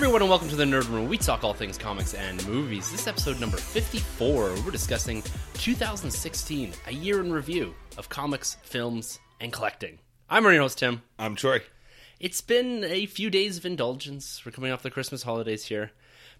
Everyone, 0.00 0.22
and 0.22 0.30
welcome 0.30 0.48
to 0.48 0.56
the 0.56 0.64
Nerd 0.64 0.88
Room. 0.88 1.10
We 1.10 1.18
talk 1.18 1.44
all 1.44 1.52
things 1.52 1.76
comics 1.76 2.14
and 2.14 2.48
movies. 2.48 2.90
This 2.90 3.02
is 3.02 3.06
episode 3.06 3.38
number 3.38 3.58
54. 3.58 4.54
We're 4.64 4.70
discussing 4.70 5.22
2016, 5.52 6.72
a 6.86 6.90
year 6.90 7.20
in 7.20 7.30
review 7.30 7.74
of 7.98 8.08
comics, 8.08 8.56
films, 8.62 9.18
and 9.40 9.52
collecting. 9.52 9.98
I'm 10.30 10.44
your 10.44 10.54
host, 10.54 10.78
Tim. 10.78 11.02
I'm 11.18 11.36
Troy. 11.36 11.60
It's 12.18 12.40
been 12.40 12.82
a 12.82 13.04
few 13.04 13.28
days 13.28 13.58
of 13.58 13.66
indulgence. 13.66 14.42
We're 14.42 14.52
coming 14.52 14.72
off 14.72 14.82
the 14.82 14.90
Christmas 14.90 15.22
holidays 15.22 15.66
here, 15.66 15.90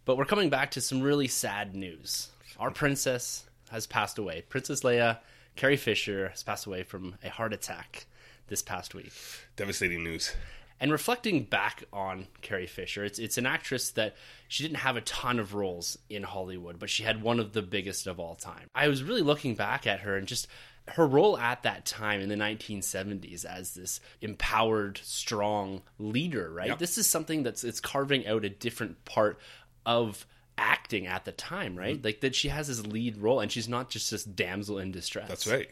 but 0.07 0.17
we're 0.17 0.25
coming 0.25 0.49
back 0.49 0.71
to 0.71 0.81
some 0.81 1.03
really 1.03 1.29
sad 1.29 1.77
news. 1.77 2.31
Our 2.59 2.71
princess 2.71 3.45
has 3.71 3.87
passed 3.87 4.17
away. 4.17 4.43
Princess 4.49 4.81
Leia, 4.81 5.19
Carrie 5.57 5.77
Fisher, 5.77 6.31
has 6.31 6.43
passed 6.43 6.65
away 6.65 6.83
from 6.83 7.17
a 7.23 7.29
heart 7.29 7.53
attack 7.53 8.07
this 8.47 8.63
past 8.63 8.95
week. 8.95 9.13
Devastating 9.57 10.03
news. 10.03 10.35
And 10.81 10.91
reflecting 10.91 11.45
back 11.45 11.85
on 11.93 12.27
Carrie 12.41 12.67
Fisher, 12.67 13.05
it's 13.05 13.19
it's 13.19 13.37
an 13.37 13.47
actress 13.47 13.91
that 13.93 14.17
she 14.49 14.63
didn't 14.63 14.79
have 14.79 14.97
a 14.97 15.03
ton 15.03 15.39
of 15.39 15.55
roles 15.55 15.99
in 16.09 16.23
Hollywood, 16.23 16.79
but 16.79 16.89
she 16.89 17.03
had 17.03 17.23
one 17.23 17.39
of 17.39 17.53
the 17.53 17.63
biggest 17.63 18.07
of 18.07 18.19
all 18.19 18.35
time. 18.35 18.69
I 18.75 18.89
was 18.89 19.03
really 19.03 19.21
looking 19.21 19.55
back 19.55 19.87
at 19.87 20.01
her 20.01 20.17
and 20.17 20.27
just 20.27 20.49
her 20.89 21.07
role 21.07 21.37
at 21.39 21.63
that 21.63 21.85
time 21.85 22.21
in 22.21 22.29
the 22.29 22.35
1970s 22.35 23.45
as 23.45 23.75
this 23.75 24.01
empowered, 24.21 24.99
strong 25.03 25.83
leader, 25.99 26.51
right? 26.51 26.69
Yep. 26.69 26.79
This 26.79 26.99
is 26.99 27.07
something 27.07 27.43
that's 27.43 27.63
it's 27.63 27.81
carving 27.81 28.27
out 28.27 28.45
a 28.45 28.49
different 28.49 29.05
part 29.05 29.39
of 29.85 30.27
acting 30.57 31.07
at 31.07 31.25
the 31.25 31.33
time, 31.33 31.77
right? 31.77 31.97
Mm-hmm. 31.97 32.05
Like 32.05 32.21
that 32.21 32.35
she 32.35 32.49
has 32.49 32.69
this 32.69 32.87
lead 32.87 33.19
role 33.19 33.41
and 33.41 33.51
she's 33.51 33.69
not 33.69 33.91
just 33.91 34.11
this 34.11 34.25
damsel 34.25 34.79
in 34.79 34.93
distress. 34.93 35.29
That's 35.29 35.47
right. 35.47 35.69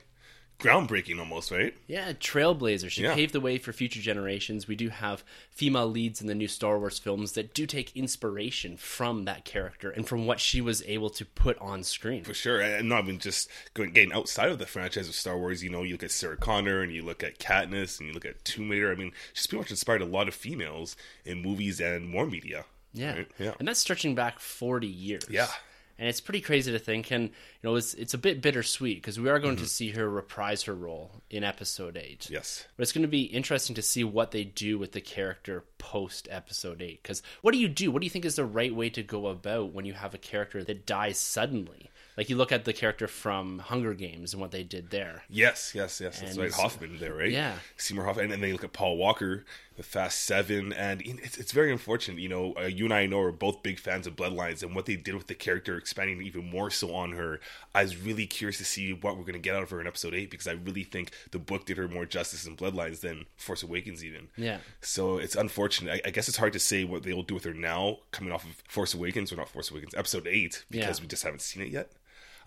Groundbreaking 0.58 1.20
almost, 1.20 1.52
right? 1.52 1.72
Yeah, 1.86 2.12
trailblazer. 2.14 2.90
She 2.90 3.02
Yeah. 3.02 3.14
paved 3.14 3.32
the 3.32 3.40
way 3.40 3.58
for 3.58 3.72
future 3.72 4.00
generations. 4.00 4.66
We 4.66 4.74
do 4.74 4.88
have 4.88 5.22
female 5.52 5.86
leads 5.86 6.20
in 6.20 6.26
the 6.26 6.34
new 6.34 6.48
Star 6.48 6.78
Wars 6.80 6.98
films 6.98 7.32
that 7.32 7.54
do 7.54 7.64
take 7.64 7.94
inspiration 7.96 8.76
from 8.76 9.24
that 9.26 9.44
character 9.44 9.88
and 9.90 10.08
from 10.08 10.26
what 10.26 10.40
she 10.40 10.60
was 10.60 10.82
able 10.82 11.10
to 11.10 11.24
put 11.24 11.56
on 11.58 11.84
screen. 11.84 12.24
For 12.24 12.34
sure. 12.34 12.60
And 12.60 12.88
not 12.88 13.04
even 13.04 13.20
just 13.20 13.48
going 13.74 13.92
getting 13.92 14.12
outside 14.12 14.50
of 14.50 14.58
the 14.58 14.66
franchise 14.66 15.08
of 15.08 15.14
Star 15.14 15.38
Wars, 15.38 15.62
you 15.62 15.70
know, 15.70 15.84
you 15.84 15.92
look 15.92 16.02
at 16.02 16.10
Sarah 16.10 16.36
Connor 16.36 16.82
and 16.82 16.92
you 16.92 17.02
look 17.04 17.22
at 17.22 17.38
Katniss 17.38 18.00
and 18.00 18.08
you 18.08 18.12
look 18.14 18.24
at 18.26 18.44
Tomb 18.44 18.70
Raider. 18.70 18.90
I 18.90 18.96
mean, 18.96 19.12
she's 19.32 19.46
pretty 19.46 19.60
much 19.60 19.70
inspired 19.70 20.02
a 20.02 20.06
lot 20.06 20.26
of 20.26 20.34
females 20.34 20.96
in 21.24 21.40
movies 21.40 21.80
and 21.80 22.08
more 22.08 22.26
media. 22.26 22.64
Yeah. 22.92 23.14
Right? 23.14 23.30
Yeah. 23.38 23.54
And 23.60 23.68
that's 23.68 23.78
stretching 23.78 24.16
back 24.16 24.40
40 24.40 24.88
years. 24.88 25.24
Yeah. 25.30 25.46
And 25.98 26.08
it's 26.08 26.20
pretty 26.20 26.40
crazy 26.40 26.70
to 26.70 26.78
think. 26.78 27.10
And, 27.10 27.24
you 27.24 27.30
know, 27.64 27.74
it's, 27.74 27.92
it's 27.94 28.14
a 28.14 28.18
bit 28.18 28.40
bittersweet 28.40 28.98
because 28.98 29.18
we 29.18 29.28
are 29.28 29.38
going 29.38 29.56
Mm-hmm. 29.56 29.64
to 29.64 29.70
see 29.70 29.90
her 29.90 30.08
reprise 30.08 30.62
her 30.64 30.74
role 30.74 31.10
in 31.30 31.42
episode 31.42 31.96
8. 31.96 32.28
Yes. 32.30 32.66
But 32.76 32.82
it's 32.82 32.92
going 32.92 33.02
to 33.02 33.08
be 33.08 33.22
interesting 33.22 33.74
to 33.74 33.82
see 33.82 34.04
what 34.04 34.30
they 34.30 34.44
do 34.44 34.78
with 34.78 34.92
the 34.92 35.00
character 35.00 35.64
post 35.78 36.28
episode 36.30 36.80
8. 36.82 37.02
Because 37.02 37.22
what 37.42 37.52
do 37.52 37.58
you 37.58 37.68
do? 37.68 37.90
What 37.90 38.00
do 38.00 38.06
you 38.06 38.10
think 38.10 38.24
is 38.24 38.36
the 38.36 38.44
right 38.44 38.74
way 38.74 38.90
to 38.90 39.02
go 39.02 39.26
about 39.26 39.72
when 39.72 39.84
you 39.86 39.94
have 39.94 40.14
a 40.14 40.18
character 40.18 40.62
that 40.62 40.86
dies 40.86 41.18
suddenly? 41.18 41.90
Like 42.16 42.28
you 42.28 42.36
look 42.36 42.50
at 42.52 42.64
the 42.64 42.72
character 42.72 43.06
from 43.06 43.60
Hunger 43.60 43.94
Games 43.94 44.32
and 44.34 44.40
what 44.40 44.50
they 44.50 44.64
did 44.64 44.90
there. 44.90 45.22
Yes, 45.28 45.72
yes, 45.74 46.00
yes. 46.00 46.20
That's 46.20 46.36
right. 46.36 46.52
Hoffman 46.52 46.98
there, 46.98 47.14
right? 47.14 47.30
Yeah. 47.30 47.54
Seymour 47.76 48.04
Hoffman. 48.04 48.24
And 48.24 48.32
then 48.32 48.40
they 48.40 48.52
look 48.52 48.64
at 48.64 48.72
Paul 48.72 48.96
Walker, 48.96 49.44
the 49.78 49.82
Fast 49.82 50.24
Seven. 50.24 50.72
And 50.74 51.00
it's, 51.02 51.38
it's 51.38 51.52
very 51.52 51.72
unfortunate. 51.72 52.20
You 52.20 52.28
know, 52.28 52.52
uh, 52.60 52.66
you 52.66 52.84
and 52.84 52.92
I 52.92 53.06
know 53.06 53.20
are 53.20 53.32
both 53.32 53.62
big 53.62 53.78
fans 53.78 54.06
of 54.06 54.16
Bloodlines 54.16 54.62
and 54.62 54.74
what 54.74 54.84
they 54.84 54.96
did 54.96 55.14
with 55.14 55.28
the 55.28 55.34
character, 55.34 55.78
expanding 55.78 56.20
even 56.20 56.50
more 56.50 56.70
so 56.70 56.94
on 56.94 57.12
her. 57.12 57.40
I 57.74 57.82
was 57.82 57.96
really 57.96 58.26
curious 58.26 58.58
to 58.58 58.64
see 58.66 58.92
what 58.92 59.16
we're 59.16 59.22
going 59.22 59.32
to 59.34 59.38
get 59.38 59.54
out 59.54 59.62
of 59.62 59.70
her 59.70 59.80
in 59.80 59.86
episode 59.86 60.12
8 60.12 60.30
because 60.30 60.46
I 60.46 60.52
really 60.52 60.84
think 60.84 61.12
the 61.30 61.38
book 61.38 61.64
did 61.64 61.78
her 61.78 61.88
more 61.88 62.04
justice 62.04 62.44
in 62.46 62.56
Bloodlines 62.56 63.00
than 63.00 63.24
Force 63.36 63.62
Awakens, 63.62 64.04
even. 64.04 64.28
Yeah. 64.36 64.58
So 64.82 65.16
it's 65.18 65.36
unfortunate. 65.36 66.02
I, 66.04 66.08
I 66.08 66.10
guess 66.10 66.28
it's 66.28 66.36
hard 66.36 66.52
to 66.52 66.58
say 66.58 66.84
what 66.84 67.04
they 67.04 67.14
will 67.14 67.22
do 67.22 67.34
with 67.34 67.44
her 67.44 67.54
now, 67.54 67.98
coming 68.10 68.32
off 68.32 68.44
of 68.44 68.62
Force 68.68 68.92
Awakens, 68.92 69.32
or 69.32 69.36
not 69.36 69.48
Force 69.48 69.70
Awakens, 69.70 69.94
Episode 69.94 70.26
8, 70.26 70.64
because 70.70 70.98
Yeah. 70.98 71.02
we 71.02 71.06
just 71.08 71.22
haven't 71.22 71.40
seen 71.40 71.62
it 71.62 71.68
yet. 71.70 71.92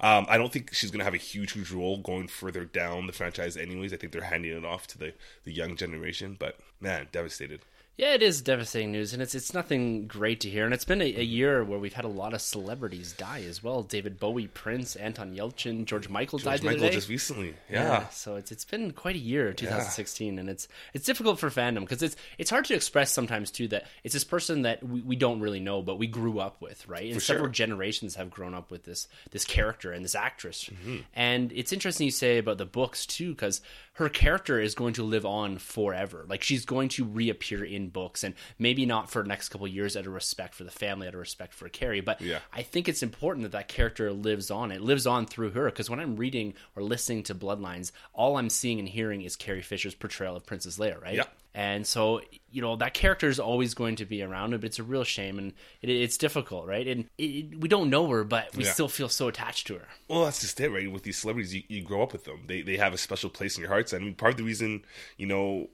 Um, 0.02 0.26
I 0.28 0.38
don't 0.38 0.52
think 0.52 0.74
she's 0.74 0.90
going 0.90 1.00
to 1.00 1.06
have 1.06 1.14
a 1.14 1.18
huge, 1.18 1.52
huge 1.54 1.72
role 1.72 1.98
going 2.00 2.28
further 2.28 2.66
down 2.66 3.06
the 3.08 3.14
franchise, 3.14 3.56
anyways. 3.56 3.94
I 3.94 3.98
think 3.98 4.12
they're 4.12 4.24
handing 4.24 4.58
it 4.58 4.66
off 4.66 4.88
to 4.88 4.98
the, 4.98 5.14
the 5.44 5.54
young 5.54 5.76
generation, 5.76 6.36
but 6.40 6.58
man, 6.80 7.08
devastated. 7.12 7.62
Yeah, 7.98 8.14
it 8.14 8.24
is 8.24 8.42
devastating 8.42 8.94
news, 8.94 9.14
and 9.14 9.22
it's 9.22 9.36
it's 9.36 9.54
nothing 9.54 10.08
great 10.08 10.40
to 10.42 10.50
hear. 10.50 10.66
And 10.66 10.74
it's 10.74 10.86
been 10.86 11.02
a, 11.02 11.06
a 11.06 11.24
year 11.24 11.64
where 11.64 11.78
we've 11.78 11.94
had 11.94 12.06
a 12.06 12.10
lot 12.10 12.34
of 12.34 12.42
celebrities 12.42 13.12
die 13.14 13.44
as 13.48 13.62
well. 13.62 13.84
David 13.84 14.18
Bowie, 14.18 14.48
Prince, 14.48 14.96
Anton 14.96 15.36
Yelchin, 15.36 15.86
George 15.86 16.10
Michael 16.10 16.40
died 16.40 16.62
George 16.62 16.76
the 16.76 16.82
Michael 16.82 16.90
just 16.90 17.10
recently. 17.10 17.54
Yeah. 17.70 18.08
So 18.08 18.38
it's 18.38 18.52
it's 18.52 18.66
been 18.66 18.92
quite 18.92 19.16
a 19.16 19.20
year, 19.20 19.54
2016, 19.54 20.40
and 20.40 20.50
it's 20.50 20.68
it's 20.94 21.06
difficult 21.06 21.38
for 21.38 21.50
fandom 21.50 21.82
because 21.82 22.02
it's 22.02 22.16
it's 22.38 22.50
hard 22.50 22.66
to 22.66 22.74
express 22.74 23.12
sometimes 23.12 23.52
too 23.52 23.68
that 23.68 23.86
it's 24.04 24.14
this 24.14 24.24
person 24.24 24.64
that 24.64 24.82
we, 24.82 25.02
we 25.02 25.16
don't 25.16 25.42
really 25.42 25.60
know, 25.60 25.82
but 25.82 26.00
we 26.00 26.08
grew 26.08 26.40
up 26.40 26.62
with, 26.62 26.88
right? 26.88 27.06
And 27.06 27.16
For 27.16 27.20
several 27.20 27.48
sure. 27.48 27.52
generations 27.52 28.16
have 28.16 28.32
grown 28.32 28.54
up 28.54 28.72
with 28.72 28.84
this 28.84 29.08
this 29.32 29.44
character 29.44 29.92
and 29.92 30.04
this 30.04 30.16
actress. 30.16 30.70
Mm-hmm. 30.72 30.98
And 31.14 31.52
it's 31.52 31.74
interesting 31.74 32.06
you 32.06 32.12
say 32.12 32.38
about 32.38 32.58
the 32.58 32.66
books 32.66 33.06
too, 33.06 33.32
because 33.32 33.62
her 33.94 34.10
character 34.10 34.60
is 34.60 34.74
going 34.74 34.94
to 34.94 35.04
live 35.04 35.26
on 35.26 35.58
forever. 35.58 36.26
Like 36.28 36.42
she's 36.42 36.66
going 36.66 36.90
to 36.90 37.04
reappear 37.04 37.64
in 37.64 37.81
books, 37.90 38.24
and 38.24 38.36
maybe 38.60 38.86
not 38.86 39.10
for 39.10 39.22
the 39.22 39.28
next 39.28 39.50
couple 39.50 39.68
years 39.68 39.96
out 39.98 40.06
of 40.08 40.14
respect 40.14 40.54
for 40.56 40.64
the 40.64 40.72
family, 40.72 41.08
out 41.08 41.14
of 41.14 41.20
respect 41.20 41.54
for 41.54 41.68
Carrie, 41.70 42.02
but 42.02 42.22
Yeah. 42.22 42.40
I 42.54 42.62
think 42.64 42.88
it's 42.88 43.04
important 43.04 43.44
that 43.44 43.52
that 43.54 43.68
character 43.68 44.12
lives 44.12 44.50
on. 44.52 44.72
It 44.72 44.82
lives 44.82 45.08
on 45.08 45.26
through 45.26 45.52
her 45.52 45.66
because 45.66 45.90
when 45.90 46.00
I'm 46.00 46.16
reading 46.16 46.54
or 46.76 46.84
listening 46.84 47.24
to 47.24 47.36
Bloodlines, 47.36 47.92
all 48.14 48.38
I'm 48.38 48.50
seeing 48.50 48.80
and 48.80 48.88
hearing 48.88 49.22
is 49.22 49.36
Carrie 49.36 49.62
Fisher's 49.62 49.96
portrayal 49.96 50.36
of 50.36 50.46
Princess 50.46 50.78
Leia, 50.78 51.02
right? 51.02 51.16
Yeah. 51.16 51.24
And 51.54 51.86
so, 51.86 52.22
you 52.50 52.62
know, 52.62 52.78
that 52.78 52.94
character 52.94 53.28
is 53.28 53.38
always 53.38 53.74
going 53.74 53.98
to 53.98 54.06
be 54.06 54.24
around, 54.24 54.52
but 54.52 54.64
it's 54.64 54.80
a 54.80 54.84
real 54.84 55.04
shame 55.04 55.38
and 55.38 55.52
it, 55.82 55.90
it's 55.90 56.16
difficult, 56.16 56.66
right? 56.66 56.88
And 56.88 57.10
it, 57.18 57.24
it, 57.24 57.60
we 57.60 57.68
don't 57.68 57.90
know 57.90 58.08
her, 58.08 58.24
but 58.24 58.56
we 58.56 58.64
Yeah. 58.64 58.72
still 58.72 58.88
feel 58.88 59.10
so 59.10 59.28
attached 59.28 59.68
to 59.68 59.74
her. 59.74 59.88
Well, 60.08 60.24
that's 60.24 60.40
just 60.40 60.58
it, 60.62 60.70
right? 60.70 60.90
With 60.90 61.04
these 61.04 61.18
celebrities, 61.18 61.54
you, 61.54 61.64
you 61.68 61.82
grow 61.84 62.04
up 62.04 62.14
with 62.14 62.24
them. 62.24 62.44
They 62.48 62.62
they 62.62 62.78
have 62.78 62.94
a 62.94 62.98
special 62.98 63.30
place 63.30 63.58
in 63.58 63.62
your 63.64 63.70
hearts. 63.70 63.94
I 63.94 63.98
mean, 63.98 64.16
part 64.16 64.32
of 64.32 64.38
the 64.38 64.44
reason, 64.46 64.86
you 65.18 65.26
know, 65.28 65.70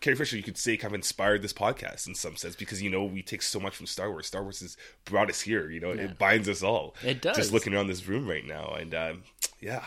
Carrie 0.00 0.16
Fisher, 0.16 0.36
you 0.36 0.42
could 0.42 0.58
say, 0.58 0.76
kind 0.76 0.92
of 0.92 0.96
inspired 0.96 1.42
this 1.42 1.52
podcast 1.52 2.06
in 2.06 2.14
some 2.14 2.36
sense 2.36 2.56
because 2.56 2.82
you 2.82 2.90
know 2.90 3.04
we 3.04 3.22
take 3.22 3.42
so 3.42 3.58
much 3.58 3.74
from 3.76 3.86
Star 3.86 4.10
Wars. 4.10 4.26
Star 4.26 4.42
Wars 4.42 4.60
has 4.60 4.76
brought 5.04 5.30
us 5.30 5.40
here. 5.40 5.70
You 5.70 5.80
know, 5.80 5.90
it 5.90 6.18
binds 6.18 6.48
us 6.48 6.62
all. 6.62 6.94
It 7.04 7.20
does. 7.20 7.36
Just 7.36 7.52
looking 7.52 7.74
around 7.74 7.88
this 7.88 8.06
room 8.06 8.28
right 8.28 8.46
now, 8.46 8.74
and 8.78 8.94
um, 8.94 9.22
yeah, 9.60 9.84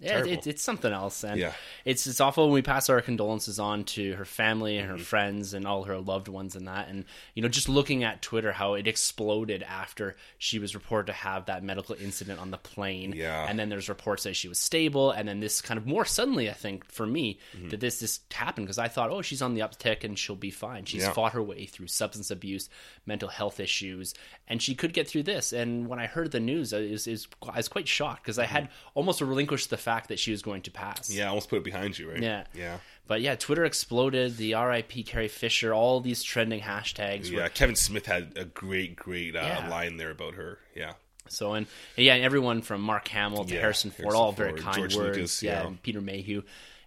Yeah, 0.00 0.24
it, 0.24 0.46
it's 0.46 0.62
something 0.62 0.92
else, 0.92 1.24
and 1.24 1.38
Yeah. 1.40 1.52
it's 1.84 2.06
it's 2.06 2.20
awful 2.20 2.46
when 2.46 2.54
we 2.54 2.62
pass 2.62 2.90
our 2.90 3.00
condolences 3.00 3.58
on 3.58 3.84
to 3.84 4.14
her 4.14 4.24
family 4.24 4.76
and 4.78 4.88
her 4.88 4.94
Mm-hmm. 4.94 5.02
friends 5.04 5.54
and 5.54 5.66
all 5.66 5.84
her 5.84 5.98
loved 5.98 6.28
ones 6.28 6.56
and 6.56 6.66
that, 6.68 6.88
and 6.88 7.04
you 7.34 7.42
know, 7.42 7.48
just 7.48 7.68
looking 7.68 8.04
at 8.04 8.20
Twitter 8.22 8.52
how 8.52 8.74
it 8.74 8.86
exploded 8.86 9.62
after 9.62 10.16
she 10.38 10.58
was 10.58 10.74
reported 10.74 11.06
to 11.06 11.12
have 11.12 11.46
that 11.46 11.62
medical 11.62 11.94
incident 11.98 12.40
on 12.40 12.50
the 12.50 12.58
plane, 12.58 13.12
Yeah. 13.16 13.46
and 13.48 13.58
then 13.58 13.68
there's 13.68 13.88
reports 13.88 14.24
that 14.24 14.34
she 14.36 14.48
was 14.48 14.58
stable, 14.58 15.10
and 15.10 15.28
then 15.28 15.40
this 15.40 15.60
kind 15.62 15.78
of 15.78 15.86
more 15.86 16.04
suddenly, 16.04 16.50
I 16.50 16.54
think, 16.54 16.84
for 16.84 17.06
me, 17.06 17.38
Mm-hmm. 17.56 17.68
that 17.70 17.80
this 17.80 18.00
this 18.00 18.20
happened 18.32 18.66
because 18.66 18.78
I 18.78 18.88
thought, 18.88 19.10
oh, 19.10 19.22
she's 19.22 19.42
on 19.42 19.54
the 19.54 19.60
uptick 19.60 20.04
and 20.04 20.18
she'll 20.18 20.34
be 20.36 20.50
fine. 20.50 20.84
She's 20.84 21.02
Yeah. 21.02 21.12
fought 21.12 21.32
her 21.32 21.42
way 21.42 21.66
through 21.66 21.86
substance 21.86 22.30
abuse, 22.30 22.68
mental 23.06 23.28
health 23.28 23.60
issues, 23.60 24.12
and 24.48 24.60
she 24.60 24.74
could 24.74 24.92
get 24.92 25.08
through 25.08 25.22
this. 25.22 25.52
And 25.52 25.88
when 25.88 25.98
I 25.98 26.06
heard 26.06 26.32
the 26.32 26.40
news, 26.40 26.72
I 26.74 26.80
was, 26.80 27.06
is 27.06 27.28
I 27.48 27.56
was 27.56 27.68
quite 27.68 27.86
shocked 27.88 28.22
because 28.22 28.38
I 28.38 28.46
had 28.46 28.68
almost 28.94 29.20
relinquished 29.20 29.70
the 29.70 29.76
fact 29.84 30.08
that 30.08 30.18
she 30.18 30.30
was 30.30 30.42
going 30.42 30.62
to 30.62 30.70
pass. 30.70 31.10
Yeah, 31.10 31.28
almost 31.28 31.48
put 31.48 31.56
it 31.56 31.64
behind 31.64 31.98
you, 31.98 32.10
right? 32.10 32.22
Yeah. 32.22 32.44
yeah, 32.54 32.78
But 33.06 33.20
yeah, 33.20 33.34
Twitter 33.36 33.64
exploded. 33.64 34.36
The 34.36 34.54
RIP 34.54 35.06
Carrie 35.06 35.28
Fisher, 35.28 35.72
all 35.74 36.00
these 36.00 36.22
trending 36.22 36.60
hashtags. 36.60 37.30
yeah. 37.30 37.42
Were, 37.44 37.48
Kevin 37.50 37.76
Smith 37.76 38.06
had 38.06 38.32
a 38.36 38.44
great, 38.44 38.96
great 38.96 39.36
uh, 39.36 39.40
Yeah. 39.42 39.68
line 39.68 39.96
there 39.96 40.10
about 40.10 40.34
her. 40.34 40.58
Yeah, 40.74 40.94
so 41.28 41.54
and, 41.54 41.66
and 41.96 42.04
yeah, 42.06 42.14
and 42.14 42.24
everyone 42.24 42.62
from 42.62 42.80
Mark 42.80 43.06
Hamill 43.08 43.44
to 43.44 43.54
Yeah, 43.54 43.60
Harrison 43.60 43.90
Ford, 43.90 44.04
Harrison 44.06 44.20
all 44.20 44.32
very 44.32 44.50
Ford, 44.50 44.60
kind 44.62 44.76
George 44.76 44.96
words. 44.96 45.16
Lucas, 45.16 45.42
yeah, 45.42 45.60
yeah. 45.62 45.66
and 45.68 45.82
Peter 45.82 46.00
Mayhew. 46.00 46.42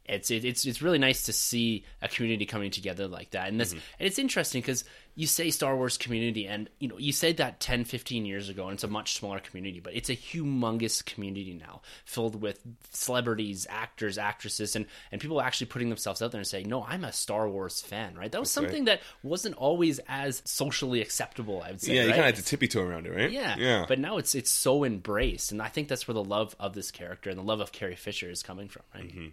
It's 0.06 0.32
it, 0.32 0.46
it's 0.46 0.66
it's 0.66 0.82
really 0.82 1.00
nice 1.00 1.24
to 1.24 1.34
see 1.34 1.84
a 2.02 2.08
community 2.08 2.46
coming 2.46 2.72
together 2.72 3.08
like 3.08 3.32
that, 3.32 3.50
and 3.50 3.60
this 3.60 3.70
Mm-hmm. 3.74 3.80
and 4.00 4.08
it's 4.08 4.18
interesting 4.20 4.62
because 4.62 4.86
you 5.18 5.26
say 5.26 5.50
Star 5.50 5.76
Wars 5.76 5.98
community, 5.98 6.46
and 6.46 6.70
you 6.78 6.88
know 6.88 7.00
you 7.00 7.12
said 7.12 7.38
that 7.38 7.60
10, 7.60 7.86
15 7.86 8.28
years 8.28 8.50
ago, 8.50 8.66
and 8.66 8.76
it's 8.76 8.84
a 8.84 8.88
much 8.88 9.16
smaller 9.16 9.40
community, 9.40 9.80
but 9.80 9.96
it's 9.96 10.10
a 10.10 10.16
humongous 10.16 11.04
community 11.04 11.60
now, 11.60 11.82
filled 12.06 12.40
with 12.40 12.62
celebrities, 12.92 13.66
actors, 13.68 14.20
actresses, 14.20 14.76
and 14.76 14.86
and 15.12 15.20
people 15.20 15.42
actually 15.42 15.66
putting 15.66 15.90
themselves 15.90 16.22
out 16.22 16.32
there 16.32 16.40
and 16.40 16.48
saying, 16.48 16.70
"No, 16.70 16.84
I'm 16.84 17.04
a 17.04 17.12
Star 17.12 17.50
Wars 17.50 17.82
fan." 17.82 18.14
Right? 18.16 18.32
That 18.32 18.40
was 18.40 18.54
That's 18.54 18.64
right. 18.64 18.70
something 18.70 18.86
that 18.86 19.02
wasn't 19.24 19.56
always 19.56 20.00
as 20.08 20.44
socially 20.46 21.02
acceptable. 21.02 21.64
I 21.64 21.72
would 21.72 21.82
say. 21.82 21.96
Yeah, 21.96 22.04
you 22.04 22.10
right? 22.10 22.16
kind 22.16 22.30
of 22.30 22.36
had 22.36 22.36
to 22.36 22.44
tippy 22.44 22.68
toe 22.68 22.84
around 22.84 23.08
it, 23.08 23.16
right? 23.16 23.32
Yeah, 23.32 23.56
yeah. 23.58 23.86
But 23.88 23.98
now 23.98 24.18
it's 24.20 24.36
it's 24.36 24.52
so 24.52 24.84
embraced, 24.84 25.52
and 25.52 25.64
I 25.64 25.68
think 25.70 25.88
that's 25.88 26.08
where 26.08 26.14
the 26.14 26.24
love 26.24 26.56
of 26.60 26.76
this 26.76 26.92
character 26.92 27.32
and 27.32 27.40
the 27.40 27.44
love 27.44 27.60
of 27.60 27.72
Carrie 27.72 27.96
Fisher 27.96 28.30
is 28.30 28.44
coming 28.44 28.70
from, 28.70 28.84
right? 28.94 29.08
Mm-hmm. 29.08 29.28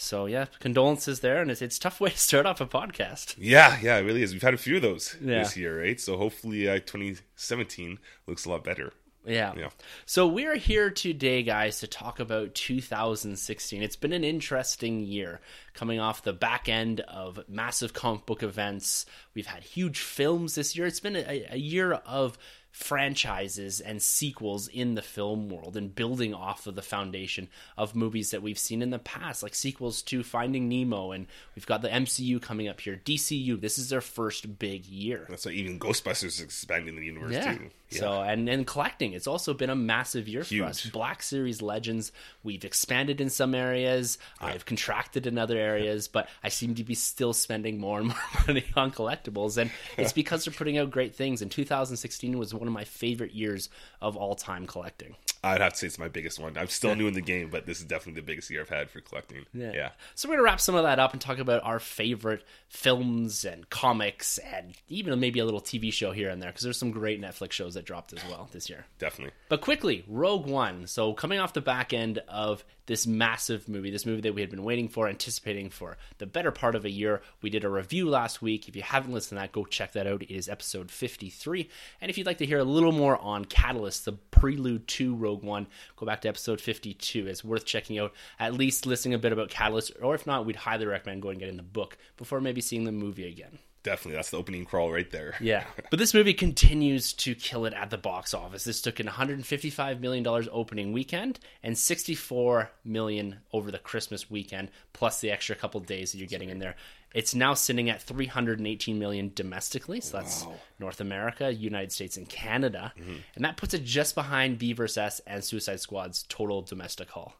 So 0.00 0.26
yeah, 0.26 0.46
condolences 0.60 1.20
there, 1.20 1.42
and 1.42 1.50
it's 1.50 1.60
it's 1.60 1.76
a 1.76 1.80
tough 1.80 2.00
way 2.00 2.10
to 2.10 2.18
start 2.18 2.46
off 2.46 2.60
a 2.60 2.66
podcast. 2.66 3.34
yeah, 3.36 3.78
yeah, 3.82 3.96
it 3.98 4.02
really 4.02 4.22
is. 4.22 4.32
We've 4.32 4.40
had 4.42 4.54
a 4.54 4.58
few 4.58 4.76
of 4.76 4.82
those 4.82 5.16
Yeah. 5.20 5.40
this 5.42 5.56
year, 5.56 5.80
right? 5.80 6.00
So 6.00 6.16
hopefully, 6.16 6.68
uh, 6.68 6.78
2017 6.78 7.98
looks 8.26 8.44
a 8.44 8.50
lot 8.50 8.64
better. 8.64 8.92
Yeah. 9.26 9.52
Yeah. 9.58 9.68
So 10.06 10.26
we're 10.26 10.56
here 10.56 10.88
today, 10.90 11.42
guys, 11.42 11.80
to 11.80 11.86
talk 11.86 12.18
about 12.20 12.54
2016. 12.54 13.82
It's 13.82 13.96
been 13.96 14.12
an 14.14 14.24
interesting 14.24 15.00
year 15.00 15.40
coming 15.74 16.00
off 16.00 16.22
the 16.22 16.32
back 16.32 16.68
end 16.68 17.00
of 17.00 17.40
massive 17.48 17.92
comic 17.92 18.24
book 18.24 18.42
events. 18.42 19.04
We've 19.34 19.46
had 19.46 19.64
huge 19.64 19.98
films 19.98 20.54
this 20.54 20.76
year. 20.76 20.86
It's 20.86 21.00
been 21.00 21.16
a, 21.16 21.46
a 21.50 21.58
year 21.58 21.92
of 21.92 22.38
franchises 22.70 23.80
and 23.80 24.00
sequels 24.00 24.66
in 24.68 24.94
the 24.94 25.02
film 25.02 25.48
world 25.48 25.76
and 25.76 25.94
building 25.94 26.32
off 26.32 26.66
of 26.66 26.74
the 26.74 26.82
foundation 26.82 27.48
of 27.76 27.94
movies 27.94 28.30
that 28.30 28.42
we've 28.42 28.58
seen 28.58 28.82
in 28.82 28.90
the 28.90 28.98
past, 28.98 29.42
like 29.42 29.54
sequels 29.54 30.00
to 30.02 30.22
Finding 30.22 30.68
Nemo, 30.68 31.12
and 31.12 31.26
we've 31.54 31.66
got 31.66 31.82
the 31.82 31.88
MCU 31.88 32.40
coming 32.40 32.68
up 32.68 32.80
here. 32.80 33.00
DCU, 33.04 33.60
this 33.60 33.78
is 33.78 33.88
their 33.90 34.00
first 34.00 34.58
big 34.58 34.86
year. 34.86 35.26
That's 35.28 35.44
why 35.46 35.52
even 35.52 35.78
Ghostbusters 35.78 36.24
is 36.24 36.40
expanding 36.40 36.96
the 36.96 37.04
universe 37.04 37.32
Yeah. 37.32 37.54
too. 37.54 37.70
So 37.90 38.20
and 38.20 38.50
and 38.50 38.66
collecting, 38.66 39.14
it's 39.14 39.26
also 39.26 39.54
been 39.54 39.70
a 39.70 39.74
massive 39.74 40.28
year 40.28 40.44
for 40.44 40.64
us. 40.64 40.84
Black 40.90 41.22
Series 41.22 41.62
Legends, 41.62 42.12
we've 42.42 42.62
expanded 42.66 43.18
in 43.18 43.30
some 43.30 43.54
areas. 43.54 44.18
I've 44.42 44.66
contracted 44.66 45.26
in 45.26 45.38
other 45.38 45.56
areas, 45.56 46.06
but 46.06 46.28
I 46.44 46.50
seem 46.50 46.74
to 46.74 46.84
be 46.84 46.94
still 46.94 47.32
spending 47.32 47.78
more 47.78 47.98
and 48.00 48.08
more 48.08 48.16
money 48.46 48.64
on 48.76 48.90
collectibles, 48.92 49.56
and 49.56 49.70
it's 49.96 50.12
because 50.12 50.44
they're 50.44 50.52
putting 50.52 50.76
out 50.76 50.90
great 50.90 51.14
things. 51.14 51.40
And 51.40 51.50
2016 51.50 52.36
was 52.38 52.52
one 52.58 52.68
of 52.68 52.74
my 52.74 52.84
favorite 52.84 53.32
years 53.32 53.68
of 54.00 54.16
all 54.16 54.34
time 54.34 54.66
collecting. 54.66 55.16
I'd 55.42 55.60
have 55.60 55.72
to 55.72 55.78
say 55.78 55.86
it's 55.86 55.98
my 55.98 56.08
biggest 56.08 56.38
one. 56.38 56.56
I'm 56.56 56.68
still 56.68 56.94
new 56.94 57.06
in 57.06 57.14
the 57.14 57.20
game, 57.20 57.48
but 57.50 57.66
this 57.66 57.78
is 57.78 57.84
definitely 57.84 58.20
the 58.20 58.26
biggest 58.26 58.50
year 58.50 58.62
I've 58.62 58.68
had 58.68 58.90
for 58.90 59.00
collecting. 59.00 59.46
Yeah. 59.52 59.72
yeah. 59.72 59.90
So 60.14 60.28
we're 60.28 60.34
gonna 60.36 60.44
wrap 60.44 60.60
some 60.60 60.74
of 60.74 60.82
that 60.84 60.98
up 60.98 61.12
and 61.12 61.20
talk 61.20 61.38
about 61.38 61.62
our 61.64 61.78
favorite 61.78 62.44
films 62.68 63.44
and 63.44 63.68
comics, 63.70 64.38
and 64.38 64.74
even 64.88 65.18
maybe 65.20 65.38
a 65.38 65.44
little 65.44 65.60
TV 65.60 65.92
show 65.92 66.12
here 66.12 66.30
and 66.30 66.42
there, 66.42 66.50
because 66.50 66.64
there's 66.64 66.78
some 66.78 66.90
great 66.90 67.20
Netflix 67.20 67.52
shows 67.52 67.74
that 67.74 67.84
dropped 67.84 68.12
as 68.12 68.24
well 68.28 68.48
this 68.52 68.68
year. 68.68 68.86
definitely. 68.98 69.32
But 69.48 69.60
quickly, 69.60 70.04
Rogue 70.08 70.46
One. 70.46 70.86
So 70.86 71.12
coming 71.12 71.38
off 71.38 71.52
the 71.52 71.60
back 71.60 71.92
end 71.92 72.20
of 72.28 72.64
this 72.86 73.06
massive 73.06 73.68
movie, 73.68 73.90
this 73.90 74.06
movie 74.06 74.22
that 74.22 74.34
we 74.34 74.40
had 74.40 74.48
been 74.50 74.64
waiting 74.64 74.88
for, 74.88 75.08
anticipating 75.08 75.68
for 75.68 75.98
the 76.16 76.26
better 76.26 76.50
part 76.50 76.74
of 76.74 76.86
a 76.86 76.90
year. 76.90 77.20
We 77.42 77.50
did 77.50 77.62
a 77.62 77.68
review 77.68 78.08
last 78.08 78.40
week. 78.40 78.66
If 78.66 78.74
you 78.74 78.82
haven't 78.82 79.12
listened 79.12 79.36
to 79.36 79.42
that, 79.42 79.52
go 79.52 79.66
check 79.66 79.92
that 79.92 80.06
out. 80.06 80.22
It 80.22 80.34
is 80.34 80.48
episode 80.48 80.90
53. 80.90 81.68
And 82.00 82.10
if 82.10 82.16
you'd 82.16 82.26
like 82.26 82.38
to 82.38 82.46
hear 82.46 82.58
a 82.58 82.64
little 82.64 82.92
more 82.92 83.18
on 83.18 83.44
Catalyst, 83.44 84.06
the 84.06 84.12
prelude 84.12 84.88
to 84.88 85.14
Rogue 85.14 85.27
One, 85.34 85.66
go 85.96 86.06
back 86.06 86.20
to 86.22 86.28
episode 86.28 86.60
52. 86.60 87.26
It's 87.26 87.44
worth 87.44 87.64
checking 87.64 87.98
out, 87.98 88.12
at 88.38 88.54
least 88.54 88.86
listening 88.86 89.14
a 89.14 89.18
bit 89.18 89.32
about 89.32 89.50
Catalyst, 89.50 89.92
or 90.02 90.14
if 90.14 90.26
not, 90.26 90.46
we'd 90.46 90.56
highly 90.56 90.86
recommend 90.86 91.22
going 91.22 91.34
and 91.34 91.40
getting 91.40 91.56
the 91.56 91.62
book 91.62 91.98
before 92.16 92.40
maybe 92.40 92.60
seeing 92.60 92.84
the 92.84 92.92
movie 92.92 93.28
again. 93.28 93.58
Definitely. 93.82 94.16
That's 94.16 94.30
the 94.30 94.36
opening 94.36 94.64
crawl 94.64 94.92
right 94.92 95.10
there. 95.10 95.34
Yeah. 95.40 95.64
But 95.90 95.98
this 95.98 96.12
movie 96.12 96.34
continues 96.34 97.14
to 97.14 97.34
kill 97.34 97.64
it 97.64 97.72
at 97.72 97.88
the 97.88 97.96
box 97.96 98.34
office. 98.34 98.64
This 98.64 98.82
took 98.82 99.00
in 99.00 99.06
$155 99.06 100.00
million 100.00 100.26
opening 100.26 100.92
weekend 100.92 101.38
and 101.62 101.78
64 101.78 102.70
million 102.84 103.38
over 103.52 103.70
the 103.70 103.78
Christmas 103.78 104.30
weekend, 104.30 104.70
plus 104.92 105.20
the 105.20 105.30
extra 105.30 105.56
couple 105.56 105.80
days 105.80 106.12
that 106.12 106.18
you're 106.18 106.26
getting 106.26 106.50
in 106.50 106.58
there. 106.58 106.76
It's 107.14 107.34
now 107.34 107.54
sitting 107.54 107.88
at 107.88 108.02
318 108.02 108.98
million 108.98 109.32
domestically, 109.34 110.02
so 110.02 110.18
that's 110.18 110.46
North 110.78 111.00
America, 111.00 111.50
United 111.50 111.90
States, 111.90 112.18
and 112.18 112.28
Canada, 112.28 112.92
mm-hmm. 112.98 113.16
and 113.34 113.44
that 113.46 113.56
puts 113.56 113.72
it 113.72 113.82
just 113.82 114.14
behind 114.14 114.58
B 114.58 114.74
vs. 114.74 114.98
S 114.98 115.20
and 115.26 115.42
Suicide 115.42 115.80
Squad's 115.80 116.24
total 116.28 116.60
domestic 116.60 117.08
haul. 117.08 117.34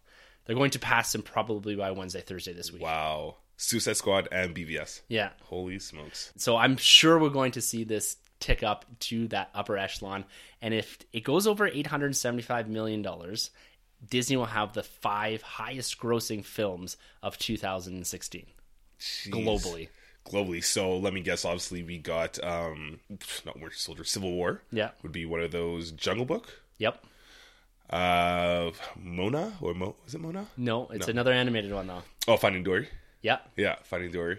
They're 0.46 0.56
going 0.56 0.70
to 0.70 0.79
pass 0.79 1.12
them 1.12 1.20
probably 1.20 1.76
by 1.76 1.91
Wednesday, 1.91 2.23
Thursday 2.23 2.55
this 2.55 2.73
week. 2.73 2.82
Wow. 2.82 3.37
Suicide 3.58 3.96
Squad 3.96 4.28
and 4.32 4.55
BVS. 4.55 5.02
Yeah, 5.08 5.31
Holy 5.43 5.78
smokes. 5.81 6.32
so 6.37 6.56
I'm 6.56 6.76
sure 6.78 7.19
we're 7.19 7.28
going 7.28 7.52
to 7.52 7.60
see 7.60 7.84
this 7.84 8.16
tick 8.40 8.62
up 8.62 8.84
to 9.00 9.26
that 9.28 9.50
upper 9.52 9.76
echelon. 9.76 10.25
And 10.62 10.72
if 10.72 10.99
it 11.12 11.25
goes 11.25 11.46
over 11.46 11.69
$875 11.69 12.69
million, 12.69 13.05
Disney 14.08 14.37
will 14.37 14.44
have 14.46 14.75
the 14.75 14.84
five 14.84 15.43
highest 15.43 15.99
grossing 15.99 16.44
films 16.44 16.96
of 17.20 17.37
2016 17.37 18.46
Jeez. 19.00 19.28
globally. 19.31 19.88
Globally. 20.25 20.62
So 20.62 20.96
let 20.99 21.12
me 21.12 21.20
guess. 21.20 21.44
Obviously, 21.44 21.82
we 21.82 21.99
got 21.99 22.43
um, 22.44 23.00
not 23.44 23.58
Winter 23.58 23.75
Soldier. 23.75 24.05
Civil 24.05 24.31
War. 24.32 24.62
Yeah. 24.70 24.90
Would 25.02 25.10
be 25.12 25.26
one 25.26 25.40
of 25.40 25.50
those. 25.50 25.90
Jungle 25.90 26.26
Book. 26.26 26.60
Yep. 26.78 27.05
Uh, 27.90 28.70
Mona 28.96 29.55
or 29.60 29.75
Mo? 29.75 29.96
Is 30.06 30.14
it 30.14 30.20
Mona? 30.20 30.46
No, 30.56 30.87
it's 30.93 31.08
another 31.08 31.32
animated 31.32 31.72
one, 31.72 31.87
though. 31.87 32.02
Oh, 32.28 32.37
Finding 32.37 32.62
Dory. 32.62 32.88
Yep. 33.23 33.53
Yeah, 33.56 33.76
Finding 33.85 34.11
Dory. 34.12 34.38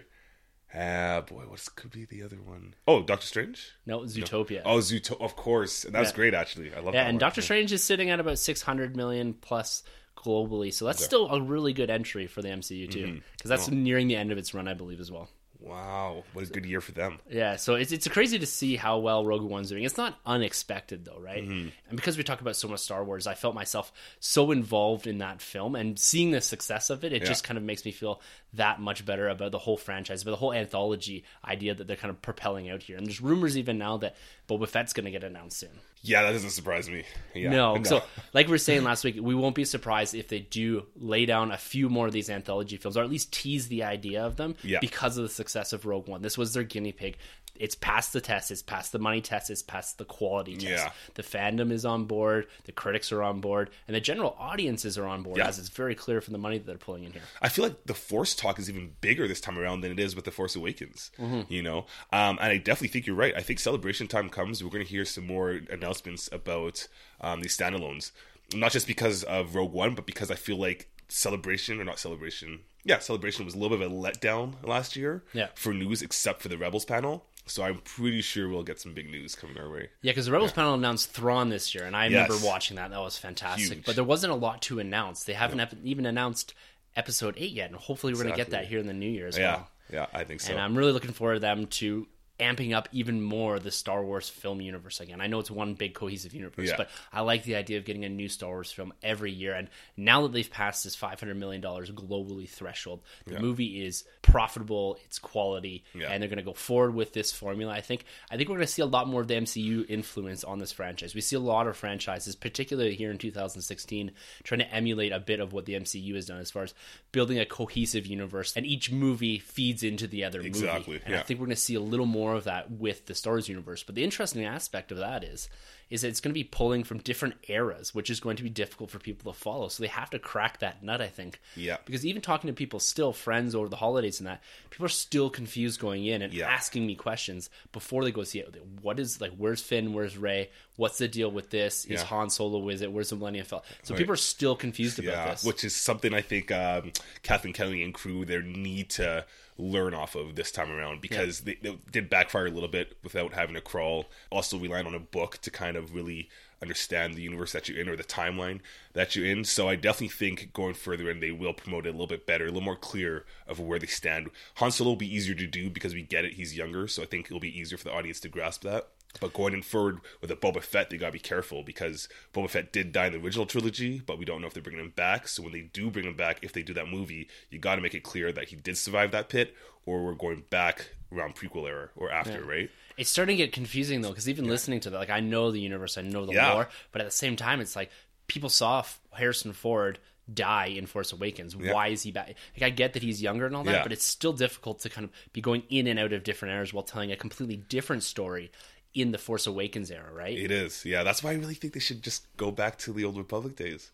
Ah, 0.72 1.22
boy, 1.26 1.42
what 1.48 1.66
could 1.74 1.90
be 1.90 2.04
the 2.04 2.22
other 2.22 2.36
one? 2.36 2.74
Oh, 2.86 3.02
Doctor 3.02 3.26
Strange. 3.26 3.72
No, 3.86 4.00
Zootopia. 4.00 4.62
Oh, 4.64 4.78
Zuto. 4.78 5.20
Of 5.20 5.34
course, 5.34 5.84
and 5.84 5.94
that 5.94 6.00
was 6.00 6.10
Yeah. 6.10 6.14
great. 6.16 6.34
Actually, 6.34 6.72
I 6.72 6.76
love 6.76 6.84
that. 6.86 6.94
yeah, 6.94 7.02
that 7.02 7.08
and 7.08 7.16
one. 7.16 7.20
Doctor 7.20 7.42
Strange 7.42 7.72
is 7.72 7.82
sitting 7.82 8.08
at 8.10 8.20
about 8.20 8.38
600 8.38 8.96
million 8.96 9.34
plus 9.34 9.82
globally. 10.16 10.72
So 10.72 10.84
that's 10.84 11.02
still 11.04 11.28
a 11.28 11.40
really 11.40 11.72
good 11.72 11.90
entry 11.90 12.26
for 12.28 12.40
the 12.40 12.50
MCU, 12.50 12.86
too. 12.90 13.20
Because 13.32 13.48
that's 13.48 13.68
nearing 13.68 14.06
the 14.06 14.16
end 14.16 14.30
of 14.30 14.38
its 14.38 14.54
run, 14.54 14.68
I 14.68 14.74
believe, 14.74 15.00
as 15.00 15.10
well. 15.10 15.28
Wow, 15.62 16.24
what 16.32 16.46
a 16.46 16.48
good 16.48 16.64
year 16.64 16.80
for 16.80 16.92
them. 16.92 17.18
Yeah, 17.28 17.56
so 17.56 17.74
it's 17.74 17.92
it's 17.92 18.08
crazy 18.08 18.38
to 18.38 18.46
see 18.46 18.76
how 18.76 18.98
well 18.98 19.24
Rogue 19.24 19.42
One's 19.42 19.68
doing. 19.68 19.84
It's 19.84 19.98
not 19.98 20.18
unexpected 20.24 21.04
though, 21.04 21.18
right? 21.20 21.42
Mm-hmm. 21.42 21.68
And 21.88 21.96
because 21.96 22.16
we 22.16 22.22
talk 22.22 22.40
about 22.40 22.56
so 22.56 22.66
much 22.66 22.80
Star 22.80 23.04
Wars, 23.04 23.26
I 23.26 23.34
felt 23.34 23.54
myself 23.54 23.92
so 24.20 24.52
involved 24.52 25.06
in 25.06 25.18
that 25.18 25.42
film 25.42 25.76
and 25.76 25.98
seeing 25.98 26.30
the 26.30 26.40
success 26.40 26.88
of 26.88 27.04
it. 27.04 27.12
It 27.12 27.24
just 27.24 27.44
kind 27.44 27.58
of 27.58 27.64
makes 27.64 27.84
me 27.84 27.92
feel 27.92 28.22
that 28.54 28.80
much 28.80 29.04
better 29.04 29.28
about 29.28 29.52
the 29.52 29.58
whole 29.58 29.76
franchise, 29.76 30.22
about 30.22 30.32
the 30.32 30.36
whole 30.38 30.54
anthology 30.54 31.24
idea 31.44 31.74
that 31.74 31.86
they're 31.86 31.96
kind 31.96 32.10
of 32.10 32.22
propelling 32.22 32.70
out 32.70 32.82
here. 32.82 32.96
And 32.96 33.06
there's 33.06 33.20
rumors 33.20 33.58
even 33.58 33.76
now 33.76 33.98
that 33.98 34.16
Boba 34.48 34.66
Fett's 34.66 34.94
going 34.94 35.04
to 35.04 35.10
get 35.10 35.24
announced 35.24 35.58
soon. 35.58 35.78
Yeah, 36.02 36.22
that 36.22 36.32
doesn't 36.32 36.50
surprise 36.50 36.88
me. 36.88 37.04
Yeah, 37.34 37.50
No. 37.50 37.76
So, 37.84 38.02
like 38.32 38.46
we 38.46 38.52
were 38.52 38.58
saying 38.58 38.84
last 38.84 39.04
week, 39.04 39.16
we 39.20 39.34
won't 39.34 39.54
be 39.54 39.64
surprised 39.66 40.14
if 40.14 40.28
they 40.28 40.38
do 40.40 40.86
lay 40.96 41.26
down 41.26 41.52
a 41.52 41.58
few 41.58 41.90
more 41.90 42.06
of 42.06 42.12
these 42.12 42.30
anthology 42.30 42.78
films, 42.78 42.96
or 42.96 43.02
at 43.02 43.10
least 43.10 43.32
tease 43.32 43.68
the 43.68 43.84
idea 43.84 44.24
of 44.24 44.36
them, 44.36 44.54
Yeah. 44.62 44.78
because 44.80 45.18
of 45.18 45.24
the 45.24 45.28
success 45.28 45.72
of 45.74 45.84
Rogue 45.84 46.08
One. 46.08 46.22
This 46.22 46.38
was 46.38 46.54
their 46.54 46.62
guinea 46.64 46.92
pig. 46.92 47.18
It's 47.60 47.74
passed 47.74 48.12
the 48.14 48.20
test. 48.20 48.50
It's 48.50 48.62
passed 48.62 48.90
the 48.92 48.98
money 48.98 49.20
test. 49.20 49.50
It's 49.50 49.62
passed 49.62 49.98
the 49.98 50.04
quality 50.04 50.56
test. 50.56 50.86
Yeah. 50.86 50.90
The 51.14 51.22
fandom 51.22 51.70
is 51.70 51.84
on 51.84 52.06
board. 52.06 52.46
The 52.64 52.72
critics 52.72 53.12
are 53.12 53.22
on 53.22 53.40
board, 53.40 53.70
and 53.86 53.94
the 53.94 54.00
general 54.00 54.34
audiences 54.38 54.96
are 54.98 55.06
on 55.06 55.22
board, 55.22 55.36
Yeah. 55.38 55.46
as 55.48 55.58
it's 55.58 55.68
very 55.68 55.94
clear 55.94 56.20
from 56.20 56.32
the 56.32 56.38
money 56.38 56.58
that 56.58 56.66
they're 56.66 56.78
pulling 56.78 57.04
in 57.04 57.12
here. 57.12 57.22
I 57.42 57.48
feel 57.50 57.64
like 57.66 57.84
the 57.84 57.94
Force 57.94 58.34
talk 58.34 58.58
is 58.58 58.68
even 58.70 58.94
bigger 59.00 59.28
this 59.28 59.40
time 59.40 59.58
around 59.58 59.82
than 59.82 59.92
it 59.92 60.00
is 60.00 60.16
with 60.16 60.24
the 60.24 60.30
Force 60.30 60.56
Awakens. 60.56 61.10
Mm-hmm. 61.18 61.52
You 61.52 61.62
know, 61.62 61.78
um, 62.12 62.38
and 62.40 62.50
I 62.52 62.56
definitely 62.56 62.88
think 62.88 63.06
you're 63.06 63.14
right. 63.14 63.34
I 63.36 63.42
think 63.42 63.60
celebration 63.60 64.08
time 64.08 64.30
comes. 64.30 64.64
We're 64.64 64.70
going 64.70 64.84
to 64.84 64.90
hear 64.90 65.04
some 65.04 65.26
more 65.26 65.60
announcements 65.70 66.28
about 66.32 66.88
um, 67.20 67.42
these 67.42 67.56
standalones, 67.56 68.12
not 68.54 68.72
just 68.72 68.86
because 68.86 69.22
of 69.24 69.54
Rogue 69.54 69.72
One, 69.72 69.94
but 69.94 70.06
because 70.06 70.30
I 70.30 70.34
feel 70.34 70.56
like 70.56 70.88
celebration 71.08 71.80
or 71.80 71.84
not 71.84 71.98
celebration. 71.98 72.60
Yeah, 72.84 72.98
celebration 73.00 73.44
was 73.44 73.54
a 73.54 73.58
little 73.58 73.76
bit 73.76 73.86
of 73.86 73.92
a 73.92 73.94
letdown 73.94 74.54
last 74.66 74.96
year 74.96 75.22
Yeah. 75.34 75.48
for 75.54 75.74
news, 75.74 76.00
except 76.00 76.40
for 76.40 76.48
the 76.48 76.56
Rebels 76.56 76.86
panel. 76.86 77.26
So 77.50 77.62
I'm 77.62 77.78
pretty 77.78 78.20
sure 78.22 78.48
we'll 78.48 78.62
get 78.62 78.80
some 78.80 78.94
big 78.94 79.10
news 79.10 79.34
coming 79.34 79.58
our 79.58 79.68
way. 79.70 79.88
Yeah, 80.02 80.12
because 80.12 80.26
the 80.26 80.32
Rebels 80.32 80.52
panel 80.52 80.74
announced 80.74 81.10
Thrawn 81.12 81.48
this 81.50 81.74
year, 81.74 81.84
and 81.84 81.96
I 81.96 82.06
Yes. 82.06 82.28
remember 82.28 82.46
watching 82.46 82.76
that. 82.76 82.90
That 82.90 83.00
was 83.00 83.18
fantastic. 83.18 83.78
Huge. 83.78 83.84
But 83.86 83.94
there 83.96 84.04
wasn't 84.04 84.32
a 84.32 84.36
lot 84.36 84.62
to 84.62 84.78
announce. 84.78 85.24
They 85.24 85.32
haven't 85.34 85.60
ep- 85.60 85.74
even 85.84 86.06
announced 86.06 86.54
episode 86.96 87.34
eight 87.38 87.52
yet, 87.52 87.70
and 87.70 87.76
hopefully 87.78 88.12
we're 88.14 88.22
going 88.22 88.32
to 88.32 88.36
get 88.36 88.50
that 88.50 88.66
here 88.66 88.78
in 88.78 88.86
the 88.86 88.92
new 88.92 89.08
year 89.10 89.26
as 89.26 89.36
Yeah, 89.38 89.56
well. 89.56 89.70
yeah, 89.92 90.06
I 90.12 90.24
think 90.24 90.40
so. 90.40 90.52
And 90.52 90.60
I'm 90.60 90.76
really 90.76 90.92
looking 90.92 91.12
forward 91.12 91.34
to 91.34 91.40
them 91.40 91.66
to 91.66 92.06
amping 92.40 92.74
up 92.74 92.88
even 92.92 93.22
more 93.22 93.58
the 93.58 93.70
Star 93.70 94.02
Wars 94.04 94.28
film 94.28 94.60
universe 94.60 95.00
again. 95.00 95.20
I 95.20 95.26
know 95.28 95.38
it's 95.38 95.50
one 95.50 95.74
big 95.74 95.94
cohesive 95.94 96.34
universe, 96.34 96.68
Yeah. 96.68 96.76
but 96.76 96.90
I 97.12 97.20
like 97.20 97.44
the 97.44 97.56
idea 97.56 97.78
of 97.78 97.84
getting 97.84 98.04
a 98.04 98.08
new 98.08 98.28
Star 98.28 98.50
Wars 98.50 98.72
film 98.72 98.92
every 99.02 99.30
year. 99.30 99.54
And 99.54 99.68
now 99.96 100.22
that 100.22 100.32
they've 100.32 100.50
passed 100.50 100.84
this 100.84 100.96
$500 100.96 101.36
million 101.36 101.62
globally 101.62 102.48
threshold, 102.48 103.00
the 103.26 103.38
movie 103.38 103.84
is 103.84 104.04
profitable, 104.22 104.98
it's 105.04 105.18
quality, 105.18 105.84
Yeah. 105.94 106.08
and 106.10 106.22
they're 106.22 106.28
going 106.28 106.38
to 106.38 106.42
go 106.44 106.54
forward 106.54 106.94
with 106.94 107.12
this 107.12 107.30
formula. 107.32 107.72
I 107.72 107.80
think 107.80 108.04
I 108.30 108.36
think 108.36 108.48
we're 108.48 108.56
going 108.56 108.66
to 108.66 108.72
see 108.72 108.82
a 108.82 108.86
lot 108.86 109.06
more 109.08 109.20
of 109.20 109.28
the 109.28 109.34
MCU 109.34 109.84
influence 109.88 110.44
on 110.44 110.58
this 110.58 110.72
franchise. 110.72 111.14
We 111.14 111.20
see 111.20 111.36
a 111.36 111.40
lot 111.40 111.66
of 111.66 111.76
franchises, 111.76 112.34
particularly 112.36 112.94
here 112.94 113.10
in 113.10 113.18
2016, 113.18 114.12
trying 114.44 114.60
to 114.60 114.72
emulate 114.74 115.12
a 115.12 115.20
bit 115.20 115.40
of 115.40 115.52
what 115.52 115.66
the 115.66 115.74
MCU 115.74 116.14
has 116.14 116.26
done 116.26 116.38
as 116.38 116.50
far 116.50 116.62
as 116.62 116.74
building 117.12 117.38
a 117.38 117.46
cohesive 117.46 118.06
universe, 118.06 118.52
and 118.56 118.64
each 118.64 118.90
movie 118.90 119.38
feeds 119.38 119.82
into 119.82 120.06
the 120.06 120.24
other 120.24 120.40
Exactly, 120.40 120.94
movie. 120.94 121.04
And 121.06 121.16
I 121.16 121.22
think 121.22 121.40
we're 121.40 121.46
going 121.46 121.56
to 121.56 121.60
see 121.62 121.74
a 121.74 121.80
little 121.80 122.06
more 122.06 122.29
more 122.30 122.36
of 122.38 122.44
that 122.44 122.70
with 122.70 123.06
the 123.06 123.14
Star 123.14 123.34
Wars 123.34 123.48
universe. 123.48 123.82
But 123.82 123.94
the 123.96 124.04
interesting 124.04 124.44
aspect 124.44 124.92
of 124.92 124.98
that 124.98 125.24
is 125.24 125.48
is 125.90 126.02
that 126.02 126.08
it's 126.08 126.20
going 126.20 126.30
to 126.30 126.38
be 126.38 126.44
pulling 126.44 126.84
from 126.84 126.98
different 126.98 127.34
eras, 127.48 127.92
which 127.92 128.10
is 128.10 128.20
going 128.20 128.36
to 128.36 128.44
be 128.44 128.48
difficult 128.48 128.88
for 128.92 129.00
people 129.00 129.32
to 129.32 129.36
follow. 129.36 129.66
So 129.66 129.82
they 129.82 129.88
have 129.88 130.08
to 130.10 130.20
crack 130.20 130.60
that 130.60 130.84
nut, 130.84 131.00
I 131.00 131.08
think. 131.08 131.40
Yeah. 131.56 131.78
Because 131.84 132.06
even 132.06 132.22
talking 132.22 132.46
to 132.46 132.54
people, 132.54 132.78
still 132.78 133.12
friends 133.12 133.56
over 133.56 133.68
the 133.68 133.74
holidays 133.74 134.20
and 134.20 134.28
that, 134.28 134.40
people 134.70 134.86
are 134.86 134.88
still 134.88 135.28
confused 135.28 135.80
going 135.80 136.04
in 136.06 136.22
and 136.22 136.32
Yeah. 136.32 136.48
asking 136.48 136.86
me 136.86 136.94
questions 136.94 137.50
before 137.72 138.04
they 138.04 138.12
go 138.12 138.22
see 138.22 138.38
it. 138.38 138.54
What 138.80 139.00
is 139.00 139.20
like? 139.20 139.32
Where's 139.36 139.62
Finn? 139.62 139.92
Where's 139.92 140.16
Rey? 140.16 140.50
What's 140.76 140.98
the 140.98 141.08
deal 141.08 141.28
with 141.32 141.50
this? 141.50 141.84
Is 141.86 142.02
Yeah. 142.02 142.04
Han 142.04 142.30
Solo? 142.30 142.68
Is 142.68 142.82
it? 142.82 142.92
Where's 142.92 143.10
the 143.10 143.16
Millennium 143.16 143.46
Falcon? 143.46 143.74
So 143.82 143.94
Right. 143.94 143.98
people 143.98 144.14
are 144.14 144.16
still 144.16 144.54
confused 144.54 145.00
about 145.00 145.10
Yeah, 145.10 145.30
this. 145.32 145.42
which 145.42 145.64
is 145.64 145.74
something 145.74 146.14
I 146.14 146.20
think 146.22 146.52
um, 146.52 146.92
Kathleen 147.24 147.52
Kennedy 147.52 147.82
and 147.82 147.92
crew 147.92 148.24
there 148.24 148.42
need 148.42 148.90
to 148.90 149.26
learn 149.60 149.94
off 149.94 150.14
of 150.14 150.34
this 150.34 150.50
time 150.50 150.70
around 150.70 151.00
because 151.00 151.40
they, 151.40 151.56
they 151.62 151.78
did 151.90 152.10
backfire 152.10 152.46
a 152.46 152.50
little 152.50 152.68
bit 152.68 152.96
without 153.02 153.34
having 153.34 153.54
to 153.54 153.60
crawl. 153.60 154.06
Also, 154.30 154.58
relying 154.58 154.86
on 154.86 154.94
a 154.94 155.00
book 155.00 155.38
to 155.42 155.50
kind 155.50 155.76
of 155.76 155.94
really 155.94 156.28
understand 156.62 157.14
the 157.14 157.22
universe 157.22 157.52
that 157.52 157.68
you're 157.68 157.80
in 157.80 157.88
or 157.88 157.96
the 157.96 158.04
timeline 158.04 158.60
that 158.92 159.16
you're 159.16 159.26
in. 159.26 159.44
So 159.44 159.68
I 159.68 159.76
definitely 159.76 160.08
think 160.08 160.52
going 160.52 160.74
further 160.74 161.10
in, 161.10 161.20
they 161.20 161.30
will 161.30 161.54
promote 161.54 161.86
it 161.86 161.90
a 161.90 161.92
little 161.92 162.06
bit 162.06 162.26
better, 162.26 162.44
a 162.44 162.48
little 162.48 162.60
more 162.60 162.76
clear 162.76 163.24
of 163.46 163.58
where 163.60 163.78
they 163.78 163.86
stand. 163.86 164.28
Han 164.56 164.70
Solo 164.70 164.90
will 164.90 164.96
be 164.96 165.14
easier 165.14 165.34
to 165.34 165.46
do 165.46 165.70
because 165.70 165.94
we 165.94 166.02
get 166.02 166.24
it; 166.24 166.34
he's 166.34 166.56
younger, 166.56 166.86
so 166.88 167.02
I 167.02 167.06
think 167.06 167.26
it'll 167.26 167.40
be 167.40 167.58
easier 167.58 167.78
for 167.78 167.84
the 167.84 167.94
audience 167.94 168.20
to 168.20 168.28
grasp 168.28 168.62
that. 168.62 168.88
But 169.18 169.32
going 169.32 169.54
in 169.54 169.62
forward 169.62 169.98
with 170.20 170.30
a 170.30 170.36
Boba 170.36 170.62
Fett, 170.62 170.88
they 170.90 170.96
gotta 170.96 171.12
be 171.12 171.18
careful 171.18 171.62
because 171.64 172.08
Boba 172.32 172.48
Fett 172.48 172.72
did 172.72 172.92
die 172.92 173.06
in 173.06 173.12
the 173.12 173.18
original 173.18 173.44
trilogy, 173.46 174.00
but 174.04 174.18
we 174.18 174.24
don't 174.24 174.40
know 174.40 174.46
if 174.46 174.54
they're 174.54 174.62
bringing 174.62 174.84
him 174.84 174.92
back. 174.94 175.26
So 175.26 175.42
when 175.42 175.52
they 175.52 175.62
do 175.62 175.90
bring 175.90 176.04
him 176.04 176.14
back, 176.14 176.38
if 176.42 176.52
they 176.52 176.62
do 176.62 176.72
that 176.74 176.88
movie, 176.88 177.28
you 177.50 177.58
gotta 177.58 177.80
make 177.82 177.94
it 177.94 178.04
clear 178.04 178.30
that 178.32 178.48
he 178.48 178.56
did 178.56 178.78
survive 178.78 179.10
that 179.10 179.28
pit, 179.28 179.54
or 179.84 180.04
we're 180.04 180.14
going 180.14 180.44
back 180.50 180.90
around 181.12 181.34
prequel 181.34 181.68
era 181.68 181.88
or 181.96 182.10
after, 182.10 182.44
right? 182.44 182.70
It's 182.96 183.10
starting 183.10 183.36
to 183.38 183.44
get 183.44 183.52
confusing 183.52 184.00
though, 184.00 184.10
because 184.10 184.28
even 184.28 184.46
listening 184.46 184.78
to 184.80 184.90
that, 184.90 184.98
like 184.98 185.10
I 185.10 185.20
know 185.20 185.50
the 185.50 185.60
universe, 185.60 185.98
I 185.98 186.02
know 186.02 186.24
the 186.24 186.34
Yeah. 186.34 186.52
lore, 186.52 186.68
but 186.92 187.00
at 187.00 187.06
the 187.06 187.10
same 187.10 187.34
time, 187.34 187.60
it's 187.60 187.74
like 187.74 187.90
people 188.28 188.48
saw 188.48 188.84
Harrison 189.12 189.52
Ford 189.52 189.98
die 190.32 190.66
in 190.66 190.86
Force 190.86 191.12
Awakens. 191.12 191.56
Why 191.56 191.88
is 191.88 192.02
he 192.04 192.12
back? 192.12 192.36
Like 192.54 192.62
I 192.62 192.70
get 192.70 192.92
that 192.92 193.02
he's 193.02 193.20
younger 193.20 193.46
and 193.46 193.56
all 193.56 193.64
that, 193.64 193.72
Yeah. 193.72 193.82
but 193.82 193.90
it's 193.90 194.04
still 194.04 194.32
difficult 194.32 194.78
to 194.80 194.88
kind 194.88 195.04
of 195.04 195.10
be 195.32 195.40
going 195.40 195.64
in 195.68 195.88
and 195.88 195.98
out 195.98 196.12
of 196.12 196.22
different 196.22 196.54
eras 196.54 196.72
while 196.72 196.84
telling 196.84 197.10
a 197.10 197.16
completely 197.16 197.56
different 197.56 198.04
story 198.04 198.52
in 198.94 199.12
the 199.12 199.18
Force 199.18 199.46
Awakens 199.46 199.90
era, 199.90 200.12
right? 200.12 200.36
It 200.36 200.50
is, 200.50 200.84
yeah. 200.84 201.02
That's 201.02 201.22
why 201.22 201.30
I 201.30 201.34
really 201.34 201.54
think 201.54 201.74
they 201.74 201.80
should 201.80 202.02
just 202.02 202.24
go 202.36 202.50
back 202.50 202.76
to 202.78 202.92
the 202.92 203.04
old 203.04 203.16
Republic 203.16 203.56
days. 203.56 203.90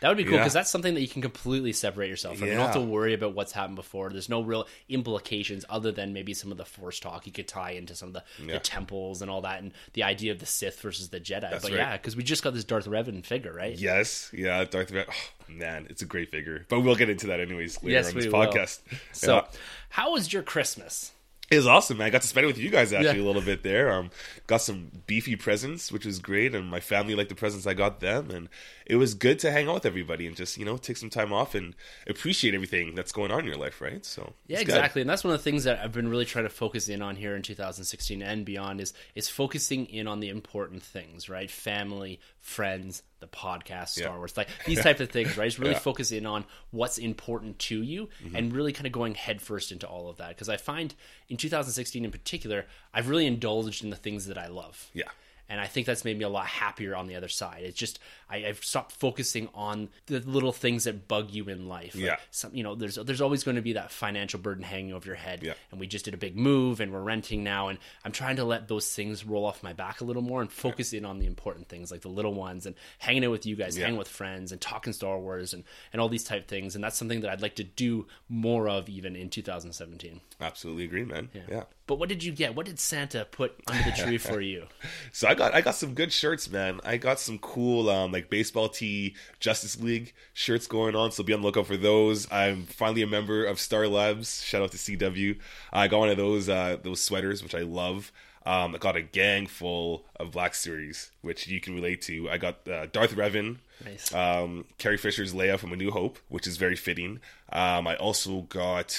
That 0.00 0.08
would 0.08 0.16
be 0.16 0.24
cool 0.24 0.32
Yeah. 0.32 0.38
because 0.40 0.54
that's 0.54 0.70
something 0.70 0.94
that 0.94 1.02
you 1.02 1.08
can 1.08 1.20
completely 1.20 1.74
separate 1.74 2.08
yourself 2.08 2.38
from. 2.38 2.48
You 2.48 2.54
don't 2.54 2.64
have 2.64 2.74
to 2.74 2.80
worry 2.80 3.12
about 3.12 3.34
what's 3.34 3.52
happened 3.52 3.76
before. 3.76 4.08
There's 4.08 4.30
no 4.30 4.40
real 4.40 4.66
implications 4.88 5.64
other 5.68 5.92
than 5.92 6.14
maybe 6.14 6.32
some 6.32 6.50
of 6.50 6.56
the 6.56 6.64
Force 6.64 6.98
talk 7.00 7.26
you 7.26 7.32
could 7.32 7.46
tie 7.46 7.72
into 7.72 7.94
some 7.94 8.08
of 8.08 8.14
the, 8.14 8.24
Yeah. 8.42 8.54
the 8.54 8.60
temples 8.60 9.20
and 9.20 9.30
all 9.30 9.42
that, 9.42 9.62
and 9.62 9.72
the 9.92 10.02
idea 10.04 10.32
of 10.32 10.38
the 10.38 10.46
Sith 10.46 10.80
versus 10.80 11.10
the 11.10 11.20
Jedi. 11.20 11.50
but 11.50 11.64
right. 11.64 11.72
yeah, 11.74 11.96
because 11.98 12.16
we 12.16 12.22
just 12.22 12.42
got 12.42 12.54
this 12.54 12.64
Darth 12.64 12.86
Revan 12.86 13.24
figure, 13.26 13.52
right? 13.52 13.76
Yes, 13.78 14.30
yeah, 14.32 14.64
Darth 14.64 14.90
Revan. 14.90 15.04
Oh, 15.10 15.52
man, 15.52 15.86
it's 15.90 16.00
a 16.00 16.06
great 16.06 16.30
figure. 16.30 16.64
But 16.70 16.80
we'll 16.80 16.96
get 16.96 17.10
into 17.10 17.26
that 17.26 17.38
anyways 17.40 17.82
later 17.82 17.92
Yes, 17.92 18.08
on 18.08 18.14
this 18.16 18.26
podcast. 18.26 18.80
So, 19.12 19.34
Yeah. 19.36 19.44
how 19.90 20.12
was 20.12 20.32
your 20.32 20.42
Christmas? 20.42 21.12
It 21.50 21.56
was 21.56 21.66
awesome, 21.66 21.98
man. 21.98 22.06
I 22.06 22.10
got 22.10 22.22
to 22.22 22.28
spend 22.28 22.44
it 22.44 22.46
with 22.46 22.58
you 22.58 22.70
guys 22.70 22.92
actually 22.92 23.18
Yeah. 23.18 23.24
a 23.24 23.26
little 23.26 23.42
bit 23.42 23.64
there. 23.64 23.90
Um, 23.90 24.12
got 24.46 24.58
some 24.58 24.92
beefy 25.08 25.34
presents, 25.34 25.90
which 25.90 26.06
was 26.06 26.20
great, 26.20 26.54
and 26.54 26.68
my 26.70 26.78
family 26.78 27.16
liked 27.16 27.28
the 27.28 27.34
presents 27.34 27.66
I 27.66 27.74
got 27.74 27.98
them, 27.98 28.30
and 28.30 28.48
it 28.86 28.94
was 28.96 29.14
good 29.14 29.40
to 29.40 29.50
hang 29.50 29.66
out 29.66 29.74
with 29.74 29.86
everybody 29.86 30.28
and 30.28 30.36
just 30.36 30.58
you 30.58 30.64
know 30.64 30.76
take 30.76 30.96
some 30.96 31.10
time 31.10 31.32
off 31.32 31.56
and 31.56 31.74
appreciate 32.06 32.54
everything 32.54 32.94
that's 32.94 33.10
going 33.10 33.32
on 33.32 33.40
in 33.40 33.46
your 33.46 33.56
life, 33.56 33.80
right? 33.80 34.06
So 34.06 34.34
Yeah, 34.46 34.58
it's 34.58 34.66
good. 34.66 34.76
exactly, 34.76 35.00
and 35.00 35.10
that's 35.10 35.24
one 35.24 35.34
of 35.34 35.40
the 35.40 35.42
things 35.42 35.64
that 35.64 35.80
I've 35.80 35.90
been 35.92 36.08
really 36.08 36.24
trying 36.24 36.44
to 36.44 36.50
focus 36.50 36.88
in 36.88 37.02
on 37.02 37.16
here 37.16 37.34
in 37.34 37.42
2016 37.42 38.22
and 38.22 38.44
beyond 38.44 38.80
is 38.80 38.92
is 39.16 39.28
focusing 39.28 39.86
in 39.86 40.06
on 40.06 40.20
the 40.20 40.28
important 40.28 40.84
things, 40.84 41.28
right? 41.28 41.50
Family, 41.50 42.20
friends, 42.38 43.02
the 43.20 43.26
podcast, 43.28 43.90
Star 43.90 44.12
Yeah. 44.12 44.16
Wars, 44.18 44.36
like 44.36 44.48
these 44.66 44.80
type 44.82 45.00
of 45.00 45.10
things, 45.10 45.36
right? 45.36 45.44
Just 45.46 45.58
really 45.58 45.70
Yeah. 45.72 45.76
Mm-hmm. 45.76 45.84
focus 45.84 46.10
in 46.12 46.26
on 46.26 46.44
what's 46.70 46.98
important 46.98 47.58
to 47.60 47.82
you 47.82 48.08
and 48.34 48.52
really 48.52 48.72
kind 48.72 48.86
of 48.86 48.92
going 48.92 49.14
headfirst 49.14 49.72
into 49.72 49.86
all 49.86 50.08
of 50.08 50.16
that. 50.16 50.30
Because 50.30 50.48
I 50.48 50.56
find 50.56 50.94
in 51.28 51.36
2016 51.36 52.04
in 52.04 52.10
particular, 52.10 52.66
I've 52.92 53.08
really 53.08 53.26
indulged 53.26 53.84
in 53.84 53.90
the 53.90 53.96
things 53.96 54.26
that 54.26 54.38
I 54.38 54.48
love. 54.48 54.90
Yeah. 54.92 55.04
And 55.50 55.60
I 55.60 55.66
think 55.66 55.86
that's 55.86 56.04
made 56.04 56.16
me 56.16 56.24
a 56.24 56.28
lot 56.30 56.46
happier 56.46 56.94
on 56.96 57.06
the 57.08 57.16
other 57.16 57.28
side. 57.28 57.64
It's 57.64 57.76
just 57.76 57.98
I, 58.30 58.46
I've 58.46 58.64
stopped 58.64 58.92
focusing 58.92 59.48
on 59.52 59.88
the 60.06 60.20
little 60.20 60.52
things 60.52 60.84
that 60.84 61.08
bug 61.08 61.30
you 61.32 61.48
in 61.48 61.68
life. 61.68 61.94
Like 61.96 62.04
Yeah. 62.04 62.16
some, 62.30 62.54
you 62.54 62.62
know, 62.62 62.74
there's 62.76 62.94
there's 62.94 63.20
always 63.20 63.42
going 63.44 63.56
to 63.56 63.62
be 63.62 63.72
that 63.74 63.90
financial 63.90 64.38
burden 64.40 64.62
hanging 64.62 64.92
over 64.94 65.04
your 65.06 65.16
head. 65.16 65.42
Yeah. 65.42 65.54
And 65.72 65.80
we 65.80 65.86
just 65.86 66.04
did 66.06 66.14
a 66.14 66.16
big 66.16 66.36
move, 66.36 66.80
and 66.80 66.92
we're 66.92 67.02
renting 67.02 67.42
now, 67.44 67.68
and 67.68 67.78
I'm 68.04 68.12
trying 68.12 68.36
to 68.36 68.44
let 68.44 68.68
those 68.68 68.88
things 68.94 69.26
roll 69.26 69.44
off 69.44 69.62
my 69.62 69.72
back 69.72 70.00
a 70.00 70.04
little 70.04 70.22
more 70.22 70.40
and 70.40 70.50
focus 70.50 70.92
in 70.92 71.04
on 71.04 71.18
the 71.18 71.26
important 71.26 71.68
things, 71.68 71.90
like 71.90 72.02
the 72.02 72.08
little 72.08 72.32
ones, 72.34 72.64
and 72.64 72.76
hanging 72.98 73.24
out 73.24 73.32
with 73.32 73.44
you 73.44 73.56
guys, 73.56 73.76
hanging 73.76 73.98
with 73.98 74.08
friends, 74.08 74.52
and 74.52 74.60
talking 74.60 74.92
Star 74.92 75.18
Wars, 75.18 75.52
and 75.52 75.64
and 75.92 76.00
all 76.00 76.08
these 76.08 76.24
type 76.24 76.46
things. 76.46 76.76
And 76.76 76.84
that's 76.84 76.96
something 76.96 77.22
that 77.22 77.30
I'd 77.30 77.42
like 77.42 77.56
to 77.56 77.64
do 77.64 78.06
more 78.28 78.68
of, 78.68 78.88
even 78.88 79.16
in 79.16 79.28
2017. 79.30 80.20
Absolutely 80.40 80.84
agree, 80.84 81.04
man. 81.04 81.28
Yeah. 81.34 81.64
But 81.90 81.98
what 81.98 82.08
did 82.08 82.22
you 82.22 82.30
get? 82.30 82.54
What 82.54 82.66
did 82.66 82.78
Santa 82.78 83.24
put 83.28 83.52
under 83.66 83.82
the 83.82 83.90
tree 83.90 84.16
for 84.16 84.40
you? 84.40 84.66
So 85.12 85.26
I 85.26 85.34
got 85.34 85.52
I 85.54 85.60
got 85.60 85.74
some 85.74 85.94
good 85.94 86.12
shirts, 86.12 86.48
man. 86.48 86.78
I 86.84 86.96
got 86.96 87.18
some 87.18 87.38
cool 87.40 87.90
um, 87.90 88.12
like 88.12 88.30
baseball 88.30 88.68
tee 88.68 89.16
Justice 89.40 89.80
League 89.80 90.12
shirts 90.32 90.68
going 90.68 90.94
on, 90.94 91.10
so 91.10 91.24
be 91.24 91.32
on 91.32 91.40
the 91.40 91.46
lookout 91.48 91.66
for 91.66 91.76
those. 91.76 92.30
I'm 92.30 92.62
finally 92.66 93.02
a 93.02 93.08
member 93.08 93.44
of 93.44 93.58
Star 93.58 93.88
Labs. 93.88 94.40
Shout 94.44 94.62
out 94.62 94.70
to 94.70 94.76
CW. 94.78 95.36
I 95.72 95.88
got 95.88 95.98
one 95.98 96.10
of 96.10 96.16
those 96.16 96.48
uh, 96.48 96.76
those 96.80 97.02
sweaters, 97.02 97.42
which 97.42 97.56
I 97.56 97.62
love. 97.62 98.12
Um, 98.46 98.76
I 98.76 98.78
got 98.78 98.94
a 98.94 99.02
gang 99.02 99.48
full 99.48 100.04
of 100.20 100.30
Black 100.30 100.54
Series, 100.54 101.10
which 101.22 101.48
you 101.48 101.60
can 101.60 101.74
relate 101.74 102.02
to. 102.02 102.30
I 102.30 102.38
got 102.38 102.66
uh, 102.68 102.86
Darth 102.86 103.14
Revan, 103.16 103.56
Nice. 103.84 104.14
um, 104.14 104.64
Carrie 104.78 104.96
Fisher's 104.96 105.34
Leia 105.34 105.58
from 105.58 105.72
A 105.72 105.76
New 105.76 105.90
Hope, 105.90 106.18
which 106.28 106.46
is 106.46 106.56
very 106.56 106.76
fitting. 106.76 107.18
Um, 107.52 107.88
I 107.88 107.96
also 107.96 108.42
got 108.42 108.96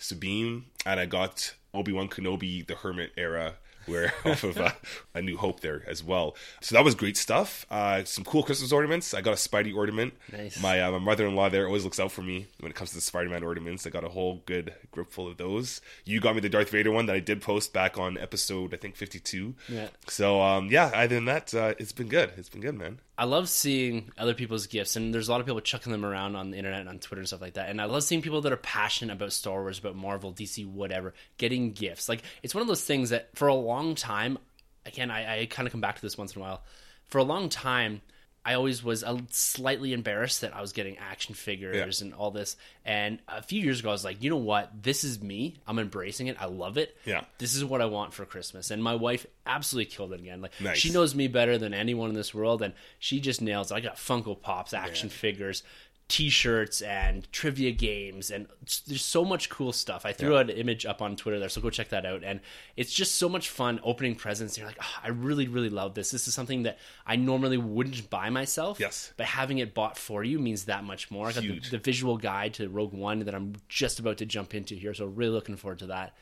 Sabine, 0.00 0.64
and 0.86 0.98
I 0.98 1.06
got 1.06 1.54
Obi 1.74 1.92
Wan 1.92 2.08
Kenobi, 2.08 2.66
the 2.66 2.74
Hermit 2.74 3.12
era, 3.16 3.56
where 3.90 4.14
off 4.24 4.44
of 4.44 4.58
uh, 4.58 4.70
A 5.14 5.20
New 5.20 5.36
Hope 5.36 5.60
there 5.60 5.82
as 5.86 6.02
well. 6.02 6.36
So 6.60 6.74
that 6.74 6.84
was 6.84 6.94
great 6.94 7.16
stuff. 7.16 7.66
Uh, 7.70 8.04
some 8.04 8.24
cool 8.24 8.42
Christmas 8.42 8.72
ornaments. 8.72 9.12
I 9.12 9.20
got 9.20 9.32
a 9.32 9.36
Spidey 9.36 9.74
ornament. 9.74 10.14
Nice. 10.32 10.60
My 10.60 10.80
uh, 10.80 10.92
my 10.92 10.98
mother 10.98 11.26
in 11.26 11.34
law 11.34 11.48
there 11.48 11.66
always 11.66 11.84
looks 11.84 12.00
out 12.00 12.12
for 12.12 12.22
me 12.22 12.46
when 12.60 12.70
it 12.70 12.74
comes 12.74 12.90
to 12.90 12.96
the 12.96 13.02
Spider 13.02 13.28
Man 13.28 13.42
ornaments. 13.42 13.86
I 13.86 13.90
got 13.90 14.04
a 14.04 14.08
whole 14.08 14.42
good 14.46 14.72
grip 14.90 15.10
full 15.12 15.28
of 15.28 15.36
those. 15.36 15.80
You 16.04 16.20
got 16.20 16.34
me 16.34 16.40
the 16.40 16.48
Darth 16.48 16.70
Vader 16.70 16.90
one 16.90 17.06
that 17.06 17.16
I 17.16 17.20
did 17.20 17.42
post 17.42 17.72
back 17.72 17.98
on 17.98 18.16
episode 18.16 18.72
I 18.72 18.76
think 18.76 18.96
fifty 18.96 19.18
two. 19.18 19.54
Yeah. 19.68 19.88
So 20.08 20.40
um, 20.40 20.68
yeah, 20.70 20.86
other 20.94 21.14
than 21.14 21.24
that, 21.26 21.52
uh, 21.54 21.74
it's 21.78 21.92
been 21.92 22.08
good. 22.08 22.32
It's 22.36 22.48
been 22.48 22.60
good, 22.60 22.76
man. 22.76 23.00
I 23.20 23.24
love 23.24 23.50
seeing 23.50 24.10
other 24.16 24.32
people's 24.32 24.66
gifts, 24.66 24.96
and 24.96 25.12
there's 25.12 25.28
a 25.28 25.30
lot 25.30 25.40
of 25.40 25.46
people 25.46 25.60
chucking 25.60 25.92
them 25.92 26.06
around 26.06 26.36
on 26.36 26.50
the 26.50 26.56
internet 26.56 26.80
and 26.80 26.88
on 26.88 26.98
Twitter 27.00 27.20
and 27.20 27.28
stuff 27.28 27.42
like 27.42 27.52
that. 27.54 27.68
And 27.68 27.78
I 27.78 27.84
love 27.84 28.02
seeing 28.02 28.22
people 28.22 28.40
that 28.40 28.52
are 28.52 28.56
passionate 28.56 29.12
about 29.12 29.34
Star 29.34 29.60
Wars, 29.60 29.78
about 29.78 29.94
Marvel, 29.94 30.32
DC, 30.32 30.66
whatever, 30.66 31.12
getting 31.36 31.72
gifts. 31.72 32.08
Like 32.08 32.22
it's 32.42 32.54
one 32.54 32.62
of 32.62 32.68
those 32.68 32.82
things 32.84 33.10
that 33.10 33.28
for 33.34 33.48
a 33.48 33.54
long 33.54 33.79
time, 33.94 34.38
again, 34.86 35.10
I, 35.10 35.40
I 35.42 35.46
kind 35.46 35.66
of 35.66 35.72
come 35.72 35.80
back 35.80 35.96
to 35.96 36.02
this 36.02 36.16
once 36.18 36.34
in 36.34 36.40
a 36.40 36.44
while. 36.44 36.62
For 37.08 37.18
a 37.18 37.24
long 37.24 37.48
time, 37.48 38.00
I 38.44 38.54
always 38.54 38.82
was 38.82 39.02
a 39.02 39.20
slightly 39.30 39.92
embarrassed 39.92 40.40
that 40.40 40.56
I 40.56 40.62
was 40.62 40.72
getting 40.72 40.96
action 40.96 41.34
figures 41.34 42.00
and 42.00 42.14
all 42.14 42.30
this. 42.30 42.56
And 42.86 43.18
a 43.28 43.42
few 43.42 43.60
years 43.60 43.80
ago, 43.80 43.90
I 43.90 43.92
was 43.92 44.04
like, 44.04 44.22
you 44.22 44.30
know 44.30 44.36
what? 44.38 44.82
This 44.82 45.04
is 45.04 45.20
me. 45.22 45.56
I'm 45.66 45.78
embracing 45.78 46.28
it. 46.28 46.40
I 46.40 46.46
love 46.46 46.78
it. 46.78 46.96
Yeah. 47.04 47.24
This 47.36 47.54
is 47.54 47.64
what 47.64 47.82
I 47.82 47.84
want 47.84 48.14
for 48.14 48.24
Christmas. 48.24 48.70
And 48.70 48.82
my 48.82 48.94
wife 48.94 49.26
absolutely 49.44 49.90
killed 49.94 50.14
it 50.14 50.20
again. 50.20 50.40
Like 50.40 50.52
Nice. 50.58 50.78
she 50.78 50.90
knows 50.90 51.14
me 51.14 51.26
better 51.28 51.58
than 51.58 51.74
anyone 51.74 52.08
in 52.08 52.14
this 52.14 52.32
world, 52.32 52.62
and 52.62 52.72
she 52.98 53.20
just 53.20 53.42
nails 53.42 53.70
it. 53.70 53.74
I 53.74 53.80
got 53.80 53.96
Funko 53.96 54.40
Pops, 54.40 54.72
action 54.72 55.10
figures. 55.10 55.62
T-shirts 56.10 56.82
and 56.82 57.30
trivia 57.32 57.70
games 57.70 58.32
and 58.32 58.48
there's 58.88 59.04
so 59.04 59.24
much 59.24 59.48
cool 59.48 59.72
stuff. 59.72 60.04
I 60.04 60.12
threw 60.12 60.36
an 60.36 60.50
image 60.50 60.84
up 60.84 61.00
on 61.00 61.14
Twitter 61.14 61.38
there, 61.38 61.48
so 61.48 61.60
go 61.60 61.70
check 61.70 61.90
that 61.90 62.04
out. 62.04 62.24
And 62.24 62.40
it's 62.76 62.92
just 62.92 63.14
so 63.14 63.28
much 63.28 63.48
fun 63.48 63.78
opening 63.84 64.16
presents. 64.16 64.58
You're 64.58 64.66
like, 64.66 64.78
oh, 64.82 64.94
I 65.04 65.08
really, 65.08 65.46
really 65.46 65.70
love 65.70 65.94
this. 65.94 66.10
This 66.10 66.26
is 66.26 66.34
something 66.34 66.64
that 66.64 66.78
I 67.06 67.14
normally 67.14 67.58
wouldn't 67.58 68.10
buy 68.10 68.28
myself. 68.28 68.80
Yes. 68.80 69.12
but 69.16 69.26
having 69.26 69.58
it 69.58 69.72
bought 69.72 69.96
for 69.96 70.24
you 70.24 70.40
means 70.40 70.64
that 70.64 70.82
much 70.82 71.12
more. 71.12 71.28
I 71.28 71.32
got 71.32 71.42
the, 71.44 71.60
the 71.70 71.78
visual 71.78 72.16
guide 72.16 72.54
to 72.54 72.68
Rogue 72.68 72.92
One 72.92 73.20
that 73.20 73.34
I'm 73.34 73.54
just 73.68 74.00
about 74.00 74.18
to 74.18 74.26
jump 74.26 74.52
into 74.52 74.74
here, 74.74 74.92
so 74.94 75.06
really 75.06 75.30
looking 75.32 75.56
forward 75.56 75.78
to 75.78 75.86
that. 75.86 76.16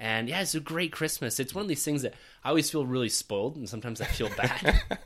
And 0.00 0.28
yeah, 0.28 0.40
it's 0.40 0.54
a 0.54 0.60
great 0.60 0.92
Christmas. 0.92 1.38
It's 1.40 1.54
one 1.54 1.62
of 1.62 1.68
these 1.68 1.84
things 1.84 2.02
that 2.02 2.14
I 2.44 2.48
always 2.50 2.70
feel 2.70 2.86
really 2.86 3.08
spoiled, 3.08 3.56
and 3.56 3.68
sometimes 3.68 4.00
I 4.00 4.06
feel 4.06 4.30
bad. 4.36 4.82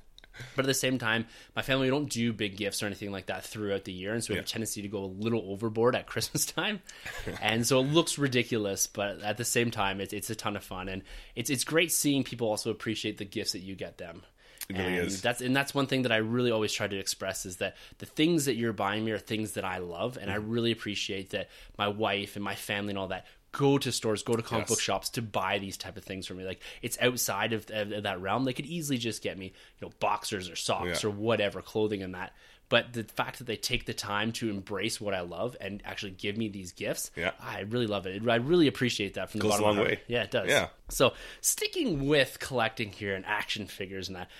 but 0.54 0.64
at 0.64 0.68
the 0.68 0.74
same 0.74 0.98
time, 0.98 1.26
my 1.56 1.62
family 1.62 1.86
we 1.86 1.90
don't 1.90 2.10
do 2.10 2.32
big 2.32 2.56
gifts 2.56 2.82
or 2.82 2.86
anything 2.86 3.12
like 3.12 3.26
that 3.26 3.44
throughout 3.44 3.84
the 3.84 3.92
year, 3.92 4.12
and 4.14 4.22
so 4.22 4.32
we 4.32 4.36
have 4.36 4.44
a 4.44 4.48
tendency 4.48 4.82
to 4.82 4.88
go 4.88 5.04
a 5.04 5.06
little 5.06 5.42
overboard 5.50 5.94
at 5.96 6.06
Christmas 6.12 6.44
time, 6.46 6.80
and 7.40 7.66
so 7.66 7.80
it 7.80 7.84
looks 7.84 8.18
ridiculous. 8.18 8.86
But 8.86 9.20
at 9.22 9.36
the 9.36 9.44
same 9.44 9.70
time, 9.70 10.00
it's 10.00 10.12
it's 10.12 10.30
a 10.30 10.34
ton 10.34 10.56
of 10.56 10.64
fun, 10.64 10.88
and 10.88 11.02
it's 11.34 11.50
it's 11.50 11.64
great 11.64 11.92
seeing 11.92 12.24
people 12.24 12.48
also 12.48 12.70
appreciate 12.70 13.18
the 13.18 13.24
gifts 13.24 13.52
that 13.52 13.60
you 13.60 13.74
get 13.74 13.98
them. 13.98 14.22
It 14.68 14.76
really 14.76 14.96
and 14.96 14.96
is. 14.96 15.20
that's 15.20 15.40
and 15.40 15.54
that's 15.54 15.74
one 15.74 15.86
thing 15.86 16.02
that 16.02 16.12
I 16.12 16.16
really 16.18 16.50
always 16.50 16.72
try 16.72 16.86
to 16.86 16.96
express 16.98 17.44
is 17.46 17.56
that 17.58 17.76
the 17.98 18.06
things 18.06 18.44
that 18.46 18.54
you're 18.54 18.72
buying 18.72 19.04
me 19.04 19.10
are 19.12 19.18
things 19.18 19.52
that 19.52 19.64
I 19.64 19.78
love, 19.78 20.16
and 20.20 20.30
I 20.30 20.34
Mm-hmm. 20.34 20.50
really 20.50 20.72
appreciate 20.72 21.30
that 21.30 21.48
my 21.76 21.88
wife 21.88 22.36
and 22.36 22.44
my 22.44 22.54
family 22.54 22.90
and 22.90 22.98
all 22.98 23.08
that 23.08 23.26
go 23.52 23.78
to 23.78 23.92
stores, 23.92 24.22
go 24.22 24.34
to 24.34 24.42
comic 24.42 24.62
Yes. 24.62 24.68
book 24.70 24.80
shops 24.80 25.10
to 25.10 25.22
buy 25.22 25.58
these 25.58 25.76
type 25.76 25.96
of 25.96 26.04
things 26.04 26.26
for 26.26 26.34
me. 26.34 26.44
Like 26.44 26.60
it's 26.80 26.98
outside 27.00 27.52
of, 27.52 27.70
of 27.70 28.02
that 28.02 28.20
realm. 28.20 28.44
They 28.44 28.52
could 28.54 28.66
easily 28.66 28.98
just 28.98 29.22
get 29.22 29.38
me, 29.38 29.46
you 29.80 29.86
know, 29.86 29.92
boxers 30.00 30.48
or 30.50 30.56
socks 30.56 31.02
Yeah. 31.04 31.08
or 31.08 31.12
whatever 31.12 31.60
clothing 31.62 32.02
and 32.02 32.14
that. 32.14 32.32
But 32.68 32.94
the 32.94 33.04
fact 33.04 33.36
that 33.38 33.44
they 33.46 33.56
take 33.56 33.84
the 33.84 33.92
time 33.92 34.32
to 34.32 34.48
embrace 34.48 34.98
what 34.98 35.12
I 35.12 35.20
love 35.20 35.54
and 35.60 35.82
actually 35.84 36.12
give 36.12 36.38
me 36.38 36.48
these 36.48 36.72
gifts, 36.72 37.10
Yeah. 37.14 37.32
I 37.38 37.60
really 37.60 37.86
love 37.86 38.06
it. 38.06 38.26
I 38.26 38.36
really 38.36 38.66
appreciate 38.66 39.14
that 39.14 39.30
from 39.30 39.40
the 39.40 39.42
Goes 39.48 39.58
a 39.58 39.62
bottom 39.62 39.68
of 39.68 39.76
my 39.76 39.82
heart. 39.82 39.90
way. 39.98 40.00
Yeah, 40.08 40.22
it 40.22 40.30
does. 40.30 40.48
Yeah. 40.48 40.68
So 40.88 41.12
sticking 41.42 42.06
with 42.08 42.38
collecting 42.40 42.90
here 42.92 43.14
and 43.14 43.26
action 43.26 43.66
figures 43.66 44.08
and 44.08 44.16
that, 44.16 44.30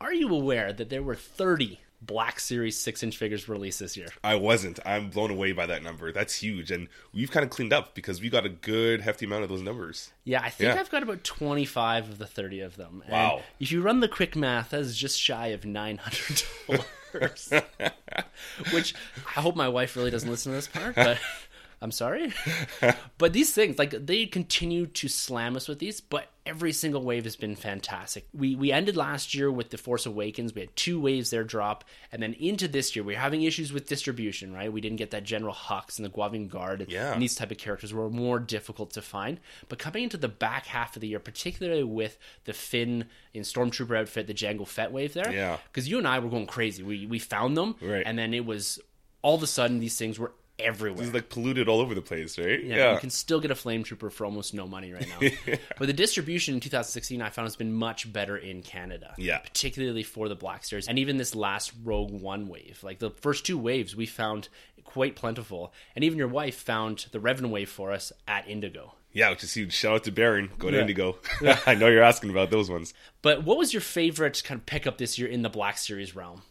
are 0.00 0.12
you 0.12 0.28
aware 0.34 0.72
that 0.72 0.90
there 0.90 1.02
were 1.04 1.14
30 1.14 1.78
Black 2.06 2.38
Series 2.40 2.78
six 2.78 3.02
inch 3.02 3.16
figures 3.16 3.48
released 3.48 3.80
this 3.80 3.96
year? 3.96 4.08
I 4.22 4.36
wasn't. 4.36 4.78
I'm 4.86 5.10
blown 5.10 5.30
away 5.30 5.52
by 5.52 5.66
that 5.66 5.82
number. 5.82 6.12
That's 6.12 6.36
huge, 6.36 6.70
and 6.70 6.88
we've 7.12 7.30
kind 7.30 7.44
of 7.44 7.50
cleaned 7.50 7.72
up 7.72 7.94
because 7.94 8.20
we 8.20 8.30
got 8.30 8.46
a 8.46 8.48
good 8.48 9.00
hefty 9.00 9.26
amount 9.26 9.42
of 9.42 9.48
those 9.48 9.62
numbers. 9.62 10.12
Yeah, 10.24 10.40
I 10.42 10.50
think 10.50 10.74
Yeah. 10.74 10.80
I've 10.80 10.90
got 10.90 11.02
about 11.02 11.24
25 11.24 12.08
of 12.08 12.18
the 12.18 12.26
30 12.26 12.60
of 12.60 12.76
them. 12.76 13.02
And 13.04 13.12
Wow. 13.12 13.42
if 13.60 13.72
you 13.72 13.82
run 13.82 14.00
the 14.00 14.08
quick 14.08 14.36
math, 14.36 14.70
that 14.70 14.80
is 14.80 14.96
just 14.96 15.20
shy 15.20 15.48
of 15.48 15.62
$900. 15.62 16.44
Which 18.72 18.94
I 19.36 19.40
hope 19.40 19.56
my 19.56 19.68
wife 19.68 19.96
really 19.96 20.10
doesn't 20.10 20.28
listen 20.28 20.52
to 20.52 20.56
this 20.56 20.68
part, 20.68 20.94
but 20.94 21.18
I'm 21.82 21.90
sorry. 21.90 22.32
but 23.18 23.34
these 23.34 23.52
things, 23.52 23.78
like, 23.78 23.90
they 24.06 24.24
continue 24.24 24.86
to 24.86 25.08
slam 25.08 25.56
us 25.56 25.68
with 25.68 25.78
these, 25.78 26.00
but 26.00 26.28
every 26.46 26.72
single 26.72 27.02
wave 27.02 27.24
has 27.24 27.36
been 27.36 27.54
fantastic. 27.54 28.26
We 28.32 28.54
we 28.56 28.72
ended 28.72 28.96
last 28.96 29.34
year 29.34 29.50
with 29.52 29.68
The 29.70 29.76
Force 29.76 30.06
Awakens. 30.06 30.54
We 30.54 30.62
had 30.62 30.74
two 30.74 30.98
waves 31.00 31.28
there 31.30 31.44
drop, 31.44 31.84
and 32.10 32.22
then 32.22 32.32
into 32.34 32.66
this 32.66 32.96
year, 32.96 33.04
we're 33.04 33.18
having 33.18 33.42
issues 33.42 33.72
with 33.74 33.86
distribution, 33.88 34.54
right? 34.54 34.72
We 34.72 34.80
didn't 34.80 34.96
get 34.96 35.10
that 35.10 35.24
General 35.24 35.52
Hux 35.54 35.98
and 35.98 36.06
the 36.06 36.10
Guavian 36.10 36.48
Guard. 36.48 36.80
and- 36.80 36.90
Yeah. 36.90 37.12
And 37.12 37.20
these 37.20 37.34
type 37.34 37.50
of 37.50 37.58
characters 37.58 37.92
were 37.92 38.08
more 38.08 38.38
difficult 38.38 38.90
to 38.92 39.02
find. 39.02 39.38
But 39.68 39.78
coming 39.78 40.04
into 40.04 40.16
the 40.16 40.28
back 40.28 40.66
half 40.66 40.96
of 40.96 41.00
the 41.02 41.08
year, 41.08 41.20
particularly 41.20 41.84
with 41.84 42.16
the 42.44 42.54
Finn 42.54 43.04
in 43.34 43.42
Stormtrooper 43.42 43.98
outfit, 43.98 44.26
the 44.28 44.34
Jango 44.34 44.66
Fett 44.66 44.92
wave 44.92 45.12
there, 45.12 45.30
Yeah. 45.30 45.58
because 45.70 45.88
you 45.88 45.98
and 45.98 46.08
I 46.08 46.20
were 46.20 46.30
going 46.30 46.46
crazy. 46.46 46.82
We 46.82 47.06
we 47.06 47.18
found 47.18 47.54
them, 47.56 47.74
Right. 47.82 48.02
and 48.06 48.18
then 48.18 48.32
it 48.32 48.46
was 48.46 48.80
all 49.20 49.34
of 49.34 49.42
a 49.42 49.46
sudden 49.46 49.80
these 49.80 49.98
things 49.98 50.18
were 50.18 50.32
everywhere. 50.58 51.04
It's 51.04 51.12
like 51.14 51.28
polluted 51.28 51.68
all 51.68 51.80
over 51.80 51.94
the 51.94 52.00
place, 52.02 52.38
right? 52.38 52.62
Yeah, 52.62 52.92
you 52.94 52.98
can 52.98 53.10
still 53.10 53.40
get 53.40 53.50
a 53.50 53.54
flame 53.54 53.82
trooper 53.84 54.10
for 54.10 54.24
almost 54.24 54.54
no 54.54 54.66
money 54.66 54.92
right 54.92 55.06
now. 55.08 55.28
But 55.78 55.86
the 55.86 55.92
distribution 55.92 56.54
in 56.54 56.60
2016, 56.60 57.20
I 57.22 57.30
found 57.30 57.46
has 57.46 57.56
been 57.56 57.72
much 57.74 58.10
better 58.12 58.36
in 58.36 58.62
Canada. 58.62 59.14
Yeah. 59.18 59.38
particularly 59.38 60.02
for 60.02 60.28
the 60.28 60.34
Black 60.36 60.64
Series, 60.64 60.88
and 60.88 60.98
even 60.98 61.16
this 61.16 61.34
last 61.34 61.72
Rogue 61.84 62.10
One 62.10 62.48
wave. 62.48 62.80
Like 62.82 62.98
the 62.98 63.10
first 63.10 63.44
two 63.44 63.58
waves, 63.58 63.94
we 63.94 64.06
found 64.06 64.48
quite 64.84 65.16
plentiful, 65.16 65.72
and 65.94 66.04
even 66.04 66.16
your 66.18 66.28
wife 66.28 66.56
found 66.56 67.06
the 67.12 67.18
Revan 67.18 67.50
wave 67.50 67.68
for 67.68 67.92
us 67.92 68.12
at 68.28 68.48
Indigo. 68.48 68.94
Yeah, 69.12 69.30
which 69.30 69.42
is 69.44 69.54
huge. 69.54 69.72
Shout 69.72 69.94
out 69.94 70.04
to 70.04 70.12
Baron. 70.12 70.50
Go 70.58 70.70
to 70.70 70.76
Yeah. 70.76 70.82
Indigo. 70.82 71.16
I 71.66 71.74
know 71.74 71.88
you're 71.88 72.02
asking 72.02 72.30
about 72.30 72.50
those 72.50 72.68
ones. 72.70 72.92
But 73.22 73.44
what 73.44 73.56
was 73.56 73.72
your 73.72 73.80
favorite 73.80 74.42
kind 74.44 74.60
of 74.60 74.66
pickup 74.66 74.98
this 74.98 75.18
year 75.18 75.26
in 75.28 75.40
the 75.42 75.48
Black 75.48 75.78
Series 75.78 76.14
realm? 76.14 76.42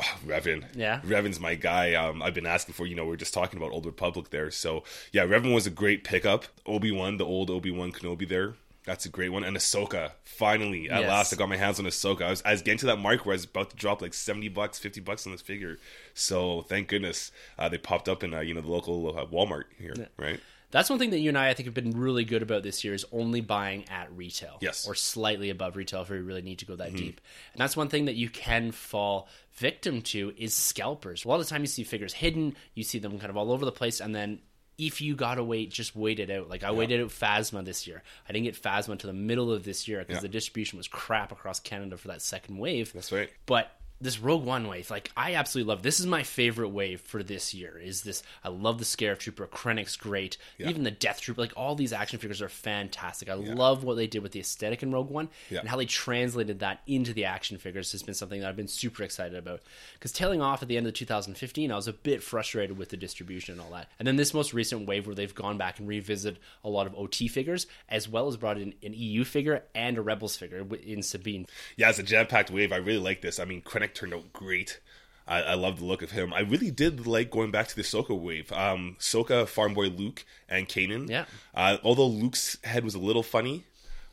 Revan. 0.26 0.64
Yeah. 0.74 1.00
Revan's 1.02 1.40
my 1.40 1.54
guy. 1.54 1.94
Um, 1.94 2.22
I've 2.22 2.34
been 2.34 2.46
asking 2.46 2.74
for, 2.74 2.86
you 2.86 2.94
know, 2.94 3.04
we 3.06 3.14
are 3.14 3.16
just 3.16 3.34
talking 3.34 3.58
about 3.58 3.72
Old 3.72 3.86
Republic 3.86 4.30
there. 4.30 4.50
So, 4.50 4.84
yeah, 5.12 5.24
Revan 5.24 5.54
was 5.54 5.66
a 5.66 5.70
great 5.70 6.04
pickup. 6.04 6.44
Obi 6.66 6.90
Wan, 6.90 7.16
the 7.16 7.24
old 7.24 7.50
Obi 7.50 7.70
Wan 7.70 7.92
Kenobi 7.92 8.28
there. 8.28 8.54
That's 8.84 9.04
a 9.04 9.10
great 9.10 9.28
one. 9.28 9.44
And 9.44 9.56
Ahsoka. 9.56 10.12
Finally, 10.24 10.88
at 10.90 11.02
Yes. 11.02 11.08
last, 11.08 11.32
I 11.32 11.36
got 11.36 11.48
my 11.50 11.56
hands 11.56 11.78
on 11.78 11.84
Ahsoka. 11.84 12.22
I 12.22 12.30
was, 12.30 12.42
I 12.46 12.52
was 12.52 12.62
getting 12.62 12.78
to 12.78 12.86
that 12.86 12.96
mark 12.98 13.26
where 13.26 13.34
I 13.34 13.36
was 13.36 13.44
about 13.44 13.70
to 13.70 13.76
drop 13.76 14.00
like 14.00 14.14
70 14.14 14.48
bucks, 14.48 14.78
50 14.78 15.00
bucks 15.02 15.26
on 15.26 15.32
this 15.32 15.42
figure. 15.42 15.78
So, 16.14 16.62
thank 16.62 16.88
goodness 16.88 17.30
uh, 17.58 17.68
they 17.68 17.76
popped 17.78 18.08
up 18.08 18.24
in, 18.24 18.32
uh, 18.32 18.40
you 18.40 18.54
know, 18.54 18.62
the 18.62 18.70
local 18.70 19.16
uh, 19.16 19.26
Walmart 19.26 19.64
here, 19.78 19.94
right? 20.16 20.40
That's 20.70 20.88
one 20.88 20.98
thing 20.98 21.10
that 21.10 21.18
you 21.18 21.28
and 21.28 21.38
I, 21.38 21.48
I 21.48 21.54
think, 21.54 21.66
have 21.66 21.74
been 21.74 21.98
really 21.98 22.24
good 22.24 22.42
about 22.42 22.62
this 22.62 22.84
year 22.84 22.94
is 22.94 23.04
only 23.12 23.40
buying 23.40 23.88
at 23.88 24.14
retail. 24.16 24.58
Yes. 24.60 24.86
Or 24.86 24.94
slightly 24.94 25.50
above 25.50 25.76
retail 25.76 26.02
if 26.02 26.10
we 26.10 26.18
really 26.18 26.42
need 26.42 26.60
to 26.60 26.66
go 26.66 26.76
that 26.76 26.88
mm-hmm. 26.88 26.96
deep. 26.96 27.20
And 27.52 27.60
that's 27.60 27.76
one 27.76 27.88
thing 27.88 28.04
that 28.04 28.14
you 28.14 28.28
can 28.28 28.70
fall 28.72 29.28
victim 29.54 30.02
to 30.02 30.32
is 30.36 30.54
scalpers. 30.54 31.24
A 31.24 31.28
lot 31.28 31.40
of 31.40 31.46
the 31.46 31.50
time 31.50 31.62
you 31.62 31.66
see 31.66 31.84
figures 31.84 32.12
hidden, 32.12 32.54
you 32.74 32.84
see 32.84 32.98
them 32.98 33.18
kind 33.18 33.30
of 33.30 33.36
all 33.36 33.52
over 33.52 33.64
the 33.64 33.72
place, 33.72 34.00
and 34.00 34.14
then 34.14 34.40
if 34.78 35.00
you 35.02 35.14
gotta 35.14 35.44
wait, 35.44 35.70
just 35.70 35.94
wait 35.94 36.20
it 36.20 36.30
out. 36.30 36.48
Like 36.48 36.64
I 36.64 36.70
waited 36.70 37.02
out 37.02 37.08
Phasma 37.08 37.62
this 37.64 37.86
year. 37.86 38.02
I 38.26 38.32
didn't 38.32 38.44
get 38.44 38.60
Phasma 38.60 38.92
until 38.92 39.08
the 39.08 39.16
middle 39.16 39.52
of 39.52 39.62
this 39.62 39.86
year 39.86 39.98
because 39.98 40.16
Yeah. 40.16 40.20
the 40.22 40.28
distribution 40.28 40.78
was 40.78 40.88
crap 40.88 41.32
across 41.32 41.60
Canada 41.60 41.98
for 41.98 42.08
that 42.08 42.22
second 42.22 42.56
wave. 42.56 42.92
That's 42.94 43.12
right. 43.12 43.30
But 43.44 43.70
this 44.00 44.18
Rogue 44.18 44.44
One 44.44 44.66
wave, 44.68 44.90
like 44.90 45.10
I 45.16 45.34
absolutely 45.34 45.68
love. 45.68 45.82
This 45.82 46.00
is 46.00 46.06
my 46.06 46.22
favorite 46.22 46.70
wave 46.70 47.00
for 47.02 47.22
this 47.22 47.52
year. 47.52 47.78
Is 47.78 48.02
this? 48.02 48.22
I 48.42 48.48
love 48.48 48.78
the 48.78 48.84
Scarab 48.84 49.18
Trooper. 49.18 49.46
Krennic's 49.46 49.96
great. 49.96 50.38
Even 50.58 50.84
the 50.84 50.90
Death 50.90 51.20
Trooper. 51.20 51.40
Like 51.42 51.52
all 51.56 51.74
these 51.74 51.92
action 51.92 52.18
figures 52.18 52.40
are 52.40 52.48
fantastic. 52.48 53.28
I 53.28 53.34
love 53.34 53.84
what 53.84 53.96
they 53.96 54.06
did 54.06 54.22
with 54.22 54.32
the 54.32 54.40
aesthetic 54.40 54.82
in 54.82 54.92
Rogue 54.92 55.10
One 55.10 55.28
Yeah. 55.50 55.60
and 55.60 55.68
how 55.68 55.76
they 55.76 55.86
translated 55.86 56.60
that 56.60 56.80
into 56.86 57.12
the 57.12 57.26
action 57.26 57.58
figures 57.58 57.92
has 57.92 58.02
been 58.02 58.14
something 58.14 58.40
that 58.40 58.48
I've 58.48 58.56
been 58.56 58.68
super 58.68 59.02
excited 59.02 59.36
about. 59.36 59.60
Because 59.94 60.12
tailing 60.12 60.40
off 60.40 60.62
at 60.62 60.68
the 60.68 60.76
end 60.76 60.86
of 60.86 60.94
2015, 60.94 61.70
I 61.70 61.76
was 61.76 61.88
a 61.88 61.92
bit 61.92 62.22
frustrated 62.22 62.78
with 62.78 62.88
the 62.88 62.96
distribution 62.96 63.52
and 63.54 63.60
all 63.60 63.70
that. 63.72 63.88
And 63.98 64.06
then 64.08 64.16
this 64.16 64.32
most 64.32 64.54
recent 64.54 64.86
wave 64.86 65.06
where 65.06 65.14
they've 65.14 65.34
gone 65.34 65.58
back 65.58 65.78
and 65.78 65.86
revisited 65.88 66.38
a 66.64 66.68
lot 66.70 66.86
of 66.86 66.94
OT 66.94 67.28
figures, 67.28 67.66
as 67.88 68.08
well 68.08 68.28
as 68.28 68.36
brought 68.36 68.58
in 68.58 68.74
an 68.82 68.94
EU 68.94 69.24
figure 69.24 69.62
and 69.74 69.98
a 69.98 70.02
Rebels 70.02 70.36
figure 70.36 70.64
in 70.82 71.02
Sabine. 71.02 71.46
Yeah, 71.76 71.90
it's 71.90 71.98
a 71.98 72.02
jam 72.02 72.26
packed 72.26 72.50
wave. 72.50 72.72
I 72.72 72.76
really 72.76 72.98
like 72.98 73.20
this. 73.20 73.38
I 73.38 73.44
mean, 73.44 73.60
Krennic 73.62 73.89
turned 73.94 74.14
out 74.14 74.32
great. 74.32 74.80
I, 75.26 75.42
I 75.42 75.54
love 75.54 75.78
the 75.78 75.84
look 75.84 76.02
of 76.02 76.10
him. 76.10 76.34
I 76.34 76.40
really 76.40 76.70
did 76.70 77.06
like 77.06 77.30
going 77.30 77.50
back 77.50 77.68
to 77.68 77.76
the 77.76 77.82
Soka 77.82 78.18
wave. 78.18 78.50
Um, 78.52 78.96
Soka, 78.98 79.46
Farm 79.46 79.74
Boy 79.74 79.86
Luke, 79.86 80.24
and 80.48 80.68
Kanan. 80.68 81.08
Yeah. 81.08 81.26
Uh, 81.54 81.76
although 81.84 82.06
Luke's 82.06 82.58
head 82.64 82.84
was 82.84 82.94
a 82.94 82.98
little 82.98 83.22
funny. 83.22 83.64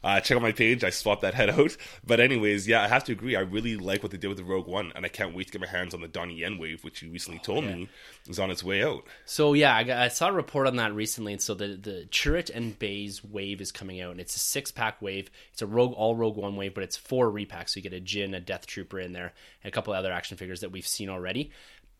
Uh, 0.07 0.21
check 0.21 0.37
out 0.37 0.41
my 0.41 0.53
page. 0.53 0.85
I 0.85 0.89
swapped 0.89 1.21
that 1.23 1.33
head 1.33 1.49
out. 1.49 1.75
But 2.05 2.21
anyways, 2.21 2.65
yeah, 2.65 2.81
I 2.81 2.87
have 2.87 3.03
to 3.05 3.11
agree. 3.11 3.35
I 3.35 3.41
really 3.41 3.75
like 3.75 4.03
what 4.03 4.13
they 4.13 4.17
did 4.17 4.29
with 4.29 4.37
the 4.37 4.43
Rogue 4.45 4.65
One, 4.65 4.93
and 4.95 5.05
I 5.05 5.09
can't 5.09 5.35
wait 5.35 5.47
to 5.47 5.51
get 5.51 5.59
my 5.59 5.67
hands 5.67 5.93
on 5.93 5.99
the 5.99 6.07
Donnie 6.07 6.35
Yen 6.35 6.57
wave, 6.57 6.81
which 6.85 7.01
you 7.01 7.11
recently 7.11 7.39
told 7.39 7.65
me 7.65 7.89
is 8.29 8.39
on 8.39 8.49
its 8.49 8.63
way 8.63 8.81
out. 8.85 9.03
So 9.25 9.51
yeah, 9.51 9.75
I, 9.75 9.83
got, 9.83 9.97
I 9.97 10.07
saw 10.07 10.29
a 10.29 10.31
report 10.31 10.65
on 10.65 10.77
that 10.77 10.93
recently, 10.93 11.33
and 11.33 11.41
so 11.41 11.53
the 11.53 11.75
the 11.75 12.07
Chirrut 12.09 12.49
and 12.53 12.79
Baze 12.79 13.21
wave 13.21 13.59
is 13.59 13.73
coming 13.73 13.99
out, 13.99 14.11
and 14.11 14.21
it's 14.21 14.33
a 14.37 14.39
six 14.39 14.71
pack 14.71 15.01
wave. 15.01 15.29
It's 15.51 15.61
a 15.61 15.67
Rogue 15.67 15.91
all 15.91 16.15
Rogue 16.15 16.37
One 16.37 16.55
wave, 16.55 16.73
but 16.73 16.85
it's 16.85 16.95
four 16.95 17.29
repacks, 17.29 17.71
so 17.71 17.79
you 17.79 17.81
get 17.81 17.91
a 17.91 17.99
Jyn, 17.99 18.33
a 18.33 18.39
Death 18.39 18.65
Trooper 18.65 19.01
in 19.01 19.11
there, 19.11 19.33
and 19.61 19.73
a 19.73 19.75
couple 19.75 19.91
other 19.91 20.13
action 20.13 20.37
figures 20.37 20.61
that 20.61 20.71
we've 20.71 20.87
seen 20.87 21.09
already. 21.09 21.51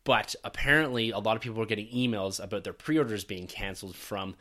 But 0.04 0.34
apparently, 0.42 1.10
a 1.10 1.18
lot 1.18 1.36
of 1.36 1.42
people 1.42 1.58
were 1.58 1.66
getting 1.66 1.88
emails 1.88 2.42
about 2.42 2.64
their 2.64 2.72
pre-orders 2.72 3.24
being 3.24 3.46
canceled 3.46 3.94
from 3.94 4.36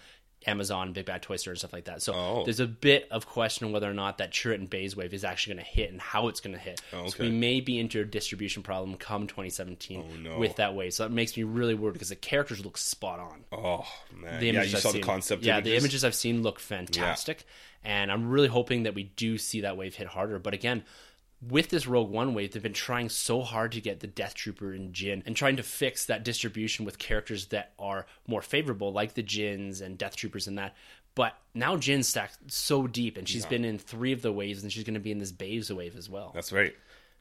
Amazon, 0.45 0.93
Big 0.93 1.05
Bad 1.05 1.21
Toy 1.21 1.35
Store, 1.35 1.51
and 1.51 1.57
stuff 1.59 1.73
like 1.73 1.85
that. 1.85 2.01
So 2.01 2.13
Oh. 2.13 2.43
there's 2.45 2.59
a 2.59 2.67
bit 2.67 3.07
of 3.11 3.25
question 3.27 3.65
on 3.67 3.73
whether 3.73 3.89
or 3.89 3.93
not 3.93 4.19
that 4.19 4.31
Chirrut 4.31 4.55
and 4.55 4.69
Baze 4.69 4.95
wave 4.95 5.13
is 5.13 5.23
actually 5.25 5.55
going 5.55 5.65
to 5.65 5.71
hit 5.71 5.91
and 5.91 5.99
how 5.99 6.27
it's 6.29 6.39
going 6.39 6.53
to 6.53 6.59
hit. 6.59 6.79
Oh, 6.93 7.07
So 7.07 7.23
we 7.23 7.31
may 7.31 7.59
be 7.59 7.77
into 7.79 7.99
a 7.99 8.05
distribution 8.05 8.63
problem 8.63 8.95
come 8.97 9.27
2017 9.27 9.99
Oh, 9.99 10.15
no. 10.17 10.37
with 10.37 10.55
that 10.57 10.73
wave. 10.75 10.93
So 10.93 11.03
that 11.03 11.09
makes 11.11 11.35
me 11.35 11.43
really 11.43 11.73
worried 11.73 11.93
because 11.93 12.09
the 12.09 12.15
characters 12.15 12.63
look 12.63 12.77
spot 12.77 13.19
on. 13.19 13.43
Oh 13.51 13.85
man, 14.13 14.39
The 14.39 14.45
yeah, 14.45 14.51
images 14.53 14.71
you 14.71 14.77
I've 14.77 14.83
saw 14.83 14.91
seen, 14.91 15.01
the 15.01 15.07
concept. 15.07 15.43
Yeah, 15.43 15.55
images? 15.55 15.71
the 15.71 15.77
images 15.77 16.05
I've 16.05 16.15
seen 16.15 16.43
look 16.43 16.59
fantastic, 16.59 17.45
and 17.83 18.11
I'm 18.11 18.29
really 18.29 18.47
hoping 18.47 18.83
that 18.83 18.93
we 18.93 19.03
do 19.03 19.37
see 19.37 19.61
that 19.61 19.75
wave 19.75 19.95
hit 19.95 20.07
harder. 20.07 20.39
But 20.39 20.53
again, 20.53 20.83
with 21.41 21.69
this 21.69 21.87
Rogue 21.87 22.09
One 22.09 22.33
wave, 22.33 22.51
they've 22.51 22.63
been 22.63 22.73
trying 22.73 23.09
so 23.09 23.41
hard 23.41 23.71
to 23.73 23.81
get 23.81 23.99
the 23.99 24.07
Death 24.07 24.33
Trooper 24.33 24.73
and 24.73 24.93
Jyn, 24.93 25.21
and 25.25 25.35
trying 25.35 25.57
to 25.57 25.63
fix 25.63 26.05
that 26.05 26.23
distribution 26.23 26.85
with 26.85 26.97
characters 26.97 27.47
that 27.47 27.73
are 27.77 28.05
more 28.27 28.41
favorable, 28.41 28.91
like 28.91 29.13
the 29.13 29.23
Jyns 29.23 29.81
and 29.81 29.97
Death 29.97 30.15
Troopers 30.15 30.47
and 30.47 30.57
that. 30.57 30.75
But 31.13 31.35
now 31.53 31.77
Jyn's 31.77 32.07
stacked 32.07 32.51
so 32.51 32.87
deep, 32.87 33.17
and 33.17 33.27
she's 33.27 33.45
been 33.45 33.65
in 33.65 33.79
three 33.79 34.13
of 34.13 34.21
the 34.21 34.31
waves, 34.31 34.63
and 34.63 34.71
she's 34.71 34.83
going 34.83 34.93
to 34.93 34.99
be 34.99 35.11
in 35.11 35.17
this 35.17 35.31
Baze 35.31 35.71
wave 35.71 35.95
as 35.95 36.09
well. 36.09 36.31
That's 36.33 36.51
right. 36.51 36.75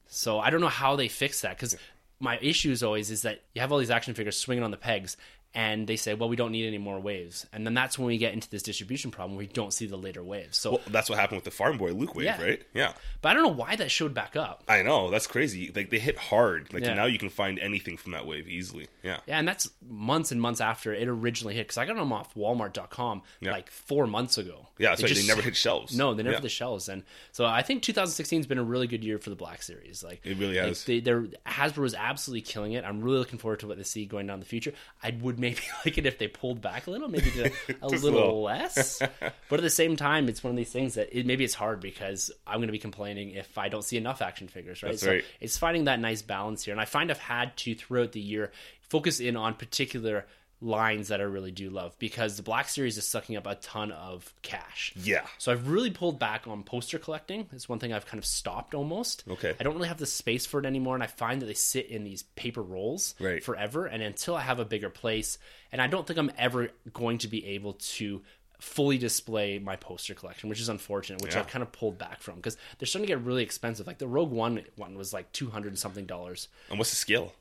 So 0.07 0.39
I 0.39 0.51
don't 0.51 0.61
know 0.61 0.69
how 0.69 0.97
they 0.97 1.09
fix 1.09 1.41
that 1.41 1.57
because 1.57 1.77
my 2.21 2.39
issue 2.39 2.71
is 2.71 2.83
always 2.83 3.11
is 3.11 3.23
that 3.23 3.43
you 3.55 3.61
have 3.61 3.73
all 3.73 3.79
these 3.79 3.91
action 3.91 4.15
figures 4.15 4.37
swinging 4.37 4.65
on 4.65 4.71
the 4.71 4.77
pegs, 4.77 5.17
and 5.57 5.87
they 5.87 5.97
say, 5.97 6.12
"Well, 6.14 6.29
we 6.29 6.37
don't 6.37 6.53
need 6.53 6.66
any 6.66 6.79
more 6.79 7.01
waves," 7.01 7.47
and 7.53 7.66
then 7.66 7.73
that's 7.75 7.99
when 7.99 8.07
we 8.07 8.19
get 8.19 8.35
into 8.35 8.49
this 8.51 8.62
distribution 8.62 9.11
problem 9.11 9.37
where 9.37 9.47
we 9.47 9.53
don't 9.53 9.73
see 9.73 9.87
the 9.87 9.97
later 9.97 10.23
waves. 10.23 10.59
So, 10.59 10.73
Well, 10.73 10.81
that's 10.88 11.09
what 11.11 11.19
happened 11.19 11.38
with 11.38 11.45
the 11.45 11.51
Farm 11.51 11.79
Boy 11.79 11.92
Luke 11.92 12.14
wave, 12.14 12.27
Yeah. 12.27 12.40
right? 12.42 12.62
Yeah. 12.75 12.92
but 13.23 13.31
I 13.31 13.35
don't 13.35 13.42
know 13.42 13.49
why 13.64 13.75
that 13.77 13.90
showed 13.90 14.12
back 14.14 14.37
up. 14.37 14.62
I 14.69 14.83
know 14.83 15.11
that's 15.11 15.27
crazy. 15.27 15.73
Like 15.75 15.90
they 15.90 15.99
hit 15.99 16.16
hard. 16.19 16.73
Like 16.73 16.85
Yeah. 16.85 16.95
now 16.95 17.07
you 17.07 17.19
can 17.19 17.31
find 17.31 17.59
anything 17.59 17.97
from 17.97 18.12
that 18.12 18.27
wave 18.27 18.47
easily. 18.49 18.87
Yeah. 19.03 19.19
Yeah, 19.27 19.38
and 19.38 19.49
that's 19.49 19.69
months 19.88 20.31
and 20.31 20.40
months 20.40 20.61
after 20.61 20.92
it 20.95 21.09
originally 21.09 21.55
hit 21.55 21.62
because 21.69 21.79
I 21.79 21.87
got 21.87 21.97
them 21.97 22.12
off 22.12 22.35
Walmart.com 22.35 23.23
Yeah. 23.40 23.53
like 23.53 23.71
four 23.71 24.07
months 24.07 24.38
ago. 24.38 24.69
Yeah, 24.79 24.90
right. 24.90 24.99
just- 24.99 25.14
They 25.21 25.27
never 25.27 25.40
hit 25.42 25.57
shelves. 25.57 25.97
No, 25.97 26.12
they 26.14 26.23
never 26.23 26.35
hit 26.37 26.42
the 26.42 26.49
shelves, 26.51 26.88
and 26.90 27.03
so 27.33 27.47
I 27.47 27.62
think 27.62 27.83
2016 27.83 28.40
has 28.40 28.47
been 28.47 28.59
a 28.59 28.62
really 28.64 28.87
good 28.87 29.03
year 29.03 29.19
for 29.19 29.31
the 29.31 29.37
Black 29.37 29.62
Series. 29.62 30.05
Like 30.05 30.21
It 30.25 30.37
really 30.37 30.57
has. 30.59 30.85
they, 30.85 31.01
Hasbro 31.01 31.87
is 31.87 31.95
absolutely 31.95 32.42
killing 32.42 32.73
it. 32.73 32.85
I'm 32.85 33.01
really 33.01 33.19
looking 33.19 33.38
forward 33.38 33.61
to 33.61 33.66
what 33.69 33.79
they 33.79 33.85
see 33.85 34.05
going 34.05 34.27
down 34.27 34.35
in 34.35 34.40
the 34.40 34.47
future. 34.47 34.73
I 35.03 35.11
would 35.21 35.38
maybe 35.47 35.61
like 35.85 35.97
it 35.99 36.07
if 36.07 36.19
they 36.19 36.29
pulled 36.29 36.61
back 36.61 36.87
a 36.87 36.91
little, 36.91 37.09
maybe 37.09 37.31
a, 37.41 37.45
a 37.87 37.91
Just 37.91 38.03
a 38.03 38.07
little 38.07 38.21
little. 38.21 38.43
less. 38.43 38.99
but 39.49 39.61
at 39.61 39.63
the 39.63 39.71
same 39.71 39.97
time, 39.97 40.29
it's 40.29 40.43
one 40.43 40.51
of 40.51 40.57
these 40.57 40.73
things 40.73 40.95
that 40.95 41.17
it, 41.17 41.27
maybe 41.27 41.45
it's 41.45 41.55
hard 41.55 41.81
because 41.81 42.31
I'm 42.47 42.57
going 42.57 42.69
to 42.69 42.73
be 42.73 42.79
complaining 42.79 43.31
if 43.31 43.57
I 43.57 43.69
don't 43.69 43.83
see 43.85 43.97
enough 43.97 44.23
action 44.23 44.49
figures. 44.49 44.83
Right, 44.83 44.91
That's 44.91 45.03
so 45.03 45.11
right. 45.13 45.25
it's 45.41 45.57
finding 45.57 45.85
that 45.85 46.01
nice 46.01 46.23
balance 46.23 46.65
here, 46.65 46.73
and 46.73 46.81
I 46.81 46.85
find 46.85 47.11
I've 47.11 47.19
had 47.19 47.57
to 47.59 47.75
throughout 47.75 48.13
the 48.13 48.21
year 48.21 48.51
focus 48.89 49.21
in 49.21 49.37
on 49.37 49.55
particular 49.55 50.27
lines 50.62 51.09
that 51.09 51.21
I 51.21 51.25
really 51.25 51.51
do 51.51 51.69
love 51.69 51.95
because 51.99 52.37
the 52.38 52.42
Black 52.42 52.69
Series 52.69 52.97
is 52.97 53.07
sucking 53.07 53.37
up 53.37 53.47
a 53.47 53.57
ton 53.57 53.92
of 53.92 54.33
cash. 54.42 54.92
Yeah. 54.97 55.27
So 55.38 55.53
I've 55.53 55.69
really 55.69 55.90
pulled 55.90 56.19
back 56.19 56.47
on 56.49 56.62
poster 56.62 56.99
collecting. 56.99 57.47
It's 57.53 57.69
one 57.69 57.79
thing 57.79 57.92
I've 57.92 58.07
kind 58.07 58.19
of 58.19 58.25
stopped 58.25 58.75
almost. 58.75 59.25
Okay. 59.29 59.55
I 59.61 59.62
don't 59.62 59.75
really 59.75 59.88
have 59.88 59.99
the 59.99 60.07
space 60.07 60.47
for 60.47 60.59
it 60.59 60.64
anymore, 60.66 60.95
and 60.95 61.03
I 61.03 61.09
find 61.09 61.42
that 61.42 61.47
they 61.47 61.55
sit 61.55 61.87
in 61.90 62.05
these 62.05 62.23
paper 62.37 62.62
rolls 62.62 63.14
Right. 63.21 63.45
forever. 63.45 63.85
And 63.87 64.03
until 64.03 64.35
I 64.35 64.40
have 64.40 64.59
a 64.59 64.64
bigger 64.64 64.88
place, 64.88 65.38
and 65.73 65.83
I 65.83 65.88
don't 65.88 66.07
think 66.07 66.19
I'm 66.19 66.33
ever 66.38 66.71
going 66.92 67.19
to 67.19 67.29
be 67.29 67.45
able 67.49 67.75
to 67.75 68.23
fully 68.59 68.97
display 68.97 69.59
my 69.59 69.77
poster 69.77 70.14
collection, 70.14 70.49
which 70.49 70.61
is 70.61 70.71
unfortunate, 70.71 71.21
which 71.21 71.35
Yeah. 71.35 71.40
I've 71.40 71.49
kind 71.49 71.62
of 71.62 71.71
pulled 71.73 71.99
back 71.99 72.23
from 72.23 72.37
because 72.37 72.57
they're 72.79 72.87
starting 72.87 73.07
to 73.07 73.14
get 73.14 73.23
really 73.23 73.42
expensive. 73.42 73.87
Like 73.87 73.99
the 73.99 74.09
Rogue 74.09 74.31
One 74.31 74.64
one 74.77 74.97
was 74.97 75.12
like 75.12 75.31
two 75.33 75.51
hundred 75.51 75.69
and 75.69 75.79
something 75.79 76.07
dollars. 76.07 76.49
And 76.71 76.79
what's 76.79 76.88
the 76.90 76.97
scale? 76.97 77.35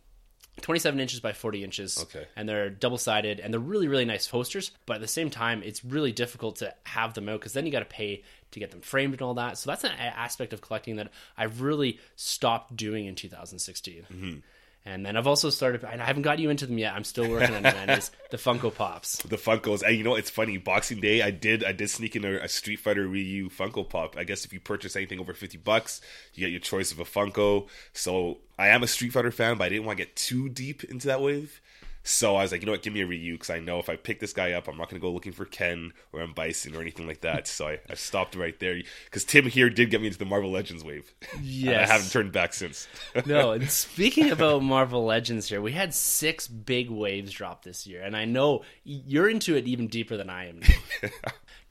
27 0.61 0.99
inches 0.99 1.19
by 1.19 1.33
40 1.33 1.63
inches. 1.63 2.01
Okay. 2.01 2.25
And 2.35 2.47
they're 2.47 2.69
double 2.69 2.97
sided 2.97 3.39
and 3.39 3.53
they're 3.53 3.59
really, 3.59 3.87
really 3.87 4.05
nice 4.05 4.27
posters. 4.27 4.71
But 4.85 4.95
at 4.95 5.01
the 5.01 5.07
same 5.07 5.29
time, 5.29 5.61
it's 5.63 5.83
really 5.83 6.11
difficult 6.11 6.57
to 6.57 6.73
have 6.83 7.13
them 7.13 7.29
out 7.29 7.39
because 7.39 7.53
then 7.53 7.65
you 7.65 7.71
got 7.71 7.79
to 7.79 7.85
pay 7.85 8.23
to 8.51 8.59
get 8.59 8.71
them 8.71 8.81
framed 8.81 9.13
and 9.13 9.21
all 9.21 9.33
that. 9.35 9.57
So 9.57 9.69
that's 9.69 9.83
an 9.83 9.91
aspect 9.91 10.53
of 10.53 10.61
collecting 10.61 10.95
that 10.95 11.11
I've 11.37 11.61
really 11.61 11.99
stopped 12.15 12.75
doing 12.75 13.05
in 13.05 13.15
2016. 13.15 14.05
Mm-hmm. 14.11 14.37
And 14.87 15.03
then 15.03 15.17
I've 15.17 15.25
also 15.25 15.49
started, 15.49 15.83
and 15.83 15.99
I 15.99 16.05
haven't 16.05 16.21
got 16.21 16.37
you 16.37 16.51
into 16.51 16.67
them 16.67 16.77
yet. 16.77 16.93
I'm 16.93 17.03
still 17.03 17.27
working 17.27 17.55
on 17.55 17.63
them, 17.63 17.99
the 18.29 18.37
Funko 18.37 18.73
Pops. 18.73 19.21
The 19.25 19.37
Funkos, 19.37 19.81
and 19.81 19.97
you 19.97 20.03
know 20.03 20.13
it's 20.13 20.29
funny. 20.29 20.57
Boxing 20.57 21.01
Day, 21.01 21.23
I 21.23 21.31
did 21.31 21.63
I 21.63 21.71
did 21.71 21.89
sneak 21.89 22.15
in 22.15 22.23
a, 22.23 22.35
a 22.35 22.47
Street 22.47 22.77
Fighter 22.77 23.07
Ryu 23.07 23.49
Funko 23.49 23.87
Pop. 23.89 24.15
I 24.15 24.23
guess 24.23 24.45
if 24.45 24.53
you 24.53 24.59
purchase 24.59 24.95
anything 24.95 25.19
over 25.19 25.33
fifty 25.33 25.57
bucks, 25.57 26.01
you 26.35 26.41
get 26.41 26.51
your 26.51 26.59
choice 26.59 26.91
of 26.91 26.99
a 26.99 27.03
Funko. 27.03 27.67
So 27.93 28.37
I 28.59 28.67
am 28.67 28.83
a 28.83 28.87
Street 28.87 29.11
Fighter 29.11 29.31
fan, 29.31 29.57
but 29.57 29.65
I 29.65 29.69
didn't 29.69 29.85
want 29.85 29.97
to 29.97 30.05
get 30.05 30.15
too 30.15 30.49
deep 30.49 30.83
into 30.83 31.07
that 31.07 31.19
wave. 31.19 31.61
So 32.07 32.35
I 32.35 32.43
was 32.43 32.51
like, 32.51 32.61
you 32.61 32.67
know 32.67 32.71
what, 32.71 32.83
give 32.83 32.93
me 32.93 33.01
a 33.01 33.07
Ryu 33.07 33.33
because 33.33 33.49
I 33.49 33.59
know 33.59 33.79
if 33.79 33.89
I 33.89 33.95
pick 33.95 34.19
this 34.19 34.31
guy 34.31 34.51
up, 34.51 34.67
I'm 34.67 34.77
not 34.77 34.89
going 34.91 35.01
to 35.01 35.05
go 35.05 35.11
looking 35.11 35.31
for 35.31 35.43
Ken 35.43 35.91
or 36.13 36.21
M 36.21 36.33
Bison 36.33 36.75
or 36.75 36.81
anything 36.81 37.07
like 37.07 37.21
that. 37.21 37.47
So 37.47 37.67
I, 37.67 37.79
I 37.89 37.95
stopped 37.95 38.35
right 38.35 38.57
there 38.59 38.79
because 39.05 39.23
Tim 39.23 39.45
here 39.47 39.71
did 39.71 39.89
get 39.89 40.01
me 40.01 40.07
into 40.07 40.19
the 40.19 40.25
Marvel 40.25 40.51
Legends 40.51 40.83
wave. 40.83 41.13
And 41.65 41.69
I 41.69 41.85
haven't 41.87 42.11
turned 42.11 42.31
back 42.31 42.53
since. 42.53 42.87
no, 43.25 43.51
and 43.53 43.69
speaking 43.69 44.29
about 44.31 44.61
Marvel 44.61 45.03
Legends 45.03 45.49
here, 45.49 45.61
we 45.61 45.71
had 45.71 45.95
six 45.95 46.47
big 46.47 46.91
waves 46.91 47.31
drop 47.31 47.63
this 47.63 47.87
year, 47.87 48.03
and 48.03 48.15
I 48.15 48.25
know 48.25 48.63
you're 48.83 49.27
into 49.27 49.55
it 49.55 49.67
even 49.67 49.87
deeper 49.87 50.15
than 50.15 50.29
I 50.29 50.49
am. 50.49 50.61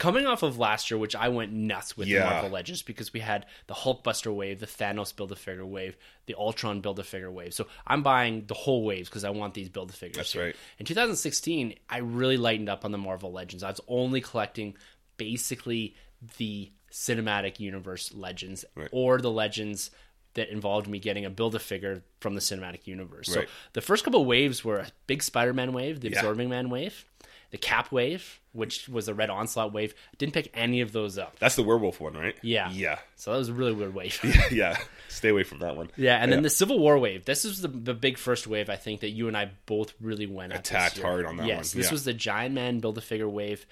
Coming 0.04 0.26
off 0.26 0.42
of 0.42 0.58
last 0.58 0.90
year, 0.90 0.98
which 0.98 1.16
I 1.16 1.28
went 1.28 1.52
nuts 1.52 1.96
with 1.96 2.08
Yeah. 2.08 2.20
the 2.24 2.30
Marvel 2.30 2.50
Legends 2.50 2.82
because 2.82 3.12
we 3.12 3.20
had 3.20 3.46
the 3.66 3.74
Hulkbuster 3.74 4.34
wave, 4.34 4.60
the 4.60 4.66
Thanos 4.66 5.14
Build 5.16 5.32
a 5.32 5.36
Figure 5.36 5.64
wave, 5.66 5.96
the 6.26 6.34
Ultron 6.34 6.80
Build 6.80 6.98
a 6.98 7.04
Figure 7.04 7.30
wave. 7.30 7.54
So 7.54 7.66
I'm 7.86 8.02
buying 8.02 8.44
the 8.46 8.54
whole 8.54 8.84
waves 8.84 9.08
because 9.08 9.24
I 9.24 9.30
want 9.30 9.54
these 9.54 9.68
Build 9.68 9.90
a 9.90 9.92
Figures. 9.94 10.16
That's 10.16 10.36
right. 10.36 10.54
In 10.78 10.86
2016, 10.86 11.74
I 11.88 11.98
really 11.98 12.36
lightened 12.36 12.68
up 12.68 12.84
on 12.84 12.92
the 12.92 12.98
Marvel 12.98 13.32
Legends. 13.32 13.62
I 13.62 13.70
was 13.70 13.80
only 13.88 14.20
collecting 14.20 14.76
basically 15.16 15.94
the 16.38 16.70
cinematic 16.92 17.58
universe 17.58 18.12
legends 18.14 18.64
Right. 18.74 18.88
or 18.92 19.18
the 19.20 19.30
legends 19.30 19.90
that 20.34 20.48
involved 20.48 20.88
me 20.88 20.98
getting 20.98 21.24
a 21.24 21.30
build 21.30 21.54
a 21.54 21.58
figure 21.60 22.02
from 22.20 22.34
the 22.34 22.40
cinematic 22.40 22.86
universe. 22.86 23.28
So 23.28 23.44
the 23.72 23.80
first 23.80 24.04
couple 24.04 24.24
waves 24.24 24.64
were 24.64 24.78
a 24.80 24.86
big 25.06 25.22
Spider-Man 25.22 25.72
wave, 25.72 26.00
the 26.00 26.10
Yeah. 26.10 26.18
Absorbing 26.18 26.48
Man 26.48 26.70
wave, 26.70 27.04
the 27.54 27.58
Cap 27.58 27.92
wave, 27.92 28.40
which 28.50 28.88
was 28.88 29.06
a 29.06 29.14
Red 29.14 29.30
Onslaught 29.30 29.72
wave. 29.72 29.94
Didn't 30.18 30.34
pick 30.34 30.50
any 30.54 30.80
of 30.80 30.90
those 30.90 31.18
up. 31.18 31.38
That's 31.38 31.54
the 31.54 31.62
werewolf 31.62 32.00
one, 32.00 32.14
right? 32.14 32.34
Yeah. 32.42 32.68
Yeah. 32.72 32.98
So 33.14 33.30
that 33.30 33.38
was 33.38 33.48
a 33.48 33.52
really 33.52 33.72
weird 33.72 33.94
wave. 33.94 34.18
yeah. 34.50 34.76
Stay 35.08 35.28
away 35.28 35.44
from 35.44 35.60
that 35.60 35.76
one. 35.76 35.88
Yeah, 35.96 36.16
and 36.16 36.32
then 36.32 36.42
the 36.42 36.50
Civil 36.50 36.80
War 36.80 36.98
wave. 36.98 37.26
This 37.26 37.44
is 37.44 37.60
the, 37.60 37.68
the 37.68 37.94
big 37.94 38.18
first 38.18 38.48
wave 38.48 38.68
I 38.68 38.74
think 38.74 39.02
that 39.02 39.10
you 39.10 39.28
and 39.28 39.36
I 39.36 39.52
both 39.66 39.94
really 40.00 40.26
went 40.26 40.52
Attacked 40.52 40.98
hard 40.98 41.26
on 41.26 41.36
that 41.36 41.46
yes, 41.46 41.72
one, 41.72 41.80
this 41.80 41.90
yeah. 41.90 41.92
was 41.92 42.04
the 42.04 42.12
Giant 42.12 42.56
Man 42.56 42.80
Build 42.80 42.98
a 42.98 43.00
Figure 43.00 43.28
wave. 43.28 43.64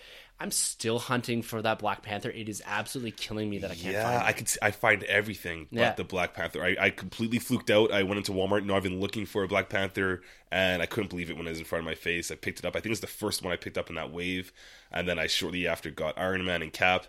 I'm 0.43 0.51
still 0.51 0.99
hunting 0.99 1.41
for 1.43 1.63
that 1.63 1.79
Black 1.79 2.03
Panther. 2.03 2.29
It 2.31 2.49
is 2.49 2.61
absolutely 2.67 3.13
killing 3.13 3.49
me 3.49 3.59
that 3.59 3.71
I 3.71 3.75
can't 3.75 3.95
Yeah, 3.95 4.03
find 4.03 4.23
it. 4.23 4.27
I 4.27 4.33
could. 4.33 4.49
I 4.61 4.71
find 4.73 5.03
everything 5.05 5.69
but 5.71 5.79
Yeah. 5.79 5.93
the 5.95 6.03
Black 6.05 6.35
Panther. 6.35 6.65
I, 6.65 6.77
I 6.79 6.91
completely 6.91 7.39
fluked 7.39 7.71
out. 7.71 7.93
I 7.93 8.03
went 8.03 8.19
into 8.19 8.33
Walmart. 8.33 8.65
No, 8.65 8.75
I've 8.77 8.83
been 8.83 9.01
looking 9.01 9.25
for 9.25 9.45
a 9.45 9.49
Black 9.49 9.69
Panther, 9.69 10.23
and 10.51 10.83
I 10.83 10.87
couldn't 10.87 11.11
believe 11.11 11.31
it 11.31 11.37
when 11.37 11.47
it 11.47 11.51
was 11.51 11.61
in 11.61 11.65
front 11.65 11.81
of 11.81 11.87
my 11.87 11.95
face. 11.95 12.31
I 12.31 12.35
picked 12.35 12.59
it 12.59 12.65
up. 12.65 12.75
I 12.75 12.81
think 12.81 12.87
it 12.87 12.91
was 12.91 13.01
the 13.01 13.07
first 13.07 13.43
one 13.45 13.53
I 13.53 13.57
picked 13.57 13.79
up 13.79 13.89
in 13.89 13.95
that 13.95 14.11
wave, 14.13 14.53
and 14.91 15.09
then 15.09 15.19
I 15.19 15.29
shortly 15.29 15.67
after 15.69 15.91
got 15.91 16.19
Iron 16.19 16.45
Man 16.45 16.61
and 16.61 16.73
Cap, 16.73 17.07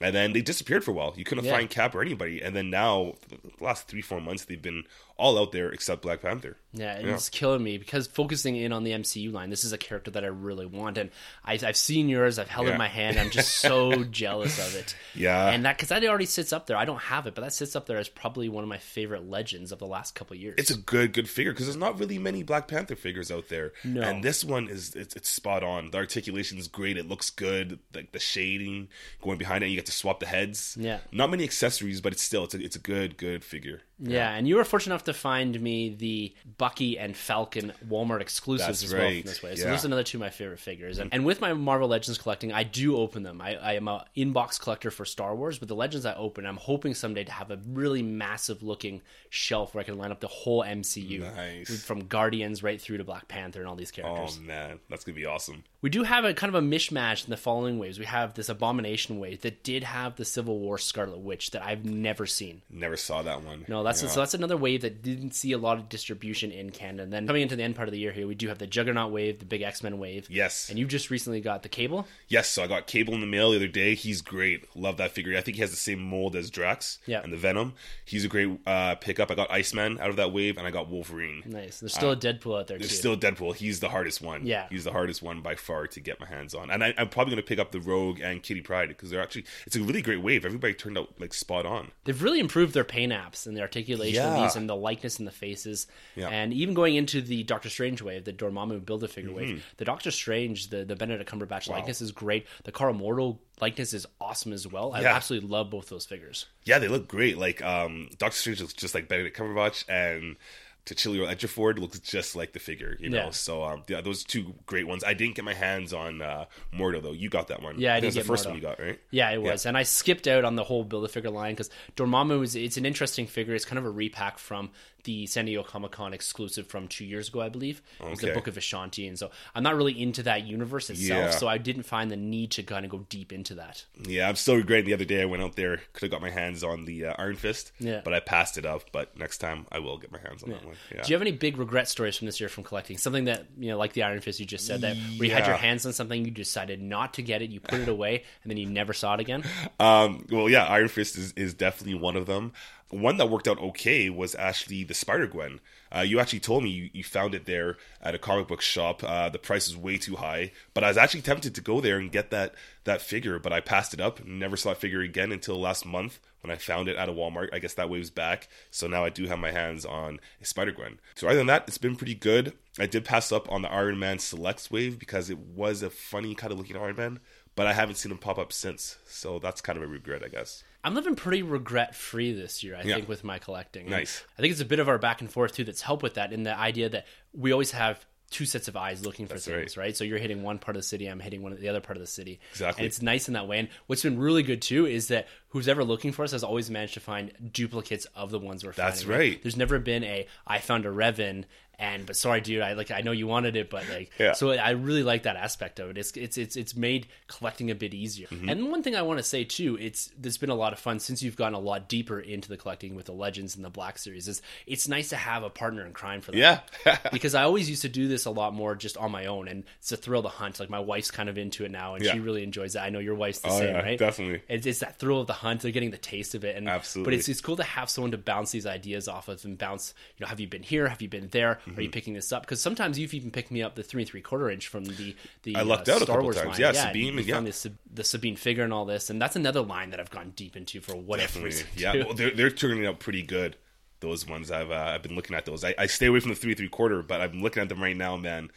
and 0.00 0.12
then 0.14 0.32
they 0.32 0.42
disappeared 0.42 0.82
for 0.82 0.90
a 0.90 0.94
while. 0.94 1.14
You 1.16 1.22
couldn't 1.24 1.44
Yeah. 1.44 1.52
find 1.52 1.70
Cap 1.70 1.94
or 1.94 2.02
anybody, 2.02 2.40
and 2.42 2.56
then 2.56 2.68
now 2.70 3.14
the 3.28 3.38
last 3.64 3.86
three 3.86 4.02
four 4.02 4.20
months 4.20 4.44
they've 4.46 4.60
been 4.60 4.82
all 5.16 5.38
out 5.38 5.52
there 5.52 5.70
except 5.70 6.02
Black 6.02 6.22
Panther. 6.22 6.56
Yeah, 6.74 6.96
and 6.96 7.06
Yeah. 7.06 7.14
it's 7.14 7.28
killing 7.28 7.62
me 7.62 7.76
because 7.76 8.06
focusing 8.06 8.56
in 8.56 8.72
on 8.72 8.82
the 8.82 8.92
MCU 8.92 9.30
line, 9.30 9.50
this 9.50 9.62
is 9.64 9.72
a 9.72 9.78
character 9.78 10.10
that 10.12 10.24
I 10.24 10.28
really 10.28 10.64
want, 10.66 10.96
and 10.96 11.10
I, 11.44 11.58
I've 11.62 11.76
seen 11.76 12.08
yours. 12.08 12.38
I've 12.38 12.48
held 12.48 12.66
it 12.66 12.70
Yeah. 12.70 12.74
in 12.74 12.78
my 12.78 12.88
hand. 12.88 13.18
I'm 13.18 13.30
just 13.30 13.56
so 13.58 14.04
jealous 14.10 14.58
of 14.58 14.74
it. 14.74 14.96
Yeah. 15.14 15.50
and 15.50 15.64
that 15.66 15.76
because 15.76 15.90
that 15.90 16.02
already 16.04 16.24
sits 16.24 16.52
up 16.52 16.66
there. 16.66 16.76
I 16.76 16.84
don't 16.86 17.00
have 17.02 17.26
it, 17.26 17.34
but 17.34 17.42
that 17.42 17.52
sits 17.52 17.76
up 17.76 17.86
there 17.86 17.98
as 17.98 18.08
probably 18.08 18.48
one 18.48 18.64
of 18.64 18.68
my 18.68 18.78
favorite 18.78 19.28
legends 19.28 19.70
of 19.70 19.78
the 19.80 19.86
last 19.86 20.14
couple 20.14 20.34
years. 20.36 20.54
It's 20.58 20.70
a 20.70 20.76
good 20.78 21.12
good 21.12 21.28
figure 21.28 21.52
because 21.52 21.66
there's 21.66 21.76
not 21.76 21.98
really 21.98 22.18
many 22.18 22.42
Black 22.42 22.66
Panther 22.68 22.96
figures 22.96 23.30
out 23.30 23.48
there. 23.48 23.72
No. 23.84 24.00
And 24.00 24.24
this 24.24 24.42
one 24.42 24.68
is 24.68 24.94
it's, 24.94 25.14
it's 25.14 25.28
spot 25.28 25.62
on. 25.62 25.90
The 25.90 25.98
articulation 25.98 26.56
is 26.58 26.68
great. 26.68 26.96
It 26.96 27.06
looks 27.06 27.28
good. 27.30 27.78
Like 27.94 28.12
the 28.12 28.18
shading 28.18 28.88
going 29.20 29.36
behind 29.38 29.62
it, 29.62 29.68
you 29.68 29.76
get 29.76 29.86
to 29.86 29.92
swap 29.92 30.20
the 30.20 30.26
heads. 30.26 30.76
Yeah. 30.80 31.00
Not 31.12 31.30
many 31.30 31.44
accessories, 31.44 32.00
but 32.00 32.12
it's 32.14 32.22
still 32.22 32.44
it's 32.44 32.54
a, 32.54 32.64
it's 32.64 32.76
a 32.76 32.80
good 32.80 33.18
good 33.18 33.44
figure. 33.44 33.82
Yeah, 34.10 34.34
and 34.34 34.48
you 34.48 34.56
were 34.56 34.64
fortunate 34.64 34.94
enough 34.94 35.04
to 35.04 35.14
find 35.14 35.58
me 35.60 35.90
the 35.90 36.34
Bucky 36.58 36.98
and 36.98 37.16
Falcon 37.16 37.72
Walmart 37.88 38.20
exclusives 38.20 38.66
That's 38.66 38.84
as 38.84 38.92
well 38.92 39.02
right, 39.02 39.22
from 39.22 39.28
this 39.28 39.42
way. 39.42 39.56
So 39.56 39.64
yeah. 39.64 39.70
those 39.70 39.84
are 39.84 39.88
another 39.88 40.02
two 40.02 40.18
of 40.18 40.20
my 40.20 40.30
favorite 40.30 40.58
figures. 40.58 40.98
And, 40.98 41.12
and 41.12 41.24
with 41.24 41.40
my 41.40 41.52
Marvel 41.52 41.88
Legends 41.88 42.18
collecting, 42.18 42.52
I 42.52 42.64
do 42.64 42.96
open 42.96 43.22
them. 43.22 43.40
I, 43.40 43.56
I 43.56 43.72
am 43.74 43.88
an 43.88 44.00
inbox 44.16 44.60
collector 44.60 44.90
for 44.90 45.04
Star 45.04 45.34
Wars, 45.34 45.58
but 45.58 45.68
the 45.68 45.76
Legends 45.76 46.04
I 46.04 46.14
open, 46.14 46.46
I'm 46.46 46.56
hoping 46.56 46.94
someday 46.94 47.24
to 47.24 47.32
have 47.32 47.50
a 47.50 47.58
really 47.68 48.02
massive 48.02 48.62
looking 48.62 49.02
shelf 49.30 49.74
where 49.74 49.80
I 49.80 49.84
can 49.84 49.98
line 49.98 50.10
up 50.10 50.20
the 50.20 50.28
whole 50.28 50.62
MCU. 50.62 51.20
Nice. 51.20 51.84
From 51.84 52.06
Guardians 52.06 52.62
right 52.62 52.80
through 52.80 52.98
to 52.98 53.04
Black 53.04 53.28
Panther 53.28 53.60
and 53.60 53.68
all 53.68 53.76
these 53.76 53.90
characters. 53.90 54.38
Oh 54.40 54.46
man, 54.46 54.80
that's 54.90 55.04
gonna 55.04 55.16
be 55.16 55.26
awesome. 55.26 55.64
We 55.80 55.90
do 55.90 56.04
have 56.04 56.24
a 56.24 56.32
kind 56.32 56.54
of 56.54 56.62
a 56.62 56.66
mishmash 56.66 57.24
in 57.24 57.30
the 57.30 57.36
following 57.36 57.78
waves. 57.78 57.98
We 57.98 58.04
have 58.04 58.34
this 58.34 58.48
Abomination 58.48 59.18
wave 59.18 59.40
that 59.40 59.64
did 59.64 59.82
have 59.82 60.14
the 60.14 60.24
Civil 60.24 60.60
War 60.60 60.78
Scarlet 60.78 61.18
Witch 61.18 61.50
that 61.50 61.64
I've 61.64 61.84
never 61.84 62.24
seen. 62.24 62.62
Never 62.70 62.96
saw 62.96 63.22
that 63.22 63.42
one. 63.42 63.64
No, 63.66 63.82
that's 63.82 63.91
Yeah. 64.00 64.08
so 64.08 64.20
that's 64.20 64.34
another 64.34 64.56
wave 64.56 64.82
that 64.82 65.02
didn't 65.02 65.32
see 65.34 65.52
a 65.52 65.58
lot 65.58 65.78
of 65.78 65.88
distribution 65.88 66.52
in 66.52 66.70
Canada. 66.70 67.02
And 67.02 67.12
then 67.12 67.26
coming 67.26 67.42
into 67.42 67.56
the 67.56 67.62
end 67.64 67.74
part 67.74 67.88
of 67.88 67.92
the 67.92 67.98
year 67.98 68.12
here, 68.12 68.26
we 68.26 68.34
do 68.34 68.48
have 68.48 68.58
the 68.58 68.66
Juggernaut 68.66 69.10
wave, 69.12 69.40
the 69.40 69.44
big 69.44 69.62
X 69.62 69.82
Men 69.82 69.98
wave. 69.98 70.26
Yes. 70.30 70.70
And 70.70 70.78
you 70.78 70.86
just 70.86 71.10
recently 71.10 71.40
got 71.40 71.62
the 71.62 71.68
Cable. 71.68 72.06
Yes, 72.28 72.48
so 72.48 72.62
I 72.62 72.66
got 72.68 72.86
Cable 72.86 73.12
in 73.14 73.20
the 73.20 73.26
mail 73.26 73.50
the 73.50 73.56
other 73.56 73.66
day. 73.66 73.94
He's 73.94 74.22
great. 74.22 74.74
Love 74.76 74.96
that 74.98 75.10
figure. 75.10 75.36
I 75.36 75.40
think 75.40 75.56
he 75.56 75.60
has 75.60 75.70
the 75.70 75.76
same 75.76 76.00
mold 76.00 76.36
as 76.36 76.48
Drax 76.50 76.98
Yeah. 77.06 77.20
and 77.22 77.32
the 77.32 77.36
Venom. 77.36 77.74
He's 78.04 78.24
a 78.24 78.28
great 78.28 78.58
uh, 78.66 78.94
pickup. 78.94 79.30
I 79.30 79.34
got 79.34 79.50
Iceman 79.50 79.98
out 80.00 80.10
of 80.10 80.16
that 80.16 80.32
wave, 80.32 80.56
and 80.56 80.66
I 80.66 80.70
got 80.70 80.88
Wolverine. 80.88 81.42
Nice. 81.44 81.80
There's 81.80 81.94
still 81.94 82.12
a 82.12 82.16
Deadpool 82.16 82.58
out 82.60 82.66
there 82.68 82.78
too. 82.78 82.84
There's 82.84 82.96
still 82.98 83.14
a 83.14 83.16
Deadpool. 83.16 83.56
He's 83.56 83.80
the 83.80 83.88
hardest 83.88 84.22
one. 84.22 84.46
Yeah. 84.46 84.66
he's 84.70 84.84
the 84.84 84.92
hardest 84.92 85.22
one 85.22 85.40
by 85.40 85.54
far 85.56 85.86
to 85.88 86.00
get 86.00 86.20
my 86.20 86.26
hands 86.26 86.54
on. 86.54 86.70
And 86.70 86.84
I, 86.84 86.94
I'm 86.96 87.08
probably 87.08 87.32
going 87.34 87.42
to 87.42 87.48
pick 87.48 87.58
up 87.58 87.72
the 87.72 87.80
Rogue 87.80 88.20
and 88.22 88.42
Kitty 88.42 88.60
Pryde 88.60 88.88
because 88.88 89.10
they're 89.10 89.22
actually 89.22 89.44
it's 89.66 89.76
a 89.76 89.82
really 89.82 90.02
great 90.02 90.22
wave. 90.22 90.44
Everybody 90.44 90.74
turned 90.74 90.96
out 90.98 91.08
like 91.18 91.34
spot 91.34 91.66
on. 91.66 91.90
They've 92.04 92.22
really 92.22 92.40
improved 92.40 92.74
their 92.74 92.84
paint 92.84 93.12
apps 93.12 93.46
and 93.46 93.56
the 93.56 93.60
articulation 93.72 94.22
of 94.24 94.36
Yeah. 94.36 94.42
these 94.44 94.56
and 94.56 94.68
the 94.68 94.76
likeness 94.76 95.18
in 95.18 95.24
the 95.24 95.30
faces. 95.30 95.86
Yeah. 96.16 96.28
And 96.28 96.52
even 96.52 96.74
going 96.74 96.94
into 96.96 97.20
the 97.22 97.42
Doctor 97.44 97.68
Strange 97.70 98.02
wave, 98.02 98.24
the 98.24 98.32
Dormammu 98.32 98.84
Build 98.84 99.02
a 99.04 99.08
Figure 99.08 99.32
wave, 99.32 99.64
the 99.78 99.84
Doctor 99.84 100.10
Strange, 100.10 100.68
the, 100.68 100.84
the 100.84 100.96
Benedict 100.96 101.30
Cumberbatch 101.30 101.68
likeness 101.68 102.00
is 102.00 102.12
great. 102.12 102.46
The 102.64 102.72
Karl 102.72 102.94
Mordo 102.94 103.38
likeness 103.60 103.94
is 103.94 104.06
awesome 104.20 104.52
as 104.52 104.66
well. 104.66 104.92
I 104.92 105.02
Yeah. 105.02 105.14
absolutely 105.14 105.48
love 105.48 105.70
both 105.70 105.88
those 105.88 106.04
figures. 106.04 106.46
Yeah, 106.64 106.78
they 106.78 106.88
look 106.88 107.08
great. 107.08 107.38
Like 107.38 107.62
um, 107.62 108.10
Doctor 108.18 108.36
Strange 108.36 108.60
looks 108.60 108.72
just 108.74 108.94
like 108.94 109.08
Benedict 109.08 109.36
Cumberbatch, 109.36 109.84
and 109.88 110.36
Chiwetel 110.86 111.32
Ejiofor 111.32 111.78
looks 111.78 111.98
just 112.00 112.34
like 112.36 112.52
the 112.52 112.58
figure. 112.58 112.96
You 112.98 113.08
know, 113.10 113.16
Yeah. 113.26 113.30
so 113.30 113.62
um, 113.64 113.82
yeah, 113.88 114.00
those 114.00 114.24
two 114.24 114.54
great 114.66 114.86
ones. 114.86 115.04
I 115.04 115.14
didn't 115.14 115.36
get 115.36 115.44
my 115.44 115.54
hands 115.54 115.92
on 115.92 116.20
uh, 116.20 116.46
Mordo 116.74 117.02
though. 117.02 117.12
You 117.12 117.28
got 117.30 117.48
that 117.48 117.62
one. 117.62 117.78
Yeah, 117.78 117.94
I 117.94 118.00
think 118.00 118.14
did 118.14 118.18
it 118.18 118.20
was 118.20 118.26
the 118.26 118.32
first 118.32 118.44
Mordo. 118.44 118.48
one 118.48 118.56
you 118.56 118.62
got, 118.62 118.78
right? 118.80 119.00
Yeah, 119.10 119.30
it 119.30 119.40
was, 119.40 119.64
and 119.66 119.76
I 119.76 119.84
skipped 119.84 120.26
out 120.26 120.44
on 120.44 120.56
the 120.56 120.64
whole 120.64 120.84
build 120.84 121.04
a 121.04 121.08
figure 121.08 121.30
line 121.30 121.52
because 121.54 121.70
Dormammu 121.96 122.42
is 122.42 122.56
it's 122.56 122.76
an 122.76 122.84
interesting 122.84 123.26
figure. 123.26 123.54
It's 123.54 123.64
kind 123.64 123.78
of 123.78 123.84
a 123.84 123.90
repack 123.90 124.38
from 124.38 124.70
the 125.04 125.26
San 125.26 125.46
Diego 125.46 125.62
Comic 125.62 125.92
Con 125.92 126.14
exclusive 126.14 126.66
from 126.66 126.88
two 126.88 127.04
years 127.04 127.28
ago, 127.28 127.40
I 127.40 127.48
believe. 127.48 127.82
It 128.00 128.10
was 128.10 128.20
the 128.20 128.32
Book 128.32 128.46
of 128.46 128.54
Vishanti, 128.54 129.08
and 129.08 129.18
so 129.18 129.30
I'm 129.54 129.62
not 129.62 129.76
really 129.76 130.00
into 130.00 130.22
that 130.24 130.46
universe 130.46 130.90
itself. 130.90 131.24
Yeah. 131.24 131.30
So 131.30 131.48
I 131.48 131.58
didn't 131.58 131.84
find 131.84 132.10
the 132.10 132.16
need 132.16 132.52
to 132.52 132.62
kind 132.62 132.84
of 132.84 132.90
go 132.90 133.06
deep 133.08 133.32
into 133.32 133.54
that. 133.54 133.84
Yeah, 134.06 134.28
I'm 134.28 134.36
still 134.36 134.56
regretting 134.56 134.86
the 134.86 134.94
other 134.94 135.04
day 135.04 135.22
I 135.22 135.24
went 135.24 135.42
out 135.42 135.56
there. 135.56 135.78
Could 135.92 136.02
have 136.02 136.10
got 136.10 136.20
my 136.20 136.30
hands 136.30 136.62
on 136.62 136.84
the 136.84 137.06
uh, 137.06 137.14
Iron 137.18 137.36
Fist. 137.36 137.72
Yeah. 137.78 138.00
but 138.04 138.14
I 138.14 138.20
passed 138.20 138.58
it 138.58 138.66
up. 138.66 138.84
But 138.92 139.16
next 139.18 139.38
time 139.38 139.66
I 139.72 139.78
will 139.78 139.98
get 139.98 140.12
my 140.12 140.18
hands 140.18 140.42
on 140.42 140.50
that 140.50 140.64
one. 140.64 140.76
Yeah. 140.94 141.02
Do 141.02 141.08
you 141.10 141.14
have 141.14 141.22
any 141.22 141.32
big 141.32 141.56
regret 141.56 141.88
stories 141.88 142.16
from 142.16 142.26
this 142.26 142.40
year 142.40 142.48
from 142.48 142.64
collecting? 142.64 142.98
Something 142.98 143.24
that 143.24 143.46
you 143.58 143.70
know, 143.70 143.78
like 143.78 143.92
the 143.92 144.02
Iron 144.02 144.20
Fist 144.20 144.40
you 144.40 144.46
just 144.46 144.66
said, 144.66 144.82
that 144.82 144.96
where 145.16 145.28
you 145.28 145.34
had 145.34 145.46
your 145.46 145.56
hands 145.56 145.86
on 145.86 145.92
something, 145.92 146.24
you 146.24 146.30
decided 146.30 146.80
not 146.80 147.14
to 147.14 147.22
get 147.22 147.42
it, 147.42 147.50
you 147.50 147.60
put 147.60 147.80
it 147.80 147.88
away, 147.92 148.24
and 148.42 148.50
then 148.50 148.56
you 148.56 148.66
never 148.66 148.92
saw 148.92 149.14
it 149.14 149.20
again. 149.20 149.44
Um, 149.80 150.26
well, 150.30 150.48
yeah, 150.48 150.64
Iron 150.64 150.88
Fist 150.88 151.16
is, 151.16 151.32
is 151.32 151.54
definitely 151.54 151.94
one 151.94 152.16
of 152.16 152.26
them. 152.26 152.52
One 152.92 153.16
that 153.16 153.30
worked 153.30 153.48
out 153.48 153.58
okay 153.58 154.10
was 154.10 154.34
actually 154.34 154.84
the 154.84 154.94
Spider 154.94 155.26
Gwen. 155.26 155.60
Uh, 155.94 156.00
you 156.00 156.20
actually 156.20 156.40
told 156.40 156.62
me 156.62 156.70
you, 156.70 156.90
you 156.92 157.02
found 157.02 157.34
it 157.34 157.46
there 157.46 157.76
at 158.02 158.14
a 158.14 158.18
comic 158.18 158.48
book 158.48 158.60
shop. 158.60 159.02
Uh, 159.02 159.28
the 159.30 159.38
price 159.38 159.66
is 159.66 159.76
way 159.76 159.96
too 159.96 160.16
high, 160.16 160.52
but 160.74 160.84
I 160.84 160.88
was 160.88 160.96
actually 160.98 161.22
tempted 161.22 161.54
to 161.54 161.60
go 161.60 161.80
there 161.80 161.98
and 161.98 162.12
get 162.12 162.30
that 162.30 162.54
that 162.84 163.00
figure, 163.00 163.38
but 163.38 163.52
I 163.52 163.60
passed 163.60 163.94
it 163.94 164.00
up. 164.00 164.24
Never 164.24 164.56
saw 164.56 164.70
that 164.70 164.78
figure 164.78 165.00
again 165.00 165.32
until 165.32 165.58
last 165.58 165.86
month 165.86 166.18
when 166.42 166.50
I 166.50 166.56
found 166.56 166.88
it 166.88 166.96
at 166.96 167.08
a 167.08 167.12
Walmart. 167.12 167.48
I 167.52 167.60
guess 167.60 167.74
that 167.74 167.88
wave's 167.88 168.10
back, 168.10 168.48
so 168.70 168.86
now 168.86 169.04
I 169.04 169.08
do 169.08 169.26
have 169.26 169.38
my 169.38 169.52
hands 169.52 169.86
on 169.86 170.20
a 170.40 170.44
Spider 170.44 170.72
Gwen. 170.72 171.00
So 171.14 171.28
other 171.28 171.38
than 171.38 171.46
that, 171.46 171.64
it's 171.66 171.78
been 171.78 171.96
pretty 171.96 172.14
good. 172.14 172.52
I 172.78 172.86
did 172.86 173.04
pass 173.04 173.32
up 173.32 173.50
on 173.50 173.62
the 173.62 173.72
Iron 173.72 173.98
Man 173.98 174.18
Selects 174.18 174.70
wave 174.70 174.98
because 174.98 175.30
it 175.30 175.38
was 175.38 175.82
a 175.82 175.90
funny 175.90 176.34
kind 176.34 176.52
of 176.52 176.58
looking 176.58 176.76
Iron 176.76 176.96
Man, 176.96 177.20
but 177.54 177.66
I 177.66 177.72
haven't 177.72 177.96
seen 177.96 178.12
him 178.12 178.18
pop 178.18 178.38
up 178.38 178.52
since, 178.52 178.98
so 179.06 179.38
that's 179.38 179.60
kind 179.60 179.78
of 179.78 179.82
a 179.82 179.86
regret, 179.86 180.22
I 180.24 180.28
guess. 180.28 180.62
I'm 180.84 180.94
living 180.94 181.14
pretty 181.14 181.42
regret 181.42 181.94
free 181.94 182.32
this 182.32 182.62
year, 182.64 182.74
I 182.76 182.82
Yeah. 182.82 182.96
think, 182.96 183.08
with 183.08 183.22
my 183.24 183.38
collecting. 183.38 183.82
And 183.82 183.90
Nice. 183.90 184.22
I 184.38 184.42
think 184.42 184.52
it's 184.52 184.60
a 184.60 184.64
bit 184.64 184.78
of 184.80 184.88
our 184.88 184.98
back 184.98 185.20
and 185.20 185.30
forth 185.30 185.54
too 185.54 185.64
that's 185.64 185.82
helped 185.82 186.02
with 186.02 186.14
that 186.14 186.32
in 186.32 186.42
the 186.42 186.58
idea 186.58 186.88
that 186.88 187.06
we 187.32 187.52
always 187.52 187.70
have 187.72 188.04
two 188.30 188.46
sets 188.46 188.66
of 188.66 188.76
eyes 188.78 189.04
looking 189.04 189.26
for 189.26 189.34
That's 189.34 189.44
things, 189.44 189.76
right. 189.76 189.94
So 189.94 190.04
you're 190.04 190.18
hitting 190.18 190.42
one 190.42 190.58
part 190.58 190.74
of 190.74 190.82
the 190.82 190.86
city, 190.88 191.06
I'm 191.06 191.20
hitting 191.20 191.42
one 191.42 191.52
of 191.52 191.60
the 191.60 191.68
other 191.68 191.80
part 191.82 191.98
of 191.98 192.00
the 192.00 192.06
city. 192.06 192.40
Exactly. 192.52 192.80
And 192.80 192.86
it's 192.86 193.02
nice 193.02 193.28
in 193.28 193.34
that 193.34 193.46
way. 193.46 193.58
And 193.58 193.68
what's 193.88 194.02
been 194.02 194.18
really 194.18 194.42
good 194.42 194.62
too 194.62 194.86
is 194.86 195.08
that 195.08 195.28
who's 195.48 195.68
ever 195.68 195.84
looking 195.84 196.12
for 196.12 196.24
us 196.24 196.32
has 196.32 196.42
always 196.42 196.70
managed 196.70 196.94
to 196.94 197.00
find 197.00 197.32
duplicates 197.52 198.06
of 198.16 198.30
the 198.30 198.38
ones 198.38 198.64
we're 198.64 198.72
That's 198.72 199.02
finding. 199.02 199.18
That's 199.18 199.32
right. 199.34 199.42
There's 199.42 199.56
never 199.58 199.78
been 199.78 200.02
a 200.02 200.26
I 200.46 200.60
found 200.60 200.86
a 200.86 200.88
Revan 200.88 201.44
and 201.82 202.06
but 202.06 202.16
sorry 202.16 202.40
dude, 202.40 202.62
I 202.62 202.72
like 202.74 202.90
I 202.90 203.00
know 203.02 203.12
you 203.12 203.26
wanted 203.26 203.56
it, 203.56 203.68
but 203.68 203.86
like 203.90 204.10
Yeah. 204.18 204.32
so 204.32 204.52
I 204.52 204.70
really 204.70 205.02
like 205.02 205.24
that 205.24 205.36
aspect 205.36 205.80
of 205.80 205.90
it. 205.90 205.98
It's 205.98 206.12
it's 206.12 206.38
it's 206.38 206.56
it's 206.56 206.74
made 206.76 207.08
collecting 207.26 207.70
a 207.70 207.74
bit 207.74 207.92
easier. 207.92 208.28
Mm-hmm. 208.28 208.48
And 208.48 208.70
one 208.70 208.82
thing 208.82 208.94
I 208.96 209.02
want 209.02 209.18
to 209.18 209.22
say 209.24 209.44
too, 209.44 209.76
it's 209.80 210.10
there's 210.16 210.38
been 210.38 210.50
a 210.50 210.54
lot 210.54 210.72
of 210.72 210.78
fun 210.78 211.00
since 211.00 211.22
you've 211.22 211.36
gotten 211.36 211.54
a 211.54 211.58
lot 211.60 211.88
deeper 211.88 212.20
into 212.20 212.48
the 212.48 212.56
collecting 212.56 212.94
with 212.94 213.06
the 213.06 213.12
Legends 213.12 213.56
and 213.56 213.64
the 213.64 213.70
Black 213.70 213.98
Series. 213.98 214.28
Is 214.28 214.40
it's 214.66 214.86
nice 214.88 215.08
to 215.10 215.16
have 215.16 215.42
a 215.42 215.50
partner 215.50 215.84
in 215.84 215.92
crime 215.92 216.20
for 216.20 216.30
that. 216.32 216.38
Yeah. 216.86 216.98
because 217.12 217.34
I 217.34 217.42
always 217.42 217.68
used 217.68 217.82
to 217.82 217.88
do 217.88 218.06
this 218.08 218.24
a 218.26 218.30
lot 218.30 218.54
more 218.54 218.74
just 218.76 218.96
on 218.96 219.10
my 219.10 219.26
own, 219.26 219.48
and 219.48 219.64
it's 219.80 219.90
a 219.92 219.96
thrill 219.96 220.22
to 220.22 220.28
hunt. 220.28 220.60
Like 220.60 220.70
my 220.70 220.78
wife's 220.80 221.10
kind 221.10 221.28
of 221.28 221.36
into 221.36 221.64
it 221.64 221.70
now, 221.72 221.94
and 221.96 222.04
Yeah. 222.04 222.12
she 222.12 222.20
really 222.20 222.42
enjoys 222.44 222.76
it. 222.76 222.78
I 222.78 222.90
know 222.90 223.00
your 223.00 223.16
wife's 223.16 223.40
the 223.40 223.48
Oh, 223.48 223.58
same, 223.58 223.74
yeah, 223.74 223.82
right? 223.82 223.98
definitely. 223.98 224.42
It's, 224.48 224.66
it's 224.66 224.78
that 224.78 224.98
thrill 225.00 225.20
of 225.20 225.26
the 225.26 225.32
hunt. 225.32 225.62
They're 225.62 225.72
getting 225.72 225.90
the 225.90 225.98
taste 225.98 226.34
of 226.36 226.44
it, 226.44 226.56
and 226.56 226.68
Absolutely. 226.68 227.10
But 227.10 227.18
it's 227.18 227.28
it's 227.28 227.40
cool 227.40 227.56
to 227.56 227.64
have 227.64 227.90
someone 227.90 228.12
to 228.12 228.18
bounce 228.18 228.52
these 228.52 228.66
ideas 228.66 229.08
off 229.08 229.28
of 229.28 229.44
and 229.44 229.58
bounce. 229.58 229.94
You 230.18 230.24
know, 230.24 230.28
have 230.28 230.38
you 230.38 230.46
been 230.46 230.62
here? 230.62 230.86
Have 230.88 231.02
you 231.02 231.08
been 231.08 231.28
there? 231.32 231.58
Are 231.78 231.82
you 231.82 231.90
picking 231.90 232.14
this 232.14 232.32
up? 232.32 232.42
Because 232.42 232.60
sometimes 232.60 232.98
you've 232.98 233.14
even 233.14 233.30
picked 233.30 233.50
me 233.50 233.62
up 233.62 233.74
the 233.74 233.82
three 233.82 234.02
and 234.02 234.10
three 234.10 234.20
quarter 234.20 234.50
inch 234.50 234.68
from 234.68 234.84
the 234.84 235.16
the 235.42 235.56
I 235.56 235.62
lucked 235.62 235.88
uh, 235.88 235.92
out 235.92 236.02
a 236.02 236.04
Star 236.04 236.16
couple 236.16 236.24
Wars 236.24 236.36
times. 236.36 236.48
line. 236.48 236.60
Yeah, 236.60 236.72
yeah 236.72 236.86
Sabine, 236.88 237.18
yeah. 237.18 237.40
the, 237.40 237.72
the 237.92 238.04
Sabine 238.04 238.36
figure 238.36 238.64
and 238.64 238.72
all 238.72 238.84
this, 238.84 239.10
and 239.10 239.20
that's 239.20 239.36
another 239.36 239.62
line 239.62 239.90
that 239.90 240.00
I've 240.00 240.10
gone 240.10 240.32
deep 240.36 240.56
into 240.56 240.80
for 240.80 240.94
whatever 240.94 241.40
Definitely. 241.40 241.50
reason. 241.50 241.66
Yeah, 241.76 242.04
well, 242.04 242.14
they're 242.14 242.30
they're 242.30 242.50
turning 242.50 242.86
out 242.86 242.98
pretty 243.00 243.22
good. 243.22 243.56
Those 244.00 244.26
ones 244.26 244.50
I've 244.50 244.70
uh, 244.70 244.74
I've 244.94 245.02
been 245.02 245.14
looking 245.14 245.36
at 245.36 245.44
those. 245.44 245.64
I, 245.64 245.74
I 245.78 245.86
stay 245.86 246.06
away 246.06 246.20
from 246.20 246.30
the 246.30 246.36
three 246.36 246.54
three 246.54 246.68
quarter, 246.68 247.02
but 247.02 247.20
I'm 247.20 247.40
looking 247.40 247.62
at 247.62 247.68
them 247.68 247.82
right 247.82 247.96
now, 247.96 248.16
man. 248.16 248.50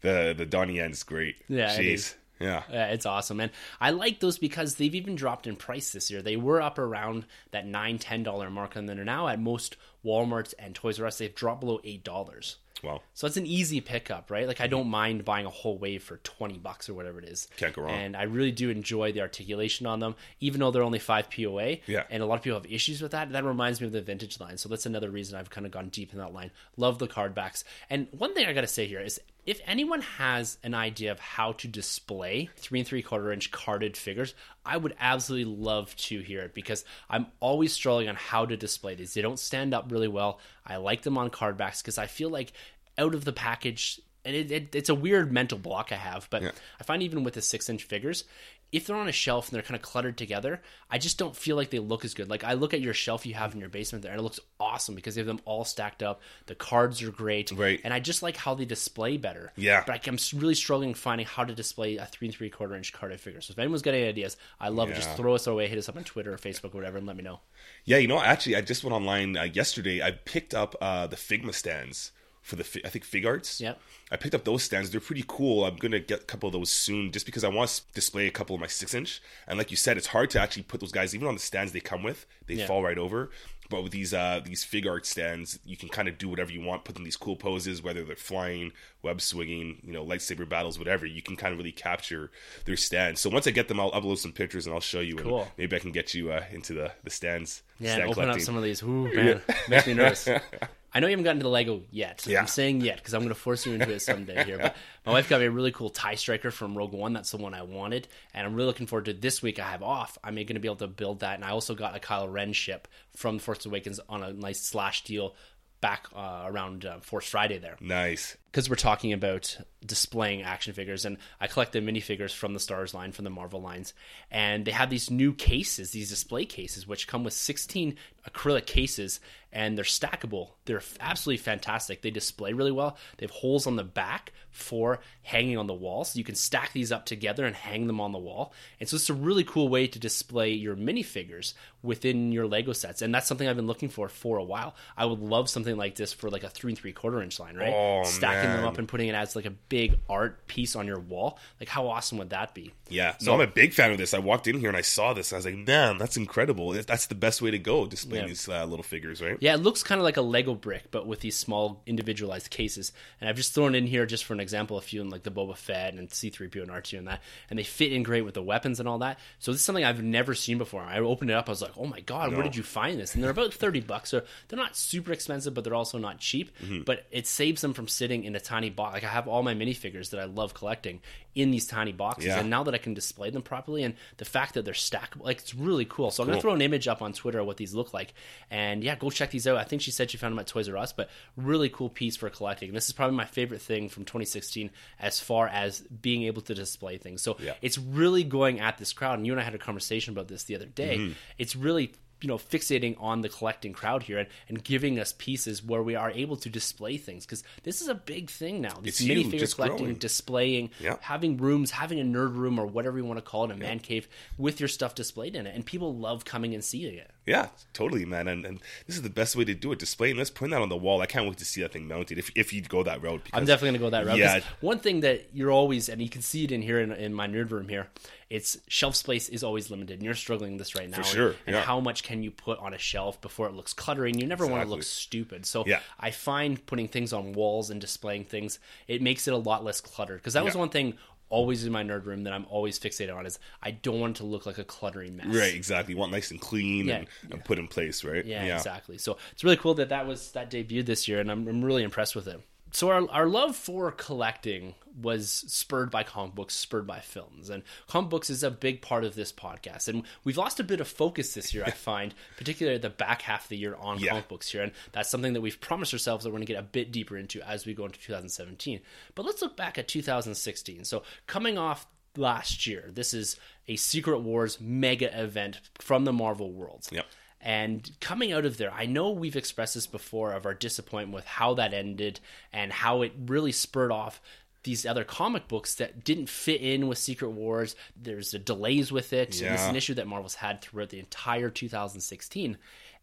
The 0.00 0.34
the 0.36 0.46
Donnie 0.46 0.76
Yen 0.76 0.90
is 0.90 1.02
great. 1.02 1.36
Yeah, 1.48 1.72
it 1.72 1.80
Jeez. 1.80 2.14
Yeah. 2.40 2.62
Yeah, 2.70 2.86
it's 2.86 3.06
awesome, 3.06 3.40
and 3.40 3.50
I 3.80 3.90
like 3.90 4.20
those 4.20 4.38
because 4.38 4.76
they've 4.76 4.94
even 4.94 5.14
dropped 5.14 5.46
in 5.46 5.56
price 5.56 5.92
this 5.92 6.10
year. 6.10 6.22
They 6.22 6.36
were 6.36 6.60
up 6.60 6.78
around 6.78 7.26
that 7.50 7.66
nine, 7.66 7.98
ten 7.98 8.22
dollar 8.22 8.48
$10 8.48 8.52
mark, 8.52 8.76
and 8.76 8.88
they're 8.88 9.04
now 9.04 9.28
at 9.28 9.40
most 9.40 9.76
WalMarts 10.04 10.54
and 10.58 10.74
Toys 10.74 11.00
R 11.00 11.06
Us, 11.06 11.18
they've 11.18 11.34
dropped 11.34 11.60
below 11.60 11.80
eight 11.84 12.04
dollars. 12.04 12.56
Wow. 12.82 13.00
So 13.12 13.26
it's 13.26 13.36
an 13.36 13.46
easy 13.46 13.80
pickup, 13.80 14.30
right? 14.30 14.46
Like 14.46 14.60
I 14.60 14.64
mm-hmm. 14.64 14.70
don't 14.70 14.88
mind 14.88 15.24
buying 15.24 15.46
a 15.46 15.50
whole 15.50 15.76
wave 15.76 16.02
for 16.02 16.18
twenty 16.18 16.58
bucks 16.58 16.88
or 16.88 16.94
whatever 16.94 17.18
it 17.18 17.24
is. 17.24 17.48
Can't 17.56 17.74
go 17.74 17.82
wrong. 17.82 17.90
And 17.90 18.16
I 18.16 18.22
really 18.22 18.52
do 18.52 18.70
enjoy 18.70 19.10
the 19.10 19.20
articulation 19.20 19.86
on 19.86 19.98
them, 19.98 20.14
even 20.38 20.60
though 20.60 20.70
they're 20.70 20.84
only 20.84 21.00
five 21.00 21.28
POA. 21.28 21.78
Yeah. 21.86 22.04
And 22.08 22.22
a 22.22 22.26
lot 22.26 22.36
of 22.36 22.42
people 22.42 22.60
have 22.60 22.70
issues 22.70 23.02
with 23.02 23.10
that. 23.12 23.32
That 23.32 23.44
reminds 23.44 23.80
me 23.80 23.88
of 23.88 23.92
the 23.92 24.00
vintage 24.00 24.38
line. 24.38 24.58
So 24.58 24.68
that's 24.68 24.86
another 24.86 25.10
reason 25.10 25.36
I've 25.36 25.50
kind 25.50 25.66
of 25.66 25.72
gone 25.72 25.88
deep 25.88 26.12
in 26.12 26.18
that 26.20 26.32
line. 26.32 26.52
Love 26.76 26.98
the 26.98 27.08
card 27.08 27.34
backs. 27.34 27.64
And 27.90 28.06
one 28.12 28.32
thing 28.32 28.46
I 28.46 28.52
got 28.52 28.60
to 28.60 28.68
say 28.68 28.86
here 28.86 29.00
is 29.00 29.20
if 29.48 29.62
anyone 29.66 30.02
has 30.02 30.58
an 30.62 30.74
idea 30.74 31.10
of 31.10 31.18
how 31.18 31.52
to 31.52 31.66
display 31.66 32.50
three 32.56 32.80
and 32.80 32.86
three 32.86 33.00
quarter 33.02 33.32
inch 33.32 33.50
carded 33.50 33.96
figures, 33.96 34.34
I 34.62 34.76
would 34.76 34.94
absolutely 35.00 35.50
love 35.54 35.96
to 35.96 36.20
hear 36.20 36.42
it 36.42 36.52
because 36.52 36.84
I'm 37.08 37.28
always 37.40 37.72
struggling 37.72 38.10
on 38.10 38.14
how 38.14 38.44
to 38.44 38.58
display 38.58 38.94
these. 38.94 39.14
They 39.14 39.22
don't 39.22 39.38
stand 39.38 39.72
up 39.72 39.90
really 39.90 40.06
well. 40.06 40.38
I 40.66 40.76
like 40.76 41.00
them 41.00 41.16
on 41.16 41.30
card 41.30 41.56
backs 41.56 41.80
because 41.80 41.96
I 41.96 42.08
feel 42.08 42.28
like 42.28 42.52
out 42.98 43.14
of 43.14 43.24
the 43.24 43.32
package, 43.32 43.98
and 44.22 44.36
it, 44.36 44.50
it, 44.50 44.74
it's 44.74 44.90
a 44.90 44.94
weird 44.94 45.32
mental 45.32 45.56
block 45.56 45.92
I 45.92 45.96
have, 45.96 46.28
but 46.28 46.42
Yeah. 46.42 46.50
I 46.78 46.84
find 46.84 47.02
even 47.02 47.24
with 47.24 47.32
the 47.32 47.40
six 47.40 47.70
inch 47.70 47.84
figures, 47.84 48.24
if 48.70 48.86
they're 48.86 48.96
on 48.96 49.08
a 49.08 49.12
shelf 49.12 49.48
and 49.48 49.54
they're 49.54 49.62
kind 49.62 49.76
of 49.76 49.82
cluttered 49.82 50.18
together, 50.18 50.60
I 50.90 50.98
just 50.98 51.18
don't 51.18 51.34
feel 51.34 51.56
like 51.56 51.70
they 51.70 51.78
look 51.78 52.04
as 52.04 52.12
good. 52.12 52.28
Like 52.28 52.44
I 52.44 52.52
look 52.52 52.74
at 52.74 52.80
your 52.80 52.92
shelf 52.92 53.24
you 53.24 53.34
have 53.34 53.54
in 53.54 53.60
your 53.60 53.68
basement 53.68 54.02
there, 54.02 54.12
and 54.12 54.20
it 54.20 54.22
looks 54.22 54.40
awesome 54.60 54.94
because 54.94 55.16
you 55.16 55.20
have 55.20 55.26
them 55.26 55.40
all 55.46 55.64
stacked 55.64 56.02
up. 56.02 56.20
The 56.46 56.54
cards 56.54 57.02
are 57.02 57.10
great, 57.10 57.50
Right. 57.52 57.80
And 57.82 57.94
I 57.94 58.00
just 58.00 58.22
like 58.22 58.36
how 58.36 58.54
they 58.54 58.66
display 58.66 59.16
better. 59.16 59.52
Yeah. 59.56 59.84
but 59.86 60.06
I'm 60.06 60.18
really 60.34 60.54
struggling 60.54 60.94
finding 60.94 61.26
how 61.26 61.44
to 61.44 61.54
display 61.54 61.96
a 61.96 62.04
three 62.04 62.28
and 62.28 62.34
three 62.34 62.50
quarter 62.50 62.74
inch 62.74 62.92
carded 62.92 63.20
figure. 63.20 63.40
So 63.40 63.52
if 63.52 63.58
anyone's 63.58 63.82
got 63.82 63.94
any 63.94 64.06
ideas, 64.06 64.36
I 64.60 64.68
love 64.68 64.90
it. 64.90 64.96
Just 64.96 65.16
throw 65.16 65.34
us 65.34 65.46
our 65.46 65.54
way, 65.54 65.68
hit 65.68 65.78
us 65.78 65.88
up 65.88 65.96
on 65.96 66.04
Twitter 66.04 66.32
or 66.32 66.36
Facebook 66.36 66.74
or 66.74 66.78
whatever, 66.78 66.98
and 66.98 67.06
let 67.06 67.16
me 67.16 67.22
know. 67.22 67.40
Yeah, 67.84 67.98
you 67.98 68.08
know, 68.08 68.20
actually, 68.20 68.56
I 68.56 68.60
just 68.60 68.84
went 68.84 68.94
online 68.94 69.36
uh, 69.36 69.44
yesterday. 69.44 70.02
I 70.02 70.10
picked 70.10 70.54
up 70.54 70.76
uh, 70.80 71.06
the 71.06 71.16
Figma 71.16 71.54
stands 71.54 72.12
for 72.48 72.56
the 72.56 72.64
I 72.84 72.88
think 72.88 73.04
Figuarts. 73.04 73.60
Yep. 73.60 73.78
I 74.10 74.16
picked 74.16 74.34
up 74.34 74.44
those 74.44 74.62
stands. 74.62 74.90
They're 74.90 75.00
pretty 75.00 75.24
cool. 75.28 75.64
I'm 75.66 75.76
gonna 75.76 76.00
get 76.00 76.20
a 76.22 76.24
couple 76.24 76.46
of 76.46 76.54
those 76.54 76.70
soon, 76.70 77.12
just 77.12 77.26
because 77.26 77.44
I 77.44 77.48
want 77.48 77.68
to 77.70 77.82
display 77.94 78.26
a 78.26 78.30
couple 78.30 78.54
of 78.54 78.60
my 78.60 78.66
six 78.66 78.94
inch. 78.94 79.20
And 79.46 79.58
like 79.58 79.70
you 79.70 79.76
said, 79.76 79.96
it's 79.98 80.06
hard 80.08 80.30
to 80.30 80.40
actually 80.40 80.62
put 80.62 80.80
those 80.80 80.92
guys 80.92 81.14
even 81.14 81.28
on 81.28 81.34
the 81.34 81.40
stands 81.40 81.72
they 81.72 81.80
come 81.80 82.02
with. 82.02 82.24
They 82.46 82.54
Yeah. 82.54 82.66
fall 82.66 82.82
right 82.82 82.98
over. 82.98 83.30
But 83.70 83.82
with 83.82 83.92
these 83.92 84.14
uh, 84.14 84.40
these 84.42 84.64
Fig 84.64 84.86
Art 84.86 85.04
stands, 85.04 85.58
you 85.66 85.76
can 85.76 85.90
kind 85.90 86.08
of 86.08 86.16
do 86.16 86.26
whatever 86.30 86.50
you 86.50 86.62
want. 86.62 86.84
Put 86.86 86.94
them 86.94 87.02
in 87.02 87.04
these 87.04 87.18
cool 87.18 87.36
poses, 87.36 87.82
whether 87.82 88.02
they're 88.02 88.16
flying, 88.16 88.72
web 89.02 89.20
swinging, 89.20 89.82
you 89.84 89.92
know, 89.92 90.02
lightsaber 90.02 90.48
battles, 90.48 90.78
whatever. 90.78 91.04
You 91.04 91.20
can 91.20 91.36
kind 91.36 91.52
of 91.52 91.58
really 91.58 91.72
capture 91.72 92.30
their 92.64 92.78
stands. 92.78 93.20
So 93.20 93.28
once 93.28 93.46
I 93.46 93.50
get 93.50 93.68
them, 93.68 93.78
I'll 93.78 93.90
upload 93.92 94.16
some 94.16 94.32
pictures 94.32 94.64
and 94.66 94.72
I'll 94.74 94.80
show 94.80 95.00
you. 95.00 95.16
Cool. 95.16 95.42
And 95.42 95.50
maybe 95.58 95.76
I 95.76 95.80
can 95.80 95.92
get 95.92 96.14
you 96.14 96.32
uh, 96.32 96.44
into 96.50 96.72
the 96.72 96.92
the 97.04 97.10
stands. 97.10 97.62
Yeah, 97.78 97.90
stand 97.90 98.02
and 98.04 98.10
open 98.12 98.30
up 98.30 98.40
some 98.40 98.56
of 98.56 98.62
these. 98.62 98.82
Ooh, 98.82 99.12
man, 99.14 99.42
makes 99.68 99.86
me 99.86 99.92
nervous. 99.92 100.26
I 100.98 101.00
know 101.00 101.06
you 101.06 101.12
haven't 101.12 101.26
gotten 101.26 101.38
to 101.38 101.44
the 101.44 101.48
Lego 101.48 101.82
yet. 101.92 102.26
Yeah. 102.26 102.40
I'm 102.40 102.48
saying 102.48 102.80
yet 102.80 102.96
because 102.96 103.14
I'm 103.14 103.20
going 103.20 103.28
to 103.28 103.36
force 103.36 103.64
you 103.64 103.72
into 103.72 103.88
it 103.92 104.02
someday 104.02 104.42
here. 104.42 104.58
But 104.58 104.74
my 105.06 105.12
wife 105.12 105.28
got 105.28 105.38
me 105.38 105.46
a 105.46 105.50
really 105.50 105.70
cool 105.70 105.90
Tie 105.90 106.16
Striker 106.16 106.50
from 106.50 106.76
Rogue 106.76 106.92
One. 106.92 107.12
That's 107.12 107.30
the 107.30 107.36
one 107.36 107.54
I 107.54 107.62
wanted, 107.62 108.08
and 108.34 108.44
I'm 108.44 108.52
really 108.52 108.66
looking 108.66 108.88
forward 108.88 109.04
to 109.04 109.12
this 109.12 109.40
week. 109.40 109.60
I 109.60 109.70
have 109.70 109.84
off. 109.84 110.18
I'm 110.24 110.34
going 110.34 110.48
to 110.48 110.58
be 110.58 110.66
able 110.66 110.74
to 110.78 110.88
build 110.88 111.20
that, 111.20 111.36
and 111.36 111.44
I 111.44 111.50
also 111.50 111.76
got 111.76 111.94
a 111.94 112.00
Kylo 112.00 112.32
Ren 112.32 112.52
ship 112.52 112.88
from 113.14 113.38
Force 113.38 113.64
Awakens 113.64 114.00
on 114.08 114.24
a 114.24 114.32
nice 114.32 114.60
slash 114.60 115.04
deal 115.04 115.36
back 115.80 116.08
uh, 116.16 116.42
around 116.46 116.84
uh, 116.84 116.98
Force 116.98 117.28
Friday 117.28 117.58
there 117.58 117.76
Nice. 117.80 118.36
Because 118.50 118.70
we're 118.70 118.76
talking 118.76 119.12
about 119.12 119.58
displaying 119.84 120.42
action 120.42 120.72
figures 120.72 121.04
and 121.04 121.18
i 121.40 121.46
collect 121.46 121.72
the 121.72 121.80
minifigures 121.80 122.34
from 122.34 122.54
the 122.54 122.60
stars 122.60 122.92
line 122.94 123.12
from 123.12 123.24
the 123.24 123.30
marvel 123.30 123.60
lines 123.60 123.94
and 124.30 124.64
they 124.64 124.70
have 124.70 124.90
these 124.90 125.10
new 125.10 125.32
cases 125.32 125.90
these 125.90 126.08
display 126.08 126.44
cases 126.44 126.86
which 126.86 127.06
come 127.06 127.24
with 127.24 127.32
16 127.32 127.94
acrylic 128.28 128.66
cases 128.66 129.20
and 129.52 129.78
they're 129.78 129.84
stackable. 129.84 130.50
They're 130.66 130.82
absolutely 131.00 131.38
fantastic. 131.38 132.02
They 132.02 132.10
display 132.10 132.52
really 132.52 132.72
well. 132.72 132.96
They 133.16 133.24
have 133.24 133.30
holes 133.30 133.66
on 133.66 133.76
the 133.76 133.84
back 133.84 134.32
for 134.50 135.00
hanging 135.22 135.56
on 135.56 135.66
the 135.66 135.74
wall 135.74 136.04
so 136.04 136.18
you 136.18 136.24
can 136.24 136.34
stack 136.34 136.72
these 136.72 136.92
up 136.92 137.06
together 137.06 137.46
and 137.46 137.56
hang 137.56 137.86
them 137.86 138.00
on 138.00 138.12
the 138.12 138.18
wall. 138.18 138.52
And 138.78 138.88
so 138.88 138.96
it's 138.96 139.08
a 139.08 139.14
really 139.14 139.44
cool 139.44 139.68
way 139.68 139.86
to 139.86 139.98
display 139.98 140.52
your 140.52 140.76
minifigures 140.76 141.54
within 141.82 142.32
your 142.32 142.46
lego 142.46 142.72
sets 142.72 143.02
and 143.02 143.14
that's 143.14 143.28
something 143.28 143.46
i've 143.46 143.54
been 143.54 143.68
looking 143.68 143.88
for 143.88 144.08
for 144.08 144.36
a 144.36 144.44
while. 144.44 144.74
I 144.96 145.06
would 145.06 145.20
love 145.20 145.48
something 145.48 145.76
like 145.76 145.94
this 145.94 146.12
for 146.12 146.28
like 146.28 146.42
a 146.42 146.50
three 146.50 146.72
and 146.72 146.78
three 146.78 146.92
quarter 146.92 147.22
inch 147.22 147.40
line 147.40 147.56
right? 147.56 147.72
Oh, 147.72 148.02
stacking 148.04 148.47
them 148.56 148.64
up 148.64 148.78
and 148.78 148.88
putting 148.88 149.08
it 149.08 149.14
as 149.14 149.36
like 149.36 149.44
a 149.46 149.50
big 149.50 149.98
art 150.08 150.46
piece 150.46 150.76
on 150.76 150.86
your 150.86 150.98
wall. 150.98 151.38
Like 151.60 151.68
how 151.68 151.88
awesome 151.88 152.18
would 152.18 152.30
that 152.30 152.54
be? 152.54 152.72
Yeah, 152.88 153.16
so 153.18 153.34
I'm 153.34 153.40
a 153.40 153.46
big 153.46 153.74
fan 153.74 153.90
of 153.92 153.98
this. 153.98 154.14
I 154.14 154.18
walked 154.18 154.46
in 154.46 154.58
here 154.58 154.68
and 154.68 154.76
I 154.76 154.80
saw 154.80 155.12
this. 155.12 155.30
And 155.30 155.36
I 155.36 155.38
was 155.38 155.44
like, 155.46 155.56
man, 155.66 155.98
that's 155.98 156.16
incredible. 156.16 156.72
That's 156.72 157.06
the 157.06 157.14
best 157.14 157.42
way 157.42 157.50
to 157.50 157.58
go, 157.58 157.86
displaying 157.86 158.24
Yeah. 158.24 158.28
these 158.28 158.48
uh, 158.48 158.64
little 158.64 158.82
figures, 158.82 159.20
right? 159.20 159.36
Yeah, 159.40 159.54
it 159.54 159.58
looks 159.60 159.82
kind 159.82 159.98
of 160.00 160.04
like 160.04 160.16
a 160.16 160.22
Lego 160.22 160.54
brick, 160.54 160.84
but 160.90 161.06
with 161.06 161.20
these 161.20 161.36
small 161.36 161.82
individualized 161.86 162.50
cases. 162.50 162.92
And 163.20 163.28
I've 163.28 163.36
just 163.36 163.54
thrown 163.54 163.74
in 163.74 163.86
here 163.86 164.06
just 164.06 164.24
for 164.24 164.32
an 164.32 164.40
example 164.40 164.78
a 164.78 164.80
few 164.80 165.00
in 165.02 165.10
like 165.10 165.22
the 165.22 165.30
Boba 165.30 165.56
Fett 165.56 165.94
and 165.94 166.08
C3PO 166.08 166.62
and 166.62 166.70
R2 166.70 166.98
and 166.98 167.08
that, 167.08 167.20
and 167.50 167.58
they 167.58 167.62
fit 167.64 167.92
in 167.92 168.02
great 168.02 168.22
with 168.24 168.34
the 168.34 168.42
weapons 168.42 168.80
and 168.80 168.88
all 168.88 168.98
that. 169.00 169.18
So 169.38 169.52
this 169.52 169.60
is 169.60 169.64
something 169.64 169.84
I've 169.84 170.02
never 170.02 170.34
seen 170.34 170.56
before. 170.56 170.80
I 170.82 170.98
opened 171.00 171.30
it 171.30 171.34
up, 171.34 171.48
I 171.48 171.52
was 171.52 171.60
like, 171.62 171.72
oh 171.76 171.86
my 171.86 172.00
god, 172.00 172.32
where 172.32 172.42
did 172.42 172.56
you 172.56 172.62
find 172.62 172.98
this? 172.98 173.14
And 173.14 173.22
they're 173.22 173.30
about 173.30 173.52
thirty 173.52 173.80
bucks, 173.80 174.10
so 174.10 174.22
they're 174.48 174.58
not 174.58 174.76
super 174.76 175.12
expensive, 175.12 175.52
but 175.54 175.64
they're 175.64 175.74
also 175.74 175.98
not 175.98 176.18
cheap. 176.18 176.56
Mm-hmm. 176.62 176.82
But 176.82 177.06
it 177.10 177.26
saves 177.26 177.60
them 177.60 177.74
from 177.74 177.88
sitting 177.88 178.24
in 178.28 178.36
a 178.36 178.40
tiny 178.40 178.70
box. 178.70 178.94
Like 178.94 179.04
I 179.04 179.08
have 179.08 179.26
all 179.26 179.42
my 179.42 179.54
minifigures 179.54 180.10
that 180.10 180.20
I 180.20 180.24
love 180.24 180.54
collecting 180.54 181.00
in 181.34 181.50
these 181.50 181.66
tiny 181.66 181.92
boxes, 181.92 182.26
Yeah. 182.26 182.40
and 182.40 182.50
now 182.50 182.62
that 182.64 182.74
I 182.74 182.78
can 182.78 182.94
display 182.94 183.30
them 183.30 183.42
properly, 183.42 183.82
and 183.82 183.94
the 184.18 184.24
fact 184.24 184.54
that 184.54 184.64
they're 184.64 184.74
stackable, 184.74 185.24
like 185.24 185.38
it's 185.38 185.54
really 185.54 185.84
cool. 185.84 186.10
So 186.10 186.22
I'm 186.22 186.28
gonna 186.28 186.40
throw 186.40 186.52
an 186.52 186.62
image 186.62 186.86
up 186.86 187.00
on 187.02 187.12
Twitter 187.12 187.38
of 187.40 187.46
what 187.46 187.56
these 187.56 187.74
look 187.74 187.92
like, 187.94 188.12
and 188.50 188.84
yeah, 188.84 188.94
go 188.96 189.08
check 189.10 189.30
these 189.30 189.46
out. 189.46 189.56
I 189.56 189.64
think 189.64 189.82
she 189.82 189.90
said 189.90 190.10
she 190.10 190.16
found 190.18 190.32
them 190.32 190.38
at 190.38 190.46
Toys 190.46 190.68
R 190.68 190.76
Us, 190.76 190.92
but 190.92 191.08
really 191.36 191.68
cool 191.68 191.88
piece 191.88 192.16
for 192.16 192.28
collecting. 192.30 192.68
And 192.68 192.76
this 192.76 192.86
is 192.86 192.92
probably 192.92 193.16
my 193.16 193.24
favorite 193.24 193.62
thing 193.62 193.88
from 193.88 194.04
2016 194.04 194.70
as 195.00 195.18
far 195.20 195.48
as 195.48 195.80
being 195.80 196.24
able 196.24 196.42
to 196.42 196.54
display 196.54 196.98
things. 196.98 197.22
So 197.22 197.36
Yeah. 197.40 197.54
it's 197.62 197.78
really 197.78 198.24
going 198.24 198.60
at 198.60 198.78
this 198.78 198.92
crowd. 198.92 199.18
And 199.18 199.26
you 199.26 199.32
and 199.32 199.40
I 199.40 199.44
had 199.44 199.54
a 199.54 199.58
conversation 199.58 200.12
about 200.12 200.28
this 200.28 200.44
the 200.44 200.54
other 200.54 200.66
day. 200.66 200.98
Mm-hmm. 200.98 201.12
It's 201.38 201.56
really 201.56 201.92
you 202.20 202.28
know 202.28 202.36
fixating 202.36 202.96
on 203.00 203.20
the 203.20 203.28
collecting 203.28 203.72
crowd 203.72 204.02
here 204.02 204.18
and, 204.18 204.28
and 204.48 204.64
giving 204.64 204.98
us 204.98 205.14
pieces 205.18 205.62
where 205.62 205.82
we 205.82 205.94
are 205.94 206.10
able 206.10 206.36
to 206.36 206.48
display 206.48 206.96
things 206.96 207.24
because 207.24 207.44
this 207.62 207.80
is 207.80 207.88
a 207.88 207.94
big 207.94 208.28
thing 208.30 208.60
now 208.60 208.74
this 208.82 209.00
It's 209.00 209.08
mini 209.08 209.22
huge. 209.22 209.54
collecting 209.54 209.78
growing. 209.86 209.94
displaying 209.96 210.70
Yeah. 210.80 210.96
having 211.00 211.36
rooms 211.36 211.70
having 211.72 212.00
a 212.00 212.04
nerd 212.04 212.36
room 212.36 212.58
or 212.58 212.66
whatever 212.66 212.98
you 212.98 213.04
want 213.04 213.18
to 213.18 213.22
call 213.22 213.44
it 213.44 213.50
a 213.50 213.56
man 213.56 213.78
cave 213.78 214.08
with 214.36 214.60
your 214.60 214.68
stuff 214.68 214.94
displayed 214.94 215.36
in 215.36 215.46
it 215.46 215.54
and 215.54 215.64
people 215.64 215.94
love 215.96 216.24
coming 216.24 216.54
and 216.54 216.64
seeing 216.64 216.94
it 216.94 217.10
Yeah, 217.26 217.48
totally, 217.74 218.04
man. 218.06 218.26
And, 218.26 218.46
and 218.46 218.58
this 218.86 218.96
is 218.96 219.02
the 219.02 219.10
best 219.10 219.36
way 219.36 219.44
to 219.44 219.54
do 219.54 219.70
it. 219.72 219.78
Display 219.78 220.08
and 220.10 220.18
let's 220.18 220.30
put 220.30 220.48
that 220.50 220.62
on 220.62 220.70
the 220.70 220.76
wall. 220.78 221.02
I 221.02 221.06
can't 221.06 221.26
wait 221.28 221.36
to 221.38 221.44
see 221.44 221.60
that 221.60 221.72
thing 221.72 221.86
mounted 221.86 222.16
if, 222.18 222.30
if 222.34 222.52
you 222.54 222.62
go 222.62 222.82
that 222.84 223.02
route. 223.02 223.20
I'm 223.34 223.44
definitely 223.44 223.78
gonna 223.78 223.90
go 223.90 223.90
that 223.96 224.06
route. 224.06 224.18
Yeah. 224.18 224.40
One 224.62 224.78
thing 224.80 225.00
that 225.00 225.26
you're 225.34 225.50
always, 225.52 225.88
and 225.90 226.00
you 226.00 226.08
can 226.08 226.22
see 226.22 226.44
it 226.44 226.52
in 226.52 226.62
here 226.62 226.80
in, 226.80 226.90
in 226.92 227.12
my 227.12 227.26
nerd 227.28 227.50
room 227.50 227.68
here, 227.68 227.88
it's 228.30 228.58
shelf 228.68 228.94
space 228.94 229.28
is 229.30 229.42
always 229.42 229.70
limited, 229.70 229.94
and 229.94 230.02
you're 230.02 230.14
struggling 230.14 230.52
with 230.52 230.58
this 230.58 230.74
right 230.74 230.88
now. 230.90 230.98
For 230.98 231.02
sure, 231.04 231.34
And, 231.46 231.56
yeah. 231.56 231.62
how 231.62 231.80
much 231.80 232.02
can 232.02 232.22
you 232.22 232.30
put 232.30 232.58
on 232.58 232.74
a 232.74 232.78
shelf 232.78 233.20
before 233.20 233.46
it 233.46 233.54
looks 233.54 233.72
cluttery? 233.72 234.10
And 234.10 234.20
you 234.20 234.26
never 234.26 234.46
want 234.46 234.62
to 234.64 234.68
look 234.68 234.82
stupid. 234.82 235.46
So 235.46 235.64
Yeah. 235.66 235.80
I 235.98 236.10
find 236.10 236.64
putting 236.66 236.88
things 236.88 237.12
on 237.12 237.32
walls 237.32 237.70
and 237.70 237.80
displaying 237.80 238.24
things, 238.24 238.58
it 238.86 239.00
makes 239.00 239.26
it 239.26 239.32
a 239.34 239.38
lot 239.38 239.64
less 239.64 239.80
cluttered. 239.80 240.18
Because 240.20 240.34
that 240.34 240.44
was 240.44 240.54
Yeah. 240.54 240.60
one 240.60 240.68
thing 240.68 240.98
always 241.30 241.64
in 241.64 241.70
my 241.72 241.82
nerd 241.84 242.06
room 242.06 242.24
that 242.24 242.32
I'm 242.32 242.46
always 242.48 242.78
fixated 242.78 243.14
on 243.14 243.26
is 243.26 243.38
I 243.62 243.70
don't 243.70 244.00
want 244.00 244.16
it 244.16 244.20
to 244.20 244.24
look 244.24 244.46
like 244.46 244.56
a 244.58 244.64
cluttery 244.64 245.12
mess. 245.12 245.26
Right, 245.26 245.54
exactly. 245.54 245.92
You 245.94 245.98
want 246.00 246.10
nice 246.12 246.30
and 246.30 246.40
clean 246.40 246.86
Yeah, 246.86 246.96
and, 246.96 247.06
and 247.30 247.44
put 247.44 247.58
in 247.58 247.66
place, 247.68 248.02
right? 248.04 248.24
Yeah, 248.24 248.56
exactly. 248.56 248.96
So 248.98 249.18
it's 249.32 249.44
really 249.44 249.56
cool 249.58 249.74
that 249.74 249.90
that 249.90 250.06
was 250.06 250.32
that 250.32 250.50
debuted 250.50 250.86
this 250.86 251.06
year, 251.08 251.20
and 251.20 251.30
I'm, 251.30 251.46
I'm 251.46 251.62
really 251.64 251.82
impressed 251.82 252.16
with 252.16 252.26
it. 252.28 252.40
So 252.72 252.90
our 252.90 253.08
our 253.10 253.26
love 253.26 253.56
for 253.56 253.90
collecting 253.92 254.74
was 255.00 255.30
spurred 255.30 255.90
by 255.90 256.02
comic 256.02 256.34
books, 256.34 256.54
spurred 256.56 256.86
by 256.86 256.98
films, 257.00 257.50
and 257.50 257.62
comic 257.86 258.10
books 258.10 258.30
is 258.30 258.42
a 258.42 258.50
big 258.50 258.82
part 258.82 259.04
of 259.04 259.14
this 259.14 259.32
podcast. 259.32 259.86
And 259.88 260.02
we've 260.24 260.36
lost 260.36 260.58
a 260.60 260.64
bit 260.64 260.80
of 260.80 260.88
focus 260.88 261.34
this 261.34 261.54
year, 261.54 261.62
I 261.64 261.70
find, 261.90 262.14
particularly 262.36 262.76
at 262.76 262.82
the 262.82 262.90
back 262.90 263.22
half 263.22 263.44
of 263.44 263.48
the 263.50 263.56
year 263.56 263.76
on 263.76 264.00
Yeah. 264.00 264.10
comic 264.10 264.28
books 264.28 264.50
here, 264.50 264.62
and 264.62 264.72
that's 264.92 265.08
something 265.08 265.32
that 265.34 265.40
we've 265.40 265.60
promised 265.60 265.92
ourselves 265.92 266.24
that 266.24 266.30
we're 266.30 266.38
going 266.38 266.46
to 266.46 266.52
get 266.52 266.58
a 266.58 266.62
bit 266.62 266.90
deeper 266.92 267.16
into 267.16 267.40
as 267.48 267.64
we 267.64 267.74
go 267.74 267.84
into 267.84 268.00
2017. 268.00 268.80
But 269.14 269.24
let's 269.24 269.40
look 269.40 269.56
back 269.56 269.78
at 269.78 269.86
2016. 269.88 270.84
So 270.84 271.04
coming 271.28 271.58
off 271.58 271.86
last 272.16 272.66
year, 272.66 272.90
this 272.92 273.14
is 273.14 273.36
a 273.68 273.76
Secret 273.76 274.18
Wars 274.20 274.58
mega 274.60 275.16
event 275.20 275.60
from 275.78 276.04
the 276.04 276.12
Marvel 276.12 276.50
world. 276.52 276.86
Yep. 276.90 277.06
And 277.40 277.90
coming 278.00 278.32
out 278.32 278.44
of 278.44 278.56
there, 278.56 278.72
I 278.72 278.86
know 278.86 279.10
we've 279.10 279.36
expressed 279.36 279.74
this 279.74 279.86
before 279.86 280.32
of 280.32 280.44
our 280.44 280.54
disappointment 280.54 281.14
with 281.14 281.24
how 281.24 281.54
that 281.54 281.72
ended 281.72 282.20
and 282.52 282.72
how 282.72 283.02
it 283.02 283.12
really 283.26 283.52
spurred 283.52 283.92
off 283.92 284.20
these 284.64 284.84
other 284.84 285.04
comic 285.04 285.46
books 285.48 285.76
that 285.76 286.04
didn't 286.04 286.28
fit 286.28 286.60
in 286.60 286.88
with 286.88 286.98
Secret 286.98 287.30
Wars. 287.30 287.76
There's 287.96 288.32
the 288.32 288.38
delays 288.38 288.90
with 288.90 289.12
it. 289.12 289.40
And 289.40 289.52
This 289.52 289.62
is 289.62 289.68
an 289.68 289.76
issue 289.76 289.94
that 289.94 290.06
Marvel's 290.06 290.34
had 290.34 290.60
throughout 290.60 290.90
the 290.90 290.98
entire 290.98 291.48
2016. 291.48 292.58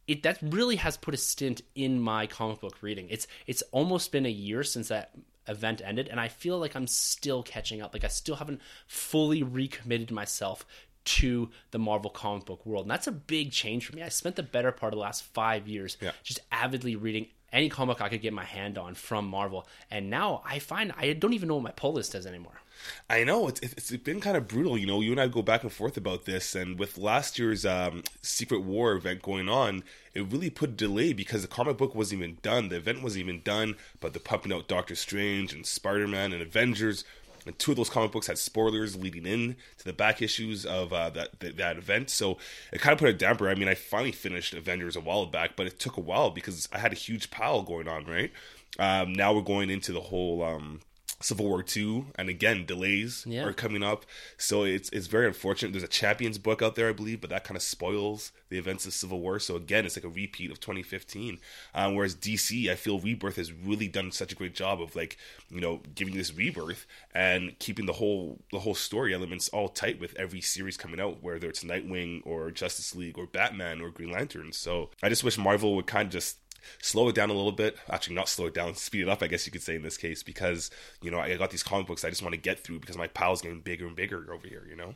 It 0.08 0.22
that 0.24 0.38
really 0.42 0.76
has 0.76 0.98
put 0.98 1.16
a 1.16 1.18
stint 1.18 1.62
in 1.74 2.00
my 2.00 2.28
comic 2.28 2.60
book 2.60 2.78
reading. 2.82 3.08
It's 3.10 3.26
it's 3.48 3.64
almost 3.72 4.12
been 4.12 4.26
a 4.26 4.30
year 4.30 4.64
since 4.64 4.90
that 4.90 5.12
event 5.48 5.82
ended, 5.84 6.10
and 6.10 6.20
I 6.20 6.28
feel 6.28 6.60
like 6.60 6.76
I'm 6.76 6.86
still 6.86 7.42
catching 7.42 7.82
up. 7.82 7.94
Like 7.94 8.04
I 8.04 8.10
still 8.10 8.36
haven't 8.36 8.62
fully 8.86 9.42
recommitted 9.42 10.12
myself 10.12 10.66
to 11.06 11.50
the 11.72 11.80
Marvel 11.80 12.10
comic 12.10 12.46
book 12.46 12.66
world. 12.66 12.86
And 12.86 12.92
that's 12.92 13.08
a 13.08 13.12
big 13.12 13.52
change 13.52 13.86
for 13.86 13.96
me. 13.96 14.02
I 14.04 14.10
spent 14.10 14.36
the 14.36 14.44
better 14.44 14.72
part 14.72 14.94
of 14.94 14.98
the 14.98 15.02
last 15.04 15.24
five 15.24 15.68
years 15.68 15.98
Yeah. 16.02 16.12
just 16.24 16.40
avidly 16.52 16.96
reading 16.96 17.28
any 17.54 17.70
comic 17.70 18.02
I 18.02 18.10
could 18.10 18.22
get 18.22 18.34
my 18.34 18.44
hand 18.44 18.78
on 18.78 18.96
from 18.96 19.28
Marvel. 19.28 19.66
And 19.90 20.10
now 20.10 20.42
I 20.46 20.60
find 20.60 20.92
I 20.98 21.14
don't 21.14 21.34
even 21.34 21.48
know 21.48 21.56
what 21.56 21.64
my 21.64 21.72
pull 21.72 21.94
list 21.94 22.14
is 22.16 22.26
anymore. 22.26 22.62
I 23.10 23.24
know 23.24 23.48
it's 23.48 23.62
it's 23.62 23.90
been 23.98 24.20
kind 24.20 24.36
of 24.36 24.50
brutal. 24.50 24.78
You 24.78 24.86
know, 24.86 25.00
you 25.00 25.12
and 25.12 25.22
I 25.22 25.28
go 25.30 25.42
back 25.42 25.64
and 25.64 25.72
forth 25.72 25.96
about 25.96 26.26
this, 26.26 26.54
and 26.56 26.78
with 26.78 26.98
last 26.98 27.40
year's 27.40 27.66
um, 27.66 28.04
Secret 28.22 28.60
War 28.64 28.92
event 28.94 29.22
going 29.22 29.48
on, 29.48 29.84
it 30.14 30.24
really 30.30 30.50
put 30.50 30.72
a 30.72 30.74
delay 30.74 31.14
because 31.14 31.42
the 31.42 31.48
comic 31.48 31.78
book 31.78 31.96
wasn't 31.96 32.22
even 32.22 32.38
done. 32.42 32.68
The 32.68 32.76
event 32.76 33.02
wasn't 33.02 33.24
even 33.24 33.42
done, 33.44 33.76
but 34.02 34.12
they're 34.12 34.20
pumping 34.20 34.52
out 34.52 34.68
Doctor 34.68 34.94
Strange 34.96 35.54
and 35.54 35.66
Spider 35.66 36.06
Man 36.08 36.34
and 36.34 36.42
Avengers. 36.42 37.06
And 37.46 37.58
two 37.60 37.72
of 37.72 37.78
those 37.78 37.90
comic 37.90 38.12
books 38.12 38.28
had 38.28 38.38
spoilers 38.38 38.96
leading 38.96 39.26
in 39.26 39.56
to 39.78 39.86
the 39.86 39.94
back 39.94 40.22
issues 40.22 40.66
of 40.66 40.92
uh, 40.92 41.10
that, 41.12 41.40
that 41.58 41.78
event, 41.78 42.10
so 42.10 42.38
it 42.74 42.82
kind 42.82 42.94
of 42.94 43.00
put 43.00 43.10
a 43.10 43.14
damper. 43.14 43.50
I 43.50 43.56
mean, 43.56 43.68
I 43.68 43.76
finally 43.76 44.12
finished 44.12 44.54
Avengers 44.54 44.96
a 44.96 45.02
while 45.02 45.26
back, 45.26 45.56
but 45.56 45.68
it 45.68 45.80
took 45.80 45.98
a 45.98 46.02
while 46.02 46.32
because 46.32 46.68
I 46.72 46.80
had 46.80 46.92
a 46.92 46.96
huge 46.96 47.30
pile 47.30 47.62
going 47.62 47.88
on. 47.88 48.06
Right 48.06 48.32
um, 48.80 49.14
now, 49.14 49.34
we're 49.34 49.42
going 49.42 49.70
into 49.70 49.92
the 49.92 50.02
whole 50.02 50.44
um, 50.44 50.82
Civil 51.22 51.46
War 51.46 51.64
two, 51.64 52.08
and 52.16 52.30
again 52.30 52.66
delays 52.66 53.24
Yeah. 53.28 53.44
are 53.46 53.54
coming 53.54 53.84
up. 53.84 54.06
So 54.38 54.64
it's 54.64 54.90
it's 54.90 55.08
very 55.08 55.28
unfortunate. 55.28 55.72
There's 55.72 55.84
a 55.84 55.88
Champions 55.88 56.38
book 56.38 56.62
out 56.62 56.76
there, 56.76 56.90
I 56.90 56.94
believe, 56.94 57.22
but 57.22 57.30
that 57.30 57.44
kind 57.44 57.56
of 57.56 57.64
spoils 57.64 58.32
the 58.50 58.58
events 58.58 58.86
of 58.86 58.94
Civil 58.94 59.20
War. 59.22 59.40
So 59.40 59.56
again, 59.56 59.86
it's 59.86 59.96
like 59.98 60.04
a 60.06 60.10
repeat 60.10 60.52
of 60.52 60.60
2015. 60.60 61.40
Um, 61.74 61.96
whereas 61.96 62.16
DC, 62.16 62.70
I 62.70 62.76
feel 62.76 63.00
Rebirth 63.00 63.38
has 63.38 63.52
really 63.52 63.88
done 63.88 64.12
such 64.12 64.32
a 64.32 64.36
great 64.36 64.56
job 64.56 64.82
of 64.82 64.96
like 64.96 65.18
you 65.50 65.62
know 65.62 65.82
giving 65.96 66.16
this 66.16 66.34
rebirth 66.34 66.86
and 67.14 67.58
keeping 67.60 67.86
the 67.86 67.94
whole 67.94 68.40
the 68.52 68.60
whole 68.60 68.76
story 68.76 69.14
elements 69.14 69.48
all 69.50 69.70
tight 69.70 70.00
with 70.00 70.16
every 70.18 70.42
series 70.42 70.78
coming 70.78 71.00
out, 71.00 71.24
whether 71.24 71.48
it's 71.48 71.64
Nightwing 71.64 72.22
or 72.26 72.52
Justice 72.52 72.94
League 72.96 73.18
or 73.18 73.26
Batman 73.26 73.82
or 73.82 73.90
Green 73.90 74.12
Lantern. 74.12 74.52
So 74.52 74.90
I 75.02 75.10
just 75.10 75.24
wish 75.24 75.38
Marvel 75.38 75.76
would 75.76 75.88
kind 75.88 76.08
of 76.08 76.12
just 76.12 76.38
slow 76.82 77.10
it 77.10 77.16
down 77.16 77.30
a 77.30 77.34
little 77.34 77.52
bit. 77.52 77.78
Actually, 77.90 78.16
not 78.16 78.30
slow 78.30 78.48
it 78.48 78.54
down, 78.54 78.76
speed 78.76 79.02
it 79.02 79.10
up, 79.10 79.22
I 79.22 79.28
guess 79.28 79.46
you 79.46 79.52
could 79.52 79.64
say 79.64 79.76
in 79.76 79.84
this 79.84 79.98
case, 79.98 80.24
because 80.24 80.72
you 81.02 81.12
know 81.12 81.20
I 81.20 81.36
got 81.36 81.52
these 81.52 81.64
comic 81.64 81.88
books 81.88 82.04
I 82.04 82.10
just 82.10 82.22
want 82.22 82.34
to 82.34 82.42
get 82.42 82.60
through 82.60 82.80
because 82.80 82.98
my 82.98 83.08
pile's 83.08 83.42
getting 83.42 83.62
bigger 83.62 83.88
and 83.88 83.96
bigger 83.96 84.26
over 84.34 84.48
here. 84.48 84.66
You 84.70 84.76
know, 84.76 84.96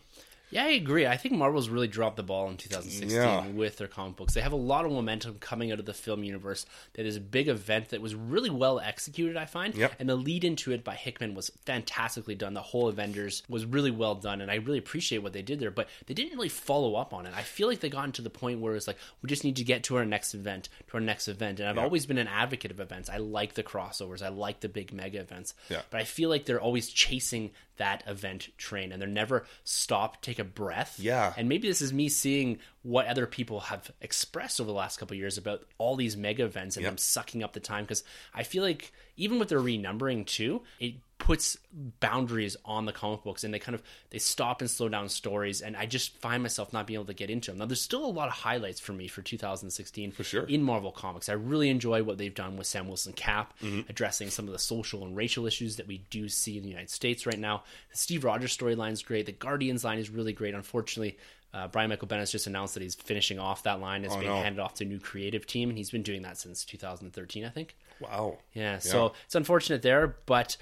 Yeah, 0.51 0.65
I 0.65 0.69
agree. 0.69 1.05
I 1.05 1.15
think 1.17 1.35
Marvel's 1.35 1.69
really 1.69 1.87
dropped 1.87 2.15
the 2.15 2.23
ball 2.23 2.49
in 2.49 2.57
2016 2.57 3.09
Yeah. 3.15 3.47
with 3.47 3.77
their 3.77 3.87
comic 3.87 4.15
books. 4.15 4.33
They 4.33 4.41
have 4.41 4.51
a 4.51 4.55
lot 4.57 4.85
of 4.85 4.91
momentum 4.91 5.37
coming 5.39 5.71
out 5.71 5.79
of 5.79 5.85
the 5.85 5.93
film 5.93 6.23
universe. 6.23 6.65
That 6.93 7.05
is 7.05 7.15
a 7.17 7.21
big 7.21 7.47
event 7.47 7.89
that 7.89 8.01
was 8.01 8.15
really 8.15 8.49
well 8.49 8.79
executed, 8.79 9.37
I 9.37 9.45
find. 9.45 9.75
Yep. 9.75 9.93
And 9.99 10.09
the 10.09 10.15
lead 10.15 10.43
into 10.43 10.71
it 10.71 10.83
by 10.83 10.95
Hickman 10.95 11.35
was 11.35 11.51
fantastically 11.65 12.35
done. 12.35 12.53
The 12.53 12.61
whole 12.61 12.87
Avengers 12.87 13.43
was 13.47 13.65
really 13.65 13.91
well 13.91 14.15
done, 14.15 14.41
and 14.41 14.49
I 14.49 14.55
really 14.55 14.79
appreciate 14.79 15.19
what 15.19 15.33
they 15.33 15.41
did 15.41 15.59
there. 15.59 15.71
But 15.71 15.87
they 16.07 16.13
didn't 16.13 16.35
really 16.35 16.49
follow 16.49 16.95
up 16.95 17.13
on 17.13 17.25
it. 17.25 17.33
I 17.35 17.43
feel 17.43 17.67
like 17.67 17.79
they 17.79 17.89
got 17.89 18.13
to 18.15 18.21
the 18.21 18.29
point 18.29 18.59
where 18.59 18.75
it's 18.75 18.87
like 18.87 18.97
we 19.21 19.27
just 19.29 19.43
need 19.43 19.57
to 19.57 19.63
get 19.63 19.83
to 19.83 19.97
our 19.97 20.05
next 20.05 20.33
event, 20.33 20.69
to 20.87 20.93
our 20.95 20.99
next 21.01 21.27
event. 21.27 21.59
And 21.59 21.69
I've 21.69 21.77
always 21.77 22.05
been 22.05 22.17
an 22.17 22.27
advocate 22.27 22.71
of 22.71 22.79
events. 22.79 23.09
I 23.09 23.17
like 23.17 23.53
the 23.53 23.63
crossovers. 23.63 24.23
I 24.23 24.29
like 24.29 24.61
the 24.61 24.69
big 24.69 24.93
mega 24.93 25.19
events. 25.19 25.53
Yeah. 25.69 25.81
But 25.89 25.99
I 26.01 26.05
feel 26.05 26.29
like 26.29 26.45
they're 26.45 26.61
always 26.61 26.89
chasing 26.89 27.51
that 27.79 28.03
event 28.07 28.49
train, 28.57 28.91
and 28.91 29.01
they're 29.01 29.09
never 29.09 29.45
stop, 29.63 30.21
take 30.21 30.37
a 30.39 30.43
breath. 30.43 30.99
Yeah. 30.99 31.33
And 31.35 31.49
maybe 31.49 31.67
this 31.67 31.81
is 31.81 31.91
me 31.91 32.07
seeing 32.07 32.59
what 32.83 33.07
other 33.07 33.25
people 33.25 33.61
have 33.61 33.91
expressed 34.01 34.61
over 34.61 34.67
the 34.67 34.73
last 34.73 34.97
couple 34.99 35.15
of 35.15 35.19
years 35.19 35.37
about 35.37 35.65
all 35.77 35.95
these 35.95 36.15
mega 36.15 36.45
events 36.45 36.77
and 36.77 36.83
Yep. 36.83 36.91
them 36.91 36.97
sucking 36.97 37.43
up 37.43 37.53
the 37.53 37.59
time. 37.59 37.83
Because 37.85 38.03
I 38.33 38.43
feel 38.43 38.63
like 38.63 38.93
even 39.17 39.39
with 39.39 39.49
their 39.49 39.59
renumbering 39.59 40.25
too, 40.25 40.61
it 40.79 40.95
puts 41.19 41.57
boundaries 41.99 42.55
on 42.65 42.85
the 42.85 42.91
comic 42.91 43.23
books 43.23 43.43
and 43.43 43.53
they 43.53 43.59
kind 43.59 43.75
of 43.75 43.83
they 44.09 44.17
stop 44.17 44.61
and 44.61 44.69
slow 44.69 44.87
down 44.89 45.07
stories 45.09 45.61
and 45.61 45.75
i 45.77 45.85
just 45.85 46.17
find 46.17 46.41
myself 46.41 46.71
not 46.73 46.87
being 46.87 46.95
able 46.95 47.05
to 47.05 47.13
get 47.13 47.29
into 47.29 47.51
them 47.51 47.57
now 47.59 47.65
there's 47.65 47.81
still 47.81 48.05
a 48.05 48.07
lot 48.07 48.27
of 48.27 48.33
highlights 48.33 48.79
for 48.79 48.93
me 48.93 49.07
for 49.07 49.21
2016 49.21 50.11
for 50.11 50.23
sure. 50.23 50.43
in 50.45 50.63
marvel 50.63 50.91
comics 50.91 51.27
i 51.29 51.33
really 51.33 51.69
enjoy 51.69 52.01
what 52.01 52.17
they've 52.17 52.33
done 52.33 52.55
with 52.57 52.65
sam 52.67 52.87
wilson 52.87 53.13
cap 53.13 53.53
Mm-hmm. 53.61 53.81
addressing 53.89 54.29
some 54.29 54.45
of 54.47 54.53
the 54.53 54.59
social 54.59 55.03
and 55.03 55.15
racial 55.17 55.45
issues 55.45 55.75
that 55.75 55.87
we 55.87 55.97
do 56.09 56.29
see 56.29 56.55
in 56.57 56.63
the 56.63 56.69
united 56.69 56.89
states 56.89 57.25
right 57.25 57.37
now 57.39 57.63
the 57.91 57.97
steve 57.97 58.23
rogers 58.23 58.55
storyline 58.57 58.93
is 58.93 59.01
great 59.03 59.25
the 59.25 59.31
guardians 59.33 59.83
line 59.83 59.99
is 59.99 60.09
really 60.09 60.33
great 60.33 60.53
unfortunately 60.55 61.17
uh, 61.51 61.67
Brian 61.67 61.89
Michael 61.89 62.07
Bendis 62.07 62.29
just 62.31 62.45
announced 62.45 62.75
that 62.75 62.83
he's 62.83 62.93
finishing 62.93 63.39
off 63.39 63.63
that 63.63 63.79
line. 63.81 64.05
It's 64.05 64.13
Oh, 64.13 64.19
being 64.19 64.29
no. 64.29 64.39
handed 64.39 64.59
off 64.61 64.75
to 64.75 64.83
a 64.83 64.87
new 64.87 64.99
creative 64.99 65.47
team, 65.47 65.69
and 65.69 65.77
he's 65.79 65.89
been 65.89 66.03
doing 66.03 66.21
that 66.21 66.37
since 66.37 66.63
2013, 66.63 67.43
I 67.43 67.49
think. 67.49 67.75
wow, 67.99 68.37
Yeah, 68.53 68.77
so 68.77 69.13
it's 69.25 69.33
unfortunate 69.33 69.81
there, 69.81 70.15
but 70.27 70.57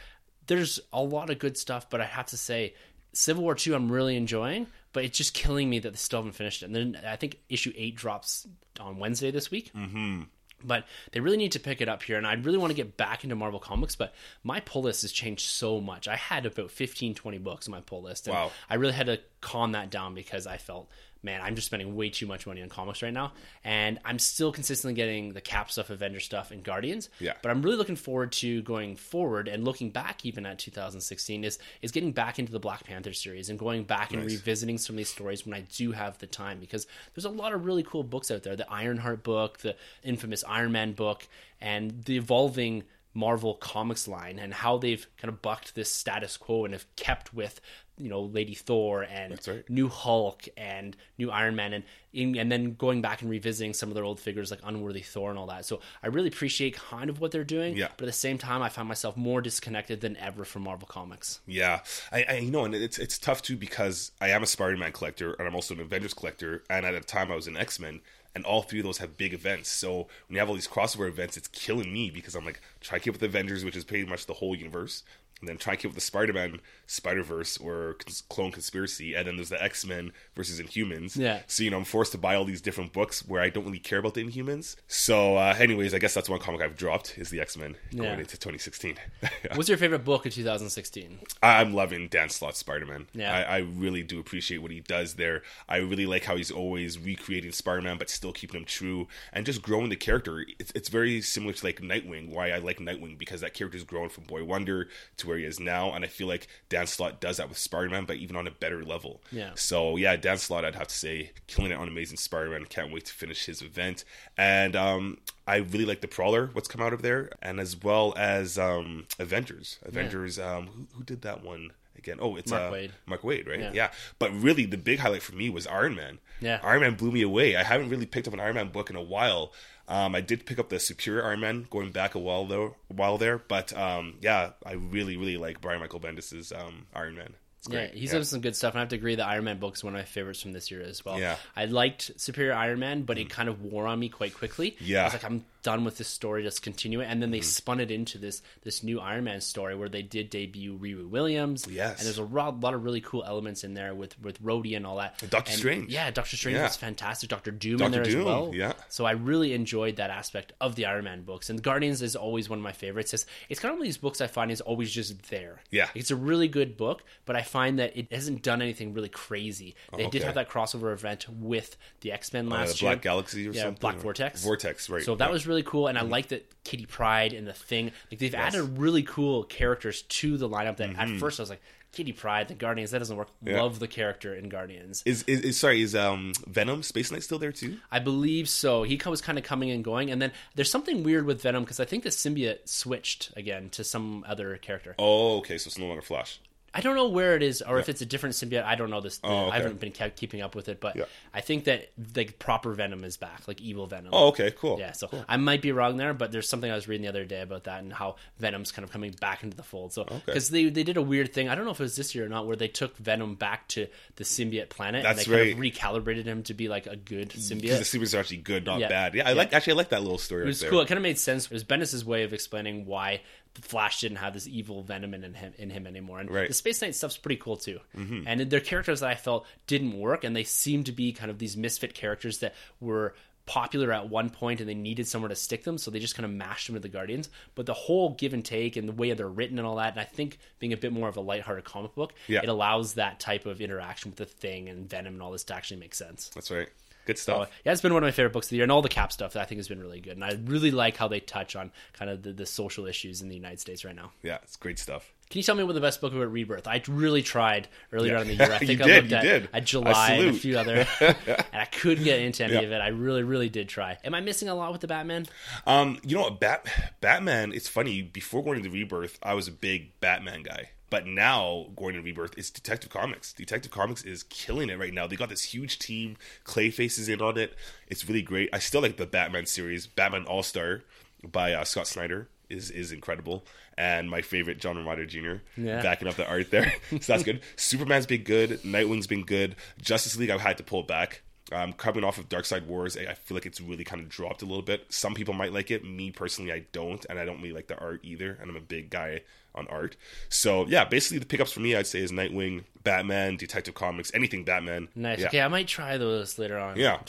there's 0.47 0.79
a 0.91 1.01
lot 1.03 1.29
of 1.29 1.39
good 1.39 1.57
stuff. 1.57 1.89
But 1.89 2.01
I 2.01 2.05
have 2.05 2.27
to 2.27 2.38
say, 2.38 2.73
Civil 3.13 3.43
War 3.43 3.55
Two, 3.55 3.75
I'm 3.75 3.91
really 3.91 4.15
enjoying, 4.15 4.67
but 4.93 5.03
it's 5.05 5.17
just 5.17 5.33
killing 5.33 5.69
me 5.69 5.79
that 5.79 5.91
they 5.91 5.97
still 5.97 6.19
haven't 6.19 6.33
finished 6.33 6.63
it. 6.63 6.65
And 6.65 6.75
then 6.75 7.01
I 7.05 7.15
think 7.15 7.39
issue 7.49 7.73
eight 7.75 7.95
drops 7.95 8.47
on 8.79 8.97
Wednesday 8.97 9.31
this 9.31 9.51
week. 9.51 9.71
Mm-hmm. 9.73 10.23
But 10.63 10.86
they 11.12 11.19
really 11.19 11.38
need 11.38 11.51
to 11.51 11.60
pick 11.60 11.81
it 11.81 11.88
up 11.88 12.01
here, 12.01 12.17
and 12.17 12.25
I 12.25 12.33
really 12.33 12.57
want 12.57 12.71
to 12.71 12.75
get 12.75 12.97
back 12.97 13.23
into 13.23 13.36
Marvel 13.36 13.60
Comics. 13.60 13.95
But 13.95 14.15
my 14.43 14.60
pull 14.60 14.81
list 14.81 15.03
has 15.03 15.12
changed 15.12 15.45
so 15.45 15.79
much. 15.79 16.07
I 16.07 16.15
had 16.15 16.47
about 16.47 16.71
15, 16.71 17.13
20 17.13 17.38
books 17.38 17.67
on 17.67 17.71
my 17.73 17.81
pull 17.81 18.01
list, 18.01 18.25
and 18.27 18.33
Wow. 18.36 18.51
I 18.67 18.73
really 18.75 18.93
had 18.93 19.05
to 19.05 19.19
calm 19.39 19.73
that 19.73 19.91
down 19.91 20.15
because 20.15 20.47
I 20.47 20.57
felt, 20.57 20.89
man, 21.23 21.41
I'm 21.41 21.56
just 21.56 21.67
spending 21.67 21.95
way 21.95 22.10
too 22.10 22.25
much 22.25 22.47
money 22.47 22.62
on 22.62 22.69
comics 22.69 23.01
right 23.01 23.13
now, 23.13 23.34
and 23.63 23.99
I'm 24.06 24.19
still 24.19 24.51
consistently 24.51 24.93
getting 24.93 25.34
the 25.34 25.41
Cap 25.41 25.71
stuff, 25.71 25.89
Avenger 25.89 26.19
stuff, 26.19 26.51
and 26.51 26.63
Guardians. 26.63 27.10
Yeah. 27.19 27.34
But 27.41 27.51
I'm 27.51 27.62
really 27.62 27.77
looking 27.77 27.95
forward 27.95 28.32
to 28.34 28.62
going 28.63 28.95
forward 28.95 29.47
and 29.47 29.63
looking 29.65 29.89
back 29.89 30.25
even 30.25 30.45
at 30.45 30.60
2016 30.60 31.43
is 31.43 31.60
is 31.82 31.91
getting 31.91 32.12
back 32.12 32.39
into 32.39 32.51
the 32.51 32.60
Black 32.60 32.84
Panther 32.84 33.13
series 33.13 33.49
and 33.49 33.58
going 33.58 33.84
back 33.84 34.12
and 34.13 34.21
Nice. 34.21 34.32
revisiting 34.32 34.77
some 34.77 34.95
of 34.95 34.97
these 34.97 35.10
stories 35.10 35.45
when 35.45 35.53
I 35.53 35.62
do 35.62 35.91
have 35.91 36.17
the 36.19 36.27
time 36.27 36.60
because 36.60 36.88
there's 37.13 37.26
a 37.26 37.30
lot 37.30 37.53
of 37.53 37.65
really 37.65 37.84
cool 37.84 38.03
books 38.03 38.32
out 38.32 38.43
there. 38.43 38.55
The 38.55 38.72
Ironheart 38.72 39.24
book, 39.24 39.59
the 39.59 39.76
infamous 40.03 40.43
Iron 40.47 40.72
Man 40.72 40.93
book, 40.93 41.28
and 41.59 42.03
the 42.05 42.18
evolving 42.18 42.84
Marvel 43.13 43.55
Comics 43.55 44.07
line 44.07 44.38
and 44.38 44.53
how 44.53 44.78
they've 44.78 45.07
kind 45.18 45.30
of 45.30 45.41
bucked 45.41 45.74
this 45.74 45.91
status 45.91 46.38
quo 46.38 46.65
and 46.65 46.74
have 46.74 46.86
kept 46.95 47.34
with 47.34 47.59
you 47.98 48.10
know 48.10 48.22
Lady 48.22 48.54
Thor 48.54 49.04
and 49.04 49.39
right. 49.48 49.70
new 49.70 49.89
Hulk 49.89 50.48
and 50.56 50.95
new 51.18 51.32
Iron 51.32 51.56
Man 51.56 51.74
and 51.74 51.84
and 52.14 52.52
then 52.52 52.74
going 52.76 53.02
back 53.02 53.22
and 53.22 53.30
revisiting 53.30 53.74
some 53.74 53.89
of 53.89 53.95
their 53.95 54.04
old 54.04 54.20
figures 54.20 54.50
like 54.50 54.60
Unworthy 54.64 55.02
Thor 55.02 55.30
and 55.30 55.38
all 55.38 55.48
that. 55.48 55.66
So 55.66 55.82
I 56.02 56.08
really 56.08 56.30
appreciate 56.30 56.76
kind 56.76 57.10
of 57.10 57.20
what 57.20 57.32
they're 57.32 57.43
doing. 57.43 57.76
Yeah. 57.76 57.89
But 57.98 58.06
at 58.06 58.08
the 58.08 58.14
same 58.14 58.38
time, 58.38 58.62
I 58.62 58.70
find 58.70 58.88
myself 58.88 59.16
more 59.16 59.41
disconnected 59.41 60.02
than 60.02 60.18
ever 60.18 60.43
from 60.43 60.64
Marvel 60.64 60.88
Comics. 60.88 61.41
Yeah, 61.45 61.82
I, 62.12 62.26
I 62.28 62.38
you 62.38 62.52
know, 62.52 62.66
and 62.66 62.74
it's 62.74 62.98
it's 62.98 63.18
tough 63.18 63.41
too 63.41 63.58
because 63.58 64.12
I 64.22 64.30
am 64.30 64.43
a 64.43 64.48
Spider-Man 64.48 64.91
collector 64.91 65.34
and 65.34 65.48
I'm 65.48 65.56
also 65.56 65.74
an 65.74 65.82
Avengers 65.82 66.14
collector, 66.14 66.64
and 66.70 66.86
at 66.86 66.93
the 66.93 67.02
time 67.02 67.32
I 67.32 67.36
was 67.36 67.48
an 67.48 67.58
X-Men, 67.58 68.02
and 68.36 68.45
all 68.45 68.62
three 68.62 68.80
of 68.80 68.86
those 68.86 69.00
have 69.00 69.18
big 69.18 69.34
events. 69.34 69.70
So 69.70 70.08
when 70.28 70.36
you 70.36 70.39
have 70.39 70.50
all 70.50 70.56
these 70.56 70.68
crossover 70.68 71.08
events, 71.08 71.38
it's 71.38 71.48
killing 71.48 71.91
me 71.91 72.10
because 72.10 72.36
I'm 72.36 72.45
like 72.45 72.62
try 72.82 72.98
to 72.98 73.04
keep 73.04 73.14
with 73.14 73.24
Avengers, 73.24 73.66
which 73.66 73.76
is 73.76 73.84
pretty 73.84 74.06
much 74.06 74.26
the 74.26 74.34
whole 74.34 74.56
universe, 74.56 75.04
and 75.39 75.47
then 75.47 75.57
try 75.57 75.75
to 75.75 75.81
keep 75.81 75.89
with 75.91 75.95
the 75.95 76.01
Spider-Man 76.01 76.59
Spider 76.88 77.21
Verse 77.23 77.57
or 77.57 77.95
cons- 77.99 78.23
Clone 78.29 78.51
Conspiracy, 78.51 79.13
and 79.13 79.27
then 79.27 79.35
there's 79.35 79.49
the 79.49 79.61
X 79.61 79.85
Men 79.85 80.11
versus 80.35 80.59
Inhumans. 80.59 81.15
Yeah. 81.17 81.41
So 81.47 81.63
you 81.63 81.69
know 81.69 81.77
I'm 81.77 81.83
forced 81.83 82.11
to 82.13 82.17
buy 82.17 82.35
all 82.35 82.45
these 82.45 82.61
different 82.61 82.93
books 82.93 83.27
where 83.27 83.41
I 83.41 83.49
don't 83.49 83.65
really 83.65 83.79
care 83.79 83.99
about 83.99 84.13
the 84.15 84.23
Inhumans. 84.23 84.75
So, 84.88 85.35
uh, 85.38 85.55
anyways, 85.59 85.93
I 85.93 85.99
guess 85.99 86.13
that's 86.13 86.29
one 86.29 86.39
comic 86.39 86.61
I've 86.61 86.75
dropped 86.77 87.17
is 87.17 87.29
the 87.29 87.39
X 87.41 87.57
Men 87.57 87.75
going 87.95 88.03
Yeah. 88.05 88.13
into 88.19 88.38
2016. 88.38 88.95
What's 89.55 89.69
your 89.69 89.77
favorite 89.77 90.03
book 90.05 90.25
of 90.25 90.33
2016? 90.33 91.19
I'm 91.43 91.73
loving 91.73 92.07
Dan 92.07 92.29
Slott's 92.29 92.59
Spider 92.59 92.85
Man. 92.85 93.07
Yeah. 93.13 93.35
I, 93.35 93.41
I 93.41 93.57
really 93.59 94.03
do 94.03 94.19
appreciate 94.19 94.57
what 94.59 94.71
he 94.71 94.79
does 94.79 95.15
there. 95.15 95.43
I 95.69 95.77
really 95.77 96.05
like 96.05 96.23
how 96.23 96.35
he's 96.35 96.51
always 96.51 96.97
recreating 96.97 97.51
Spider 97.51 97.81
Man, 97.81 97.97
but 97.97 98.09
still 98.09 98.31
keeping 98.33 98.61
him 98.61 98.65
true 98.65 99.07
and 99.33 99.45
just 99.45 99.61
growing 99.61 99.89
the 99.89 99.95
character. 99.95 100.45
It's, 100.59 100.71
it's 100.73 100.89
very 100.89 101.21
similar 101.21 101.53
to 101.53 101.65
like 101.65 101.81
Nightwing, 101.81 102.29
why 102.33 102.51
I 102.51 102.57
like 102.59 102.79
Nightwing 102.79 103.17
because 103.17 103.41
that 103.41 103.53
character's 103.53 103.83
grown 103.83 104.09
from 104.09 104.23
Boy 104.23 104.43
Wonder 104.43 104.88
to 105.17 105.26
where 105.28 105.38
he 105.38 105.45
is 105.45 105.59
now, 105.59 105.93
and 105.93 106.03
I 106.03 106.07
feel 106.07 106.28
like 106.28 106.47
Dan 106.69 106.88
Slott 106.88 107.19
does 107.19 107.38
that 107.38 107.49
with 107.49 107.57
Spider 107.57 107.89
Man, 107.89 108.05
but 108.05 108.15
even 108.17 108.36
on 108.36 108.47
a 108.47 108.51
better 108.51 108.84
level. 108.84 109.21
Yeah. 109.32 109.51
So 109.55 109.97
yeah, 109.97 110.15
Dan 110.15 110.38
Slott, 110.38 110.65
I'd 110.65 110.75
have 110.75 110.88
to 110.88 110.95
say, 110.95 111.32
killing 111.47 111.71
it 111.71 111.75
on 111.75 111.88
Amazing 111.88 112.17
Spider 112.17 112.49
Man. 112.49 112.65
Can't 112.65 112.91
wait 112.91 113.05
to 113.05 113.13
finish 113.13 113.45
his 113.45 113.61
event, 113.61 114.03
and 114.38 114.75
um, 114.75 115.17
I 115.45 115.57
really 115.57 115.86
like 115.86 116.01
the 116.01 116.07
Prowler, 116.07 116.49
what's 116.53 116.67
come 116.67 116.82
out 116.82 116.93
of 116.93 117.01
there, 117.01 117.30
and 117.41 117.59
as 117.59 117.82
well 117.82 118.13
as 118.17 118.57
um, 118.57 119.05
Avengers. 119.19 119.80
Avengers, 119.84 120.39
um, 120.39 120.67
who, 120.67 120.88
who 120.97 121.03
did 121.03 121.21
that 121.21 121.43
one 121.43 121.71
again? 121.97 122.17
Oh, 122.21 122.36
it's 122.36 122.51
Mark 122.51 122.63
uh, 122.63 122.71
Waid. 122.71 122.91
Mark 123.05 123.21
Waid, 123.21 123.47
right? 123.47 123.59
Yeah. 123.59 123.71
Yeah. 123.73 123.91
But 124.19 124.32
really, 124.34 124.65
the 124.65 124.78
big 124.78 124.99
highlight 124.99 125.21
for 125.21 125.36
me 125.36 125.49
was 125.49 125.67
Iron 125.67 125.95
Man. 125.95 126.19
Yeah. 126.39 126.59
Iron 126.63 126.82
Man 126.82 126.95
blew 126.95 127.11
me 127.11 127.21
away. 127.21 127.55
I 127.55 127.63
haven't 127.63 127.89
really 127.89 128.05
picked 128.05 128.28
up 128.28 128.34
an 128.34 128.39
Iron 128.39 128.55
Man 128.55 128.69
book 128.69 128.89
in 128.89 128.95
a 128.95 129.01
while. 129.01 129.51
Um, 129.88 130.15
I 130.15 130.21
did 130.21 130.45
pick 130.45 130.59
up 130.59 130.69
the 130.69 130.79
Superior 130.79 131.25
Iron 131.25 131.39
Man 131.39 131.67
going 131.69 131.91
back 131.91 132.13
a 132.15 132.19
while 132.19 132.45
though, 132.45 132.75
while 132.89 133.17
there, 133.17 133.38
but 133.38 133.71
um, 133.77 134.15
yeah, 134.21 134.51
I 134.65 134.73
really, 134.73 135.15
really 135.17 135.38
like 135.38 135.61
Brian 135.61 135.79
Michael 135.79 135.99
Bendis's 135.99 136.51
um, 136.51 136.88
Iron 136.93 137.15
Man. 137.15 137.35
It's 137.59 137.69
Yeah, 137.69 137.88
great. 137.88 137.93
he's 137.93 138.09
yeah. 138.09 138.15
done 138.19 138.25
some 138.25 138.41
good 138.41 138.55
stuff, 138.55 138.73
and 138.73 138.79
I 138.79 138.81
have 138.81 138.89
to 138.89 138.95
agree 138.97 139.15
that 139.15 139.25
Iron 139.25 139.45
Man 139.45 139.59
book 139.59 139.75
is 139.75 139.83
one 139.83 139.95
of 139.95 139.99
my 139.99 140.03
favorites 140.05 140.41
from 140.41 140.51
this 140.51 140.69
year 140.69 140.81
as 140.81 141.03
well. 141.05 141.19
Yeah. 141.19 141.38
I 141.55 141.65
liked 141.65 142.11
Superior 142.17 142.53
Iron 142.53 142.79
Man, 142.79 143.03
but 143.03 143.17
it 143.17 143.29
kind 143.29 143.47
of 143.49 143.61
wore 143.61 143.88
on 143.88 143.97
me 143.99 144.09
quite 144.09 144.33
quickly. 144.33 144.71
Mm. 144.71 144.75
Yeah. 144.81 145.01
I 145.01 145.03
was 145.05 145.13
like, 145.13 145.23
I'm 145.23 145.45
done 145.68 145.84
with 145.84 145.97
this 145.97 146.07
story. 146.07 146.43
Just 146.43 146.61
continue 146.61 147.01
it, 147.01 147.07
and 147.09 147.22
then 147.22 147.32
they 147.32 147.41
spun 147.41 147.80
it 147.82 147.91
into 147.91 148.18
this 148.18 148.41
this 148.63 148.84
new 148.84 148.99
Iron 149.01 149.26
Man 149.26 149.41
story 149.41 149.76
where 149.76 149.89
they 149.89 150.01
did 150.01 150.30
debut 150.30 150.78
Riri 150.78 151.07
Williams. 151.07 151.65
Yes. 151.70 151.97
and 151.99 152.05
there's 152.05 152.20
a 152.20 152.24
ro- 152.24 152.57
lot 152.61 152.74
of 152.74 152.84
really 152.86 153.01
cool 153.01 153.24
elements 153.26 153.63
in 153.65 153.74
there 153.74 153.93
with 153.93 154.18
with 154.22 154.41
Rhodey 154.41 154.78
and 154.78 154.88
all 154.88 154.95
that. 154.97 155.18
Doctor 155.30 155.51
And, 155.51 155.59
Strange. 155.59 155.91
yeah, 155.91 156.09
Doctor 156.11 156.38
Strange 156.38 156.55
Yeah. 156.57 156.63
was 156.63 156.78
fantastic. 156.78 157.30
Doctor 157.30 157.51
Doom 157.51 157.80
Dr. 157.80 157.86
in 157.88 157.91
there 157.91 158.03
Doom, 158.03 158.20
as 158.22 158.26
well. 158.26 158.51
yeah. 158.55 158.74
So 158.89 159.03
I 159.05 159.11
really 159.11 159.53
enjoyed 159.53 159.97
that 159.97 160.09
aspect 160.09 160.53
of 160.61 160.76
the 160.76 160.86
Iron 160.86 161.03
Man 161.03 161.24
books, 161.24 161.49
and 161.49 161.61
Guardians 161.61 162.01
is 162.01 162.15
always 162.15 162.49
one 162.49 162.59
of 162.59 162.63
my 162.63 162.72
favorites. 162.72 163.13
It's, 163.13 163.26
it's 163.49 163.59
kind 163.59 163.72
of 163.72 163.76
one 163.78 163.82
of 163.82 163.88
these 163.88 163.97
books 163.97 164.22
I 164.22 164.28
find 164.28 164.51
is 164.51 164.61
always 164.61 164.89
just 164.91 165.22
there. 165.30 165.61
Yeah. 165.70 165.89
it's 165.95 166.11
a 166.11 166.15
really 166.15 166.47
good 166.47 166.78
book, 166.78 167.03
but 167.26 167.36
I 167.36 167.41
find 167.41 167.80
that 167.80 167.97
it 167.97 168.11
hasn't 168.11 168.41
done 168.41 168.61
anything 168.61 168.93
really 168.93 169.09
crazy. 169.09 169.76
They 169.95 170.07
did 170.07 170.24
have 170.24 170.36
that 170.36 170.49
crossover 170.49 170.93
event 170.93 171.28
with 171.30 171.76
the 172.01 172.11
X 172.13 172.32
Men 172.32 172.47
Uh, 172.47 172.55
last 172.55 172.80
the 172.80 172.86
year. 172.86 172.93
Black 172.93 173.01
Galaxy 173.01 173.47
or 173.47 173.51
yeah, 173.51 173.63
something. 173.63 173.80
Black 173.82 173.95
or- 173.97 173.99
Vortex. 173.99 174.43
Vortex, 174.43 174.89
right? 174.89 175.03
So 175.03 175.15
that 175.15 175.26
yeah. 175.28 175.32
was 175.32 175.45
really 175.47 175.57
cool, 175.64 175.88
and 175.88 175.97
I 175.97 176.01
like 176.01 176.28
that 176.30 176.64
Kitty 176.64 176.86
Pryde 176.86 177.34
and 177.34 177.47
the 177.47 177.53
Thing. 177.53 177.91
Like 178.12 178.20
they've 178.20 178.36
added 178.36 178.78
really 178.78 179.03
cool 179.03 179.43
characters 179.43 180.01
to 180.03 180.38
the 180.38 180.49
lineup. 180.49 180.78
That 180.78 180.89
Mm-hmm. 180.91 180.99
at 181.16 181.20
first 181.20 181.39
I 181.39 181.43
was 181.43 181.49
like, 181.49 181.62
Kitty 181.93 182.12
Pryde, 182.12 182.49
the 182.49 182.53
Guardians, 182.53 182.91
that 182.91 182.99
doesn't 182.99 183.16
work. 183.16 183.30
Love 183.43 183.80
the 183.80 183.88
character 183.88 184.36
in 184.36 184.49
Guardians. 184.49 185.01
Is, 185.05 185.24
is, 185.24 185.41
is 185.41 185.60
sorry 185.60 185.82
is 185.82 185.95
um 185.95 186.34
Venom 186.45 186.84
Space 186.84 187.12
Knight 187.12 187.24
still 187.24 187.39
there 187.39 187.51
too? 187.51 187.78
I 187.91 187.99
believe 187.99 188.47
so. 188.49 188.84
He 188.84 188.99
was 189.05 189.22
kind 189.22 189.38
of 189.38 189.43
coming 189.43 189.72
and 189.72 189.84
going, 189.84 190.12
and 190.12 190.22
then 190.22 190.32
there's 190.55 190.70
something 190.70 191.03
weird 191.03 191.26
with 191.26 191.41
Venom 191.41 191.64
because 191.64 191.80
I 191.80 191.86
think 191.86 192.03
the 192.03 192.10
symbiote 192.10 192.68
switched 192.68 193.32
again 193.38 193.70
to 193.72 193.84
some 193.84 194.26
other 194.28 194.58
character. 194.58 194.95
Oh, 194.99 195.38
okay, 195.38 195.58
so 195.58 195.68
it's 195.70 195.78
no 195.78 195.88
longer 195.88 196.01
Flash. 196.01 196.39
I 196.78 196.82
don't 196.82 196.95
know 196.95 197.07
where 197.09 197.36
it 197.36 197.41
is, 197.41 197.63
or 197.63 197.80
if 197.80 197.89
it's 197.89 198.01
a 198.01 198.05
different 198.05 198.36
symbiote. 198.36 198.63
I 198.63 198.75
don't 198.75 198.91
know 198.91 199.01
this. 199.01 199.19
Oh, 199.23 199.45
okay. 199.47 199.51
I 199.57 199.59
haven't 199.61 199.80
been 199.80 199.91
kept 199.91 200.15
keeping 200.15 200.41
up 200.41 200.53
with 200.53 200.69
it, 200.69 200.80
but 200.80 200.95
Yeah. 200.95 201.05
I 201.34 201.41
think 201.41 201.63
that 201.63 201.89
like 202.15 202.38
proper 202.38 202.71
Venom 202.73 203.03
is 203.03 203.17
back, 203.17 203.47
like 203.47 203.59
evil 203.61 203.88
Venom. 203.88 204.11
Oh, 204.13 204.28
okay, 204.28 204.53
cool. 204.55 204.78
Yeah, 204.80 204.91
so 204.91 205.09
I 205.28 205.38
might 205.38 205.63
be 205.63 205.71
wrong 205.71 205.97
there, 205.97 206.13
but 206.13 206.32
there's 206.32 206.47
something 206.47 206.69
I 206.71 206.75
was 206.75 206.88
reading 206.88 207.01
the 207.01 207.09
other 207.09 207.25
day 207.25 207.41
about 207.41 207.63
that 207.63 207.80
and 207.82 207.91
how 207.91 208.17
Venom's 208.38 208.71
kind 208.71 208.84
of 208.84 208.91
coming 208.91 209.11
back 209.19 209.41
into 209.41 209.57
the 209.57 209.63
fold. 209.63 209.91
So 209.91 210.05
because 210.28 210.49
they 210.49 210.69
they 210.69 210.84
did 210.84 210.97
a 210.97 211.01
weird 211.01 211.34
thing, 211.34 211.49
I 211.49 211.55
don't 211.55 211.65
know 211.65 211.71
if 211.71 211.80
it 211.80 211.84
was 211.84 211.95
this 211.95 212.13
year 212.13 212.25
or 212.25 212.30
not, 212.30 212.45
where 212.45 212.55
they 212.55 212.67
took 212.67 212.95
Venom 212.97 213.34
back 213.34 213.67
to 213.69 213.88
the 214.17 214.23
symbiote 214.23 214.69
planet 214.69 215.01
That's 215.01 215.23
and 215.25 215.34
they 215.34 215.38
kind 215.39 215.51
of 215.53 215.59
right. 215.59 215.73
recalibrated 215.73 216.25
him 216.25 216.43
to 216.43 216.53
be 216.53 216.67
like 216.67 216.86
a 216.86 216.95
good 216.95 217.30
Because 217.30 217.49
symbiote. 217.51 217.80
the 217.80 217.86
series 217.86 218.13
are 218.13 218.19
actually 218.19 218.38
good, 218.38 218.65
not 218.67 218.80
Yeah. 218.82 218.89
bad. 218.89 219.15
Yeah, 219.15 219.28
I 219.28 219.34
like 219.34 219.51
actually 219.51 219.73
I 219.73 219.78
like 219.78 219.89
that 219.89 220.03
little 220.03 220.19
story. 220.19 220.43
It 220.43 220.47
was 220.47 220.63
cool. 220.63 220.82
It 220.82 220.88
kind 220.88 220.97
of 220.99 221.03
made 221.03 221.17
sense. 221.17 221.45
It 221.45 221.51
was 221.51 221.63
Bendis' 221.63 222.03
way 222.03 222.21
of 222.21 222.34
explaining 222.34 222.86
why 222.86 223.21
Flash 223.62 224.01
didn't 224.01 224.18
have 224.18 224.34
this 224.34 224.47
evil 224.47 224.84
venom 224.84 225.14
in 225.14 225.34
him, 225.34 225.53
in 225.58 225.70
him 225.70 225.88
anymore. 225.88 226.20
And 226.20 226.30
Right. 226.30 226.41
Mm-hmm. 226.43 226.47
the 226.49 226.53
Space 226.53 226.82
Knight 226.82 226.95
stuff's 226.95 227.18
pretty 227.18 227.38
cool 227.41 227.58
too. 227.58 227.80
And 227.95 228.41
their 228.41 228.60
characters 228.60 228.99
that 229.01 229.10
I 229.10 229.16
felt 229.16 229.45
didn't 229.68 229.97
work, 229.97 230.24
and 230.24 230.36
they 230.36 230.43
seemed 230.43 230.86
to 230.88 230.91
be 230.91 231.12
kind 231.14 231.32
of 231.32 231.39
these 231.39 231.58
misfit 231.58 231.93
characters 231.93 232.39
that 232.39 232.53
were 232.80 233.14
popular 233.45 233.93
at 233.93 234.10
one 234.10 234.30
point 234.30 234.60
and 234.60 234.68
they 234.68 234.74
needed 234.74 235.08
somewhere 235.08 235.30
to 235.30 235.36
stick 235.36 235.64
them 235.64 235.78
so 235.78 235.89
they 235.89 235.99
just 235.99 236.16
kind 236.16 236.26
of 236.26 236.32
mashed 236.34 236.68
them 236.68 236.74
with 236.74 236.84
the 236.84 236.89
guardians 236.89 237.30
but 237.55 237.66
the 237.66 237.74
whole 237.74 238.10
give 238.10 238.34
and 238.34 238.43
take 238.43 238.76
and 238.76 238.89
the 238.89 238.91
way 238.91 239.14
they're 239.14 239.26
written 239.30 239.58
and 239.58 239.66
all 239.66 239.78
that 239.78 239.93
and 239.93 240.01
i 240.01 240.03
think 240.03 240.38
being 240.60 240.74
a 240.74 240.78
bit 240.78 240.91
more 240.91 241.08
of 241.08 241.16
a 241.16 241.22
lighthearted 241.22 241.64
comic 241.64 241.95
book 241.95 242.14
Yeah. 242.28 242.41
it 242.43 242.49
allows 242.49 242.95
that 242.95 243.22
type 243.22 243.45
of 243.45 243.62
interaction 243.62 244.12
with 244.12 244.18
the 244.18 244.26
thing 244.26 244.68
and 244.68 244.89
venom 244.89 245.14
and 245.14 245.22
all 245.22 245.32
this 245.32 245.45
to 245.45 245.55
actually 245.55 245.80
make 245.80 245.95
sense 245.95 246.30
That's 246.36 246.51
right. 246.51 246.68
Good 247.08 247.18
so, 247.18 247.34
stuff. 247.34 247.51
yeah, 247.66 247.72
it's 247.72 247.82
been 247.82 247.93
one 247.93 248.03
of 248.03 248.08
my 248.08 248.12
favorite 248.12 248.34
books 248.34 248.45
of 248.47 248.51
the 248.51 248.58
year, 248.58 248.64
and 248.64 248.72
all 248.72 248.84
the 248.84 248.89
Cap 248.89 249.12
stuff 249.12 249.34
that 249.34 249.41
I 249.41 249.45
think 249.45 249.58
has 249.58 249.68
been 249.68 249.80
really 249.82 249.99
good. 250.01 250.14
And 250.14 250.24
I 250.24 250.38
really 250.45 250.70
like 250.72 250.95
how 250.97 251.08
they 251.08 251.20
touch 251.20 251.55
on 251.55 251.72
kind 251.93 252.12
of 252.12 252.22
the, 252.22 252.34
the 252.34 252.45
social 252.45 252.86
issues 252.86 253.22
in 253.24 253.30
the 253.30 253.36
United 253.36 253.60
States 253.60 253.84
right 253.84 253.95
now. 253.95 254.12
yeah, 254.22 254.38
it's 254.43 254.55
great 254.58 254.78
stuff. 254.78 255.12
Can 255.30 255.39
you 255.39 255.43
tell 255.43 255.55
me 255.55 255.64
what 255.66 255.74
the 255.74 255.82
best 255.82 255.99
book 255.99 256.14
about 256.14 256.32
Rebirth? 256.32 256.68
I 256.68 256.82
really 256.88 257.22
tried 257.22 257.68
earlier 257.91 258.14
Yeah. 258.14 258.20
on 258.22 258.30
in 258.30 258.38
the 258.38 258.45
year. 258.45 258.53
I 258.53 258.58
think 258.66 258.80
I 258.82 258.86
did, 258.86 258.95
looked 259.03 259.12
you 259.12 259.18
at, 259.18 259.24
did. 259.24 259.43
at 259.43 259.49
I 259.55 259.60
July 259.60 260.12
and 260.12 260.30
a 260.30 260.34
few 260.34 260.58
other, 260.58 260.88
and 261.01 261.16
I 261.51 261.66
couldn't 261.66 262.05
get 262.05 262.20
into 262.20 262.45
any 262.45 262.53
Yeah. 262.53 262.60
of 262.62 262.72
it. 262.72 262.80
I 262.80 262.88
really, 262.89 263.24
really 263.24 263.49
did 263.49 263.68
try. 263.68 263.97
Am 264.05 264.14
I 264.14 264.22
missing 264.22 264.47
a 264.47 264.55
lot 264.55 264.72
with 264.72 264.80
the 264.82 264.88
Batman? 264.88 265.26
Um, 265.66 265.99
you 266.05 266.16
know 266.16 266.22
what, 266.24 266.39
Bat 266.39 266.68
Batman. 267.01 267.51
It's 267.51 267.68
funny. 267.68 268.01
Before 268.03 268.41
going 268.43 268.58
into 268.60 268.70
Rebirth, 268.70 269.20
I 269.22 269.34
was 269.34 269.47
a 269.49 269.51
big 269.51 269.99
Batman 269.99 270.43
guy. 270.43 270.70
But 270.89 271.05
now 271.05 271.67
going 271.75 271.95
to 271.95 272.01
Rebirth, 272.01 272.38
is 272.38 272.49
Detective 272.49 272.89
Comics. 272.89 273.33
Detective 273.33 273.71
Comics 273.71 274.03
is 274.03 274.23
killing 274.23 274.69
it 274.69 274.79
right 274.79 274.93
now. 274.93 275.05
They 275.05 275.17
got 275.17 275.29
this 275.29 275.43
huge 275.43 275.79
team. 275.79 276.15
Clayface 276.45 276.97
is 276.97 277.09
in 277.09 277.21
on 277.21 277.38
it. 277.38 277.55
It's 277.88 278.07
really 278.07 278.21
great. 278.21 278.49
I 278.53 278.59
still 278.59 278.81
like 278.81 278.95
the 278.97 279.05
Batman 279.05 279.45
series. 279.45 279.85
Batman 279.85 280.23
All 280.25 280.43
Star 280.43 280.83
by 281.29 281.53
uh, 281.53 281.63
Scott 281.65 281.88
Snyder 281.88 282.29
is 282.49 282.71
is 282.71 282.91
incredible. 282.91 283.43
And 283.77 284.09
my 284.09 284.21
favorite, 284.21 284.59
John 284.59 284.75
Romita 284.77 285.07
Jr. 285.07 285.43
Yeah. 285.61 285.81
backing 285.81 286.07
up 286.07 286.15
the 286.15 286.27
art 286.27 286.49
there. 286.49 286.73
so 286.89 286.97
that's 287.13 287.23
good. 287.23 287.41
Superman's 287.57 288.05
been 288.07 288.23
good. 288.23 288.63
Nightwing's 288.63 289.07
been 289.07 289.23
good. 289.23 289.55
Justice 289.81 290.17
League, 290.17 290.29
I've 290.29 290.41
had 290.41 290.57
to 290.57 290.63
pull 290.63 290.83
back. 290.83 291.21
Um, 291.52 291.74
coming 291.74 292.04
off 292.04 292.18
of 292.18 292.28
Darkseid 292.28 292.66
Wars, 292.66 292.98
I 292.98 293.14
feel 293.14 293.36
like 293.36 293.45
it's 293.45 293.62
really 293.62 293.84
kind 293.84 294.02
of 294.02 294.10
dropped 294.10 294.41
a 294.41 294.45
little 294.45 294.62
bit. 294.62 294.86
Some 294.89 295.14
people 295.14 295.34
might 295.34 295.54
like 295.54 295.72
it. 295.72 295.86
Me 295.86 296.12
personally, 296.12 296.52
I 296.52 296.66
don't, 296.72 297.06
and 297.10 297.18
I 297.18 297.26
don't 297.26 297.38
really 297.38 297.54
like 297.54 297.68
the 297.68 297.78
art 297.80 298.02
either. 298.04 298.38
And 298.41 298.50
I'm 298.50 298.58
a 298.58 298.62
big 298.62 298.89
guy 298.89 299.22
on 299.56 299.68
art. 299.68 299.95
So 300.30 300.66
yeah, 300.68 300.86
basically 300.86 301.20
the 301.20 301.26
pickups 301.26 301.52
for 301.52 301.62
me, 301.62 301.76
I'd 301.76 301.88
say, 301.88 302.00
is 302.00 302.12
Nightwing, 302.12 302.64
Batman, 302.84 303.38
Detective 303.38 303.74
Comics, 303.74 304.12
anything 304.14 304.43
Batman. 304.43 304.89
Nice. 304.95 305.20
Yeah. 305.20 305.28
Okay, 305.28 305.41
I 305.41 305.48
might 305.48 305.68
try 305.68 305.98
those 305.98 306.38
later 306.38 306.58
on. 306.60 306.78
Yeah. 306.78 307.00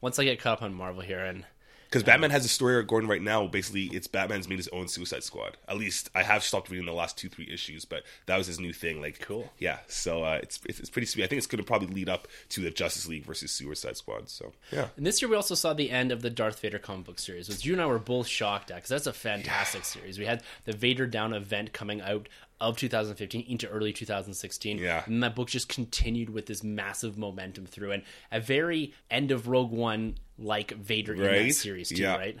Once 0.00 0.18
I 0.18 0.24
get 0.24 0.40
caught 0.40 0.58
up 0.58 0.62
on 0.62 0.74
Marvel 0.74 1.02
here, 1.02 1.24
and 1.24 1.44
Because 1.86 2.02
Batman 2.02 2.30
has 2.30 2.44
a 2.44 2.48
story 2.48 2.76
arc 2.76 2.86
going 2.86 3.06
right 3.06 3.22
now. 3.22 3.46
Basically, 3.46 3.84
it's 3.84 4.06
Batman's 4.06 4.48
made 4.48 4.58
his 4.58 4.68
own 4.68 4.88
Suicide 4.88 5.22
Squad. 5.22 5.56
At 5.68 5.78
least 5.78 6.10
I 6.14 6.22
have 6.22 6.42
stopped 6.42 6.70
reading 6.70 6.86
the 6.86 6.92
last 6.92 7.16
two, 7.16 7.28
three 7.28 7.48
issues, 7.52 7.84
but 7.84 8.02
that 8.26 8.36
was 8.36 8.46
his 8.46 8.58
new 8.60 8.72
thing. 8.72 9.00
Like, 9.00 9.20
Cool. 9.20 9.50
Yeah. 9.58 9.78
So 9.88 10.22
uh, 10.22 10.40
it's, 10.42 10.60
it's 10.66 10.80
it's 10.80 10.90
pretty 10.90 11.06
sweet. 11.06 11.24
I 11.24 11.26
think 11.26 11.38
it's 11.38 11.46
going 11.46 11.62
to 11.62 11.66
probably 11.66 11.88
lead 11.88 12.08
up 12.08 12.28
to 12.50 12.60
the 12.60 12.70
Justice 12.70 13.08
League 13.08 13.24
versus 13.24 13.50
Suicide 13.50 13.96
Squad. 13.96 14.28
So 14.28 14.52
yeah. 14.70 14.88
And 14.96 15.06
this 15.06 15.20
year 15.20 15.28
we 15.28 15.36
also 15.36 15.54
saw 15.54 15.72
the 15.72 15.90
end 15.90 16.12
of 16.12 16.22
the 16.22 16.30
Darth 16.30 16.60
Vader 16.60 16.78
comic 16.78 17.06
book 17.06 17.18
series, 17.18 17.48
which 17.48 17.64
you 17.64 17.72
and 17.72 17.82
I 17.82 17.86
were 17.86 17.98
both 17.98 18.26
shocked 18.26 18.70
at 18.70 18.76
because 18.76 18.90
that's 18.90 19.06
a 19.06 19.12
fantastic 19.12 19.84
series. 19.84 20.18
We 20.18 20.26
had 20.26 20.42
the 20.64 20.72
Vader 20.72 21.06
Down 21.06 21.32
event 21.32 21.72
coming 21.72 22.00
out 22.00 22.28
of 22.60 22.76
2015 22.76 23.44
into 23.48 23.68
early 23.68 23.92
2016. 23.92 24.78
Yeah. 24.78 25.02
And 25.06 25.22
that 25.22 25.34
book 25.34 25.48
just 25.48 25.68
continued 25.68 26.30
with 26.30 26.46
this 26.46 26.62
massive 26.62 27.18
momentum 27.18 27.66
through 27.66 27.92
and 27.92 28.02
a 28.32 28.40
very 28.40 28.94
end 29.10 29.30
of 29.30 29.48
Rogue 29.48 29.70
One 29.72 30.16
like 30.38 30.72
Vader 30.72 31.14
in 31.14 31.20
that 31.48 31.54
series 31.54 31.88
too, 31.90 31.96
Yeah. 32.02 32.16
right? 32.16 32.38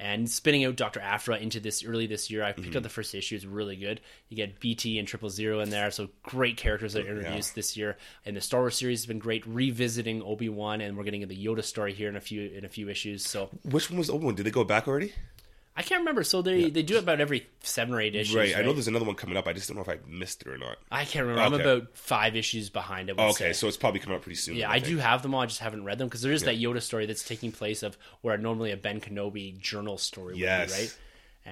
and 0.00 0.30
spinning 0.30 0.64
out 0.64 0.76
Doctor 0.76 1.00
Aphra 1.00 1.38
into 1.38 1.58
this 1.58 1.84
early 1.84 2.06
this 2.06 2.30
year. 2.30 2.44
I 2.44 2.52
picked 2.52 2.76
up 2.76 2.84
the 2.84 2.88
first 2.88 3.16
issue; 3.16 3.34
it's 3.34 3.44
really 3.44 3.74
good. 3.74 4.00
You 4.28 4.36
get 4.36 4.60
BT 4.60 4.96
and 5.00 5.08
Triple 5.08 5.28
Zero 5.28 5.58
in 5.58 5.70
there, 5.70 5.90
so 5.90 6.08
great 6.22 6.56
characters 6.56 6.92
that 6.92 7.04
are 7.04 7.16
introduced 7.18 7.56
this 7.56 7.76
year. 7.76 7.96
And 8.24 8.36
the 8.36 8.40
Star 8.40 8.60
Wars 8.60 8.76
series 8.76 9.00
has 9.00 9.06
been 9.06 9.18
great, 9.18 9.44
revisiting 9.44 10.22
Obi 10.22 10.48
Wan, 10.48 10.80
and 10.80 10.96
we're 10.96 11.02
getting 11.02 11.26
the 11.26 11.44
Yoda 11.44 11.64
story 11.64 11.92
here 11.94 12.08
in 12.08 12.14
a 12.14 12.20
few 12.20 12.48
in 12.48 12.64
a 12.64 12.68
few 12.68 12.88
issues. 12.88 13.26
So 13.26 13.50
Which 13.64 13.90
one 13.90 13.98
was 13.98 14.08
old 14.08 14.22
one? 14.22 14.36
Did 14.36 14.46
they 14.46 14.52
go 14.52 14.62
back 14.62 14.86
already? 14.86 15.12
I 15.78 15.82
can't 15.82 16.00
remember. 16.00 16.24
So 16.24 16.42
they 16.42 16.70
they 16.70 16.82
do 16.82 16.96
it 16.96 17.04
about 17.04 17.20
every 17.20 17.46
seven 17.62 17.94
or 17.94 18.00
eight 18.00 18.16
issues. 18.16 18.34
Right. 18.34 18.56
I 18.56 18.62
know 18.62 18.72
there's 18.72 18.88
another 18.88 19.04
one 19.04 19.14
coming 19.14 19.36
up. 19.36 19.46
I 19.46 19.52
just 19.52 19.68
don't 19.68 19.76
know 19.76 19.82
if 19.82 19.88
I 19.88 19.98
missed 20.08 20.42
it 20.42 20.48
or 20.48 20.58
not. 20.58 20.76
I 20.90 21.04
can't 21.04 21.24
remember. 21.26 21.40
I'm 21.56 21.60
about 21.60 21.96
five 21.96 22.34
issues 22.34 22.68
behind. 22.68 23.08
I 23.08 23.12
would 23.12 23.20
Oh, 23.20 23.28
okay, 23.28 23.50
say. 23.50 23.52
so 23.52 23.68
it's 23.68 23.76
probably 23.76 24.00
coming 24.00 24.16
up 24.16 24.22
pretty 24.22 24.34
soon. 24.36 24.56
Yeah, 24.56 24.66
then, 24.66 24.74
I 24.74 24.78
do 24.80 24.96
have 24.98 25.22
them 25.22 25.34
all. 25.36 25.42
I 25.42 25.46
just 25.46 25.60
haven't 25.60 25.84
read 25.84 25.98
them 25.98 26.08
because 26.08 26.22
there 26.22 26.32
is 26.32 26.42
that 26.42 26.56
Yoda 26.58 26.82
story 26.82 27.06
that's 27.06 27.22
taking 27.22 27.52
place 27.52 27.84
of 27.84 27.96
where 28.22 28.36
normally 28.36 28.72
a 28.72 28.76
Ben 28.76 29.00
Kenobi 29.00 29.56
journal 29.60 29.98
story 29.98 30.34
would 30.34 30.40
Yes. 30.40 30.76
be, 30.76 30.82
right? 30.82 30.98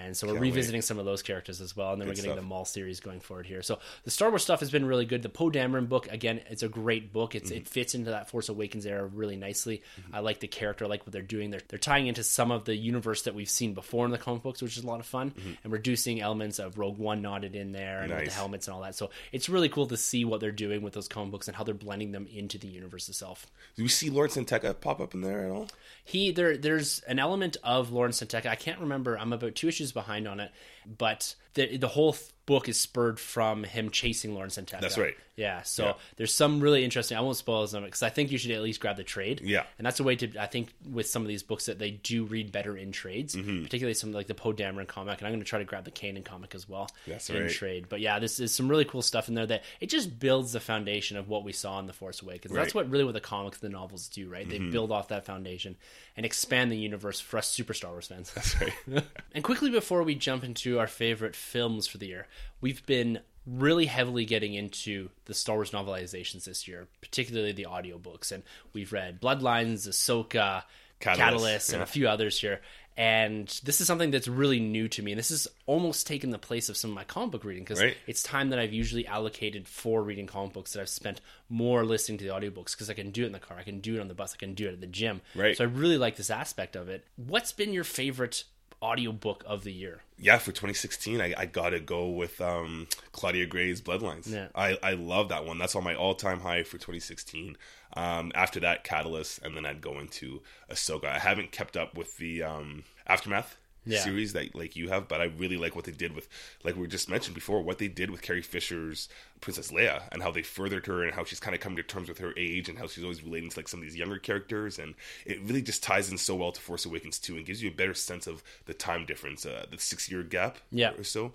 And 0.05 0.17
so 0.17 0.27
we're 0.27 0.35
Can't 0.35 0.43
revisiting 0.43 0.83
some 0.83 0.99
of 0.99 1.05
those 1.05 1.23
characters 1.23 1.61
as 1.61 1.75
well, 1.75 1.93
and 1.93 2.01
then 2.01 2.07
Good 2.07 2.13
we're 2.13 2.17
getting 2.17 2.31
stuff. 2.33 2.41
the 2.43 2.47
Maul 2.47 2.65
series 2.65 3.01
going 3.01 3.21
forward 3.21 3.47
here. 3.47 3.63
So 3.63 3.79
the 4.05 4.11
Star 4.11 4.29
Wars 4.31 4.43
stuff 4.43 4.61
has 4.61 4.71
been 4.71 4.85
really 4.85 5.07
good. 5.07 5.23
The 5.23 5.29
Poe 5.29 5.51
Dameron 5.51 5.89
book, 5.89 6.11
again, 6.13 6.41
it's 6.51 6.63
a 6.63 6.69
great 6.69 7.13
book. 7.13 7.35
It's 7.35 7.51
Mm-hmm. 7.51 7.57
it 7.59 7.69
fits 7.69 7.95
into 7.95 8.11
that 8.11 8.29
Force 8.29 8.49
Awakens 8.49 8.85
era 8.87 9.07
really 9.07 9.37
nicely. 9.37 9.83
I 10.13 10.21
like 10.21 10.41
the 10.41 10.49
character, 10.49 10.85
I 10.85 10.89
like 10.89 11.05
what 11.07 11.13
they're 11.13 11.23
doing. 11.23 11.51
They're 11.51 11.61
they're 11.69 11.79
tying 11.79 12.07
into 12.09 12.23
some 12.25 12.51
of 12.51 12.65
the 12.65 12.77
universe 12.77 13.23
that 13.23 13.35
we've 13.35 13.49
seen 13.49 13.73
before 13.75 14.05
in 14.05 14.11
the 14.11 14.19
comic 14.19 14.43
books, 14.43 14.61
which 14.63 14.77
is 14.77 14.85
a 14.85 14.87
lot 14.87 15.01
of 15.01 15.07
fun, 15.07 15.33
and 15.65 15.73
reducing 15.73 16.21
elements 16.21 16.59
of 16.59 16.79
Rogue 16.79 16.99
One 16.99 17.23
knotted 17.23 17.55
in 17.57 17.73
there 17.73 18.01
and 18.03 18.11
with 18.13 18.19
the 18.25 18.27
Mm-hmm. 18.31 18.37
Helmets 18.39 18.67
and 18.69 18.75
all 18.75 18.83
that. 18.83 18.95
So 18.95 19.11
it's 19.33 19.49
really 19.49 19.69
cool 19.69 19.87
to 19.87 19.97
see 19.97 20.25
what 20.25 20.41
they're 20.41 20.51
doing 20.53 20.83
with 20.83 20.93
those 20.93 21.09
comic 21.09 21.31
books 21.31 21.49
and 21.49 21.57
how 21.57 21.65
they're 21.65 21.75
blending 21.75 22.13
them 22.13 22.27
into 22.33 22.59
the 22.59 22.69
universe 22.69 23.09
itself. 23.09 23.47
Do 23.77 23.83
you 23.83 23.89
see 23.89 24.11
Lor 24.11 24.29
San 24.29 24.45
Tekka 24.45 24.81
pop 24.81 25.01
up 25.01 25.15
in 25.15 25.21
there 25.23 25.45
at 25.47 25.51
all? 25.51 25.69
He 26.05 26.31
there 26.33 26.57
there's 26.57 27.01
an 27.09 27.19
element 27.19 27.57
of 27.65 27.91
Lor 27.93 28.11
San 28.13 28.29
Tekka. 28.29 28.47
I 28.47 28.55
can't 28.57 28.81
remember. 28.81 29.19
I'm 29.19 29.33
about 29.33 29.55
two 29.55 29.69
issues 29.69 29.86
behind 29.93 30.27
on 30.27 30.41
it, 30.41 30.51
but 30.87 31.35
the 31.55 31.77
the 31.77 31.89
whole 31.89 32.17
book 32.47 32.69
is 32.69 32.81
spurred 32.81 33.19
from 33.21 33.65
him 33.65 33.91
chasing 33.91 34.35
Lor 34.35 34.49
San 34.49 34.65
Tekka. 34.67 34.81
That's 34.81 34.97
right. 34.99 35.15
Yeah. 35.37 35.63
So 35.63 35.85
Yeah. 35.85 35.93
there's 36.17 36.33
some 36.33 36.61
really 36.61 36.83
interesting. 36.83 37.19
I 37.19 37.21
won't 37.21 37.37
spoil 37.37 37.67
them 37.67 37.85
because 37.85 38.03
I 38.03 38.09
think 38.09 38.31
you 38.33 38.39
should 38.39 38.53
at 38.53 38.63
least 38.63 38.81
grab 38.81 38.97
the 38.97 39.05
trade. 39.05 39.43
Yeah. 39.45 39.65
And 39.79 39.85
that's 39.87 40.01
a 40.01 40.05
way 40.05 40.17
to. 40.17 40.39
I 40.39 40.47
think 40.47 40.73
with 40.91 41.07
some 41.07 41.21
of 41.23 41.29
these 41.29 41.43
books 41.43 41.67
that 41.67 41.79
they 41.79 41.91
do 41.91 42.25
read 42.25 42.53
better 42.53 42.77
in 42.77 42.91
trades, 42.93 43.37
Mm-hmm. 43.37 43.65
particularly 43.65 43.93
something 43.95 44.15
like 44.15 44.29
the 44.29 44.35
Poe 44.35 44.53
Dameron 44.55 44.87
comic, 44.87 45.19
and 45.19 45.27
I'm 45.27 45.33
going 45.35 45.43
to 45.43 45.49
try 45.49 45.59
to 45.59 45.65
grab 45.67 45.85
the 45.85 45.91
Kanan 45.91 46.25
comic 46.25 46.55
as 46.55 46.67
well. 46.69 46.89
That's 47.07 47.29
in 47.29 47.43
right. 47.43 47.51
trade. 47.51 47.87
But 47.91 48.01
yeah, 48.01 48.19
this 48.19 48.41
is 48.41 48.55
some 48.55 48.69
really 48.69 48.87
cool 48.87 49.03
stuff 49.03 49.29
in 49.29 49.35
there 49.35 49.45
that 49.47 49.63
it 49.81 49.91
just 49.91 50.19
builds 50.19 50.53
the 50.53 50.61
foundation 50.61 51.19
of 51.19 51.29
what 51.29 51.45
we 51.45 51.53
saw 51.53 51.79
in 51.81 51.87
the 51.87 51.93
Force 51.93 52.23
Awakens. 52.23 52.55
That's 52.55 52.57
Right. 52.57 52.69
Mm-hmm. 52.69 52.79
what 52.79 52.91
really 52.91 53.05
what 53.05 53.15
the 53.15 53.21
comics, 53.21 53.61
and 53.61 53.71
the 53.71 53.77
novels 53.77 54.09
do, 54.09 54.29
right? 54.31 54.49
They 54.49 54.59
build 54.59 54.91
off 54.91 55.09
that 55.09 55.27
foundation 55.27 55.77
and 56.17 56.25
expand 56.25 56.73
the 56.73 56.79
universe 56.79 57.21
for 57.21 57.37
us 57.37 57.49
super 57.51 57.75
Star 57.75 57.91
Wars 57.91 58.07
fans. 58.07 58.33
That's 58.33 58.59
right. 58.61 58.73
And 59.35 59.45
quickly 59.45 59.71
before 59.71 60.03
we 60.03 60.15
jump 60.15 60.45
into 60.45 60.79
our 60.79 60.87
favorite 60.87 61.37
films 61.37 61.87
for 61.87 61.99
the 61.99 62.07
year, 62.07 62.27
we've 62.61 62.85
been 62.87 63.21
really 63.47 63.87
heavily 63.87 64.25
getting 64.25 64.55
into 64.55 65.09
the 65.27 65.35
Star 65.35 65.57
Wars 65.57 65.71
novelizations 65.71 66.45
this 66.45 66.67
year, 66.67 66.89
particularly 67.01 67.53
the 67.53 67.67
audiobooks. 67.71 68.33
And 68.33 68.43
we've 68.73 68.93
read 68.93 69.21
Bloodlines, 69.21 69.89
Ahsoka, 69.89 70.65
Catalyst, 70.99 71.21
Catalyst, 71.21 71.69
and 71.71 71.79
yeah. 71.79 71.85
a 71.85 71.87
few 71.87 72.09
others 72.09 72.41
here. 72.41 72.61
And 72.99 73.47
this 73.63 73.83
is 73.83 73.87
something 73.87 74.11
that's 74.11 74.27
really 74.27 74.59
new 74.59 74.89
to 74.89 75.03
me. 75.03 75.13
And 75.13 75.19
this 75.19 75.29
has 75.29 75.47
almost 75.67 76.07
taken 76.07 76.31
the 76.31 76.39
place 76.39 76.71
of 76.71 76.79
some 76.79 76.91
of 76.91 76.95
my 76.95 77.05
comic 77.05 77.33
book 77.33 77.45
reading 77.45 77.63
because 77.63 77.81
Right. 77.81 77.97
it's 78.07 78.23
time 78.23 78.51
that 78.51 78.59
I've 78.59 78.73
usually 78.73 79.07
allocated 79.07 79.69
for 79.69 80.03
reading 80.03 80.27
comic 80.27 80.55
books 80.55 80.73
that 80.73 80.81
I've 80.81 80.89
spent 80.89 81.21
more 81.51 81.85
listening 81.85 82.17
to 82.19 82.25
the 82.25 82.31
audiobooks 82.31 82.73
because 82.73 82.89
I 82.89 82.95
can 82.95 83.11
do 83.11 83.25
it 83.25 83.27
in 83.27 83.33
the 83.33 83.39
car, 83.39 83.59
I 83.59 83.65
can 83.65 83.81
do 83.81 83.97
it 83.97 84.01
on 84.01 84.09
the 84.09 84.15
bus, 84.15 84.33
I 84.33 84.39
can 84.39 84.55
do 84.55 84.67
it 84.67 84.73
at 84.73 84.81
the 84.81 84.87
gym. 84.87 85.21
Right. 85.35 85.55
So 85.55 85.65
I 85.65 85.67
really 85.67 85.99
like 85.99 86.17
this 86.17 86.31
aspect 86.31 86.75
of 86.75 86.89
it. 86.89 87.05
What's 87.17 87.53
been 87.53 87.75
your 87.75 87.85
favorite 87.85 88.45
audiobook 88.83 89.43
of 89.47 89.65
the 89.65 89.73
year? 89.73 90.03
yeah, 90.19 90.39
for 90.39 90.51
2016, 90.51 91.21
I, 91.21 91.35
I 91.37 91.45
gotta 91.47 91.79
go 91.81 92.09
with 92.09 92.41
um, 92.41 92.87
Claudia 93.13 93.45
Gray's 93.47 93.81
Bloodlines. 93.83 94.33
Yeah. 94.33 94.49
I, 94.55 94.79
I 94.83 94.93
love 94.95 95.29
that 95.29 95.45
one. 95.45 95.59
That's 95.59 95.75
on 95.77 95.85
my 95.85 95.95
all 95.95 96.15
time 96.15 96.41
high 96.41 96.63
for 96.63 96.79
2016. 96.79 97.57
Um, 97.95 98.33
after 98.35 98.59
that, 98.61 98.83
Catalyst, 98.85 99.43
and 99.43 99.57
then 99.57 99.67
I'd 99.67 99.81
go 99.83 99.99
into 99.99 100.41
Ahsoka. 100.71 101.05
I 101.07 101.19
haven't 101.19 101.53
kept 101.53 101.77
up 101.77 101.97
with 101.97 102.17
the 102.19 102.43
um, 102.43 102.85
Aftermath 103.07 103.57
Yeah. 103.85 104.01
series 104.01 104.33
that 104.33 104.55
like 104.55 104.75
you 104.75 104.89
have, 104.89 105.07
but 105.07 105.21
I 105.21 105.25
really 105.25 105.57
like 105.59 105.77
what 105.77 105.85
they 105.85 105.93
did 105.93 106.15
with, 106.15 106.29
like 106.65 106.77
we 106.77 106.87
just 106.89 107.09
mentioned 107.11 107.35
before, 107.35 107.63
what 107.63 107.79
they 107.79 107.89
did 107.89 108.11
with 108.11 108.23
Carrie 108.23 108.43
Fisher's 108.43 109.09
Princess 109.41 109.71
Leia 109.71 110.03
and 110.13 110.23
how 110.23 110.31
they 110.31 110.43
furthered 110.43 110.87
her 110.87 111.03
and 111.05 111.15
how 111.15 111.25
she's 111.25 111.41
kind 111.41 111.55
of 111.55 111.61
coming 111.61 111.77
to 111.77 111.83
terms 111.83 112.09
with 112.09 112.19
her 112.19 112.33
age 112.37 112.69
and 112.69 112.79
how 112.79 112.87
she's 112.87 113.05
always 113.05 113.23
relating 113.23 113.51
to 113.51 113.59
like 113.59 113.69
some 113.69 113.81
of 113.81 113.85
these 113.85 113.97
younger 113.97 114.19
characters 114.19 114.79
and 114.79 114.95
it 115.25 115.41
really 115.43 115.63
just 115.63 115.83
ties 115.83 116.11
in 116.11 116.19
so 116.19 116.35
well 116.35 116.53
to 116.53 116.61
Force 116.61 116.85
Awakens 116.87 117.19
too 117.19 117.37
and 117.37 117.45
gives 117.47 117.63
you 117.63 117.69
a 117.71 117.75
better 117.75 117.95
sense 117.95 118.27
of 118.27 118.43
the 118.65 118.75
time 118.75 119.05
difference, 119.07 119.45
uh, 119.47 119.67
the 119.71 119.79
six 119.79 120.11
year 120.11 120.23
gap 120.23 120.59
Yeah. 120.71 120.93
or 120.99 121.05
so. 121.05 121.33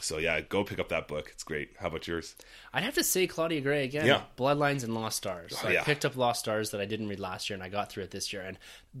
So 0.00 0.18
yeah, 0.18 0.40
go 0.40 0.64
pick 0.64 0.80
up 0.80 0.88
that 0.88 1.06
book. 1.06 1.30
It's 1.32 1.44
great. 1.44 1.70
How 1.78 1.86
about 1.86 2.06
yours? 2.08 2.34
I'd 2.72 2.82
have 2.82 2.94
to 2.94 3.04
say 3.04 3.28
Claudia 3.28 3.60
Gray 3.60 3.84
again. 3.84 4.06
Yeah. 4.06 4.22
Bloodlines 4.36 4.82
and 4.82 4.92
Lost 4.92 5.16
Stars. 5.18 5.56
So 5.56 5.68
Oh, 5.68 5.70
I 5.70 5.76
picked 5.76 6.04
up 6.04 6.16
Lost 6.16 6.40
Stars 6.40 6.70
that 6.72 6.80
I 6.80 6.84
didn't 6.84 7.08
read 7.08 7.20
last 7.20 7.48
year, 7.48 7.54
and 7.54 7.62
I 7.62 7.68
got 7.68 7.90
through 7.90 8.02
it 8.02 8.10
this 8.10 8.32
year. 8.32 8.42
And 8.42 8.58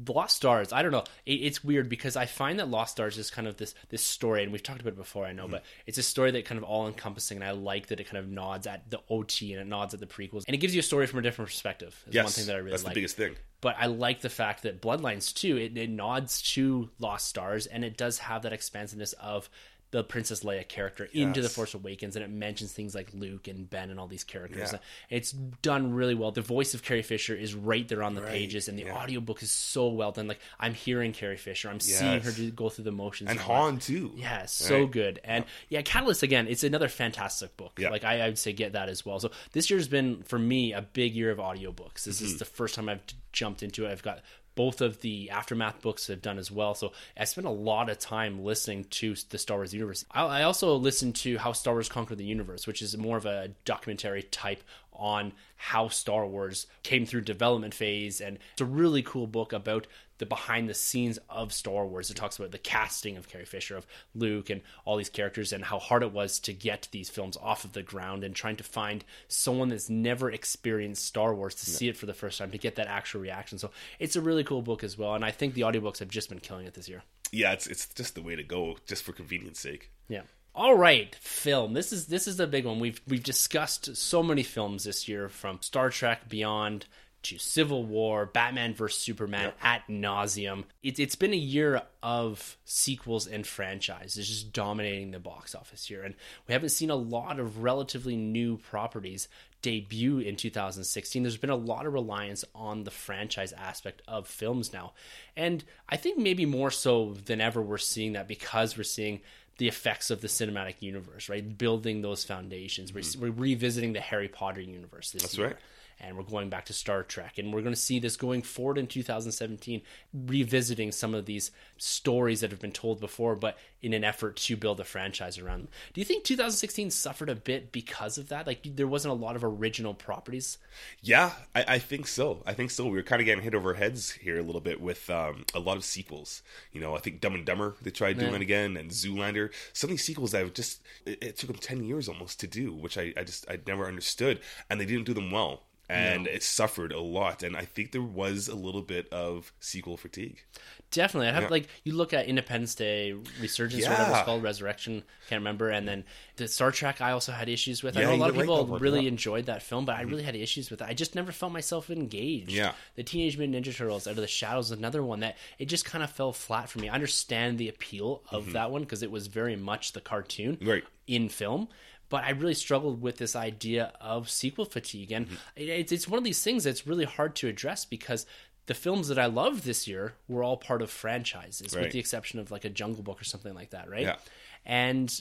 Lost 0.08 0.36
Stars, 0.36 0.72
I 0.72 0.82
don't 0.82 0.92
know. 0.92 1.02
It, 1.26 1.32
it's 1.32 1.64
weird 1.64 1.88
because 1.88 2.14
I 2.14 2.26
find 2.26 2.60
that 2.60 2.68
Lost 2.68 2.92
Stars 2.92 3.18
is 3.18 3.30
kind 3.32 3.48
of 3.48 3.56
this 3.56 3.74
this 3.88 4.04
story, 4.04 4.44
and 4.44 4.52
we've 4.52 4.62
talked 4.62 4.80
about 4.82 4.92
it 4.92 4.96
before. 4.96 5.24
I 5.24 5.30
Mm-hmm. 5.30 5.36
know, 5.38 5.48
but 5.48 5.64
it's 5.86 5.98
a 5.98 6.02
story 6.02 6.30
that 6.30 6.44
kind 6.44 6.58
of 6.58 6.64
all 6.64 6.86
encompassing, 6.86 7.38
and 7.38 7.44
I 7.44 7.50
like 7.50 7.88
that 7.88 7.98
it 7.98 8.04
kind 8.04 8.18
of 8.18 8.30
nods 8.44 8.66
at 8.66 8.90
the 8.90 9.00
OT 9.08 9.52
and 9.52 9.62
it 9.62 9.66
nods 9.66 9.94
at 9.94 10.00
the 10.00 10.06
prequels, 10.06 10.44
and 10.46 10.54
it 10.54 10.58
gives 10.58 10.74
you 10.74 10.80
a 10.80 10.82
story 10.82 11.06
from 11.06 11.18
a 11.18 11.22
different 11.22 11.48
perspective. 11.50 12.02
Is 12.08 12.14
Yes, 12.14 12.24
one 12.24 12.32
thing 12.32 12.46
that 12.46 12.56
I 12.56 12.58
really 12.58 12.70
that's 12.70 12.84
like. 12.84 12.94
the 12.94 13.00
biggest 13.00 13.16
thing. 13.16 13.34
But 13.60 13.76
I 13.78 13.86
like 13.86 14.20
the 14.20 14.28
fact 14.28 14.62
that 14.64 14.82
Bloodlines 14.82 15.32
too, 15.32 15.56
it, 15.56 15.76
it 15.76 15.88
nods 15.88 16.42
to 16.52 16.90
Lost 16.98 17.26
Stars 17.26 17.66
and 17.66 17.82
it 17.82 17.96
does 17.96 18.18
have 18.18 18.42
that 18.42 18.52
expansiveness 18.52 19.14
of 19.14 19.48
the 19.94 20.02
Princess 20.02 20.40
Leia 20.42 20.66
character 20.66 21.08
into 21.12 21.40
the 21.40 21.48
Force 21.48 21.72
Awakens 21.72 22.16
and 22.16 22.24
it 22.24 22.28
mentions 22.28 22.72
things 22.72 22.96
like 22.96 23.10
Luke 23.14 23.46
and 23.46 23.70
Ben 23.70 23.90
and 23.90 24.00
all 24.00 24.08
these 24.08 24.24
characters. 24.24 24.72
Yeah. 24.72 24.78
It's 25.08 25.30
done 25.30 25.94
really 25.94 26.16
well. 26.16 26.32
The 26.32 26.40
voice 26.40 26.74
of 26.74 26.82
Carrie 26.82 27.02
Fisher 27.02 27.32
is 27.36 27.54
right 27.54 27.86
there 27.86 28.02
on 28.02 28.16
the 28.16 28.22
Right, 28.22 28.32
pages 28.32 28.66
and 28.66 28.76
the 28.76 28.82
yeah. 28.86 28.96
audiobook 28.96 29.40
is 29.40 29.52
so 29.52 29.86
well 29.86 30.10
done. 30.10 30.26
Like 30.26 30.40
I'm 30.58 30.74
hearing 30.74 31.12
Carrie 31.12 31.36
Fisher, 31.36 31.68
I'm 31.70 31.78
seeing 31.78 32.20
her 32.22 32.32
go 32.50 32.70
through 32.70 32.86
the 32.86 32.90
motions. 32.90 33.30
And 33.30 33.38
that. 33.38 33.44
Han 33.44 33.78
too. 33.78 34.10
Yeah, 34.16 34.46
so 34.46 34.80
Right. 34.80 34.90
good. 34.90 35.20
And 35.22 35.44
yeah, 35.68 35.82
Catalyst 35.82 36.24
again, 36.24 36.48
it's 36.48 36.64
another 36.64 36.88
fantastic 36.88 37.56
book. 37.56 37.78
Yeah. 37.78 37.90
Like 37.90 38.02
I, 38.02 38.20
I 38.22 38.26
would 38.26 38.38
say 38.38 38.52
get 38.52 38.72
that 38.72 38.88
as 38.88 39.06
well. 39.06 39.20
So 39.20 39.30
this 39.52 39.70
year's 39.70 39.86
been 39.86 40.24
for 40.24 40.40
me 40.40 40.72
a 40.72 40.82
big 40.82 41.14
year 41.14 41.30
of 41.30 41.38
audiobooks. 41.38 42.02
This 42.02 42.16
Mm-hmm. 42.16 42.24
is 42.26 42.38
the 42.40 42.44
first 42.44 42.74
time 42.74 42.88
I've 42.88 43.02
jumped 43.32 43.62
into 43.62 43.86
it. 43.86 43.92
I've 43.92 44.02
got 44.02 44.20
both 44.54 44.80
of 44.80 45.00
the 45.00 45.30
aftermath 45.30 45.80
books 45.80 46.08
I've 46.08 46.22
done 46.22 46.38
as 46.38 46.50
well. 46.50 46.74
So 46.74 46.92
I 47.16 47.24
spent 47.24 47.46
a 47.46 47.50
lot 47.50 47.90
of 47.90 47.98
time 47.98 48.44
listening 48.44 48.84
to 48.84 49.14
the 49.30 49.38
Star 49.38 49.58
Wars 49.58 49.74
universe. 49.74 50.04
I, 50.10 50.24
I 50.24 50.42
also 50.42 50.74
listened 50.76 51.16
to 51.16 51.38
How 51.38 51.52
Star 51.52 51.74
Wars 51.74 51.88
Conquered 51.88 52.18
the 52.18 52.24
Universe, 52.24 52.66
which 52.66 52.82
is 52.82 52.96
more 52.96 53.16
of 53.16 53.26
a 53.26 53.50
documentary 53.64 54.22
type 54.22 54.62
on 54.92 55.32
how 55.64 55.88
Star 55.88 56.26
Wars 56.26 56.66
came 56.82 57.06
through 57.06 57.22
development 57.22 57.72
phase, 57.72 58.20
and 58.20 58.38
it's 58.52 58.60
a 58.60 58.66
really 58.66 59.02
cool 59.02 59.26
book 59.26 59.50
about 59.54 59.86
the 60.18 60.26
behind 60.26 60.68
the 60.68 60.74
scenes 60.74 61.18
of 61.30 61.54
Star 61.54 61.86
Wars. 61.86 62.10
It 62.10 62.18
talks 62.18 62.38
about 62.38 62.50
the 62.50 62.58
casting 62.58 63.16
of 63.16 63.30
Carrie 63.30 63.46
Fisher, 63.46 63.74
of 63.74 63.86
Luke, 64.14 64.50
and 64.50 64.60
all 64.84 64.98
these 64.98 65.08
characters, 65.08 65.54
and 65.54 65.64
how 65.64 65.78
hard 65.78 66.02
it 66.02 66.12
was 66.12 66.38
to 66.40 66.52
get 66.52 66.88
these 66.90 67.08
films 67.08 67.38
off 67.42 67.64
of 67.64 67.72
the 67.72 67.82
ground, 67.82 68.24
and 68.24 68.36
trying 68.36 68.56
to 68.56 68.62
find 68.62 69.06
someone 69.26 69.70
that's 69.70 69.88
never 69.88 70.30
experienced 70.30 71.06
Star 71.06 71.34
Wars 71.34 71.54
to 71.54 71.64
see 71.64 71.88
it 71.88 71.96
for 71.96 72.04
the 72.04 72.12
first 72.12 72.38
time 72.38 72.50
to 72.50 72.58
get 72.58 72.76
that 72.76 72.86
actual 72.86 73.22
reaction. 73.22 73.56
So 73.56 73.70
it's 73.98 74.16
a 74.16 74.20
really 74.20 74.44
cool 74.44 74.60
book 74.60 74.84
as 74.84 74.98
well, 74.98 75.14
and 75.14 75.24
I 75.24 75.30
think 75.30 75.54
the 75.54 75.62
audiobooks 75.62 76.00
have 76.00 76.10
just 76.10 76.28
been 76.28 76.40
killing 76.40 76.66
it 76.66 76.74
this 76.74 76.90
year. 76.90 77.04
Yeah, 77.32 77.52
it's 77.52 77.66
it's 77.66 77.86
just 77.86 78.14
the 78.14 78.22
way 78.22 78.36
to 78.36 78.42
go, 78.42 78.76
just 78.86 79.02
for 79.02 79.12
convenience 79.12 79.60
sake. 79.60 79.90
Yeah. 80.08 80.22
All 80.56 80.76
right, 80.76 81.12
film. 81.16 81.72
This 81.72 81.92
is 81.92 82.06
this 82.06 82.28
is 82.28 82.38
a 82.38 82.46
big 82.46 82.64
one. 82.64 82.78
We've 82.78 83.00
we've 83.08 83.24
discussed 83.24 83.96
so 83.96 84.22
many 84.22 84.44
films 84.44 84.84
this 84.84 85.08
year, 85.08 85.28
from 85.28 85.60
Star 85.62 85.90
Trek 85.90 86.28
Beyond 86.28 86.86
to 87.24 87.38
Civil 87.38 87.84
War, 87.84 88.26
Batman 88.26 88.72
vs 88.72 88.96
Superman 88.96 89.52
at 89.60 89.82
nauseum. 89.88 90.62
It's 90.80 91.00
it's 91.00 91.16
been 91.16 91.32
a 91.32 91.36
year 91.36 91.82
of 92.04 92.56
sequels 92.64 93.26
and 93.26 93.44
franchises 93.44 94.28
just 94.28 94.52
dominating 94.52 95.10
the 95.10 95.18
box 95.18 95.56
office 95.56 95.86
here, 95.86 96.04
and 96.04 96.14
we 96.46 96.52
haven't 96.52 96.68
seen 96.68 96.90
a 96.90 96.94
lot 96.94 97.40
of 97.40 97.64
relatively 97.64 98.14
new 98.14 98.58
properties 98.58 99.26
debut 99.62 100.18
in 100.18 100.36
2016 100.36 101.22
there's 101.22 101.38
been 101.38 101.48
a 101.48 101.56
lot 101.56 101.86
of 101.86 101.94
reliance 101.94 102.44
on 102.54 102.84
the 102.84 102.90
franchise 102.90 103.50
aspect 103.54 104.02
of 104.06 104.28
films 104.28 104.74
now 104.74 104.92
and 105.38 105.64
i 105.88 105.96
think 105.96 106.18
maybe 106.18 106.44
more 106.44 106.70
so 106.70 107.14
than 107.24 107.40
ever 107.40 107.62
we're 107.62 107.78
seeing 107.78 108.12
that 108.12 108.28
because 108.28 108.76
we're 108.76 108.84
seeing 108.84 109.22
the 109.58 109.68
effects 109.68 110.10
of 110.10 110.20
the 110.20 110.28
cinematic 110.28 110.76
universe, 110.80 111.28
right? 111.28 111.56
Building 111.56 112.02
those 112.02 112.24
foundations. 112.24 112.92
We're, 112.92 113.02
we're 113.20 113.30
revisiting 113.34 113.92
the 113.92 114.00
Harry 114.00 114.28
Potter 114.28 114.60
universe 114.60 115.10
this 115.12 115.22
That's 115.22 115.38
year. 115.38 115.46
right. 115.48 115.56
And 116.00 116.16
we're 116.16 116.22
going 116.22 116.50
back 116.50 116.66
to 116.66 116.72
Star 116.72 117.02
Trek, 117.02 117.38
and 117.38 117.52
we're 117.52 117.62
going 117.62 117.74
to 117.74 117.80
see 117.80 117.98
this 117.98 118.16
going 118.16 118.42
forward 118.42 118.78
in 118.78 118.86
2017, 118.86 119.82
revisiting 120.12 120.92
some 120.92 121.14
of 121.14 121.26
these 121.26 121.50
stories 121.76 122.40
that 122.40 122.50
have 122.50 122.60
been 122.60 122.72
told 122.72 123.00
before, 123.00 123.36
but 123.36 123.58
in 123.82 123.92
an 123.92 124.04
effort 124.04 124.36
to 124.36 124.56
build 124.56 124.80
a 124.80 124.84
franchise 124.84 125.38
around 125.38 125.60
them. 125.60 125.68
Do 125.92 126.00
you 126.00 126.04
think 126.04 126.24
2016 126.24 126.90
suffered 126.90 127.28
a 127.28 127.34
bit 127.34 127.70
because 127.70 128.16
of 128.16 128.28
that? 128.28 128.46
Like 128.46 128.76
there 128.76 128.86
wasn't 128.86 129.12
a 129.12 129.16
lot 129.16 129.36
of 129.36 129.44
original 129.44 129.92
properties. 129.92 130.58
Yeah, 131.02 131.32
I, 131.54 131.64
I 131.68 131.78
think 131.78 132.06
so. 132.06 132.42
I 132.46 132.54
think 132.54 132.70
so. 132.70 132.84
We 132.84 132.92
were 132.92 133.02
kind 133.02 133.20
of 133.20 133.26
getting 133.26 133.44
hit 133.44 133.54
over 133.54 133.74
heads 133.74 134.12
here 134.12 134.38
a 134.38 134.42
little 134.42 134.60
bit 134.60 134.80
with 134.80 135.10
um, 135.10 135.44
a 135.54 135.60
lot 135.60 135.76
of 135.76 135.84
sequels. 135.84 136.42
You 136.72 136.80
know, 136.80 136.96
I 136.96 137.00
think 137.00 137.20
Dumb 137.20 137.34
and 137.34 137.44
Dumber 137.44 137.76
they 137.82 137.90
tried 137.90 138.18
doing 138.18 138.34
it 138.34 138.40
again, 138.40 138.76
and 138.76 138.90
Zoolander. 138.90 139.50
Some 139.72 139.88
of 139.88 139.92
these 139.92 140.04
sequels 140.04 140.32
that 140.32 140.54
just 140.54 140.82
it, 141.04 141.22
it 141.22 141.36
took 141.36 141.48
them 141.48 141.58
ten 141.58 141.84
years 141.84 142.08
almost 142.08 142.40
to 142.40 142.46
do, 142.46 142.72
which 142.72 142.96
I, 142.96 143.12
I 143.16 143.24
just 143.24 143.48
I 143.50 143.58
never 143.66 143.86
understood, 143.86 144.40
and 144.70 144.80
they 144.80 144.86
didn't 144.86 145.04
do 145.04 145.14
them 145.14 145.30
well. 145.30 145.62
And 145.88 146.26
it 146.26 146.42
suffered 146.42 146.92
a 146.92 147.00
lot, 147.00 147.42
and 147.42 147.54
I 147.54 147.66
think 147.66 147.92
there 147.92 148.00
was 148.02 148.48
a 148.48 148.54
little 148.54 148.80
bit 148.80 149.06
of 149.12 149.52
sequel 149.60 149.98
fatigue. 149.98 150.42
Definitely, 150.90 151.28
I'd 151.28 151.34
have 151.34 151.42
Yeah. 151.44 151.48
like 151.50 151.68
you 151.82 151.92
look 151.94 152.14
at 152.14 152.26
Independence 152.26 152.74
Day, 152.74 153.12
Resurgence, 153.40 153.84
or 153.86 153.90
whatever 153.90 154.10
it's 154.12 154.22
called, 154.22 154.42
Resurrection. 154.42 155.02
Can't 155.28 155.40
remember. 155.40 155.68
And 155.68 155.86
then 155.86 156.04
the 156.36 156.48
Star 156.48 156.70
Trek, 156.70 157.00
I 157.02 157.10
also 157.10 157.32
had 157.32 157.48
issues 157.50 157.82
with. 157.82 157.98
I 157.98 158.02
know 158.02 158.14
a 158.14 158.16
lot 158.16 158.30
of 158.30 158.36
you 158.36 158.42
like 158.42 158.48
people 158.48 158.78
really 158.78 159.00
yeah. 159.00 159.02
Mm-hmm. 159.02 159.08
enjoyed 159.08 159.46
that 159.46 159.62
film, 159.62 159.84
but 159.84 159.96
I 159.96 160.02
really 160.02 160.22
had 160.22 160.36
issues 160.36 160.70
with 160.70 160.80
it. 160.80 160.86
I 160.88 160.94
just 160.94 161.14
never 161.14 161.32
felt 161.32 161.52
myself 161.52 161.90
engaged. 161.90 162.50
Yeah. 162.50 162.72
the 162.94 163.02
Teenage 163.02 163.36
Mutant 163.36 163.66
Ninja 163.66 163.76
Turtles, 163.76 164.06
Out 164.06 164.12
of 164.12 164.16
the 164.18 164.26
Shadows, 164.26 164.70
another 164.70 165.02
one 165.02 165.20
that 165.20 165.36
it 165.58 165.66
just 165.66 165.84
kind 165.84 166.02
of 166.02 166.10
fell 166.10 166.32
flat 166.32 166.70
for 166.70 166.78
me. 166.78 166.88
I 166.88 166.94
understand 166.94 167.58
the 167.58 167.68
appeal 167.68 168.22
of 168.30 168.52
that 168.52 168.70
one 168.70 168.82
because 168.82 169.02
it 169.02 169.10
was 169.10 169.26
very 169.26 169.56
much 169.56 169.92
the 169.92 170.00
cartoon 170.00 170.56
Mm-hmm. 170.56 170.68
Right. 170.68 170.84
in 171.06 171.28
film. 171.28 171.68
But 172.08 172.24
I 172.24 172.30
really 172.30 172.54
struggled 172.54 173.00
with 173.02 173.16
this 173.16 173.34
idea 173.34 173.92
of 174.00 174.28
sequel 174.30 174.64
fatigue, 174.64 175.10
and 175.12 175.26
Mm-hmm. 175.26 175.36
it's 175.56 175.92
it's 175.92 176.06
one 176.08 176.18
of 176.18 176.24
these 176.24 176.42
things 176.42 176.64
that's 176.64 176.86
really 176.86 177.04
hard 177.06 177.34
to 177.36 177.48
address 177.48 177.84
because 177.84 178.26
the 178.66 178.74
films 178.74 179.08
that 179.08 179.18
I 179.18 179.26
loved 179.26 179.64
this 179.64 179.86
year 179.88 180.14
were 180.28 180.42
all 180.42 180.56
part 180.56 180.80
of 180.82 180.90
franchises, 180.90 181.74
Right. 181.74 181.84
with 181.84 181.92
the 181.92 181.98
exception 181.98 182.38
of 182.38 182.50
like 182.50 182.64
a 182.64 182.70
Jungle 182.70 183.02
Book 183.02 183.20
or 183.20 183.24
something 183.24 183.54
like 183.54 183.70
that, 183.70 183.90
right? 183.90 184.02
Yeah. 184.02 184.16
And 184.64 185.12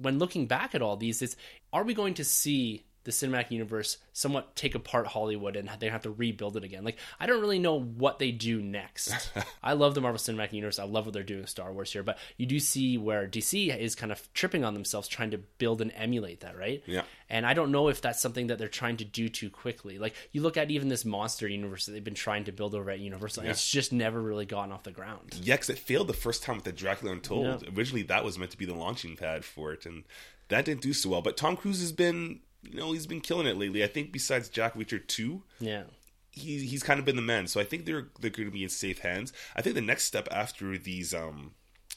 when 0.00 0.18
looking 0.18 0.46
back 0.46 0.74
at 0.74 0.82
all 0.82 0.96
these, 0.96 1.22
it's 1.22 1.36
are 1.72 1.82
we 1.84 1.94
going 1.94 2.14
to 2.14 2.24
see 2.24 2.84
the 3.04 3.10
cinematic 3.10 3.50
universe 3.50 3.98
somewhat 4.12 4.54
take 4.56 4.74
apart 4.74 5.06
Hollywood 5.06 5.56
and 5.56 5.70
they 5.80 5.88
have 5.88 6.02
to 6.02 6.10
rebuild 6.10 6.56
it 6.56 6.64
again? 6.64 6.84
Like 6.84 6.98
I 7.18 7.26
don't 7.26 7.40
really 7.40 7.58
know 7.58 7.80
what 7.80 8.18
they 8.18 8.32
do 8.32 8.60
next. 8.60 9.32
I 9.62 9.74
love 9.74 9.94
the 9.94 10.00
Marvel 10.00 10.18
Cinematic 10.18 10.52
Universe. 10.52 10.78
I 10.78 10.84
love 10.84 11.06
what 11.06 11.12
they're 11.12 11.22
doing 11.22 11.40
with 11.40 11.50
Star 11.50 11.72
Wars 11.72 11.92
here, 11.92 12.02
but 12.02 12.18
you 12.36 12.46
do 12.46 12.58
see 12.58 12.98
where 12.98 13.26
DC 13.26 13.76
is 13.78 13.94
kind 13.94 14.12
of 14.12 14.32
tripping 14.34 14.64
on 14.64 14.74
themselves 14.74 15.08
trying 15.08 15.30
to 15.30 15.38
build 15.38 15.80
and 15.80 15.92
emulate 15.94 16.40
that, 16.40 16.56
right? 16.56 16.82
Yeah. 16.86 17.02
And 17.28 17.46
I 17.46 17.54
don't 17.54 17.70
know 17.70 17.88
if 17.88 18.00
that's 18.00 18.20
something 18.20 18.48
that 18.48 18.58
they're 18.58 18.68
trying 18.68 18.96
to 18.98 19.04
do 19.04 19.28
too 19.28 19.50
quickly. 19.50 19.98
Like 19.98 20.14
you 20.32 20.42
look 20.42 20.56
at 20.56 20.70
even 20.70 20.88
this 20.88 21.04
monster 21.04 21.46
universe 21.48 21.86
that 21.86 21.92
they've 21.92 22.02
been 22.02 22.14
trying 22.14 22.44
to 22.44 22.52
build 22.52 22.74
over 22.74 22.90
at 22.90 22.98
Universal, 22.98 23.42
and 23.42 23.50
it's 23.50 23.68
just 23.68 23.92
never 23.92 24.20
really 24.20 24.46
gotten 24.46 24.72
off 24.72 24.82
the 24.82 24.90
ground. 24.90 25.38
Yeah, 25.42 25.54
because 25.54 25.70
it 25.70 25.78
failed 25.78 26.08
the 26.08 26.12
first 26.12 26.42
time 26.42 26.56
with 26.56 26.64
the 26.64 26.72
Dracula 26.72 27.12
Untold. 27.12 27.62
Yeah. 27.62 27.70
Originally, 27.76 28.02
that 28.04 28.24
was 28.24 28.38
meant 28.38 28.50
to 28.52 28.58
be 28.58 28.66
the 28.66 28.74
launching 28.74 29.16
pad 29.16 29.44
for 29.44 29.72
it, 29.72 29.86
and 29.86 30.04
that 30.48 30.64
didn't 30.64 30.82
do 30.82 30.92
so 30.92 31.10
well. 31.10 31.22
But 31.22 31.36
Tom 31.36 31.56
Cruise 31.56 31.80
has 31.80 31.92
been, 31.92 32.40
you 32.62 32.78
know, 32.78 32.92
he's 32.92 33.06
been 33.06 33.20
killing 33.20 33.46
it 33.46 33.56
lately. 33.56 33.82
I 33.84 33.86
think 33.86 34.12
besides 34.12 34.48
Jack 34.48 34.74
Reacher 34.74 35.04
two, 35.06 35.42
Yeah. 35.60 35.84
he 36.30 36.58
he's 36.66 36.82
kind 36.82 36.98
of 37.00 37.06
been 37.06 37.16
the 37.16 37.22
man. 37.22 37.46
So 37.46 37.60
I 37.60 37.64
think 37.64 37.84
they're 37.86 38.08
they're 38.20 38.30
going 38.30 38.48
to 38.48 38.52
be 38.52 38.62
in 38.62 38.68
safe 38.68 38.98
hands. 39.00 39.32
I 39.56 39.62
think 39.62 39.74
the 39.74 39.80
next 39.80 40.04
step 40.04 40.28
after 40.30 40.76
these 40.78 41.12
um 41.14 41.52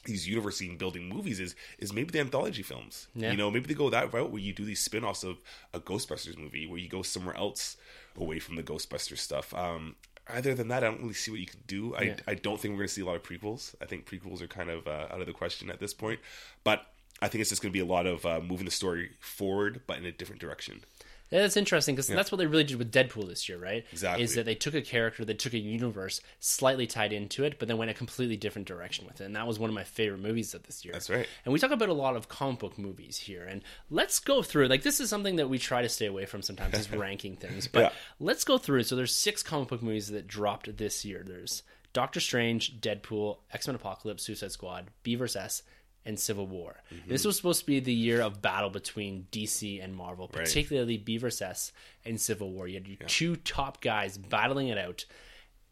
these 0.06 0.28
universe 0.28 0.60
building 0.78 1.08
movies 1.08 1.40
is 1.40 1.54
is 1.78 1.92
maybe 1.92 2.10
the 2.10 2.20
anthology 2.20 2.62
films. 2.62 3.08
Yeah. 3.14 3.30
You 3.30 3.36
know, 3.36 3.50
maybe 3.50 3.66
they 3.68 3.74
go 3.74 3.90
that 3.90 4.12
route 4.12 4.30
where 4.30 4.40
you 4.42 4.52
do 4.52 4.64
these 4.64 4.80
spin 4.84 5.04
offs 5.04 5.24
of 5.24 5.38
a 5.72 5.80
Ghostbusters 5.80 6.36
movie 6.38 6.66
where 6.66 6.78
you 6.78 6.88
go 6.88 7.02
somewhere 7.02 7.36
else 7.36 7.76
away 8.16 8.38
from 8.38 8.56
the 8.56 8.62
Ghostbusters 8.62 9.18
stuff. 9.18 9.54
Um 9.54 9.96
Other 10.28 10.54
than 10.54 10.68
that, 10.68 10.82
I 10.82 10.88
don't 10.88 11.00
really 11.02 11.14
see 11.14 11.30
what 11.30 11.40
you 11.40 11.46
can 11.46 11.60
do. 11.66 11.94
I, 11.94 12.02
Yeah. 12.02 12.16
I 12.26 12.34
don't 12.34 12.58
think 12.60 12.72
we're 12.72 12.78
going 12.78 12.88
to 12.88 12.94
see 12.94 13.02
a 13.02 13.06
lot 13.06 13.16
of 13.16 13.22
prequels. 13.22 13.74
I 13.82 13.84
think 13.86 14.06
prequels 14.06 14.40
are 14.40 14.46
kind 14.48 14.70
of 14.70 14.86
uh, 14.86 15.08
out 15.12 15.20
of 15.20 15.26
the 15.26 15.34
question 15.34 15.68
at 15.70 15.80
this 15.80 15.92
point. 15.94 16.20
But 16.64 16.78
I 17.22 17.28
think 17.28 17.40
it's 17.40 17.50
just 17.50 17.62
going 17.62 17.70
to 17.70 17.76
be 17.76 17.80
a 17.80 17.84
lot 17.86 18.06
of 18.06 18.26
uh, 18.26 18.40
moving 18.40 18.64
the 18.64 18.70
story 18.70 19.10
forward, 19.20 19.82
but 19.86 19.98
in 19.98 20.04
a 20.04 20.12
different 20.12 20.40
direction. 20.40 20.82
Yeah, 21.30 21.40
that's 21.40 21.56
interesting 21.56 21.94
because 21.96 22.06
that's 22.06 22.30
what 22.30 22.38
they 22.38 22.46
really 22.46 22.64
did 22.64 22.76
with 22.76 22.92
Deadpool 22.92 23.26
this 23.26 23.48
year, 23.48 23.58
right? 23.58 23.84
Exactly. 23.90 24.22
Is 24.22 24.34
that 24.34 24.44
they 24.44 24.54
took 24.54 24.74
a 24.74 24.82
character, 24.82 25.24
they 25.24 25.34
took 25.34 25.54
a 25.54 25.58
universe 25.58 26.20
slightly 26.38 26.86
tied 26.86 27.12
into 27.12 27.44
it, 27.44 27.58
but 27.58 27.66
then 27.66 27.78
went 27.78 27.90
a 27.90 27.94
completely 27.94 28.36
different 28.36 28.68
direction 28.68 29.06
with 29.06 29.20
it. 29.20 29.24
And 29.24 29.34
that 29.34 29.46
was 29.46 29.58
one 29.58 29.70
of 29.70 29.74
my 29.74 29.84
favorite 29.84 30.20
movies 30.20 30.54
of 30.54 30.62
this 30.64 30.84
year. 30.84 30.92
That's 30.92 31.08
right. 31.10 31.26
And 31.44 31.52
we 31.52 31.58
talk 31.58 31.70
about 31.70 31.88
a 31.88 31.94
lot 31.94 32.14
of 32.14 32.28
comic 32.28 32.60
book 32.60 32.78
movies 32.78 33.16
here. 33.16 33.42
And 33.44 33.62
let's 33.90 34.20
go 34.20 34.42
through 34.42 34.68
like 34.68 34.82
this 34.82 35.00
is 35.00 35.08
something 35.08 35.36
that 35.36 35.48
we 35.48 35.58
try 35.58 35.82
to 35.82 35.88
stay 35.88 36.06
away 36.06 36.26
from 36.26 36.42
sometimes 36.42 36.78
is 36.78 36.92
ranking 36.92 37.36
things. 37.36 37.66
But 37.68 37.80
Yeah. 37.80 37.90
let's 38.20 38.44
go 38.44 38.58
through. 38.58 38.82
So 38.84 38.94
there's 38.94 39.14
six 39.14 39.42
comic 39.42 39.68
book 39.68 39.82
movies 39.82 40.08
that 40.08 40.28
dropped 40.28 40.76
this 40.76 41.04
year. 41.04 41.24
There's 41.26 41.62
Doctor 41.94 42.20
Strange, 42.20 42.80
Deadpool, 42.80 43.38
X 43.52 43.66
Men 43.66 43.74
Apocalypse, 43.76 44.22
Suicide 44.22 44.52
Squad, 44.52 44.90
B 45.02 45.14
vs. 45.16 45.36
S, 45.36 45.62
and 46.06 46.18
Civil 46.18 46.46
War. 46.46 46.76
Mm-hmm. 46.92 47.10
This 47.10 47.24
was 47.24 47.36
supposed 47.36 47.60
to 47.60 47.66
be 47.66 47.80
the 47.80 47.92
year 47.92 48.20
of 48.20 48.42
battle 48.42 48.70
between 48.70 49.26
DC 49.32 49.82
and 49.82 49.94
Marvel, 49.94 50.28
particularly 50.28 50.96
B 50.98 51.16
vs. 51.16 51.42
S 51.42 51.72
and 52.04 52.20
Civil 52.20 52.50
War. 52.52 52.68
You 52.68 52.74
had 52.74 52.86
your 52.88 52.96
two 53.06 53.36
top 53.36 53.80
guys 53.80 54.18
battling 54.18 54.68
it 54.68 54.78
out. 54.78 55.04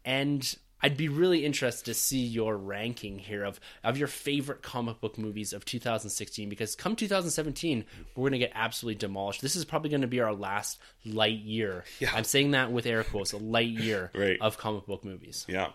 And 0.05 0.55
I'd 0.81 0.97
be 0.97 1.07
really 1.07 1.45
interested 1.45 1.85
to 1.85 1.93
see 1.93 2.25
your 2.25 2.57
ranking 2.57 3.17
here 3.17 3.45
of, 3.45 3.57
of 3.85 3.97
your 3.97 4.09
favorite 4.09 4.61
comic 4.61 4.99
book 4.99 5.17
movies 5.17 5.53
of 5.53 5.63
2016 5.63 6.49
because 6.49 6.75
come 6.75 6.97
2017, 6.97 7.85
we're 8.15 8.21
going 8.23 8.33
to 8.33 8.37
get 8.39 8.51
absolutely 8.53 8.97
demolished. 8.99 9.41
This 9.41 9.55
is 9.55 9.63
probably 9.63 9.91
going 9.91 10.01
to 10.01 10.07
be 10.07 10.19
our 10.19 10.33
last 10.33 10.79
light 11.05 11.39
year. 11.39 11.85
Yeah. 11.99 12.11
I'm 12.13 12.25
saying 12.25 12.51
that 12.51 12.71
with 12.73 12.85
air 12.85 13.05
quotes, 13.05 13.31
a 13.31 13.37
light 13.37 13.69
year 13.69 14.11
Right. 14.15 14.37
of 14.41 14.57
comic 14.57 14.85
book 14.85 15.05
movies. 15.05 15.45
Yeah. 15.47 15.69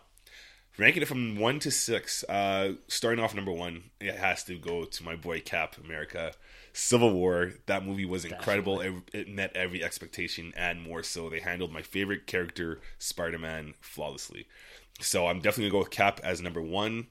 Ranking 0.79 1.03
it 1.03 1.09
from 1.09 1.37
one 1.37 1.59
to 1.61 1.73
six, 1.73 2.23
uh, 2.29 2.75
starting 2.87 3.23
off 3.23 3.35
number 3.35 3.51
one, 3.51 3.91
it 4.01 4.15
has 4.15 4.45
to 4.45 4.57
go 4.57 4.85
to 4.85 5.05
my 5.05 5.17
boy 5.17 5.41
Cap 5.41 5.77
America. 5.83 6.33
Civil 6.73 7.13
War, 7.13 7.55
that 7.67 7.85
movie 7.85 8.05
was 8.05 8.25
incredible. 8.25 8.81
It, 8.81 8.95
it 9.13 9.29
met 9.29 9.57
every 9.57 9.83
expectation 9.83 10.53
and 10.57 10.81
more 10.81 11.03
so. 11.03 11.29
They 11.29 11.41
handled 11.41 11.73
my 11.73 11.83
favorite 11.83 12.29
character, 12.29 12.81
Spider 12.99 13.41
Man, 13.41 13.75
flawlessly. 13.81 14.47
So 15.01 15.27
I'm 15.27 15.41
definitely 15.41 15.71
going 15.71 15.71
to 15.71 15.75
go 15.75 15.79
with 15.81 15.91
Cap 15.91 16.21
as 16.23 16.41
number 16.41 16.63
one. 16.63 17.09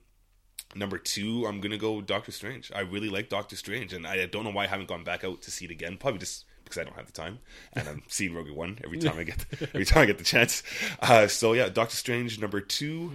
Number 0.75 0.97
two, 0.97 1.45
I'm 1.47 1.61
gonna 1.61 1.77
go 1.77 2.01
Doctor 2.01 2.31
Strange. 2.31 2.71
I 2.75 2.81
really 2.81 3.09
like 3.09 3.29
Doctor 3.29 3.55
Strange, 3.55 3.93
and 3.93 4.05
I 4.05 4.25
don't 4.25 4.43
know 4.43 4.51
why 4.51 4.65
I 4.65 4.67
haven't 4.67 4.89
gone 4.89 5.03
back 5.03 5.23
out 5.23 5.41
to 5.43 5.51
see 5.51 5.65
it 5.65 5.71
again. 5.71 5.95
Probably 5.97 6.19
just 6.19 6.43
because 6.63 6.77
I 6.77 6.83
don't 6.83 6.95
have 6.95 7.05
the 7.05 7.13
time, 7.13 7.39
and 7.73 7.87
I'm 7.87 8.03
seeing 8.07 8.33
Rogue 8.33 8.51
One 8.51 8.77
every 8.83 8.97
time 8.99 9.17
I 9.17 9.23
get 9.23 9.45
every 9.61 9.85
time 9.85 10.03
I 10.03 10.05
get 10.05 10.17
the 10.17 10.25
chance. 10.25 10.63
Uh, 10.99 11.27
so 11.27 11.53
yeah, 11.53 11.69
Doctor 11.69 11.95
Strange 11.95 12.39
number 12.39 12.59
two, 12.59 13.13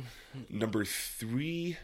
number 0.50 0.84
three, 0.84 1.76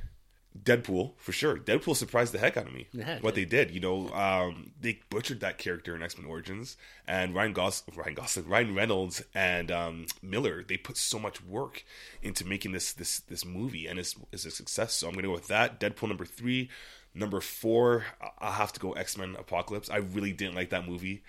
Deadpool 0.60 1.12
for 1.18 1.30
sure. 1.32 1.56
Deadpool 1.56 1.94
surprised 1.94 2.32
the 2.32 2.38
heck 2.38 2.56
out 2.56 2.66
of 2.66 2.72
me. 2.72 2.88
Yeah, 2.92 3.20
what 3.20 3.34
they 3.36 3.44
did, 3.44 3.70
you 3.70 3.80
know, 3.80 4.08
um, 4.10 4.72
they 4.80 5.00
butchered 5.08 5.40
that 5.40 5.58
character 5.58 5.94
in 5.94 6.02
X 6.02 6.18
Men 6.18 6.26
Origins, 6.28 6.76
and 7.06 7.34
Ryan 7.34 7.52
Gos 7.52 7.82
Ryan 7.94 8.14
Gosling, 8.14 8.48
Ryan 8.48 8.74
Reynolds, 8.74 9.22
and 9.34 9.70
um, 9.70 10.06
Miller. 10.22 10.64
They 10.66 10.76
put 10.76 10.96
so 10.96 11.18
much 11.18 11.44
work 11.44 11.84
into 12.22 12.44
making 12.46 12.72
this 12.72 12.92
this 12.92 13.20
this 13.20 13.44
movie, 13.44 13.86
and 13.86 13.98
it's, 14.00 14.16
it's 14.32 14.46
a 14.46 14.50
success. 14.50 14.94
So 14.94 15.06
I'm 15.08 15.14
gonna 15.14 15.28
go 15.28 15.32
with 15.32 15.48
that. 15.48 15.78
Deadpool 15.78 16.08
number 16.08 16.24
three, 16.24 16.70
number 17.14 17.40
four. 17.40 18.06
I- 18.20 18.30
I'll 18.40 18.52
have 18.52 18.72
to 18.72 18.80
go 18.80 18.92
X 18.92 19.16
Men 19.16 19.36
Apocalypse. 19.38 19.88
I 19.90 19.98
really 19.98 20.32
didn't 20.32 20.54
like 20.56 20.70
that 20.70 20.88
movie. 20.88 21.22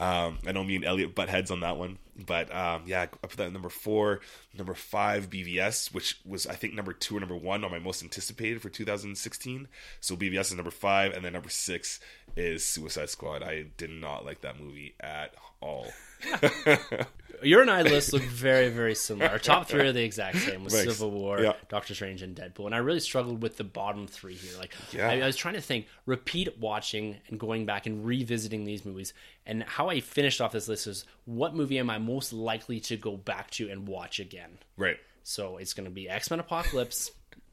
Um, 0.00 0.38
I 0.46 0.52
know 0.52 0.64
me 0.64 0.76
and 0.76 0.84
Elliot 0.84 1.14
butt 1.14 1.28
heads 1.28 1.50
on 1.50 1.60
that 1.60 1.76
one, 1.76 1.98
but 2.26 2.52
um, 2.54 2.84
yeah, 2.86 3.02
I 3.02 3.06
put 3.06 3.32
that 3.36 3.48
at 3.48 3.52
number 3.52 3.68
four. 3.68 4.20
Number 4.56 4.72
five, 4.72 5.28
BVS, 5.28 5.92
which 5.92 6.18
was 6.24 6.46
I 6.46 6.54
think 6.54 6.72
number 6.72 6.94
two 6.94 7.18
or 7.18 7.20
number 7.20 7.36
one 7.36 7.64
on 7.64 7.70
my 7.70 7.78
most 7.78 8.02
anticipated 8.02 8.62
for 8.62 8.70
2016. 8.70 9.68
So 10.00 10.16
BVS 10.16 10.40
is 10.40 10.54
number 10.54 10.70
five, 10.70 11.12
and 11.12 11.22
then 11.22 11.34
number 11.34 11.50
six 11.50 12.00
is 12.34 12.64
Suicide 12.64 13.10
Squad. 13.10 13.42
I 13.42 13.66
did 13.76 13.90
not 13.90 14.24
like 14.24 14.40
that 14.40 14.58
movie 14.58 14.94
at 15.00 15.34
all. 15.60 15.88
Your 17.42 17.62
and 17.62 17.70
I 17.70 17.80
list 17.82 18.12
look 18.12 18.22
very, 18.22 18.68
very 18.68 18.94
similar. 18.94 19.30
Our 19.30 19.38
top 19.38 19.66
three 19.66 19.80
are 19.80 19.92
the 19.92 20.02
exact 20.02 20.36
same 20.38 20.62
with 20.62 20.74
Thanks. 20.74 20.92
Civil 20.92 21.10
War, 21.10 21.40
Yeah. 21.40 21.54
Doctor 21.70 21.94
Strange, 21.94 22.20
and 22.20 22.36
Deadpool. 22.36 22.66
And 22.66 22.74
I 22.74 22.78
really 22.78 23.00
struggled 23.00 23.42
with 23.42 23.56
the 23.56 23.64
bottom 23.64 24.06
three 24.06 24.34
here. 24.34 24.58
Like, 24.58 24.74
Yeah. 24.92 25.08
I, 25.08 25.20
I 25.20 25.26
was 25.26 25.36
trying 25.36 25.54
to 25.54 25.62
think, 25.62 25.86
repeat 26.04 26.58
watching 26.58 27.16
and 27.28 27.40
going 27.40 27.64
back 27.64 27.86
and 27.86 28.04
revisiting 28.04 28.64
these 28.64 28.84
movies. 28.84 29.14
And 29.46 29.62
how 29.62 29.88
I 29.88 30.00
finished 30.00 30.42
off 30.42 30.52
this 30.52 30.68
list 30.68 30.86
is 30.86 31.06
what 31.24 31.54
movie 31.54 31.78
am 31.78 31.88
I 31.88 31.96
most 31.96 32.34
likely 32.34 32.78
to 32.80 32.96
go 32.98 33.16
back 33.16 33.50
to 33.52 33.70
and 33.70 33.88
watch 33.88 34.20
again? 34.20 34.58
right. 34.76 34.98
So 35.22 35.58
it's 35.58 35.74
going 35.74 35.84
to 35.84 35.90
be 35.90 36.08
X 36.08 36.30
Men 36.30 36.40
Apocalypse, 36.40 37.10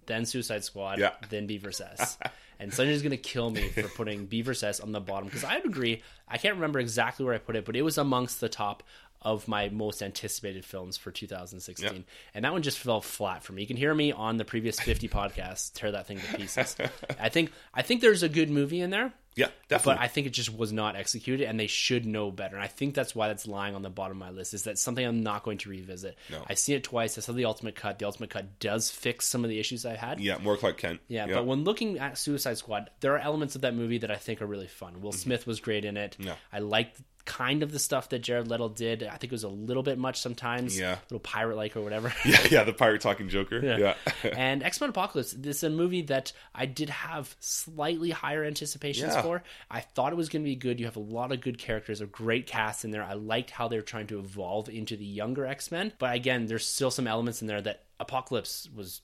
then 0.08 0.26
Suicide 0.26 0.64
Squad, 0.64 1.00
Yeah. 1.00 1.12
then 1.30 1.46
B 1.48 1.58
vs. 1.58 1.88
S. 2.00 2.18
and 2.60 2.76
going 2.76 3.12
to 3.12 3.18
kill 3.18 3.52
me 3.52 3.70
for 3.70 3.84
putting 3.90 4.26
B 4.26 4.42
vs. 4.42 4.64
S 4.64 4.80
on 4.80 4.92
the 4.92 5.00
bottom 5.00 5.26
because 5.26 5.44
I 5.44 5.58
would 5.58 5.66
agree. 5.66 6.02
I 6.28 6.38
can't 6.38 6.56
remember 6.56 6.80
exactly 6.80 7.24
where 7.26 7.36
I 7.36 7.38
put 7.38 7.56
it, 7.56 7.66
but 7.66 7.76
it 7.76 7.84
was 7.84 7.98
amongst 7.98 8.40
the 8.42 8.50
top 8.50 8.84
of 9.22 9.48
my 9.48 9.70
most 9.70 10.02
anticipated 10.04 10.64
films 10.64 10.96
for 10.96 11.12
2016. 11.12 11.92
Yeah. 11.94 12.02
And 12.34 12.46
that 12.46 12.54
one 12.54 12.62
just 12.62 12.78
fell 12.80 13.02
flat 13.02 13.44
for 13.44 13.54
me. 13.54 13.62
You 13.62 13.68
can 13.68 13.78
hear 13.78 13.94
me 13.94 14.12
on 14.12 14.38
the 14.38 14.46
previous 14.46 14.80
50 14.80 15.08
podcasts 15.10 15.74
tear 15.74 15.92
that 15.92 16.08
thing 16.08 16.20
to 16.20 16.38
pieces. 16.38 16.76
I 17.20 17.30
think 17.30 17.52
I 17.74 17.82
think 17.82 18.02
there's 18.02 18.24
a 18.24 18.30
good 18.30 18.50
movie 18.50 18.80
in 18.80 18.90
there. 18.90 19.14
Yeah, 19.38 19.50
definitely. 19.70 20.00
But 20.00 20.02
I 20.04 20.08
think 20.08 20.28
it 20.28 20.32
just 20.32 20.56
was 20.56 20.74
not 20.74 20.96
executed, 20.96 21.48
and 21.48 21.60
they 21.60 21.68
should 21.68 22.06
know 22.06 22.32
better. 22.32 22.56
And 22.56 22.64
I 22.64 22.68
think 22.68 22.96
that's 22.96 23.16
why 23.16 23.28
that's 23.28 23.48
lying 23.48 23.76
on 23.76 23.84
the 23.84 23.90
bottom 23.90 24.22
of 24.22 24.28
my 24.28 24.32
list. 24.32 24.54
Is 24.54 24.64
that 24.64 24.78
something 24.78 25.06
I'm 25.06 25.22
not 25.22 25.44
going 25.44 25.60
to 25.60 25.70
revisit? 25.70 26.18
No. 26.32 26.44
I've 26.48 26.60
seen 26.60 26.76
it 26.76 26.84
twice. 26.84 27.18
I 27.18 27.22
saw 27.22 27.34
the 27.34 27.46
Ultimate 27.46 27.76
Cut. 27.76 28.00
The 28.00 28.06
Ultimate 28.06 28.32
Cut 28.32 28.60
does 28.60 28.90
fix 28.90 29.28
some 29.28 29.44
of 29.44 29.50
the 29.50 29.60
issues 29.60 29.86
I 29.86 29.96
had. 29.96 30.20
yeah, 30.20 30.38
more 30.40 30.58
Clark 30.58 30.78
Kent. 30.78 31.00
Yeah, 31.08 31.28
but 31.28 31.46
when 31.46 31.64
looking 31.64 32.00
at 32.00 32.18
Suicide 32.18 32.58
Squad, 32.58 32.90
there 33.00 33.14
are 33.14 33.20
elements 33.20 33.56
of 33.56 33.62
that 33.62 33.76
movie 33.76 34.00
that 34.00 34.12
I 34.12 34.16
think 34.16 34.42
are 34.42 34.48
really 34.48 34.68
fun. 34.68 35.02
Will 35.02 35.12
Smith 35.12 35.46
was 35.46 35.60
great 35.60 35.86
in 35.86 35.98
it. 35.98 36.14
Mm-hmm. 36.14 36.24
Yeah. 36.28 36.36
I 36.52 36.60
liked 36.60 37.00
kind 37.28 37.62
of 37.62 37.72
the 37.72 37.78
stuff 37.78 38.10
that 38.10 38.20
Jared 38.20 38.48
Leto 38.48 38.70
did. 38.70 39.04
I 39.04 39.12
think 39.18 39.26
it 39.26 39.32
was 39.32 39.44
a 39.44 39.50
little 39.50 39.84
bit 39.84 40.00
much 40.00 40.20
sometimes. 40.22 40.80
Yeah. 40.80 40.94
A 40.94 41.00
little 41.10 41.20
pirate 41.20 41.58
like 41.58 41.76
or 41.76 41.82
whatever. 41.82 42.12
yeah, 42.26 42.40
yeah, 42.50 42.64
the 42.64 42.74
pirate 42.74 43.02
talking 43.02 43.30
Joker. 43.30 43.60
Yeah, 43.64 43.94
and 44.36 44.64
X 44.64 44.82
Men 44.82 44.90
Apocalypse, 44.90 45.34
this 45.34 45.58
is 45.58 45.64
a 45.64 45.70
movie 45.70 46.02
that 46.04 46.32
I 46.56 46.66
did 46.66 46.90
have 46.90 47.36
slightly 47.40 48.10
higher 48.10 48.44
anticipations 48.44 49.14
Yeah. 49.14 49.22
for. 49.22 49.44
I 49.70 49.82
thought 49.82 50.14
it 50.14 50.16
was 50.16 50.30
going 50.30 50.42
to 50.44 50.50
be 50.50 50.56
good. 50.56 50.80
You 50.80 50.86
have 50.86 50.96
a 50.96 51.02
lot 51.02 51.32
of 51.32 51.42
good 51.42 51.60
characters, 51.60 52.02
a 52.02 52.06
great 52.08 52.48
cast 52.48 52.86
in 52.86 52.92
there. 52.92 53.04
I 53.04 53.14
liked 53.14 53.52
how 53.52 53.68
they're 53.68 53.82
trying 53.82 54.08
to 54.08 54.20
evolve 54.20 54.70
into 54.70 54.96
the 54.98 55.06
younger 55.06 55.46
X 55.46 55.70
Men. 55.72 55.92
But 56.00 56.16
again, 56.16 56.48
there's 56.48 56.66
still 56.66 56.90
some 56.92 57.06
elements 57.08 57.42
in 57.42 57.48
there 57.48 57.62
that 57.62 57.84
Apocalypse 58.00 58.70
was 58.76 59.02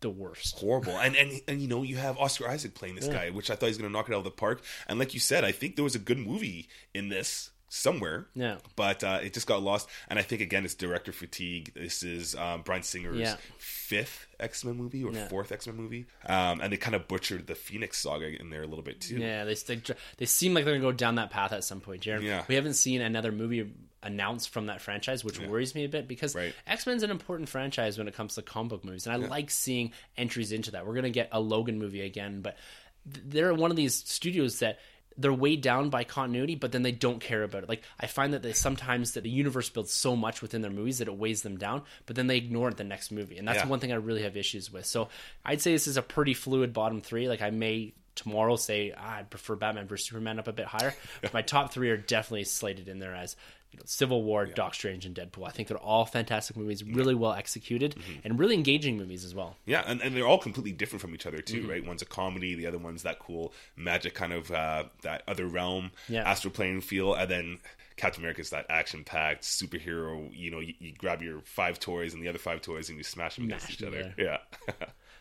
the 0.00 0.10
worst. 0.10 0.58
horrible. 0.58 0.96
And, 0.98 1.16
and 1.16 1.40
and 1.48 1.60
you 1.60 1.68
know 1.68 1.82
you 1.82 1.96
have 1.96 2.18
Oscar 2.18 2.48
Isaac 2.48 2.74
playing 2.74 2.96
this 2.96 3.08
guy, 3.08 3.30
which 3.30 3.50
I 3.50 3.54
thought 3.54 3.66
he 3.66 3.70
was 3.70 3.78
going 3.78 3.90
to 3.90 3.92
knock 3.92 4.08
it 4.08 4.12
out 4.14 4.18
of 4.18 4.24
the 4.24 4.30
park. 4.30 4.62
And 4.88 4.98
like 4.98 5.14
you 5.14 5.20
said, 5.20 5.44
I 5.44 5.52
think 5.52 5.76
there 5.76 5.84
was 5.84 5.94
a 5.94 5.98
good 5.98 6.18
movie 6.18 6.68
in 6.94 7.08
this 7.08 7.50
somewhere. 7.68 8.26
Yeah. 8.34 8.58
But 8.76 9.02
uh, 9.02 9.20
it 9.22 9.32
just 9.34 9.46
got 9.46 9.62
lost. 9.62 9.88
And 10.08 10.18
I 10.18 10.22
think 10.22 10.40
again 10.40 10.64
it's 10.64 10.74
director 10.74 11.12
fatigue. 11.12 11.72
This 11.74 12.02
is 12.02 12.34
um, 12.34 12.62
Bryan 12.62 12.82
Singer's 12.82 13.18
Yeah. 13.18 13.36
fifth 13.58 14.26
X 14.38 14.64
Men 14.64 14.76
movie 14.76 15.02
or 15.04 15.12
Yeah. 15.12 15.28
fourth 15.28 15.52
X 15.52 15.66
Men 15.66 15.76
movie. 15.76 16.06
Um, 16.24 16.60
and 16.60 16.72
they 16.72 16.76
kind 16.76 16.94
of 16.94 17.08
butchered 17.08 17.46
the 17.46 17.54
Phoenix 17.54 17.98
saga 17.98 18.26
in 18.40 18.50
there 18.50 18.62
a 18.62 18.66
little 18.66 18.84
bit 18.84 19.00
too. 19.00 19.16
Yeah, 19.18 19.44
they 19.44 19.54
they, 19.54 19.80
they 20.18 20.26
seem 20.26 20.54
like 20.54 20.64
they're 20.64 20.74
gonna 20.74 20.86
go 20.86 20.96
down 20.96 21.16
that 21.16 21.30
path 21.30 21.52
at 21.52 21.64
some 21.64 21.80
point, 21.80 22.02
Jared. 22.02 22.22
Yeah. 22.22 22.44
We 22.48 22.54
haven't 22.54 22.74
seen 22.74 23.00
another 23.00 23.32
movie 23.32 23.72
announced 24.02 24.50
from 24.50 24.66
that 24.66 24.80
franchise, 24.80 25.24
which 25.24 25.40
worries 25.40 25.74
me 25.74 25.84
a 25.84 25.88
bit 25.88 26.06
because 26.06 26.34
Right. 26.34 26.54
X 26.66 26.86
Men's 26.86 27.02
an 27.02 27.10
important 27.10 27.48
franchise 27.48 27.98
when 27.98 28.06
it 28.06 28.14
comes 28.14 28.36
to 28.36 28.42
comic 28.42 28.70
book 28.70 28.84
movies, 28.84 29.06
and 29.06 29.12
I 29.12 29.26
like 29.26 29.50
seeing 29.50 29.92
entries 30.16 30.52
into 30.52 30.70
that. 30.72 30.86
We're 30.86 30.94
gonna 30.94 31.10
get 31.10 31.28
a 31.32 31.40
Logan 31.40 31.78
movie 31.78 32.02
again, 32.02 32.40
but 32.42 32.56
they're 33.04 33.54
one 33.54 33.70
of 33.70 33.76
these 33.76 33.94
studios 33.94 34.58
that 34.60 34.78
they're 35.18 35.32
weighed 35.32 35.60
down 35.62 35.88
by 35.90 36.04
continuity, 36.04 36.54
but 36.54 36.72
then 36.72 36.82
they 36.82 36.92
don't 36.92 37.20
care 37.20 37.42
about 37.42 37.62
it. 37.62 37.68
Like 37.68 37.82
I 37.98 38.06
find 38.06 38.32
that 38.34 38.42
they 38.42 38.52
sometimes 38.52 39.12
that 39.12 39.22
the 39.22 39.30
universe 39.30 39.68
builds 39.70 39.92
so 39.92 40.14
much 40.16 40.42
within 40.42 40.62
their 40.62 40.70
movies 40.70 40.98
that 40.98 41.08
it 41.08 41.16
weighs 41.16 41.42
them 41.42 41.56
down, 41.56 41.82
but 42.06 42.16
then 42.16 42.26
they 42.26 42.36
ignore 42.36 42.68
it 42.68 42.76
the 42.76 42.84
next 42.84 43.10
movie, 43.10 43.38
and 43.38 43.46
that's 43.48 43.64
Yeah. 43.64 43.68
one 43.68 43.80
thing 43.80 43.92
I 43.92 43.96
really 43.96 44.22
have 44.22 44.36
issues 44.36 44.72
with. 44.72 44.86
So 44.86 45.08
I'd 45.44 45.60
say 45.60 45.72
this 45.72 45.86
is 45.86 45.96
a 45.96 46.02
pretty 46.02 46.34
fluid 46.34 46.72
bottom 46.72 47.00
three. 47.00 47.28
Like 47.28 47.42
I 47.42 47.50
may 47.50 47.94
tomorrow 48.14 48.56
say 48.56 48.94
ah, 48.96 49.16
I'd 49.16 49.30
prefer 49.30 49.56
Batman 49.56 49.86
versus 49.86 50.06
Superman 50.08 50.38
up 50.38 50.48
a 50.48 50.52
bit 50.52 50.66
higher, 50.66 50.94
but 51.22 51.32
my 51.34 51.42
top 51.42 51.72
three 51.72 51.90
are 51.90 51.96
definitely 51.96 52.44
slated 52.44 52.88
in 52.88 52.98
there 52.98 53.14
as 53.14 53.36
you 53.76 53.80
know, 53.80 53.82
Civil 53.86 54.22
War, 54.22 54.46
Doc 54.46 54.74
Strange, 54.74 55.04
and 55.06 55.14
Deadpool. 55.14 55.46
I 55.46 55.50
think 55.50 55.68
they're 55.68 55.76
all 55.78 56.04
fantastic 56.06 56.56
movies, 56.56 56.82
really 56.82 57.14
well 57.14 57.32
executed, 57.32 57.94
Mm-hmm. 57.96 58.20
and 58.24 58.38
really 58.38 58.54
engaging 58.54 58.96
movies 58.96 59.24
as 59.24 59.34
well. 59.34 59.56
Yeah, 59.66 59.82
and, 59.86 60.00
and 60.00 60.16
they're 60.16 60.26
all 60.26 60.38
completely 60.38 60.72
different 60.72 61.00
from 61.02 61.14
each 61.14 61.26
other 61.26 61.38
too, 61.38 61.60
Mm-hmm. 61.62 61.70
right? 61.70 61.86
One's 61.86 62.02
a 62.02 62.06
comedy, 62.06 62.54
the 62.54 62.66
other 62.66 62.78
one's 62.78 63.02
that 63.02 63.18
cool 63.18 63.52
magic 63.76 64.14
kind 64.14 64.32
of 64.32 64.50
uh, 64.50 64.84
that 65.02 65.22
other 65.28 65.46
realm, 65.46 65.90
Yeah. 66.08 66.28
astral 66.28 66.52
plane 66.52 66.80
feel, 66.80 67.14
and 67.14 67.30
then 67.30 67.58
Captain 67.96 68.22
America's 68.22 68.50
that 68.50 68.66
action 68.68 69.04
packed 69.04 69.42
superhero. 69.42 70.30
You 70.34 70.50
know, 70.50 70.60
you, 70.60 70.74
you 70.78 70.92
grab 70.92 71.22
your 71.22 71.40
five 71.44 71.80
toys 71.80 72.12
and 72.14 72.22
the 72.22 72.28
other 72.28 72.38
five 72.38 72.60
toys 72.62 72.88
and 72.88 72.98
you 72.98 73.04
smash 73.04 73.36
them 73.36 73.46
against 73.46 73.70
each 73.70 73.82
other. 73.82 74.14
Yeah, 74.18 74.38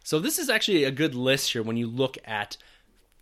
So 0.03 0.20
this 0.20 0.38
is 0.38 0.49
actually 0.49 0.84
a 0.84 0.91
good 0.91 1.16
list 1.16 1.51
here 1.53 1.64
when 1.64 1.78
you 1.78 1.88
look 1.88 2.18
at 2.26 2.58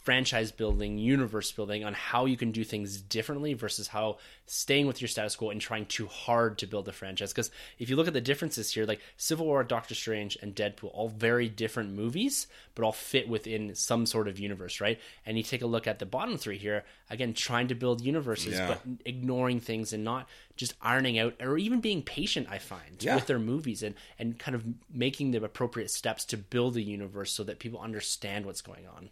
franchise 0.04 0.52
building, 0.52 0.98
universe 0.98 1.52
building 1.54 1.84
on 1.86 1.94
how 1.94 2.26
you 2.26 2.36
can 2.36 2.52
do 2.52 2.64
things 2.64 3.02
differently 3.02 3.54
versus 3.54 3.88
how 3.88 4.18
staying 4.46 4.86
with 4.86 5.00
your 5.02 5.08
status 5.08 5.36
quo 5.38 5.50
and 5.50 5.62
trying 5.62 5.86
too 5.86 6.08
hard 6.08 6.58
to 6.58 6.68
build 6.68 6.88
a 6.90 6.92
franchise. 6.92 7.32
Because 7.32 7.50
if 7.80 7.90
you 7.90 7.96
look 7.96 8.08
at 8.08 8.14
the 8.14 8.20
differences 8.20 8.74
here, 8.74 8.86
like 8.86 9.00
Civil 9.16 9.46
War, 9.46 9.64
Doctor 9.64 9.96
Strange, 9.96 10.38
and 10.42 10.54
Deadpool, 10.54 10.92
all 10.94 11.08
very 11.08 11.48
different 11.48 11.94
movies, 11.94 12.48
but 12.76 12.84
all 12.84 12.92
fit 12.92 13.30
within 13.30 13.74
some 13.76 14.06
sort 14.06 14.28
of 14.28 14.38
universe, 14.38 14.82
right? 14.82 15.00
And 15.26 15.38
you 15.38 15.44
take 15.44 15.62
a 15.62 15.68
look 15.68 15.88
at 15.88 16.00
the 16.00 16.06
bottom 16.06 16.38
three 16.38 16.58
here, 16.58 16.84
again, 17.10 17.34
trying 17.34 17.70
to 17.70 17.76
build 17.76 18.02
universes, 18.02 18.56
Yeah. 18.56 18.68
but 18.68 18.82
ignoring 19.06 19.62
things 19.62 19.94
and 19.94 20.04
not 20.04 20.28
just 20.58 20.74
ironing 20.82 21.18
out 21.18 21.36
or 21.40 21.58
even 21.58 21.80
being 21.80 22.04
patient, 22.04 22.48
I 22.50 22.60
find, 22.60 23.02
Yeah. 23.02 23.16
with 23.16 23.28
their 23.28 23.40
movies 23.40 23.82
and, 23.82 23.96
and 24.20 24.38
kind 24.38 24.54
of 24.54 24.66
making 24.94 25.32
the 25.32 25.42
appropriate 25.44 25.92
steps 25.92 26.26
to 26.26 26.38
build 26.38 26.76
a 26.76 26.82
universe 26.82 27.32
so 27.32 27.46
that 27.46 27.60
people 27.60 27.80
understand 27.80 28.46
what's 28.46 28.62
going 28.62 28.86
on. 28.86 29.10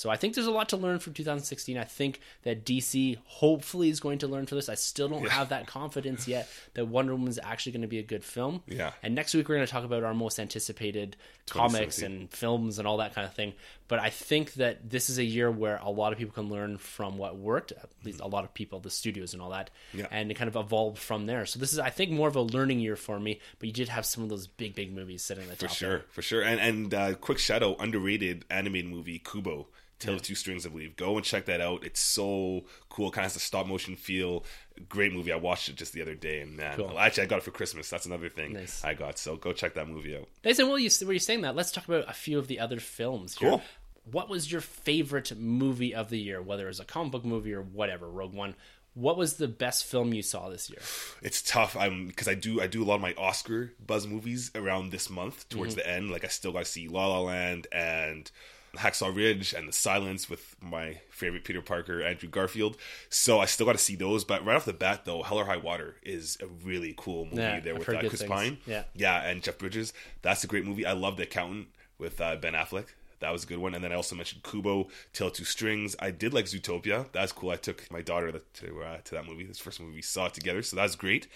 So 0.00 0.08
I 0.08 0.16
think 0.16 0.34
there's 0.34 0.46
a 0.46 0.50
lot 0.50 0.70
to 0.70 0.78
learn 0.78 0.98
from 0.98 1.12
2016. 1.12 1.76
I 1.76 1.84
think 1.84 2.20
that 2.44 2.64
DC 2.64 3.18
hopefully 3.26 3.90
is 3.90 4.00
going 4.00 4.16
to 4.20 4.28
learn 4.28 4.46
from 4.46 4.56
this. 4.56 4.70
I 4.70 4.74
still 4.74 5.10
don't 5.10 5.28
have 5.28 5.50
that 5.50 5.66
confidence 5.66 6.26
yet 6.26 6.48
that 6.72 6.86
Wonder 6.86 7.12
Woman 7.12 7.28
is 7.28 7.38
actually 7.42 7.72
going 7.72 7.82
to 7.82 7.86
be 7.88 7.98
a 7.98 8.02
good 8.02 8.24
film. 8.24 8.62
Yeah. 8.66 8.92
And 9.02 9.14
next 9.14 9.34
week 9.34 9.46
we're 9.46 9.56
going 9.56 9.66
to 9.66 9.70
talk 9.70 9.84
about 9.84 10.02
our 10.02 10.14
most 10.14 10.40
anticipated 10.40 11.18
comics 11.50 12.00
and 12.00 12.30
films 12.30 12.78
and 12.78 12.88
all 12.88 12.96
that 12.96 13.14
kind 13.14 13.26
of 13.26 13.34
thing. 13.34 13.52
But 13.88 13.98
I 13.98 14.08
think 14.08 14.54
that 14.54 14.88
this 14.88 15.10
is 15.10 15.18
a 15.18 15.24
year 15.24 15.50
where 15.50 15.76
a 15.82 15.90
lot 15.90 16.12
of 16.14 16.18
people 16.18 16.32
can 16.32 16.48
learn 16.48 16.78
from 16.78 17.18
what 17.18 17.36
worked, 17.36 17.72
at 17.72 17.90
least 18.02 18.20
a 18.20 18.26
lot 18.26 18.44
of 18.44 18.54
people, 18.54 18.80
the 18.80 18.88
studios 18.88 19.34
and 19.34 19.42
all 19.42 19.50
that, 19.50 19.68
Yeah. 19.92 20.06
and 20.10 20.30
it 20.30 20.34
kind 20.34 20.48
of 20.48 20.56
evolved 20.56 20.96
from 20.96 21.26
there. 21.26 21.44
So 21.44 21.58
this 21.58 21.74
is, 21.74 21.78
I 21.78 21.90
think, 21.90 22.10
more 22.10 22.28
of 22.28 22.36
a 22.36 22.40
learning 22.42 22.80
year 22.80 22.96
for 22.96 23.20
me. 23.20 23.38
But 23.58 23.66
you 23.66 23.74
did 23.74 23.90
have 23.90 24.06
some 24.06 24.22
of 24.22 24.30
those 24.30 24.46
big, 24.46 24.74
big 24.74 24.94
movies 24.94 25.20
sitting 25.22 25.44
at 25.44 25.50
the 25.50 25.56
for 25.56 25.60
top. 25.66 25.70
For 25.72 25.76
sure, 25.76 26.04
for 26.08 26.22
sure. 26.22 26.42
And 26.42 26.58
and 26.58 26.94
uh, 26.94 27.14
quick 27.16 27.38
shout 27.38 27.62
out 27.62 27.76
underrated 27.80 28.46
animated 28.48 28.90
movie 28.90 29.18
Kubo. 29.18 29.66
Tale 30.00 30.14
of 30.14 30.22
Two 30.22 30.34
Strings, 30.34 30.66
I 30.66 30.70
believe. 30.70 30.96
Go 30.96 31.16
and 31.16 31.24
check 31.24 31.44
that 31.46 31.60
out. 31.60 31.84
It's 31.84 32.00
so 32.00 32.64
cool. 32.88 33.10
Kind 33.10 33.24
of 33.26 33.32
has 33.32 33.36
a 33.36 33.40
stop 33.40 33.66
motion 33.66 33.94
feel. 33.96 34.44
Great 34.88 35.12
movie. 35.12 35.32
I 35.32 35.36
watched 35.36 35.68
it 35.68 35.76
just 35.76 35.92
the 35.92 36.02
other 36.02 36.14
day, 36.14 36.40
and 36.40 36.56
man, 36.56 36.76
Cool. 36.76 36.98
actually, 36.98 37.24
I 37.24 37.26
got 37.26 37.36
it 37.38 37.42
for 37.44 37.50
Christmas. 37.52 37.88
That's 37.90 38.06
another 38.06 38.28
thing 38.28 38.54
Nice. 38.54 38.82
I 38.82 38.94
got. 38.94 39.18
So 39.18 39.36
go 39.36 39.52
check 39.52 39.74
that 39.74 39.86
movie 39.88 40.16
out. 40.16 40.28
Nathan, 40.44 40.68
while 40.68 40.78
you 40.78 40.90
were 41.06 41.12
you 41.12 41.18
saying 41.18 41.42
that, 41.42 41.54
let's 41.54 41.70
talk 41.70 41.86
about 41.86 42.08
a 42.08 42.14
few 42.14 42.38
of 42.38 42.48
the 42.48 42.58
other 42.58 42.80
films. 42.80 43.36
Here. 43.36 43.50
Cool. 43.50 43.62
What 44.10 44.28
was 44.30 44.50
your 44.50 44.62
favorite 44.62 45.36
movie 45.38 45.94
of 45.94 46.08
the 46.08 46.18
year, 46.18 46.40
whether 46.42 46.64
it 46.64 46.68
was 46.68 46.80
a 46.80 46.84
comic 46.86 47.12
book 47.12 47.24
movie 47.24 47.52
or 47.52 47.62
whatever, 47.62 48.08
Rogue 48.08 48.32
One? 48.32 48.54
What 48.94 49.16
was 49.16 49.34
the 49.34 49.46
best 49.46 49.84
film 49.84 50.12
you 50.14 50.22
saw 50.22 50.48
this 50.48 50.68
year? 50.68 50.80
it's 51.22 51.42
tough. 51.42 51.76
I'm 51.76 52.08
because 52.08 52.26
I 52.26 52.34
do 52.34 52.60
I 52.60 52.66
do 52.66 52.82
a 52.82 52.86
lot 52.86 52.96
of 52.96 53.00
my 53.02 53.14
Oscar 53.18 53.72
buzz 53.86 54.06
movies 54.06 54.50
around 54.54 54.90
this 54.90 55.08
month 55.10 55.48
towards 55.48 55.74
Mm-hmm. 55.76 55.78
the 55.88 55.88
end. 55.94 56.10
Like 56.10 56.24
I 56.24 56.28
still 56.28 56.50
got 56.52 56.60
to 56.60 56.64
see 56.64 56.88
La 56.88 57.06
La 57.06 57.20
Land 57.20 57.66
and 57.70 58.28
Hacksaw 58.76 59.14
Ridge 59.14 59.52
and 59.52 59.68
The 59.68 59.72
Silence 59.72 60.28
with 60.30 60.56
my 60.60 61.00
favorite 61.10 61.44
Peter 61.44 61.60
Parker, 61.60 62.02
Andrew 62.02 62.28
Garfield. 62.28 62.76
So 63.08 63.40
I 63.40 63.46
still 63.46 63.66
got 63.66 63.72
to 63.72 63.78
see 63.78 63.96
those. 63.96 64.24
But 64.24 64.44
right 64.44 64.56
off 64.56 64.64
the 64.64 64.72
bat, 64.72 65.04
though, 65.04 65.22
Hell 65.22 65.38
or 65.38 65.44
High 65.44 65.56
Water 65.56 65.96
is 66.02 66.38
a 66.40 66.46
really 66.46 66.94
cool 66.96 67.24
movie 67.24 67.36
Yeah, 67.38 67.60
there 67.60 67.74
I've 67.74 67.86
with 67.86 67.88
uh, 67.88 68.00
Chris 68.00 68.20
things. 68.20 68.30
Pine. 68.30 68.58
Yeah. 68.66 68.84
yeah, 68.94 69.22
and 69.28 69.42
Jeff 69.42 69.58
Bridges. 69.58 69.92
That's 70.22 70.44
a 70.44 70.46
great 70.46 70.64
movie. 70.64 70.86
I 70.86 70.92
love 70.92 71.16
The 71.16 71.24
Accountant 71.24 71.68
with 71.98 72.20
uh, 72.20 72.36
Ben 72.36 72.54
Affleck. 72.54 72.86
That 73.20 73.32
was 73.32 73.44
a 73.44 73.46
good 73.46 73.58
one. 73.58 73.74
And 73.74 73.84
then 73.84 73.92
I 73.92 73.96
also 73.96 74.16
mentioned 74.16 74.42
Kubo, 74.44 74.88
Tale 75.12 75.26
of 75.26 75.34
Two 75.34 75.44
Strings. 75.44 75.94
I 75.98 76.10
did 76.10 76.32
like 76.32 76.46
Zootopia. 76.46 77.06
That's 77.12 77.32
cool. 77.32 77.50
I 77.50 77.56
took 77.56 77.90
my 77.90 78.00
daughter 78.00 78.32
to 78.32 78.82
uh, 78.82 78.96
to 79.04 79.14
that 79.14 79.26
movie. 79.26 79.44
This 79.44 79.58
first 79.58 79.78
movie 79.78 79.96
we 79.96 80.02
saw 80.02 80.28
together, 80.28 80.62
so 80.62 80.74
that's 80.76 80.96
great. 80.96 81.26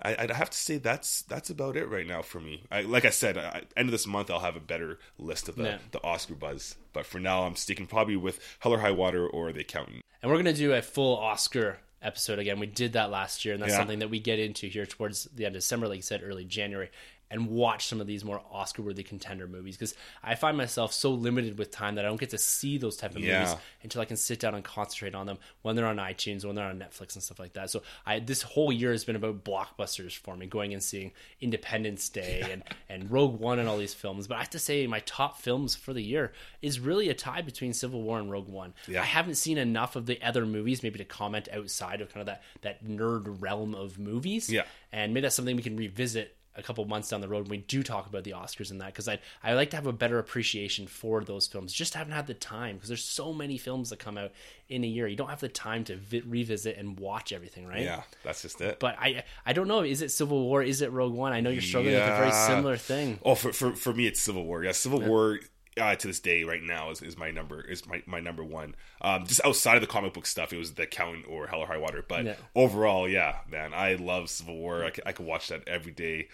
I, 0.00 0.16
I'd 0.18 0.30
have 0.30 0.50
to 0.50 0.56
say 0.58 0.78
that's 0.78 1.22
that's 1.22 1.50
about 1.50 1.76
it 1.76 1.88
right 1.88 2.06
now 2.06 2.22
for 2.22 2.38
me. 2.40 2.62
I, 2.70 2.82
like 2.82 3.04
I 3.04 3.10
said, 3.10 3.36
I, 3.36 3.62
end 3.76 3.88
of 3.88 3.92
this 3.92 4.06
month 4.06 4.30
I'll 4.30 4.38
have 4.40 4.56
a 4.56 4.60
better 4.60 4.98
list 5.18 5.48
of 5.48 5.56
the, 5.56 5.64
Yeah. 5.64 5.78
the 5.90 6.02
Oscar 6.04 6.34
buzz. 6.34 6.76
But 6.92 7.04
for 7.06 7.18
now, 7.18 7.44
I'm 7.44 7.56
sticking 7.56 7.86
probably 7.86 8.16
with 8.16 8.38
Hell 8.60 8.72
or 8.74 8.78
High 8.78 8.92
Water 8.92 9.26
or 9.26 9.52
The 9.52 9.60
Accountant. 9.60 10.04
And 10.22 10.30
we're 10.30 10.36
going 10.40 10.46
to 10.46 10.60
do 10.60 10.72
a 10.72 10.82
full 10.82 11.16
Oscar 11.16 11.78
episode 12.00 12.38
again. 12.38 12.60
We 12.60 12.66
did 12.66 12.92
that 12.92 13.10
last 13.10 13.44
year, 13.44 13.54
and 13.54 13.62
that's 13.62 13.72
Yeah. 13.72 13.78
something 13.78 13.98
that 13.98 14.08
we 14.10 14.20
get 14.20 14.38
into 14.38 14.68
here 14.68 14.86
towards 14.86 15.24
the 15.24 15.44
end 15.46 15.56
of 15.56 15.62
December, 15.62 15.88
like 15.88 15.96
you 15.96 16.02
said, 16.02 16.22
early 16.22 16.44
January, 16.44 16.90
and 17.30 17.48
watch 17.48 17.86
some 17.86 18.00
of 18.00 18.06
these 18.06 18.24
more 18.24 18.40
Oscar-worthy 18.50 19.02
contender 19.02 19.46
movies 19.46 19.76
because 19.76 19.94
I 20.22 20.34
find 20.34 20.56
myself 20.56 20.92
so 20.92 21.10
limited 21.10 21.58
with 21.58 21.70
time 21.70 21.96
that 21.96 22.04
I 22.04 22.08
don't 22.08 22.18
get 22.20 22.30
to 22.30 22.38
see 22.38 22.78
those 22.78 22.96
type 22.96 23.14
of 23.16 23.22
Yeah. 23.22 23.40
movies 23.40 23.56
until 23.82 24.00
I 24.00 24.04
can 24.06 24.16
sit 24.16 24.40
down 24.40 24.54
and 24.54 24.64
concentrate 24.64 25.14
on 25.14 25.26
them 25.26 25.38
when 25.62 25.76
they're 25.76 25.86
on 25.86 25.96
iTunes, 25.98 26.44
when 26.44 26.54
they're 26.54 26.64
on 26.66 26.78
Netflix, 26.78 27.14
and 27.14 27.22
stuff 27.22 27.38
like 27.38 27.52
that. 27.52 27.70
So 27.70 27.82
I 28.06 28.18
this 28.20 28.42
whole 28.42 28.72
year 28.72 28.92
has 28.92 29.04
been 29.04 29.16
about 29.16 29.44
blockbusters 29.44 30.16
for 30.16 30.36
me, 30.36 30.46
going 30.46 30.72
and 30.72 30.82
seeing 30.82 31.12
Independence 31.40 32.08
Day 32.08 32.44
and 32.50 32.62
and 32.88 33.10
Rogue 33.10 33.38
One 33.40 33.58
and 33.58 33.68
all 33.68 33.78
these 33.78 33.94
films. 33.94 34.26
But 34.26 34.36
I 34.36 34.38
have 34.40 34.50
to 34.50 34.58
say, 34.58 34.86
my 34.86 35.00
top 35.00 35.38
films 35.40 35.74
for 35.76 35.92
the 35.92 36.02
year 36.02 36.32
is 36.62 36.80
really 36.80 37.08
a 37.08 37.14
tie 37.14 37.42
between 37.42 37.72
Civil 37.72 38.02
War 38.02 38.18
and 38.18 38.30
Rogue 38.30 38.48
One. 38.48 38.74
Yeah. 38.86 39.02
I 39.02 39.04
haven't 39.04 39.36
seen 39.36 39.58
enough 39.58 39.96
of 39.96 40.06
the 40.06 40.20
other 40.22 40.44
movies 40.46 40.82
maybe 40.82 40.98
to 40.98 41.04
comment 41.04 41.48
outside 41.52 42.00
of 42.00 42.12
kind 42.12 42.20
of 42.20 42.26
that 42.26 42.42
that 42.62 42.84
nerd 42.84 43.40
realm 43.40 43.74
of 43.74 43.98
movies. 43.98 44.50
Yeah. 44.50 44.64
and 44.92 45.12
maybe 45.12 45.22
that's 45.22 45.34
something 45.36 45.56
we 45.56 45.62
can 45.62 45.76
revisit 45.76 46.34
a 46.58 46.62
couple 46.62 46.84
months 46.84 47.08
down 47.08 47.20
the 47.20 47.28
road 47.28 47.44
when 47.44 47.50
we 47.50 47.56
do 47.58 47.82
talk 47.82 48.06
about 48.06 48.24
the 48.24 48.32
Oscars 48.32 48.70
and 48.70 48.80
that 48.80 48.86
because 48.92 49.08
I 49.08 49.18
I 49.42 49.54
like 49.54 49.70
to 49.70 49.76
have 49.76 49.86
a 49.86 49.92
better 49.92 50.18
appreciation 50.18 50.86
for 50.86 51.22
those 51.24 51.46
films. 51.46 51.72
Just 51.72 51.94
haven't 51.94 52.12
had 52.12 52.26
the 52.26 52.34
time 52.34 52.74
because 52.76 52.88
there's 52.88 53.04
so 53.04 53.32
many 53.32 53.56
films 53.58 53.90
that 53.90 53.98
come 53.98 54.18
out 54.18 54.32
in 54.68 54.84
a 54.84 54.86
year. 54.86 55.06
You 55.06 55.16
don't 55.16 55.30
have 55.30 55.40
the 55.40 55.48
time 55.48 55.84
to 55.84 55.96
vi- 55.96 56.22
revisit 56.26 56.76
and 56.76 56.98
watch 56.98 57.32
everything, 57.32 57.66
right? 57.66 57.82
Yeah, 57.82 58.02
that's 58.24 58.42
just 58.42 58.60
it. 58.60 58.80
But 58.80 58.96
I 58.98 59.22
I 59.46 59.52
don't 59.52 59.68
know. 59.68 59.80
Is 59.82 60.02
it 60.02 60.10
Civil 60.10 60.40
War? 60.44 60.62
Is 60.62 60.82
it 60.82 60.90
Rogue 60.92 61.14
One? 61.14 61.32
I 61.32 61.40
know 61.40 61.50
you're 61.50 61.62
struggling 61.62 61.94
with 61.94 62.02
a 62.02 62.06
very 62.16 62.32
similar 62.32 62.76
thing. 62.76 63.18
Oh, 63.24 63.34
for, 63.34 63.52
for 63.52 63.72
for 63.74 63.92
me, 63.94 64.06
it's 64.06 64.20
Civil 64.20 64.44
War. 64.44 64.64
Yeah, 64.64 64.72
Civil 64.72 65.00
War. 65.00 65.38
uh, 65.80 65.94
to 65.94 66.08
this 66.08 66.18
day 66.18 66.42
right 66.42 66.62
now 66.62 66.90
is, 66.90 67.00
is 67.02 67.16
my 67.16 67.30
number 67.30 67.60
is 67.60 67.86
my, 67.86 68.02
my 68.04 68.18
number 68.18 68.42
one. 68.42 68.74
Um, 69.00 69.24
just 69.26 69.40
outside 69.44 69.76
of 69.76 69.80
the 69.80 69.86
comic 69.86 70.12
book 70.12 70.26
stuff, 70.26 70.52
it 70.52 70.56
was 70.58 70.74
the 70.74 70.86
Count 70.86 71.24
or 71.28 71.46
Hell 71.46 71.60
or 71.60 71.66
High 71.66 71.78
Water. 71.78 72.04
But 72.06 72.24
Yeah. 72.24 72.34
overall, 72.56 73.08
yeah, 73.08 73.36
man, 73.48 73.72
I 73.72 73.94
love 73.94 74.28
Civil 74.28 74.56
War. 74.56 74.84
I 74.84 74.90
I 75.06 75.12
could 75.12 75.24
watch 75.24 75.46
that 75.48 75.68
every 75.68 75.92
day, 75.92 76.26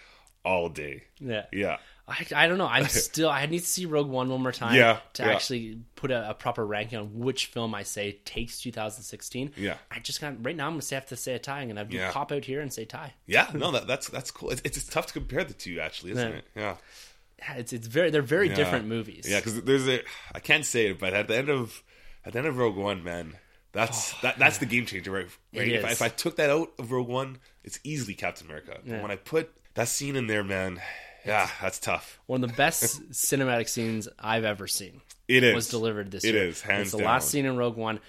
all 0.45 0.69
day. 0.69 1.03
Yeah. 1.19 1.45
Yeah, 1.51 1.77
I, 2.07 2.25
I 2.35 2.47
don't 2.47 2.57
know. 2.57 2.67
I'm 2.67 2.85
still. 2.89 3.29
I 3.29 3.45
need 3.47 3.59
to 3.59 3.65
see 3.65 3.85
Rogue 3.85 4.07
One 4.07 4.29
one 4.29 4.41
more 4.41 4.51
time. 4.51 4.75
Yeah, 4.75 4.99
To 5.13 5.23
yeah. 5.23 5.29
actually 5.33 5.79
put 5.95 6.11
a, 6.11 6.29
a 6.29 6.33
proper 6.33 6.65
ranking 6.65 6.99
on 6.99 7.19
which 7.19 7.47
film 7.47 7.73
I 7.75 7.83
say 7.83 8.19
takes 8.25 8.59
2016. 8.61 9.53
Yeah. 9.57 9.75
I 9.91 9.99
just 9.99 10.21
got 10.21 10.45
right 10.45 10.55
now. 10.55 10.67
I'm 10.67 10.73
gonna 10.79 10.85
have 10.91 11.07
to 11.07 11.15
say 11.15 11.33
a 11.33 11.39
tie. 11.39 11.61
I'm 11.61 11.67
gonna 11.69 11.87
Yeah. 11.89 12.11
pop 12.11 12.31
out 12.31 12.45
here 12.45 12.61
and 12.61 12.71
say 12.71 12.85
tie. 12.85 13.13
yeah. 13.25 13.49
No, 13.53 13.71
that, 13.71 13.87
that's 13.87 14.07
that's 14.09 14.31
cool. 14.31 14.51
It's, 14.51 14.61
it's 14.63 14.83
tough 14.85 15.07
to 15.07 15.13
compare 15.13 15.43
the 15.43 15.53
two, 15.53 15.79
actually, 15.79 16.11
isn't 16.11 16.31
Yeah. 16.31 16.37
it? 16.37 16.45
Yeah. 16.55 16.75
It's 17.57 17.73
it's 17.73 17.87
very 17.87 18.11
they're 18.11 18.21
very 18.21 18.47
different 18.49 18.87
movies. 18.87 19.25
Yeah, 19.27 19.39
because 19.39 19.61
there's 19.63 19.87
a 19.89 20.01
I 20.33 20.39
can't 20.39 20.65
say 20.65 20.87
it, 20.91 20.99
but 20.99 21.13
at 21.13 21.27
the 21.27 21.35
end 21.35 21.49
of 21.49 21.83
at 22.23 22.33
the 22.33 22.39
end 22.39 22.47
of 22.47 22.57
Rogue 22.57 22.77
One, 22.77 23.03
man, 23.03 23.35
that's 23.73 24.13
that 24.21 24.39
that's 24.39 24.59
the 24.59 24.65
game 24.65 24.85
changer, 24.85 25.11
right? 25.11 25.27
right? 25.53 25.67
If, 25.67 25.85
I, 25.85 25.91
if 25.91 26.01
I 26.01 26.07
took 26.07 26.37
that 26.37 26.49
out 26.49 26.71
of 26.79 26.91
Rogue 26.91 27.09
One, 27.09 27.39
it's 27.63 27.79
easily 27.83 28.13
Captain 28.13 28.47
America. 28.47 28.79
When 28.85 29.11
I 29.11 29.17
put 29.17 29.51
that 29.75 29.87
scene 29.87 30.15
in 30.15 30.27
there, 30.27 30.43
man, 30.43 30.81
yeah, 31.25 31.49
that's 31.61 31.79
tough. 31.79 32.19
One 32.25 32.43
of 32.43 32.49
the 32.49 32.55
best 32.55 33.09
cinematic 33.11 33.69
scenes 33.69 34.07
I've 34.19 34.43
ever 34.45 34.67
seen. 34.67 35.01
It 35.27 35.43
is 35.43 35.55
was 35.55 35.69
delivered 35.69 36.11
this 36.11 36.23
It 36.23 36.33
year. 36.35 36.43
is, 36.45 36.61
hands 36.61 36.83
It's 36.83 36.91
the 36.91 36.97
down. 36.99 37.07
last 37.07 37.29
scene 37.29 37.45
in 37.45 37.57
Rogue 37.57 37.77
One. 37.77 37.99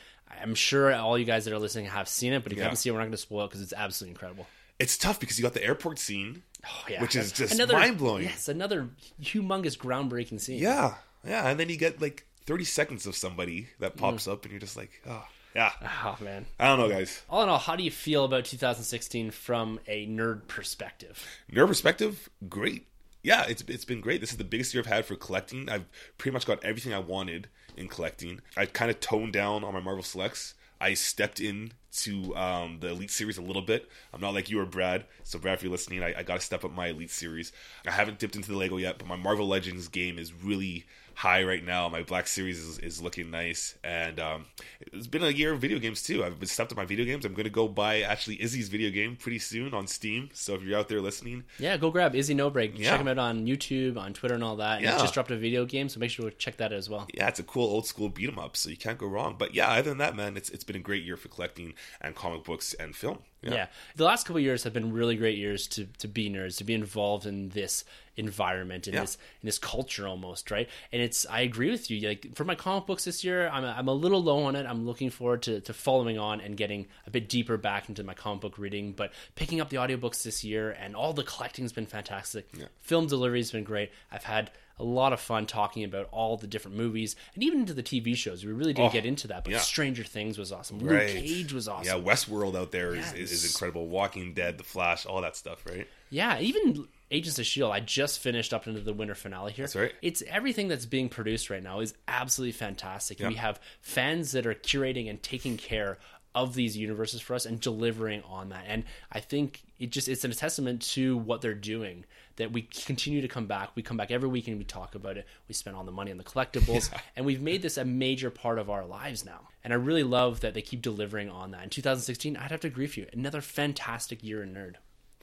I'm 0.42 0.54
sure 0.54 0.92
all 0.94 1.16
you 1.16 1.24
guys 1.24 1.44
that 1.46 1.54
are 1.54 1.58
listening 1.58 1.86
have 1.86 2.08
seen 2.08 2.32
it, 2.32 2.42
but 2.42 2.52
if 2.52 2.58
you 2.58 2.62
haven't 2.62 2.76
seen 2.76 2.90
it, 2.90 2.94
we're 2.94 2.98
not 3.00 3.04
going 3.06 3.12
to 3.12 3.16
spoil 3.18 3.44
it 3.44 3.48
because 3.48 3.62
it's 3.62 3.72
absolutely 3.72 4.10
incredible. 4.12 4.46
It's 4.78 4.98
tough 4.98 5.18
because 5.20 5.38
you 5.38 5.42
got 5.42 5.54
the 5.54 5.64
airport 5.64 5.98
scene, 5.98 6.42
Oh, 6.66 6.84
yeah. 6.90 7.00
which 7.00 7.16
is 7.16 7.32
just 7.32 7.56
mind 7.72 7.96
blowing. 7.96 8.24
Yes, 8.24 8.48
another 8.48 8.88
humongous, 9.22 9.78
groundbreaking 9.78 10.40
scene. 10.40 10.58
Yeah, 10.60 10.96
yeah, 11.26 11.48
and 11.48 11.58
then 11.58 11.70
you 11.70 11.76
get 11.78 12.02
like 12.02 12.26
30 12.44 12.64
seconds 12.64 13.06
of 13.06 13.16
somebody 13.16 13.68
that 13.78 13.94
Mm. 13.96 14.00
pops 14.00 14.28
up, 14.28 14.42
and 14.44 14.52
you're 14.52 14.60
just 14.60 14.76
like, 14.76 14.90
oh, 15.08 15.24
yeah. 15.56 15.72
Oh 16.04 16.16
man. 16.22 16.44
I 16.60 16.66
don't 16.66 16.78
know, 16.78 16.88
guys. 16.94 17.22
All 17.30 17.42
in 17.42 17.48
all, 17.48 17.58
how 17.58 17.76
do 17.76 17.82
you 17.82 17.90
feel 17.90 18.24
about 18.24 18.44
2016 18.44 19.30
from 19.30 19.80
a 19.88 20.06
nerd 20.06 20.46
perspective? 20.48 21.26
Nerd 21.50 21.68
perspective, 21.68 22.28
great. 22.48 22.86
Yeah, 23.22 23.44
it's 23.48 23.64
it's 23.66 23.86
been 23.86 24.02
great. 24.02 24.20
This 24.20 24.30
is 24.32 24.36
the 24.36 24.44
biggest 24.44 24.74
year 24.74 24.82
I've 24.82 24.92
had 24.92 25.06
for 25.06 25.16
collecting. 25.16 25.68
I've 25.68 25.86
pretty 26.18 26.34
much 26.34 26.46
got 26.46 26.62
everything 26.62 26.92
I 26.92 26.98
wanted 26.98 27.48
in 27.76 27.88
collecting. 27.88 28.40
I 28.56 28.66
kind 28.66 28.90
of 28.90 29.00
toned 29.00 29.32
down 29.32 29.64
on 29.64 29.72
my 29.72 29.80
Marvel 29.80 30.02
selects. 30.02 30.54
I 30.78 30.92
stepped 30.92 31.40
in 31.40 31.72
to 32.02 32.36
um, 32.36 32.78
the 32.80 32.88
Elite 32.88 33.10
series 33.10 33.38
a 33.38 33.42
little 33.42 33.62
bit. 33.62 33.88
I'm 34.12 34.20
not 34.20 34.34
like 34.34 34.50
you 34.50 34.60
or 34.60 34.66
Brad. 34.66 35.06
So 35.24 35.38
Brad, 35.38 35.54
if 35.54 35.62
you're 35.62 35.72
listening, 35.72 36.02
I, 36.02 36.14
I 36.18 36.22
got 36.22 36.34
to 36.34 36.40
step 36.44 36.64
up 36.64 36.72
my 36.74 36.88
Elite 36.88 37.10
series. 37.10 37.50
I 37.86 37.92
haven't 37.92 38.18
dipped 38.18 38.36
into 38.36 38.50
the 38.50 38.58
Lego 38.58 38.76
yet, 38.76 38.98
but 38.98 39.06
my 39.06 39.16
Marvel 39.16 39.48
Legends 39.48 39.88
game 39.88 40.18
is 40.18 40.34
really 40.34 40.84
high 41.16 41.42
right 41.42 41.64
now. 41.64 41.88
My 41.88 42.02
Black 42.02 42.26
Series 42.28 42.58
is, 42.58 42.78
is 42.78 43.00
looking 43.02 43.30
nice, 43.30 43.74
and 43.82 44.20
um, 44.20 44.44
it's 44.92 45.06
been 45.06 45.24
a 45.24 45.30
year 45.30 45.52
of 45.54 45.60
video 45.60 45.78
games 45.78 46.02
too. 46.02 46.22
I've 46.22 46.38
been 46.38 46.46
stepped 46.48 46.72
up 46.72 46.76
my 46.76 46.84
video 46.84 47.06
games. 47.06 47.24
I'm 47.24 47.32
going 47.32 47.44
to 47.44 47.50
go 47.50 47.66
buy 47.68 48.02
actually 48.02 48.40
Izzy's 48.42 48.68
video 48.68 48.90
game 48.90 49.16
pretty 49.16 49.38
soon 49.38 49.72
on 49.72 49.86
Steam. 49.86 50.28
So 50.34 50.54
if 50.54 50.62
you're 50.62 50.78
out 50.78 50.88
there 50.88 51.00
listening, 51.00 51.44
Yeah, 51.58 51.76
go 51.78 51.90
grab 51.90 52.14
Izzy 52.14 52.34
No 52.34 52.50
Break. 52.50 52.78
Yeah. 52.78 52.90
Check 52.90 53.00
him 53.00 53.08
out 53.08 53.18
on 53.18 53.46
YouTube, 53.46 53.96
on 53.96 54.12
Twitter, 54.12 54.34
and 54.34 54.44
all 54.44 54.56
that. 54.56 54.78
And 54.78 54.86
he 54.86 54.92
Yeah. 54.92 54.98
just 54.98 55.14
dropped 55.14 55.30
a 55.30 55.36
video 55.36 55.64
game, 55.64 55.88
so 55.88 55.98
make 56.00 56.10
sure 56.10 56.28
to 56.30 56.36
check 56.36 56.58
that 56.58 56.66
out 56.66 56.78
as 56.78 56.90
well. 56.90 57.08
yeah, 57.14 57.28
it's 57.28 57.40
a 57.40 57.44
cool 57.44 57.64
old 57.64 57.86
school 57.86 58.10
beat 58.10 58.28
'em 58.28 58.38
up, 58.38 58.56
so 58.56 58.68
you 58.68 58.76
can't 58.76 58.98
go 58.98 59.06
wrong. 59.06 59.36
But 59.38 59.54
yeah, 59.54 59.68
other 59.70 59.82
than 59.90 59.98
that, 59.98 60.14
man, 60.14 60.36
it's 60.36 60.50
it's 60.50 60.64
been 60.64 60.76
a 60.76 60.80
great 60.80 61.02
year 61.04 61.16
for 61.16 61.28
collecting 61.28 61.72
and 62.00 62.14
comic 62.14 62.44
books 62.44 62.74
and 62.74 62.94
film. 62.94 63.20
Yeah. 63.42 63.68
The 63.94 64.04
last 64.04 64.24
couple 64.26 64.38
of 64.38 64.42
years 64.42 64.64
have 64.64 64.72
been 64.72 64.92
really 64.92 65.14
great 65.14 65.38
years 65.38 65.68
to, 65.68 65.86
to 65.98 66.08
be 66.08 66.28
nerds, 66.28 66.56
to 66.58 66.64
be 66.64 66.74
involved 66.74 67.26
in 67.26 67.50
this 67.50 67.84
environment, 68.16 68.86
in 68.88 68.94
Yeah. 68.94 69.00
this 69.02 69.18
in 69.42 69.46
this 69.46 69.58
culture 69.58 70.06
almost, 70.08 70.50
right? 70.50 70.68
And 70.92 71.02
it's 71.02 71.26
I 71.26 71.40
agree 71.42 71.70
with 71.70 71.90
you. 71.90 72.08
Like 72.08 72.34
for 72.34 72.44
my 72.44 72.54
comic 72.54 72.86
books 72.86 73.04
this 73.04 73.22
year, 73.24 73.48
I'm 73.48 73.64
I'm 73.64 73.88
a 73.88 73.94
little 73.94 74.22
low 74.22 74.44
on 74.44 74.56
it. 74.56 74.66
I'm 74.66 74.86
looking 74.86 75.10
forward 75.10 75.42
to, 75.42 75.60
to 75.60 75.72
following 75.72 76.18
on 76.18 76.40
and 76.40 76.56
getting 76.56 76.86
a 77.06 77.10
bit 77.10 77.28
deeper 77.28 77.56
back 77.56 77.88
into 77.88 78.02
my 78.04 78.14
comic 78.14 78.40
book 78.42 78.58
reading. 78.58 78.92
But 78.92 79.12
picking 79.34 79.60
up 79.60 79.68
the 79.68 79.76
audiobooks 79.76 80.22
this 80.22 80.42
year 80.44 80.70
and 80.70 80.96
all 80.96 81.12
the 81.12 81.24
collecting's 81.24 81.72
been 81.72 81.86
fantastic. 81.86 82.48
Film 82.80 83.06
delivery's 83.06 83.50
been 83.50 83.64
great. 83.64 83.90
I've 84.10 84.24
had 84.24 84.50
a 84.78 84.84
lot 84.84 85.14
of 85.14 85.20
fun 85.20 85.46
talking 85.46 85.84
about 85.84 86.06
all 86.12 86.36
the 86.36 86.46
different 86.46 86.76
movies 86.76 87.16
and 87.34 87.42
even 87.42 87.60
into 87.60 87.72
the 87.72 87.82
TV 87.82 88.14
shows. 88.14 88.44
We 88.44 88.52
really 88.52 88.74
didn't 88.74 88.90
Oh, 88.90 88.92
get 88.92 89.06
into 89.06 89.26
that, 89.28 89.42
but 89.44 89.54
yeah. 89.54 89.58
Stranger 89.60 90.04
Things 90.04 90.36
was 90.36 90.52
awesome. 90.52 90.78
Right. 90.80 91.06
Luke 91.14 91.24
Cage 91.24 91.52
was 91.54 91.66
awesome. 91.66 91.86
Yeah, 91.86 92.04
Westworld 92.04 92.54
out 92.54 92.72
there 92.72 92.94
is, 92.94 93.06
is, 93.14 93.32
is 93.32 93.44
Yes. 93.44 93.54
incredible. 93.54 93.86
Walking 93.88 94.34
Dead, 94.34 94.58
The 94.58 94.64
Flash, 94.64 95.06
all 95.06 95.22
that 95.22 95.34
stuff, 95.34 95.64
right? 95.66 95.88
Yeah, 96.10 96.38
even 96.40 96.86
Agents 97.10 97.38
of 97.38 97.46
Shield. 97.46 97.72
I 97.72 97.80
just 97.80 98.18
finished 98.18 98.52
up 98.52 98.66
into 98.66 98.80
the 98.80 98.92
winter 98.92 99.14
finale 99.14 99.52
here. 99.52 99.66
That's 99.66 99.76
right. 99.76 99.92
It's 100.02 100.22
everything 100.26 100.68
that's 100.68 100.86
being 100.86 101.08
produced 101.08 101.50
right 101.50 101.62
now 101.62 101.80
is 101.80 101.94
absolutely 102.08 102.52
fantastic. 102.52 103.20
Yeah. 103.20 103.28
We 103.28 103.34
have 103.34 103.60
fans 103.80 104.32
that 104.32 104.46
are 104.46 104.54
curating 104.54 105.08
and 105.08 105.22
taking 105.22 105.56
care 105.56 105.98
of 106.36 106.54
these 106.54 106.76
universes 106.76 107.20
for 107.22 107.34
us 107.34 107.46
and 107.46 107.58
delivering 107.58 108.22
on 108.28 108.50
that. 108.50 108.64
And 108.68 108.84
I 109.10 109.20
think 109.20 109.62
it 109.78 109.90
just 109.90 110.06
it's 110.06 110.22
a 110.22 110.28
testament 110.28 110.82
to 110.82 111.16
what 111.16 111.40
they're 111.40 111.54
doing 111.54 112.04
that 112.36 112.52
we 112.52 112.60
continue 112.60 113.22
to 113.22 113.28
come 113.28 113.46
back. 113.46 113.70
We 113.74 113.82
come 113.82 113.96
back 113.96 114.10
every 114.10 114.28
week 114.28 114.46
and 114.46 114.58
we 114.58 114.64
talk 114.64 114.94
about 114.94 115.16
it. 115.16 115.26
We 115.48 115.54
spend 115.54 115.76
all 115.76 115.84
the 115.84 115.92
money 115.92 116.10
on 116.10 116.18
the 116.18 116.24
collectibles 116.24 116.92
and 117.16 117.24
we've 117.24 117.40
made 117.40 117.62
this 117.62 117.78
a 117.78 117.86
major 117.86 118.30
part 118.30 118.58
of 118.58 118.68
our 118.68 118.84
lives 118.84 119.24
now. 119.24 119.48
And 119.64 119.72
I 119.72 119.76
really 119.76 120.02
love 120.02 120.40
that 120.40 120.52
they 120.52 120.60
keep 120.60 120.82
delivering 120.82 121.30
on 121.30 121.52
that. 121.52 121.64
In 121.64 121.70
2016, 121.70 122.36
I'd 122.36 122.50
have 122.50 122.60
to 122.60 122.68
agree 122.68 122.84
with 122.84 122.98
you. 122.98 123.06
Another 123.14 123.40
fantastic 123.40 124.22
year 124.22 124.42
in 124.42 124.52
nerd. 124.52 124.74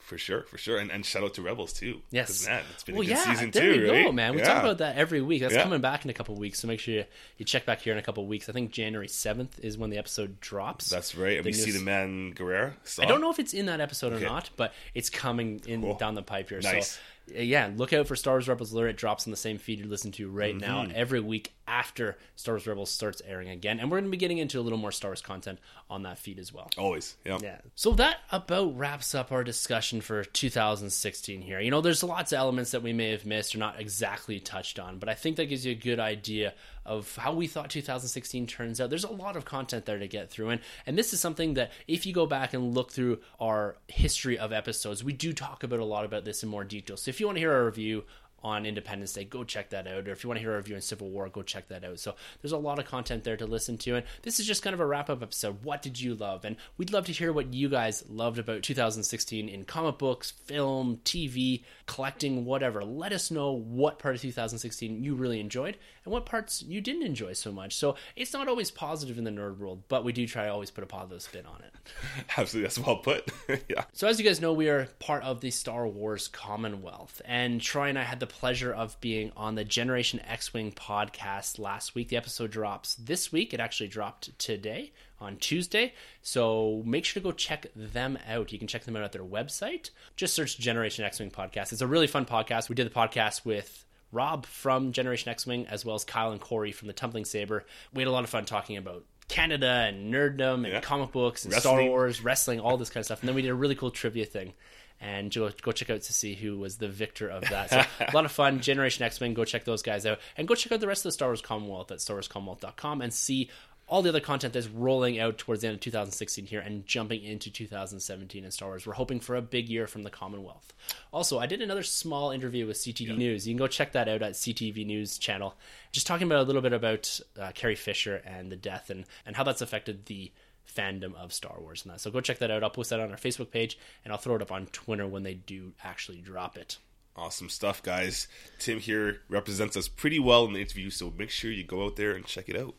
For 0.04 0.18
sure, 0.18 0.42
for 0.42 0.58
sure. 0.58 0.76
And, 0.78 0.90
and 0.92 1.04
shout 1.04 1.22
out 1.22 1.32
to 1.34 1.42
Rebels 1.42 1.72
too. 1.72 2.02
Yes. 2.10 2.46
man, 2.46 2.62
it's 2.74 2.84
been 2.84 2.94
well, 2.94 3.02
a 3.02 3.06
good 3.06 3.12
yeah, 3.16 3.24
season 3.24 3.50
there 3.52 3.72
too, 3.74 3.80
you 3.80 3.90
right? 3.90 4.04
go, 4.04 4.12
man. 4.12 4.34
We 4.34 4.40
yeah. 4.42 4.48
talk 4.52 4.62
about 4.62 4.78
that 4.78 4.96
every 4.96 5.22
week. 5.22 5.40
That's 5.40 5.54
Yeah. 5.54 5.62
coming 5.62 5.80
back 5.80 6.04
in 6.04 6.10
a 6.10 6.14
couple 6.14 6.34
weeks, 6.36 6.60
so 6.60 6.68
make 6.68 6.78
sure 6.78 6.92
you, 6.94 7.04
you 7.38 7.44
check 7.46 7.64
back 7.64 7.80
here 7.80 7.92
in 7.94 7.98
a 7.98 8.02
couple 8.02 8.26
weeks. 8.26 8.48
I 8.48 8.52
think 8.52 8.70
January 8.70 9.08
seventh 9.08 9.58
is 9.62 9.78
when 9.78 9.88
the 9.88 9.96
episode 9.96 10.40
drops. 10.40 10.90
That's 10.90 11.14
right. 11.14 11.36
And 11.38 11.44
The 11.44 11.48
we 11.48 11.52
see 11.54 11.70
the 11.70 11.80
man 11.82 12.34
Gerrera. 12.34 12.74
I 13.00 13.06
don't 13.06 13.22
know 13.22 13.30
if 13.30 13.38
it's 13.38 13.54
in 13.54 13.66
that 13.66 13.80
episode 13.80 14.12
or 14.12 14.20
not, 14.20 14.50
but 14.56 14.74
it's 14.94 15.08
coming 15.08 15.62
in 15.66 15.80
Cool. 15.80 15.94
down 15.94 16.14
the 16.14 16.22
pipe 16.22 16.50
here. 16.50 16.60
Nice. 16.62 16.98
So 17.28 17.34
yeah, 17.38 17.70
look 17.74 17.94
out 17.94 18.06
for 18.06 18.16
Star 18.16 18.34
Wars 18.34 18.46
Rebels 18.48 18.74
Lure. 18.74 18.88
It 18.88 18.98
drops 18.98 19.26
on 19.26 19.30
the 19.30 19.38
same 19.38 19.56
feed 19.56 19.78
you 19.78 19.86
listen 19.86 20.12
to 20.12 20.28
right 20.28 20.54
now 20.54 20.82
Mm-hmm. 20.82 20.92
every 20.94 21.20
week 21.20 21.54
after 21.66 22.16
Star 22.36 22.54
Wars 22.54 22.66
Rebels 22.66 22.90
starts 22.90 23.22
airing 23.26 23.48
again, 23.48 23.80
and 23.80 23.90
we're 23.90 23.98
going 23.98 24.10
to 24.10 24.10
be 24.10 24.16
getting 24.16 24.38
into 24.38 24.58
a 24.58 24.62
little 24.62 24.78
more 24.78 24.92
Star 24.92 25.10
Wars 25.10 25.20
content 25.22 25.58
on 25.90 26.02
that 26.02 26.18
feed 26.18 26.38
as 26.38 26.52
well. 26.52 26.70
Always. 26.78 27.16
Yeah. 27.24 27.38
Yeah. 27.42 27.58
So 27.74 27.92
that 27.92 28.18
about 28.32 28.76
wraps 28.76 29.14
up 29.14 29.32
our 29.32 29.44
discussion 29.44 30.00
for 30.00 30.24
2016 30.24 31.42
here. 31.42 31.60
You 31.60 31.70
know, 31.70 31.80
there's 31.80 32.02
lots 32.02 32.32
of 32.32 32.38
elements 32.38 32.70
that 32.72 32.82
we 32.82 32.92
may 32.92 33.10
have 33.10 33.26
missed 33.26 33.54
or 33.54 33.58
not 33.58 33.80
exactly 33.80 34.40
touched 34.40 34.78
on, 34.78 34.98
but 34.98 35.08
I 35.08 35.14
think 35.14 35.36
that 35.36 35.46
gives 35.46 35.64
you 35.66 35.72
a 35.72 35.76
good 35.76 36.00
idea 36.00 36.54
of 36.86 37.16
how 37.16 37.32
we 37.32 37.46
thought 37.46 37.70
2016 37.70 38.46
turns 38.46 38.80
out. 38.80 38.90
There's 38.90 39.04
a 39.04 39.12
lot 39.12 39.36
of 39.36 39.44
content 39.44 39.86
there 39.86 39.98
to 39.98 40.06
get 40.06 40.30
through 40.30 40.50
and 40.50 40.60
and 40.86 40.98
this 40.98 41.12
is 41.12 41.20
something 41.20 41.54
that 41.54 41.72
if 41.88 42.06
you 42.06 42.12
go 42.12 42.26
back 42.26 42.54
and 42.54 42.74
look 42.74 42.92
through 42.92 43.20
our 43.40 43.76
history 43.88 44.38
of 44.38 44.52
episodes, 44.52 45.02
we 45.02 45.12
do 45.12 45.32
talk 45.32 45.62
about 45.62 45.80
a 45.80 45.84
lot 45.84 46.04
about 46.04 46.24
this 46.24 46.42
in 46.42 46.48
more 46.48 46.64
detail. 46.64 46.96
So 46.96 47.08
if 47.08 47.20
you 47.20 47.26
want 47.26 47.36
to 47.36 47.40
hear 47.40 47.52
our 47.52 47.64
review 47.64 48.04
on 48.44 48.66
Independence 48.66 49.14
Day, 49.14 49.24
go 49.24 49.42
check 49.42 49.70
that 49.70 49.86
out. 49.86 50.06
Or 50.06 50.12
if 50.12 50.22
you 50.22 50.28
want 50.28 50.36
to 50.36 50.42
hear 50.42 50.52
a 50.52 50.56
review 50.56 50.76
on 50.76 50.82
Civil 50.82 51.08
War, 51.08 51.28
go 51.30 51.42
check 51.42 51.68
that 51.68 51.82
out. 51.82 51.98
So 51.98 52.14
there's 52.42 52.52
a 52.52 52.58
lot 52.58 52.78
of 52.78 52.84
content 52.84 53.24
there 53.24 53.38
to 53.38 53.46
listen 53.46 53.78
to. 53.78 53.96
And 53.96 54.06
this 54.22 54.38
is 54.38 54.46
just 54.46 54.62
kind 54.62 54.74
of 54.74 54.80
a 54.80 54.86
wrap 54.86 55.08
up 55.08 55.22
episode. 55.22 55.64
What 55.64 55.80
did 55.80 56.00
you 56.00 56.14
love? 56.14 56.44
And 56.44 56.56
we'd 56.76 56.92
love 56.92 57.06
to 57.06 57.12
hear 57.12 57.32
what 57.32 57.54
you 57.54 57.68
guys 57.68 58.04
loved 58.08 58.38
about 58.38 58.62
2016 58.62 59.48
in 59.48 59.64
comic 59.64 59.98
books, 59.98 60.30
film, 60.30 61.00
TV, 61.04 61.64
collecting, 61.86 62.44
whatever. 62.44 62.84
Let 62.84 63.12
us 63.12 63.30
know 63.30 63.52
what 63.52 63.98
part 63.98 64.14
of 64.14 64.20
2016 64.20 65.02
you 65.02 65.14
really 65.14 65.40
enjoyed 65.40 65.78
and 66.04 66.12
what 66.12 66.26
parts 66.26 66.62
you 66.62 66.80
didn't 66.80 67.02
enjoy 67.02 67.32
so 67.32 67.52
much. 67.52 67.74
So 67.74 67.96
it's 68.16 68.32
not 68.32 68.48
always 68.48 68.70
positive 68.70 69.18
in 69.18 69.24
the 69.24 69.30
nerd 69.30 69.58
world, 69.58 69.82
but 69.88 70.04
we 70.04 70.12
do 70.12 70.26
try 70.26 70.44
to 70.44 70.52
always 70.52 70.70
put 70.70 70.84
a 70.84 70.86
positive 70.86 71.22
spin 71.22 71.46
on 71.46 71.62
it. 71.62 71.74
Absolutely. 72.36 72.66
That's 72.66 72.78
well 72.78 72.96
put. 72.96 73.30
yeah. 73.68 73.84
So, 73.92 74.08
as 74.08 74.18
you 74.18 74.24
guys 74.24 74.40
know, 74.40 74.52
we 74.52 74.68
are 74.68 74.88
part 74.98 75.22
of 75.22 75.40
the 75.40 75.50
Star 75.50 75.86
Wars 75.86 76.28
Commonwealth, 76.28 77.20
and 77.24 77.60
Troy 77.60 77.88
and 77.88 77.98
I 77.98 78.02
had 78.02 78.20
the 78.20 78.26
pleasure 78.26 78.72
of 78.72 79.00
being 79.00 79.32
on 79.36 79.54
the 79.54 79.64
Generation 79.64 80.20
X 80.26 80.52
Wing 80.52 80.72
podcast 80.72 81.58
last 81.58 81.94
week. 81.94 82.08
The 82.08 82.16
episode 82.16 82.50
drops 82.50 82.94
this 82.96 83.32
week. 83.32 83.54
It 83.54 83.60
actually 83.60 83.88
dropped 83.88 84.38
today 84.38 84.92
on 85.20 85.36
Tuesday. 85.36 85.94
So, 86.22 86.82
make 86.84 87.04
sure 87.04 87.20
to 87.20 87.28
go 87.28 87.32
check 87.32 87.66
them 87.74 88.18
out. 88.28 88.52
You 88.52 88.58
can 88.58 88.68
check 88.68 88.84
them 88.84 88.96
out 88.96 89.04
at 89.04 89.12
their 89.12 89.24
website. 89.24 89.90
Just 90.16 90.34
search 90.34 90.58
Generation 90.58 91.04
X 91.04 91.20
Wing 91.20 91.30
podcast. 91.30 91.72
It's 91.72 91.80
a 91.80 91.86
really 91.86 92.06
fun 92.06 92.26
podcast. 92.26 92.68
We 92.68 92.74
did 92.74 92.86
the 92.86 92.94
podcast 92.94 93.44
with 93.44 93.83
Rob 94.14 94.46
from 94.46 94.92
Generation 94.92 95.30
X 95.30 95.46
Wing, 95.46 95.66
as 95.68 95.84
well 95.84 95.94
as 95.96 96.04
Kyle 96.04 96.32
and 96.32 96.40
Corey 96.40 96.72
from 96.72 96.86
the 96.88 96.94
Tumbling 96.94 97.24
Saber. 97.24 97.64
We 97.92 98.02
had 98.02 98.08
a 98.08 98.12
lot 98.12 98.24
of 98.24 98.30
fun 98.30 98.44
talking 98.46 98.76
about 98.76 99.04
Canada 99.28 99.84
and 99.88 100.12
nerddom 100.12 100.64
and 100.64 100.68
Yeah. 100.68 100.80
comic 100.80 101.12
books 101.12 101.44
and 101.44 101.52
Star 101.54 101.82
Wars, 101.82 102.22
wrestling, 102.22 102.60
all 102.60 102.76
this 102.76 102.90
kind 102.90 103.00
of 103.02 103.06
stuff. 103.06 103.20
And 103.20 103.28
then 103.28 103.34
we 103.36 103.42
did 103.42 103.50
a 103.50 103.54
really 103.54 103.74
cool 103.74 103.90
trivia 103.90 104.24
thing. 104.26 104.54
And 105.00 105.34
go, 105.34 105.50
go 105.60 105.72
check 105.72 105.90
out 105.90 106.02
to 106.02 106.12
see 106.12 106.34
who 106.34 106.58
was 106.58 106.76
the 106.78 106.88
victor 106.88 107.28
of 107.28 107.42
that. 107.50 107.68
So 107.68 107.82
a 108.00 108.14
lot 108.14 108.24
of 108.24 108.32
fun. 108.32 108.60
Generation 108.60 109.04
X 109.04 109.20
Men, 109.20 109.34
go 109.34 109.44
check 109.44 109.64
those 109.64 109.82
guys 109.82 110.06
out. 110.06 110.18
And 110.36 110.46
go 110.48 110.54
check 110.54 110.72
out 110.72 110.80
the 110.80 110.86
rest 110.86 111.00
of 111.00 111.08
the 111.08 111.12
Star 111.12 111.28
Wars 111.28 111.42
Commonwealth 111.42 111.90
at 111.90 111.98
StarWarsCommonwealth.com 111.98 113.02
and 113.02 113.12
see 113.12 113.50
all 113.94 114.02
the 114.02 114.08
other 114.08 114.18
content 114.18 114.52
that's 114.52 114.66
rolling 114.66 115.20
out 115.20 115.38
towards 115.38 115.60
the 115.60 115.68
end 115.68 115.76
of 115.76 115.80
2016 115.80 116.46
here 116.46 116.58
and 116.58 116.84
jumping 116.84 117.22
into 117.22 117.48
2017 117.48 118.44
in 118.44 118.50
Star 118.50 118.70
Wars. 118.70 118.84
We're 118.84 118.94
hoping 118.94 119.20
for 119.20 119.36
a 119.36 119.40
big 119.40 119.68
year 119.68 119.86
from 119.86 120.02
the 120.02 120.10
Commonwealth. 120.10 120.72
Also, 121.12 121.38
I 121.38 121.46
did 121.46 121.62
another 121.62 121.84
small 121.84 122.32
interview 122.32 122.66
with 122.66 122.76
CTV 122.76 123.10
yeah. 123.10 123.14
News. 123.14 123.46
You 123.46 123.54
can 123.54 123.58
go 123.58 123.68
check 123.68 123.92
that 123.92 124.08
out 124.08 124.20
at 124.20 124.32
CTV 124.32 124.84
News 124.84 125.16
channel. 125.16 125.54
Just 125.92 126.08
talking 126.08 126.26
about 126.26 126.40
a 126.40 126.42
little 126.42 126.60
bit 126.60 126.72
about 126.72 127.20
uh, 127.40 127.52
Carrie 127.54 127.76
Fisher 127.76 128.20
and 128.26 128.50
the 128.50 128.56
death 128.56 128.90
and, 128.90 129.04
and 129.24 129.36
how 129.36 129.44
that's 129.44 129.62
affected 129.62 130.06
the 130.06 130.32
fandom 130.76 131.14
of 131.14 131.32
Star 131.32 131.54
Wars 131.60 131.84
and 131.84 131.94
that. 131.94 132.00
So 132.00 132.10
go 132.10 132.20
check 132.20 132.40
that 132.40 132.50
out. 132.50 132.64
I'll 132.64 132.70
post 132.70 132.90
that 132.90 132.98
on 132.98 133.12
our 133.12 133.16
Facebook 133.16 133.52
page 133.52 133.78
and 134.04 134.10
I'll 134.12 134.18
throw 134.18 134.34
it 134.34 134.42
up 134.42 134.50
on 134.50 134.66
Twitter 134.66 135.06
when 135.06 135.22
they 135.22 135.34
do 135.34 135.72
actually 135.84 136.20
drop 136.20 136.56
it. 136.56 136.78
Awesome 137.16 137.48
stuff, 137.48 137.80
guys. 137.80 138.26
Tim 138.58 138.80
here 138.80 139.20
represents 139.28 139.76
us 139.76 139.86
pretty 139.86 140.18
well 140.18 140.46
in 140.46 140.52
the 140.52 140.60
interview, 140.60 140.90
so 140.90 141.12
make 141.16 141.30
sure 141.30 141.50
you 141.50 141.62
go 141.62 141.84
out 141.84 141.94
there 141.94 142.12
and 142.12 142.26
check 142.26 142.48
it 142.48 142.56
out. 142.56 142.74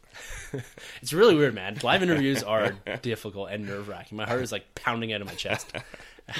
it's 1.01 1.13
really 1.13 1.35
weird, 1.35 1.55
man. 1.55 1.77
Live 1.81 2.03
interviews 2.03 2.43
are 2.43 2.71
difficult 3.01 3.49
and 3.51 3.65
nerve 3.65 3.87
wracking. 3.87 4.17
My 4.17 4.25
heart 4.25 4.41
is 4.41 4.51
like 4.51 4.75
pounding 4.75 5.13
out 5.13 5.21
of 5.21 5.27
my 5.27 5.35
chest. 5.35 5.71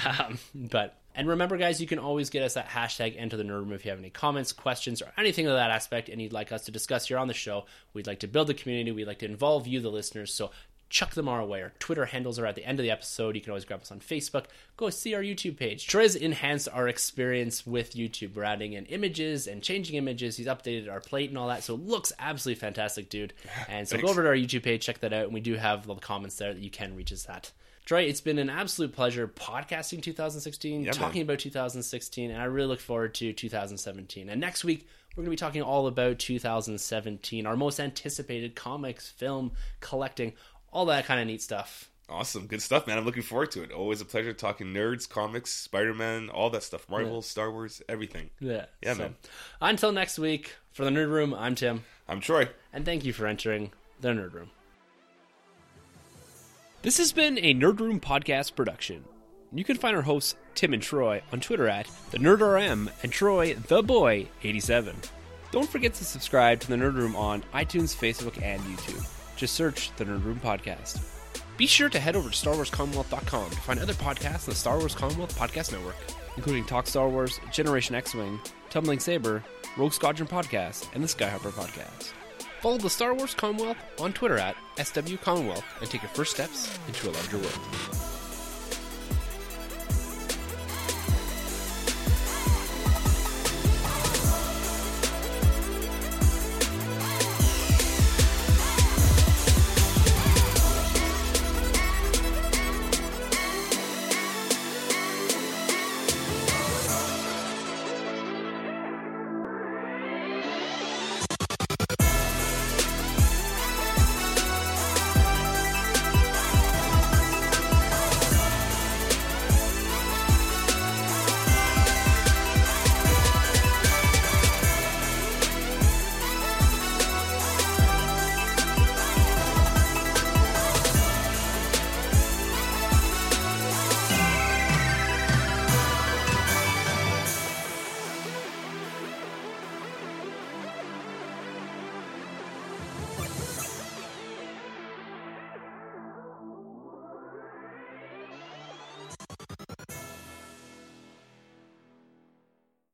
Um, 0.04 0.40
but 0.56 0.98
and 1.14 1.28
remember, 1.28 1.58
guys, 1.58 1.80
you 1.80 1.86
can 1.86 2.00
always 2.00 2.32
get 2.32 2.42
us 2.42 2.58
at 2.58 2.68
hashtag 2.68 3.16
enter 3.20 3.38
the 3.38 3.44
nerd 3.44 3.60
room 3.60 3.72
if 3.72 3.86
you 3.86 3.92
have 3.92 4.00
any 4.00 4.10
comments, 4.10 4.52
questions, 4.52 5.00
or 5.00 5.12
anything 5.16 5.46
of 5.46 5.54
that 5.54 5.70
aspect, 5.70 6.10
and 6.10 6.20
you'd 6.20 6.34
like 6.34 6.52
us 6.52 6.66
to 6.66 6.72
discuss 6.72 7.08
here 7.08 7.20
on 7.20 7.28
the 7.28 7.36
show. 7.36 7.66
We'd 7.94 8.08
like 8.08 8.22
to 8.22 8.28
build 8.28 8.48
the 8.48 8.56
community. 8.56 8.92
We'd 8.92 9.06
like 9.06 9.20
to 9.20 9.28
involve 9.28 9.68
you, 9.68 9.80
the 9.80 9.92
listeners. 9.92 10.34
So 10.34 10.50
chuck 10.96 11.14
them 11.14 11.28
our 11.28 11.44
way. 11.44 11.62
Our 11.62 11.74
Twitter 11.78 12.06
handles 12.06 12.40
are 12.40 12.46
at 12.46 12.56
the 12.56 12.64
end 12.64 12.80
of 12.80 12.84
the 12.84 12.90
episode. 12.90 13.36
You 13.36 13.42
can 13.42 13.52
always 13.52 13.66
grab 13.66 13.82
us 13.82 13.92
on 13.92 14.00
Facebook. 14.00 14.46
Go 14.78 14.90
see 14.90 15.14
our 15.14 15.22
YouTube 15.22 15.58
page. 15.58 15.88
Troy 15.88 16.04
has 16.04 16.16
enhanced 16.16 16.70
our 16.72 16.88
experience 16.88 17.68
with 17.68 17.96
YouTube. 17.96 18.34
We're 18.34 18.46
adding 18.46 18.72
in 18.72 18.86
images 18.86 19.46
and 19.46 19.62
changing 19.62 19.98
images. 19.98 20.38
He's 20.38 20.48
updated 20.48 20.90
our 20.90 21.02
plate 21.02 21.28
and 21.28 21.38
all 21.38 21.50
that. 21.50 21.64
So 21.64 21.74
it 21.74 21.82
looks 21.82 22.14
absolutely 22.18 22.62
fantastic, 22.62 23.10
dude. 23.10 23.34
And 23.68 23.86
so 23.88 23.98
go 23.98 24.08
over 24.08 24.22
to 24.22 24.30
our 24.30 24.36
YouTube 24.36 24.64
page, 24.64 24.86
check 24.86 25.00
that 25.00 25.12
out. 25.12 25.26
And 25.26 25.34
we 25.34 25.42
do 25.42 25.56
have 25.56 25.86
the 25.86 25.96
comments 25.96 26.38
there 26.38 26.54
that 26.54 26.62
you 26.62 26.70
can 26.70 26.96
reach 26.96 27.12
us 27.12 27.28
at. 27.28 27.52
Troy, 27.84 28.04
it's 28.04 28.22
been 28.22 28.40
an 28.40 28.50
absolute 28.50 28.94
pleasure 28.94 29.28
podcasting 29.28 30.02
2016, 30.02 30.84
yeah, 30.84 30.92
talking 30.92 31.20
man. 31.20 31.26
about 31.26 31.40
2016, 31.40 32.32
and 32.32 32.42
I 32.42 32.46
really 32.46 32.68
look 32.68 32.80
forward 32.80 33.14
to 33.16 33.34
2017. 33.34 34.30
And 34.30 34.40
next 34.40 34.64
week, 34.64 34.88
we're 35.16 35.24
going 35.24 35.38
to 35.38 35.42
be 35.42 35.48
talking 35.48 35.62
all 35.62 35.88
about 35.88 36.20
2017, 36.20 37.46
our 37.46 37.56
most 37.56 37.80
anticipated 37.80 38.54
comics, 38.54 39.10
film, 39.10 39.52
collecting, 39.80 40.34
all 40.76 40.86
that 40.88 41.06
kind 41.06 41.22
of 41.22 41.26
neat 41.26 41.42
stuff. 41.42 41.90
Awesome, 42.10 42.48
good 42.48 42.62
stuff, 42.62 42.86
man. 42.86 42.98
I'm 42.98 43.06
looking 43.06 43.24
forward 43.24 43.50
to 43.52 43.64
it. 43.64 43.72
Always 43.72 44.02
a 44.02 44.06
pleasure 44.06 44.34
talking 44.34 44.68
nerds, 44.68 45.10
comics, 45.10 45.52
Spider 45.52 45.94
Man, 45.94 46.30
all 46.30 46.50
that 46.50 46.64
stuff, 46.64 46.88
Marvel, 46.90 47.16
yeah. 47.16 47.22
Star 47.22 47.50
Wars, 47.50 47.82
everything. 47.88 48.30
Yeah, 48.42 48.66
yeah, 48.84 48.94
so, 48.94 49.00
man. 49.00 49.16
Until 49.62 49.92
next 49.94 50.20
week, 50.20 50.58
for 50.74 50.84
the 50.84 50.92
Nerd 50.92 51.10
Room, 51.10 51.34
I'm 51.34 51.56
Tim. 51.56 51.86
I'm 52.10 52.20
Troy, 52.20 52.50
and 52.74 52.84
thank 52.84 53.06
you 53.06 53.14
for 53.14 53.26
entering 53.26 53.72
the 54.02 54.10
Nerd 54.10 54.34
Room. 54.34 54.52
This 56.82 56.98
has 56.98 57.14
been 57.14 57.40
a 57.40 57.54
Nerd 57.56 57.80
Room 57.80 58.02
podcast 58.02 58.54
production. 58.54 59.06
You 59.54 59.64
can 59.64 59.78
find 59.78 59.96
our 59.96 60.04
hosts 60.04 60.36
Tim 60.56 60.74
and 60.74 60.84
Troy 60.84 61.24
on 61.32 61.40
Twitter 61.40 61.70
at 61.70 61.88
the 62.12 62.18
NerdRM 62.18 62.92
and 63.02 63.12
Troy 63.14 63.54
the 63.54 63.82
Boy 63.82 64.28
87. 64.44 64.94
Don't 65.52 65.70
forget 65.70 65.94
to 65.94 66.04
subscribe 66.04 66.60
to 66.60 66.68
the 66.68 66.76
Nerd 66.76 66.96
Room 66.96 67.16
on 67.16 67.44
iTunes, 67.54 67.96
Facebook, 67.96 68.40
and 68.42 68.62
YouTube. 68.62 69.15
Just 69.36 69.56
search 69.56 69.92
the 69.98 70.06
Nerd 70.06 70.24
Room 70.24 70.40
Podcast. 70.44 71.00
Be 71.58 71.68
sure 71.68 71.90
to 71.90 72.00
head 72.00 72.16
over 72.16 72.30
to 72.30 72.36
StarWarsCommonwealth.com 72.36 73.50
to 73.50 73.56
find 73.58 73.80
other 73.80 73.94
podcasts 73.94 74.48
on 74.48 74.52
the 74.52 74.56
Star 74.56 74.78
Wars 74.78 74.96
Commonwealth 74.96 75.38
Podcast 75.38 75.72
Network, 75.72 75.96
including 76.36 76.66
Talk 76.66 76.88
Star 76.88 77.08
Wars, 77.08 77.40
Generation 77.52 77.96
X 77.96 78.14
Wing, 78.14 78.40
Tumbling 78.70 79.00
Saber, 79.00 79.44
Rogue 79.78 79.94
Squadron 79.94 80.28
Podcast, 80.28 80.88
and 80.94 81.04
the 81.04 81.08
Skyhopper 81.08 81.52
Podcast. 81.52 82.12
Follow 82.62 82.78
the 82.78 82.90
Star 82.90 83.14
Wars 83.14 83.34
Commonwealth 83.34 83.78
on 84.00 84.12
Twitter 84.12 84.38
at 84.38 84.56
SW 84.84 85.16
Commonwealth 85.22 85.64
and 85.82 85.90
take 85.90 86.02
your 86.02 86.10
first 86.10 86.34
steps 86.34 86.78
into 86.88 87.10
a 87.10 87.12
larger 87.12 87.38
world. 87.38 88.15